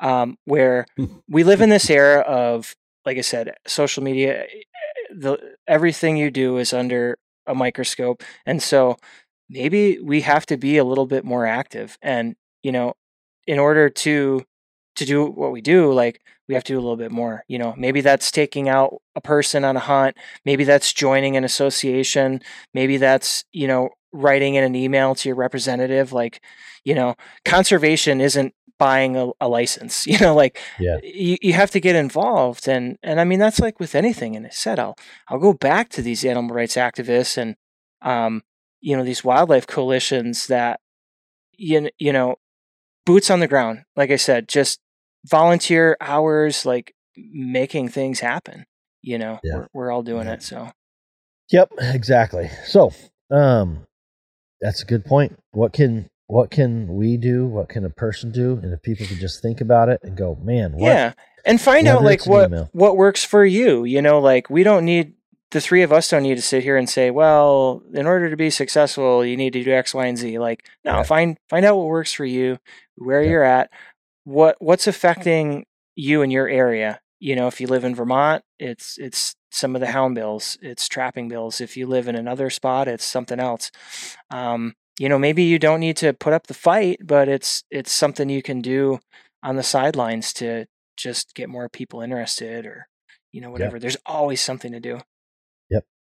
um, 0.00 0.38
where 0.46 0.86
we 1.28 1.44
live 1.44 1.60
in 1.60 1.68
this 1.68 1.90
era 1.90 2.20
of, 2.20 2.74
like 3.04 3.18
I 3.18 3.22
said, 3.22 3.54
social 3.66 4.02
media. 4.02 4.46
The 5.14 5.38
everything 5.66 6.16
you 6.16 6.30
do 6.30 6.56
is 6.56 6.72
under 6.72 7.18
a 7.46 7.54
microscope, 7.54 8.22
and 8.46 8.62
so 8.62 8.96
maybe 9.48 9.98
we 9.98 10.20
have 10.22 10.46
to 10.46 10.56
be 10.56 10.78
a 10.78 10.84
little 10.84 11.06
bit 11.06 11.24
more 11.24 11.46
active. 11.46 11.98
And 12.00 12.36
you 12.62 12.72
know, 12.72 12.94
in 13.46 13.58
order 13.58 13.88
to 13.88 14.44
to 14.96 15.04
do 15.06 15.24
what 15.24 15.52
we 15.52 15.60
do, 15.60 15.92
like 15.92 16.20
we 16.48 16.54
have 16.54 16.64
to 16.64 16.72
do 16.72 16.78
a 16.78 16.82
little 16.82 16.96
bit 16.96 17.12
more. 17.12 17.44
You 17.48 17.58
know, 17.58 17.74
maybe 17.76 18.00
that's 18.00 18.30
taking 18.30 18.68
out 18.68 19.00
a 19.14 19.20
person 19.20 19.64
on 19.64 19.76
a 19.76 19.80
hunt. 19.80 20.16
Maybe 20.44 20.64
that's 20.64 20.92
joining 20.92 21.36
an 21.36 21.44
association. 21.44 22.40
Maybe 22.74 22.96
that's 22.96 23.44
you 23.52 23.66
know 23.66 23.90
writing 24.12 24.56
in 24.56 24.64
an 24.64 24.74
email 24.74 25.14
to 25.14 25.28
your 25.28 25.36
representative. 25.36 26.12
Like, 26.12 26.42
you 26.84 26.94
know, 26.94 27.14
conservation 27.44 28.20
isn't 28.20 28.52
buying 28.78 29.16
a, 29.16 29.28
a 29.40 29.48
license. 29.48 30.06
You 30.10 30.18
know, 30.18 30.34
like 30.34 30.58
Yeah. 30.80 30.96
you, 31.02 31.36
you 31.40 31.52
have 31.52 31.70
to 31.70 31.80
get 31.80 31.94
involved, 31.94 32.66
and 32.68 32.98
and 33.02 33.20
I 33.20 33.24
mean 33.24 33.38
that's 33.38 33.60
like 33.60 33.78
with 33.78 33.94
anything. 33.94 34.34
And 34.36 34.46
I 34.46 34.50
said 34.50 34.78
I'll 34.78 34.96
I'll 35.28 35.38
go 35.38 35.52
back 35.52 35.88
to 35.90 36.02
these 36.02 36.24
animal 36.24 36.54
rights 36.54 36.74
activists 36.76 37.38
and 37.38 37.56
um 38.02 38.42
you 38.80 38.96
know 38.96 39.04
these 39.04 39.22
wildlife 39.22 39.66
coalitions 39.66 40.46
that 40.48 40.80
you 41.56 41.90
you 41.98 42.12
know 42.12 42.36
boots 43.06 43.30
on 43.30 43.40
the 43.40 43.48
ground. 43.48 43.82
Like 43.96 44.10
I 44.10 44.16
said, 44.16 44.48
just 44.48 44.80
volunteer 45.26 45.96
hours, 46.00 46.64
like 46.66 46.94
making 47.16 47.88
things 47.88 48.20
happen. 48.20 48.64
You 49.02 49.18
know, 49.18 49.40
Yeah. 49.42 49.56
we're, 49.56 49.66
we're 49.72 49.90
all 49.90 50.02
doing 50.02 50.26
Yeah. 50.26 50.34
it. 50.34 50.42
So 50.42 50.70
Yep, 51.50 51.72
exactly. 51.80 52.48
So, 52.66 52.92
um, 53.30 53.86
that's 54.60 54.82
a 54.82 54.86
good 54.86 55.04
point. 55.04 55.38
What 55.52 55.72
can 55.72 56.08
what 56.26 56.50
can 56.52 56.86
we 56.94 57.16
do? 57.16 57.44
What 57.46 57.68
can 57.68 57.84
a 57.84 57.90
person 57.90 58.30
do? 58.30 58.60
And 58.62 58.72
if 58.72 58.82
people 58.82 59.04
could 59.06 59.18
just 59.18 59.42
think 59.42 59.60
about 59.60 59.88
it 59.88 59.98
and 60.04 60.16
go, 60.16 60.36
man, 60.40 60.72
what? 60.74 60.86
yeah, 60.86 61.12
and 61.44 61.60
find 61.60 61.86
Whether 61.86 61.98
out 61.98 62.04
like 62.04 62.24
what 62.26 62.50
email. 62.50 62.68
what 62.72 62.96
works 62.96 63.24
for 63.24 63.44
you. 63.44 63.82
You 63.84 64.00
know, 64.00 64.20
like 64.20 64.48
we 64.48 64.62
don't 64.62 64.84
need 64.84 65.14
the 65.50 65.60
three 65.60 65.82
of 65.82 65.92
us 65.92 66.08
don't 66.08 66.22
need 66.22 66.36
to 66.36 66.42
sit 66.42 66.62
here 66.62 66.76
and 66.76 66.88
say, 66.88 67.10
well, 67.10 67.82
in 67.92 68.06
order 68.06 68.30
to 68.30 68.36
be 68.36 68.50
successful, 68.50 69.24
you 69.24 69.36
need 69.36 69.52
to 69.54 69.64
do 69.64 69.72
X, 69.72 69.92
Y, 69.94 70.06
and 70.06 70.16
Z. 70.18 70.38
Like, 70.38 70.68
no, 70.84 70.98
Yeah. 70.98 71.02
find 71.02 71.36
find 71.48 71.64
out 71.66 71.76
what 71.76 71.86
works 71.88 72.12
for 72.12 72.24
you, 72.24 72.58
where 72.96 73.22
Yeah. 73.22 73.30
you're 73.30 73.44
at, 73.44 73.70
what 74.24 74.56
what's 74.60 74.86
affecting 74.86 75.66
you 75.96 76.22
in 76.22 76.30
your 76.30 76.48
area. 76.48 77.00
You 77.18 77.36
know, 77.36 77.48
if 77.48 77.60
you 77.60 77.66
live 77.66 77.84
in 77.84 77.94
Vermont, 77.94 78.44
it's 78.58 78.96
it's 78.98 79.34
some 79.52 79.74
of 79.74 79.80
the 79.80 79.88
hound 79.88 80.14
bills, 80.14 80.56
it's 80.62 80.88
trapping 80.88 81.28
bills. 81.28 81.60
If 81.60 81.76
you 81.76 81.86
live 81.86 82.06
in 82.08 82.14
another 82.14 82.48
spot, 82.50 82.86
it's 82.88 83.04
something 83.04 83.40
else. 83.40 83.70
Um, 84.30 84.74
you 84.98 85.08
know, 85.08 85.18
maybe 85.18 85.42
you 85.42 85.58
don't 85.58 85.80
need 85.80 85.96
to 85.98 86.12
put 86.12 86.32
up 86.32 86.46
the 86.46 86.54
fight, 86.54 87.00
but 87.04 87.28
it's 87.28 87.64
it's 87.70 87.90
something 87.92 88.28
you 88.28 88.42
can 88.42 88.60
do 88.60 89.00
on 89.42 89.56
the 89.56 89.62
sidelines 89.62 90.32
to 90.34 90.66
just 90.96 91.34
get 91.34 91.48
more 91.48 91.68
people 91.68 92.00
interested 92.02 92.66
or 92.66 92.86
you 93.32 93.40
know 93.40 93.50
whatever. 93.50 93.78
There's 93.78 93.96
always 94.06 94.40
something 94.40 94.72
to 94.72 94.80
do. 94.80 95.00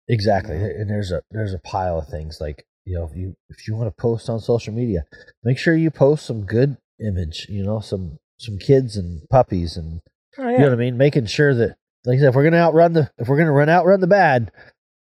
Exactly. 0.08 0.56
Yeah. 0.56 0.66
And 0.66 0.90
there's 0.90 1.12
a 1.12 1.22
there's 1.30 1.54
a 1.54 1.58
pile 1.58 1.98
of 1.98 2.08
things 2.08 2.38
like 2.40 2.66
you 2.84 2.96
know 2.96 3.04
if 3.04 3.16
you 3.16 3.34
if 3.48 3.66
you 3.66 3.74
want 3.74 3.88
to 3.88 4.02
post 4.02 4.28
on 4.28 4.40
social 4.40 4.72
media, 4.72 5.04
make 5.42 5.58
sure 5.58 5.74
you 5.74 5.90
post 5.90 6.26
some 6.26 6.44
good 6.44 6.76
image. 7.00 7.46
You 7.48 7.64
know, 7.64 7.80
some 7.80 8.18
some 8.38 8.58
kids 8.58 8.96
and 8.96 9.22
puppies 9.30 9.76
and 9.76 10.00
Oh 10.38 10.48
you 10.48 10.58
know 10.58 10.64
what 10.64 10.72
I 10.72 10.76
mean. 10.76 10.96
Making 10.96 11.26
sure 11.26 11.54
that 11.54 11.76
like 12.04 12.16
I 12.16 12.20
said, 12.20 12.28
if 12.28 12.34
we're 12.34 12.44
gonna 12.44 12.58
outrun 12.58 12.92
the 12.92 13.10
if 13.18 13.28
we're 13.28 13.38
gonna 13.38 13.52
run 13.52 13.68
outrun 13.68 14.00
the 14.00 14.06
bad, 14.06 14.50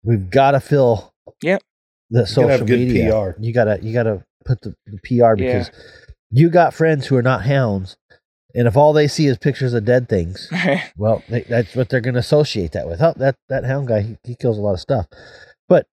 we've 0.05 0.31
got 0.31 0.53
to 0.53 0.61
fill. 0.61 1.13
Yep. 1.43 1.63
The 2.11 2.21
gotta 2.21 2.33
social 2.33 2.67
media. 2.67 3.11
PR. 3.11 3.41
You 3.41 3.53
gotta 3.53 3.79
you 3.83 3.93
gotta 3.93 4.25
put 4.45 4.61
the, 4.61 4.75
the 4.87 4.99
PR 4.99 5.35
because 5.35 5.71
you 6.31 6.51
got 6.51 6.75
friends 6.75 7.07
who 7.07 7.17
are 7.17 7.23
not 7.23 7.45
hounds, 7.45 7.97
and 8.55 8.69
if 8.69 8.77
all 8.77 8.93
they 8.93 9.09
see 9.09 9.27
is 9.27 9.39
pictures 9.39 9.75
of 9.75 9.85
dead 9.85 10.09
things, 10.09 10.51
well, 10.97 11.23
they, 11.29 11.43
that's 11.43 11.75
what 11.75 11.89
they're 11.89 12.01
going 12.01 12.15
to 12.15 12.21
associate 12.21 12.73
that 12.73 12.87
with. 12.87 13.01
Oh, 13.03 13.15
that 13.17 13.37
that 13.49 13.65
hound 13.65 13.89
guy, 13.89 14.01
he, 14.03 14.17
he 14.25 14.35
kills 14.35 14.59
a 14.59 14.61
lot 14.61 14.75
of 14.75 14.81
stuff. 14.81 15.07
But 15.69 15.87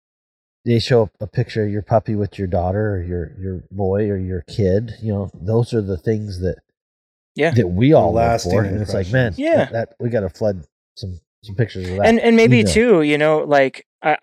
they 0.65 0.79
show 0.79 1.11
a 1.21 1.27
picture 1.27 1.65
of 1.65 1.71
your 1.71 1.83
puppy 1.83 2.15
with 2.15 2.39
your 2.39 2.49
daughter 2.49 2.95
or 2.97 3.03
your 3.03 3.33
your 3.39 3.65
boy 3.71 4.09
or 4.11 4.17
your 4.19 4.43
kid. 4.43 4.95
You 5.03 5.13
know, 5.13 5.31
those 5.35 5.73
are 5.73 5.83
the 5.83 5.97
things 5.97 6.41
that 6.41 6.57
Yeah. 7.37 7.51
that 7.53 7.69
we 7.69 7.93
all 7.93 8.13
live 8.13 8.27
lasting 8.33 8.53
for. 8.53 8.63
And 8.65 8.81
it's 8.81 8.95
like, 8.95 9.11
man. 9.13 9.35
Yeah. 9.37 9.57
that, 9.67 9.73
that 9.73 9.89
we 10.01 10.11
got 10.11 10.21
to 10.21 10.29
flood 10.29 10.65
some 10.97 11.21
some 11.45 11.55
pictures 11.55 11.89
of 11.89 11.97
that. 11.97 12.07
and 12.07 12.19
and 12.21 12.37
maybe 12.37 12.59
You 12.59 12.65
too, 12.65 13.03
you 13.03 13.17
know, 13.19 13.39
like 13.39 13.87
I 14.03 14.17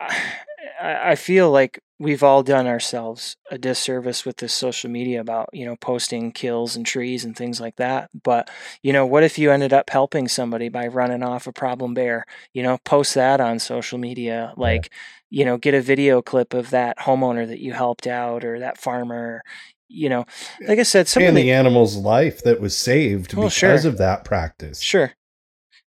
I 0.81 1.15
feel 1.15 1.51
like 1.51 1.79
we've 1.97 2.23
all 2.23 2.43
done 2.43 2.67
ourselves 2.67 3.37
a 3.49 3.57
disservice 3.57 4.25
with 4.25 4.37
this 4.37 4.51
social 4.51 4.89
media 4.89 5.21
about 5.21 5.49
you 5.53 5.65
know 5.65 5.75
posting 5.77 6.31
kills 6.31 6.75
and 6.75 6.85
trees 6.85 7.23
and 7.23 7.35
things 7.35 7.61
like 7.61 7.77
that. 7.77 8.09
But 8.23 8.49
you 8.83 8.93
know, 8.93 9.05
what 9.05 9.23
if 9.23 9.37
you 9.37 9.51
ended 9.51 9.73
up 9.73 9.89
helping 9.89 10.27
somebody 10.27 10.69
by 10.69 10.87
running 10.87 11.23
off 11.23 11.47
a 11.47 11.53
problem 11.53 11.93
bear? 11.93 12.25
You 12.53 12.63
know, 12.63 12.77
post 12.79 13.13
that 13.15 13.39
on 13.39 13.59
social 13.59 13.97
media, 13.97 14.53
like 14.57 14.91
you 15.29 15.45
know, 15.45 15.57
get 15.57 15.73
a 15.73 15.81
video 15.81 16.21
clip 16.21 16.53
of 16.53 16.69
that 16.71 16.97
homeowner 16.99 17.47
that 17.47 17.59
you 17.59 17.73
helped 17.73 18.07
out 18.07 18.43
or 18.43 18.59
that 18.59 18.77
farmer. 18.77 19.41
You 19.87 20.09
know, 20.09 20.25
eh, 20.61 20.67
like 20.67 20.79
I 20.79 20.83
said, 20.83 21.07
some 21.07 21.23
of 21.23 21.29
and 21.29 21.37
the 21.37 21.43
the 21.43 21.51
animal's 21.51 21.95
life 21.95 22.43
that 22.43 22.59
was 22.59 22.75
saved 22.75 23.33
oh, 23.35 23.41
Well, 23.41 23.49
because 23.49 23.81
sure. 23.81 23.91
of 23.91 23.97
that 23.99 24.25
practice. 24.25 24.81
Sure. 24.81 25.13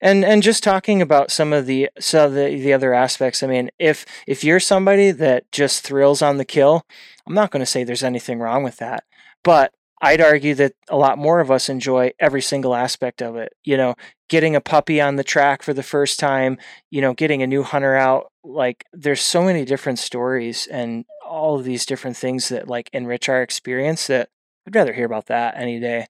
And 0.00 0.24
and 0.24 0.42
just 0.42 0.62
talking 0.62 1.02
about 1.02 1.30
some 1.30 1.52
of 1.52 1.66
the 1.66 1.90
so 1.98 2.30
the 2.30 2.60
the 2.60 2.72
other 2.72 2.94
aspects. 2.94 3.42
I 3.42 3.46
mean, 3.48 3.70
if 3.78 4.06
if 4.26 4.44
you're 4.44 4.60
somebody 4.60 5.10
that 5.10 5.50
just 5.50 5.82
thrills 5.82 6.22
on 6.22 6.36
the 6.36 6.44
kill, 6.44 6.82
I'm 7.26 7.34
not 7.34 7.50
going 7.50 7.60
to 7.60 7.66
say 7.66 7.82
there's 7.84 8.04
anything 8.04 8.38
wrong 8.38 8.62
with 8.62 8.76
that. 8.76 9.04
But 9.42 9.72
I'd 10.00 10.20
argue 10.20 10.54
that 10.54 10.74
a 10.88 10.96
lot 10.96 11.18
more 11.18 11.40
of 11.40 11.50
us 11.50 11.68
enjoy 11.68 12.12
every 12.20 12.42
single 12.42 12.74
aspect 12.74 13.20
of 13.20 13.36
it. 13.36 13.54
You 13.64 13.76
know, 13.76 13.96
getting 14.28 14.54
a 14.54 14.60
puppy 14.60 15.00
on 15.00 15.16
the 15.16 15.24
track 15.24 15.62
for 15.62 15.74
the 15.74 15.82
first 15.82 16.20
time, 16.20 16.58
you 16.90 17.00
know, 17.00 17.14
getting 17.14 17.42
a 17.42 17.46
new 17.46 17.62
hunter 17.62 17.96
out. 17.96 18.30
Like 18.44 18.84
there's 18.92 19.20
so 19.20 19.42
many 19.42 19.64
different 19.64 19.98
stories 19.98 20.66
and 20.68 21.04
all 21.26 21.58
of 21.58 21.64
these 21.64 21.84
different 21.84 22.16
things 22.16 22.48
that 22.50 22.68
like 22.68 22.88
enrich 22.92 23.28
our 23.28 23.42
experience 23.42 24.06
that 24.06 24.30
I'd 24.66 24.74
rather 24.74 24.92
hear 24.92 25.06
about 25.06 25.26
that 25.26 25.56
any 25.56 25.80
day. 25.80 26.06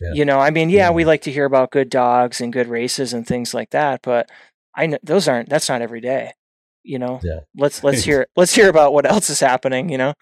Yeah. 0.00 0.12
You 0.14 0.24
know, 0.24 0.38
I 0.40 0.50
mean, 0.50 0.70
yeah, 0.70 0.88
Yeah. 0.88 0.90
we 0.90 1.04
like 1.04 1.22
to 1.22 1.30
hear 1.32 1.44
about 1.44 1.70
good 1.70 1.88
dogs 1.90 2.40
and 2.40 2.52
good 2.52 2.66
races 2.68 3.12
and 3.12 3.26
things 3.26 3.54
like 3.54 3.70
that, 3.70 4.00
but 4.02 4.28
I 4.74 4.86
know 4.86 4.98
those 5.02 5.28
aren't 5.28 5.48
that's 5.48 5.68
not 5.68 5.82
every 5.82 6.00
day. 6.00 6.32
You 6.82 6.98
know, 6.98 7.20
Yeah. 7.22 7.40
let's 7.56 7.82
let's 7.84 8.02
hear 8.08 8.26
let's 8.36 8.54
hear 8.54 8.68
about 8.68 8.92
what 8.92 9.08
else 9.10 9.30
is 9.30 9.40
happening. 9.40 9.88
You 9.88 9.98
know, 9.98 10.14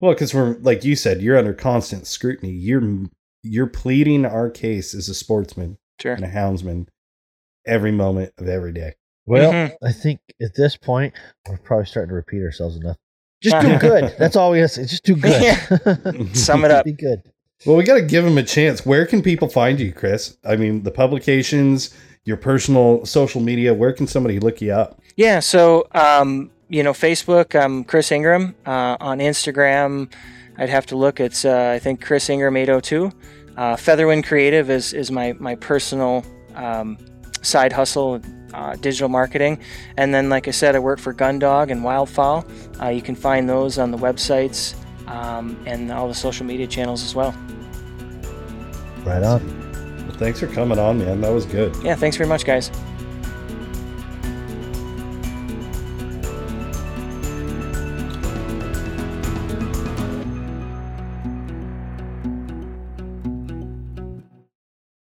Well, 0.00 0.12
because 0.12 0.34
we're 0.34 0.56
like 0.60 0.84
you 0.84 0.96
said, 0.96 1.22
you're 1.22 1.38
under 1.38 1.54
constant 1.54 2.06
scrutiny. 2.06 2.50
You're 2.52 3.06
you're 3.42 3.66
pleading 3.66 4.24
our 4.24 4.48
case 4.50 4.94
as 4.94 5.08
a 5.08 5.14
sportsman 5.14 5.76
sure. 6.00 6.14
and 6.14 6.24
a 6.24 6.28
houndsman 6.30 6.86
every 7.66 7.92
moment 7.92 8.32
of 8.38 8.48
every 8.48 8.72
day. 8.72 8.94
Well, 9.26 9.52
Mhm. 9.52 9.74
I 9.82 9.92
think 9.92 10.20
at 10.42 10.54
this 10.56 10.76
point 10.76 11.14
we're 11.48 11.58
probably 11.58 11.86
starting 11.86 12.08
to 12.08 12.14
repeat 12.14 12.42
ourselves 12.42 12.76
enough. 12.76 12.96
Just 13.42 13.60
do 13.60 13.78
good. 13.90 14.14
That's 14.18 14.36
all 14.36 14.50
we 14.50 14.58
have 14.60 14.70
to 14.72 14.74
say. 14.74 14.86
Just 14.86 15.04
do 15.04 15.16
good. 15.16 16.36
Sum 16.36 16.64
it 16.64 16.70
up. 16.70 16.84
Be 16.86 16.92
good. 16.92 17.22
Well, 17.66 17.76
we 17.76 17.84
got 17.84 17.94
to 17.94 18.02
give 18.02 18.26
him 18.26 18.36
a 18.36 18.42
chance. 18.42 18.84
Where 18.84 19.06
can 19.06 19.22
people 19.22 19.48
find 19.48 19.80
you, 19.80 19.92
Chris? 19.92 20.36
I 20.44 20.56
mean, 20.56 20.82
the 20.82 20.90
publications, 20.90 21.94
your 22.24 22.36
personal 22.36 23.06
social 23.06 23.40
media. 23.40 23.72
Where 23.72 23.92
can 23.92 24.06
somebody 24.06 24.38
look 24.38 24.60
you 24.60 24.72
up? 24.72 25.00
Yeah, 25.16 25.40
so 25.40 25.86
um, 25.92 26.50
you 26.68 26.82
know, 26.82 26.92
Facebook, 26.92 27.58
I'm 27.58 27.84
Chris 27.84 28.12
Ingram. 28.12 28.54
Uh, 28.66 28.96
on 29.00 29.18
Instagram, 29.18 30.12
I'd 30.58 30.68
have 30.68 30.86
to 30.86 30.96
look. 30.96 31.20
It's 31.20 31.44
uh, 31.44 31.72
I 31.74 31.78
think 31.78 32.04
Chris 32.04 32.28
Ingram 32.28 32.56
802. 32.56 33.10
Uh, 33.56 33.76
Featherwind 33.76 34.24
Creative 34.26 34.68
is 34.68 34.92
is 34.92 35.10
my 35.10 35.32
my 35.34 35.54
personal 35.54 36.24
um, 36.54 36.98
side 37.42 37.72
hustle, 37.72 38.20
uh, 38.52 38.76
digital 38.76 39.08
marketing, 39.08 39.58
and 39.96 40.12
then 40.12 40.28
like 40.28 40.48
I 40.48 40.50
said, 40.50 40.74
I 40.76 40.80
work 40.80 40.98
for 40.98 41.14
Gundog 41.14 41.70
and 41.70 41.82
Wildfowl. 41.82 42.82
Uh, 42.82 42.88
you 42.88 43.00
can 43.02 43.14
find 43.14 43.48
those 43.48 43.78
on 43.78 43.90
the 43.90 43.98
websites 43.98 44.74
um, 45.06 45.56
and 45.66 45.90
all 45.92 46.08
the 46.08 46.14
social 46.14 46.46
media 46.46 46.66
channels 46.66 47.02
as 47.04 47.14
well. 47.14 47.34
Right 49.04 49.22
on. 49.22 49.46
Well, 50.06 50.16
thanks 50.16 50.40
for 50.40 50.46
coming 50.46 50.78
on, 50.78 50.98
man. 50.98 51.20
That 51.20 51.32
was 51.32 51.46
good. 51.46 51.74
Yeah, 51.82 51.94
thanks 51.94 52.16
very 52.16 52.28
much, 52.28 52.44
guys. 52.44 52.70